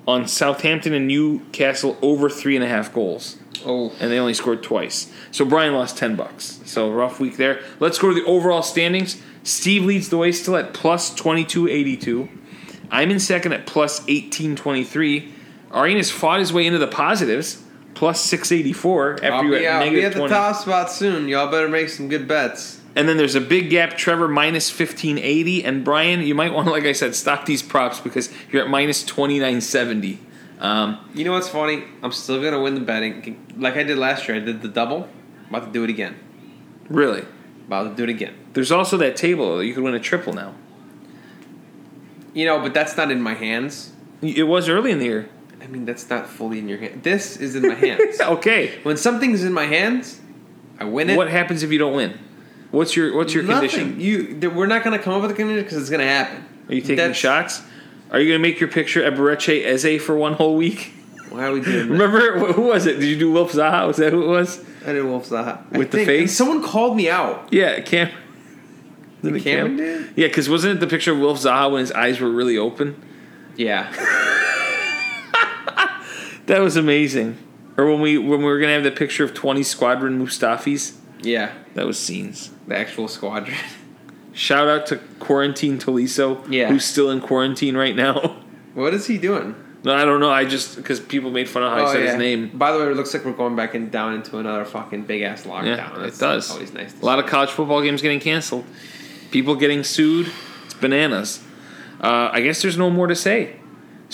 on 0.06 0.28
Southampton 0.28 0.92
and 0.92 1.08
Newcastle 1.08 1.96
over 2.02 2.28
three 2.28 2.56
and 2.56 2.64
a 2.64 2.68
half 2.68 2.92
goals, 2.92 3.38
oh, 3.64 3.92
and 4.00 4.10
they 4.10 4.18
only 4.18 4.34
scored 4.34 4.62
twice. 4.62 5.10
So 5.30 5.44
Brian 5.44 5.72
lost 5.72 5.96
ten 5.96 6.16
bucks. 6.16 6.60
So 6.66 6.90
rough 6.90 7.20
week 7.20 7.36
there. 7.36 7.62
Let's 7.80 7.98
go 7.98 8.08
to 8.08 8.14
the 8.14 8.26
overall 8.26 8.62
standings. 8.62 9.22
Steve 9.44 9.84
leads 9.84 10.08
the 10.08 10.18
way 10.18 10.32
still 10.32 10.56
at 10.56 10.74
plus 10.74 11.14
twenty 11.14 11.44
two 11.44 11.68
eighty 11.68 11.96
two. 11.96 12.28
I'm 12.90 13.10
in 13.10 13.20
second 13.20 13.52
at 13.52 13.66
plus 13.66 14.02
eighteen 14.08 14.56
twenty 14.56 14.84
three. 14.84 15.32
Arian 15.74 15.96
has 15.98 16.10
fought 16.10 16.38
his 16.40 16.52
way 16.52 16.66
into 16.66 16.78
the 16.78 16.86
positives, 16.86 17.62
plus 17.94 18.20
six 18.20 18.52
eighty 18.52 18.72
four 18.72 19.14
after 19.14 19.32
I'll 19.32 19.44
you 19.44 19.50
be, 19.50 19.66
out. 19.66 19.82
at 19.82 19.88
I'll 19.88 19.90
be 19.92 20.04
at 20.04 20.14
the 20.14 20.28
top 20.28 20.56
spot 20.56 20.90
soon. 20.90 21.28
Y'all 21.28 21.50
better 21.50 21.68
make 21.68 21.88
some 21.88 22.08
good 22.08 22.28
bets. 22.28 22.80
And 22.96 23.08
then 23.08 23.16
there's 23.16 23.34
a 23.34 23.40
big 23.40 23.70
gap. 23.70 23.96
Trevor 23.96 24.28
minus 24.28 24.70
fifteen 24.70 25.18
eighty, 25.18 25.64
and 25.64 25.84
Brian, 25.84 26.20
you 26.20 26.34
might 26.34 26.52
want 26.52 26.66
to, 26.68 26.72
like 26.72 26.84
I 26.84 26.92
said, 26.92 27.14
stop 27.16 27.44
these 27.44 27.62
props 27.62 27.98
because 27.98 28.32
you're 28.52 28.62
at 28.62 28.68
minus 28.70 29.04
twenty 29.04 29.38
nine 29.40 29.60
seventy. 29.60 30.20
Um, 30.60 30.98
You 31.12 31.24
know 31.24 31.32
what's 31.32 31.48
funny? 31.48 31.82
I'm 32.02 32.12
still 32.12 32.40
gonna 32.40 32.62
win 32.62 32.74
the 32.76 32.80
betting, 32.80 33.54
like 33.56 33.76
I 33.76 33.82
did 33.82 33.98
last 33.98 34.28
year. 34.28 34.36
I 34.36 34.40
did 34.40 34.62
the 34.62 34.68
double. 34.68 35.08
I'm 35.48 35.54
about 35.56 35.66
to 35.66 35.72
do 35.72 35.82
it 35.82 35.90
again. 35.90 36.14
really, 36.88 37.24
About 37.66 37.90
to 37.90 37.94
do 37.96 38.04
it 38.04 38.08
again. 38.10 38.34
There's 38.52 38.70
also 38.70 38.96
that 38.98 39.16
table. 39.16 39.60
You 39.62 39.74
could 39.74 39.82
win 39.82 39.94
a 39.94 40.00
triple 40.00 40.32
now. 40.32 40.54
You 42.32 42.46
know, 42.46 42.60
but 42.60 42.72
that's 42.74 42.96
not 42.96 43.10
in 43.10 43.20
my 43.20 43.34
hands. 43.34 43.92
It 44.22 44.44
was 44.46 44.68
early 44.68 44.90
in 44.92 44.98
the 45.00 45.04
year. 45.06 45.28
I 45.64 45.66
mean, 45.68 45.84
that's 45.86 46.08
not 46.10 46.28
fully 46.28 46.58
in 46.58 46.68
your 46.68 46.78
hand. 46.78 47.02
This 47.02 47.36
is 47.38 47.56
in 47.56 47.66
my 47.66 47.74
hands. 47.74 48.20
Okay. 48.22 48.78
when 48.82 48.96
something's 48.98 49.42
in 49.44 49.52
my 49.52 49.64
hands, 49.64 50.20
I 50.78 50.84
win 50.84 51.08
it. 51.10 51.16
What 51.16 51.30
happens 51.30 51.62
if 51.62 51.72
you 51.72 51.78
don't 51.78 51.94
win? 51.94 52.18
What's 52.70 52.94
your 52.96 53.16
What's 53.16 53.32
your 53.32 53.44
Nothing. 53.44 53.70
condition? 53.70 54.00
You, 54.00 54.40
th- 54.40 54.52
we're 54.52 54.66
not 54.66 54.84
going 54.84 54.96
to 54.96 55.02
come 55.02 55.14
up 55.14 55.22
with 55.22 55.30
a 55.30 55.34
condition 55.34 55.62
because 55.64 55.78
it's 55.78 55.90
going 55.90 56.00
to 56.00 56.06
happen. 56.06 56.44
Are 56.68 56.74
you 56.74 56.80
taking 56.80 56.96
That's- 56.96 57.16
shots? 57.16 57.62
Are 58.10 58.20
you 58.20 58.28
going 58.28 58.40
to 58.42 58.48
make 58.48 58.60
your 58.60 58.68
picture 58.68 59.00
Eberechi 59.02 59.64
Eze 59.64 60.00
for 60.02 60.14
one 60.16 60.34
whole 60.34 60.56
week? 60.56 60.92
Why 61.30 61.46
are 61.46 61.52
we 61.52 61.60
doing? 61.60 61.88
Remember 61.98 62.38
who 62.52 62.62
was 62.62 62.86
it? 62.86 63.00
Did 63.00 63.06
you 63.08 63.18
do 63.18 63.32
Wilf 63.32 63.52
Zaha? 63.52 63.86
Was 63.86 63.96
that 63.96 64.12
who 64.12 64.22
it 64.24 64.28
was? 64.28 64.62
I 64.86 64.92
did 64.92 65.04
Wilf 65.04 65.28
Zaha. 65.28 65.62
I 65.72 65.78
With 65.78 65.90
the 65.90 65.98
think- 65.98 66.06
face? 66.08 66.20
and 66.20 66.30
Someone 66.30 66.62
called 66.62 66.96
me 66.96 67.08
out. 67.08 67.48
Yeah, 67.52 67.80
Cam. 67.80 68.10
The 69.22 69.40
Cameron 69.40 69.40
Cam? 69.40 69.76
did? 69.78 70.12
Yeah, 70.16 70.26
because 70.28 70.48
wasn't 70.48 70.76
it 70.76 70.80
the 70.80 70.86
picture 70.86 71.12
of 71.12 71.18
Wilf 71.18 71.38
Zaha 71.38 71.70
when 71.72 71.80
his 71.80 71.92
eyes 71.92 72.20
were 72.20 72.30
really 72.30 72.58
open? 72.58 73.00
Yeah. 73.56 73.90
That 76.46 76.60
was 76.60 76.76
amazing. 76.76 77.38
Or 77.76 77.86
when 77.90 78.00
we 78.00 78.18
when 78.18 78.38
we 78.40 78.44
were 78.44 78.58
gonna 78.60 78.74
have 78.74 78.84
the 78.84 78.90
picture 78.90 79.24
of 79.24 79.34
twenty 79.34 79.62
Shkodran 79.62 80.18
Mustafis. 80.22 80.94
Yeah. 81.20 81.52
That 81.74 81.86
was 81.86 81.98
scenes. 81.98 82.50
The 82.68 82.76
actual 82.76 83.08
squadron. 83.08 83.56
Shout 84.32 84.68
out 84.68 84.86
to 84.86 84.96
Quarantine 85.20 85.78
Tolisso, 85.78 86.44
Yeah. 86.50 86.68
who's 86.68 86.84
still 86.84 87.10
in 87.10 87.20
quarantine 87.20 87.76
right 87.76 87.94
now. 87.94 88.36
what 88.74 88.92
is 88.92 89.06
he 89.06 89.16
doing? 89.16 89.54
no, 89.84 89.94
I 89.94 90.04
don't 90.04 90.18
know. 90.18 90.30
I 90.30 90.44
just 90.44 90.76
because 90.76 90.98
people 90.98 91.30
made 91.30 91.48
fun 91.48 91.62
of 91.62 91.70
how 91.72 91.86
I 91.86 91.92
said 91.92 92.02
his 92.02 92.16
name. 92.16 92.50
By 92.54 92.72
the 92.72 92.78
way, 92.78 92.86
it 92.90 92.96
looks 92.96 93.12
like 93.14 93.24
we're 93.24 93.32
going 93.32 93.54
back 93.54 93.74
and 93.74 93.90
down 93.90 94.14
into 94.14 94.38
another 94.38 94.64
fucking 94.64 95.02
big 95.02 95.22
ass 95.22 95.42
lockdown. 95.44 95.76
Yeah, 95.76 95.96
it 95.96 96.00
That's 96.00 96.18
does. 96.18 96.50
Always 96.50 96.72
nice. 96.72 97.00
A 97.00 97.04
lot 97.04 97.18
of 97.18 97.26
college 97.26 97.50
football 97.50 97.82
games 97.82 98.00
getting 98.02 98.20
canceled. 98.20 98.64
People 99.30 99.56
getting 99.56 99.84
sued. 99.84 100.30
It's 100.64 100.74
bananas. 100.74 101.42
Uh, 102.00 102.30
I 102.32 102.40
guess 102.40 102.62
there's 102.62 102.78
no 102.78 102.88
more 102.90 103.06
to 103.06 103.14
say. 103.14 103.56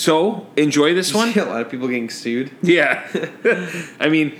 So 0.00 0.46
enjoy 0.56 0.94
this 0.94 1.12
one. 1.12 1.38
a 1.38 1.44
lot 1.44 1.60
of 1.60 1.70
people 1.70 1.86
getting 1.86 2.08
sued. 2.08 2.50
Yeah. 2.62 3.06
I 4.00 4.08
mean, 4.08 4.34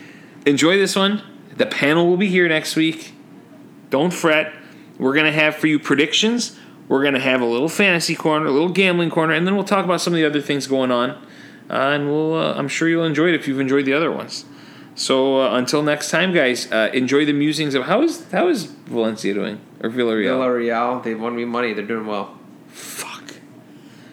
enjoy 0.47 0.79
this 0.79 0.97
one. 0.97 1.23
The 1.55 1.67
panel 1.67 2.07
will 2.07 2.17
be 2.17 2.29
here 2.29 2.49
next 2.49 2.77
week. 2.77 3.13
Don't 3.91 4.11
fret. 4.11 4.55
We're 4.99 5.13
going 5.13 5.27
to 5.27 5.33
have 5.33 5.57
for 5.57 5.67
you 5.67 5.79
predictions. 5.79 6.59
We're 6.89 7.03
going 7.03 7.13
to 7.13 7.21
have 7.21 7.43
a 7.43 7.45
little 7.45 7.69
fantasy 7.69 8.15
corner, 8.15 8.47
a 8.47 8.51
little 8.51 8.71
gambling 8.71 9.11
corner, 9.11 9.35
and 9.35 9.47
then 9.47 9.55
we'll 9.55 9.65
talk 9.65 9.85
about 9.85 10.01
some 10.01 10.15
of 10.15 10.17
the 10.17 10.25
other 10.25 10.41
things 10.41 10.67
going 10.67 10.91
on. 10.91 11.11
Uh, 11.69 11.93
and 11.93 12.07
we'll, 12.07 12.37
uh, 12.37 12.55
I'm 12.55 12.67
sure 12.67 12.89
you'll 12.89 13.05
enjoy 13.05 13.29
it 13.29 13.35
if 13.35 13.47
you've 13.47 13.61
enjoyed 13.61 13.85
the 13.85 13.93
other 13.93 14.11
ones. 14.11 14.47
So 14.95 15.43
uh, 15.43 15.55
until 15.59 15.83
next 15.83 16.11
time, 16.11 16.33
guys, 16.33 16.73
uh, 16.73 16.89
enjoy 16.95 17.27
the 17.27 17.35
musings 17.35 17.75
of 17.75 17.85
how 17.85 18.01
is 18.01 18.31
how 18.33 18.49
is 18.49 18.65
Valencia 18.65 19.35
doing 19.35 19.61
or 19.83 19.91
Villarreal? 19.91 20.39
Villarreal, 20.39 21.03
they've 21.03 21.21
won 21.21 21.37
me 21.37 21.45
money. 21.45 21.75
They're 21.75 21.87
doing 21.87 22.07
well. 22.07 22.39
Fuck. 22.69 23.35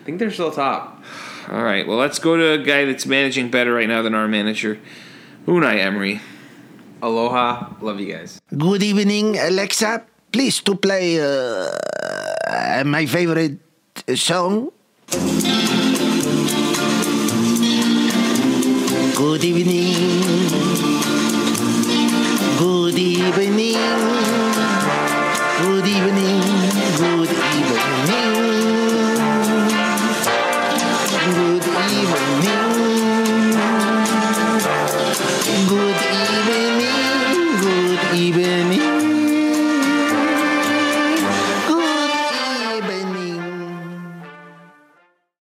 I 0.01 0.03
think 0.03 0.19
they're 0.19 0.29
still 0.29 0.51
top. 0.51 0.96
All 1.49 1.63
right. 1.63 1.87
Well, 1.87 1.97
let's 1.97 2.19
go 2.19 2.35
to 2.35 2.53
a 2.53 2.57
guy 2.57 2.85
that's 2.85 3.05
managing 3.05 3.49
better 3.49 3.73
right 3.73 3.87
now 3.87 4.01
than 4.01 4.13
our 4.13 4.27
manager, 4.27 4.79
Unai 5.45 5.79
Emery. 5.79 6.21
Aloha. 7.01 7.73
Love 7.79 7.99
you 7.99 8.11
guys. 8.13 8.41
Good 8.55 8.83
evening, 8.83 9.37
Alexa. 9.37 10.03
Please 10.31 10.59
to 10.61 10.75
play 10.75 11.19
uh, 11.21 12.83
my 12.85 13.05
favorite 13.05 13.59
song. 14.15 14.71
Good 19.15 19.43
evening. 19.43 19.93
Good 22.57 22.97
evening. 22.97 24.16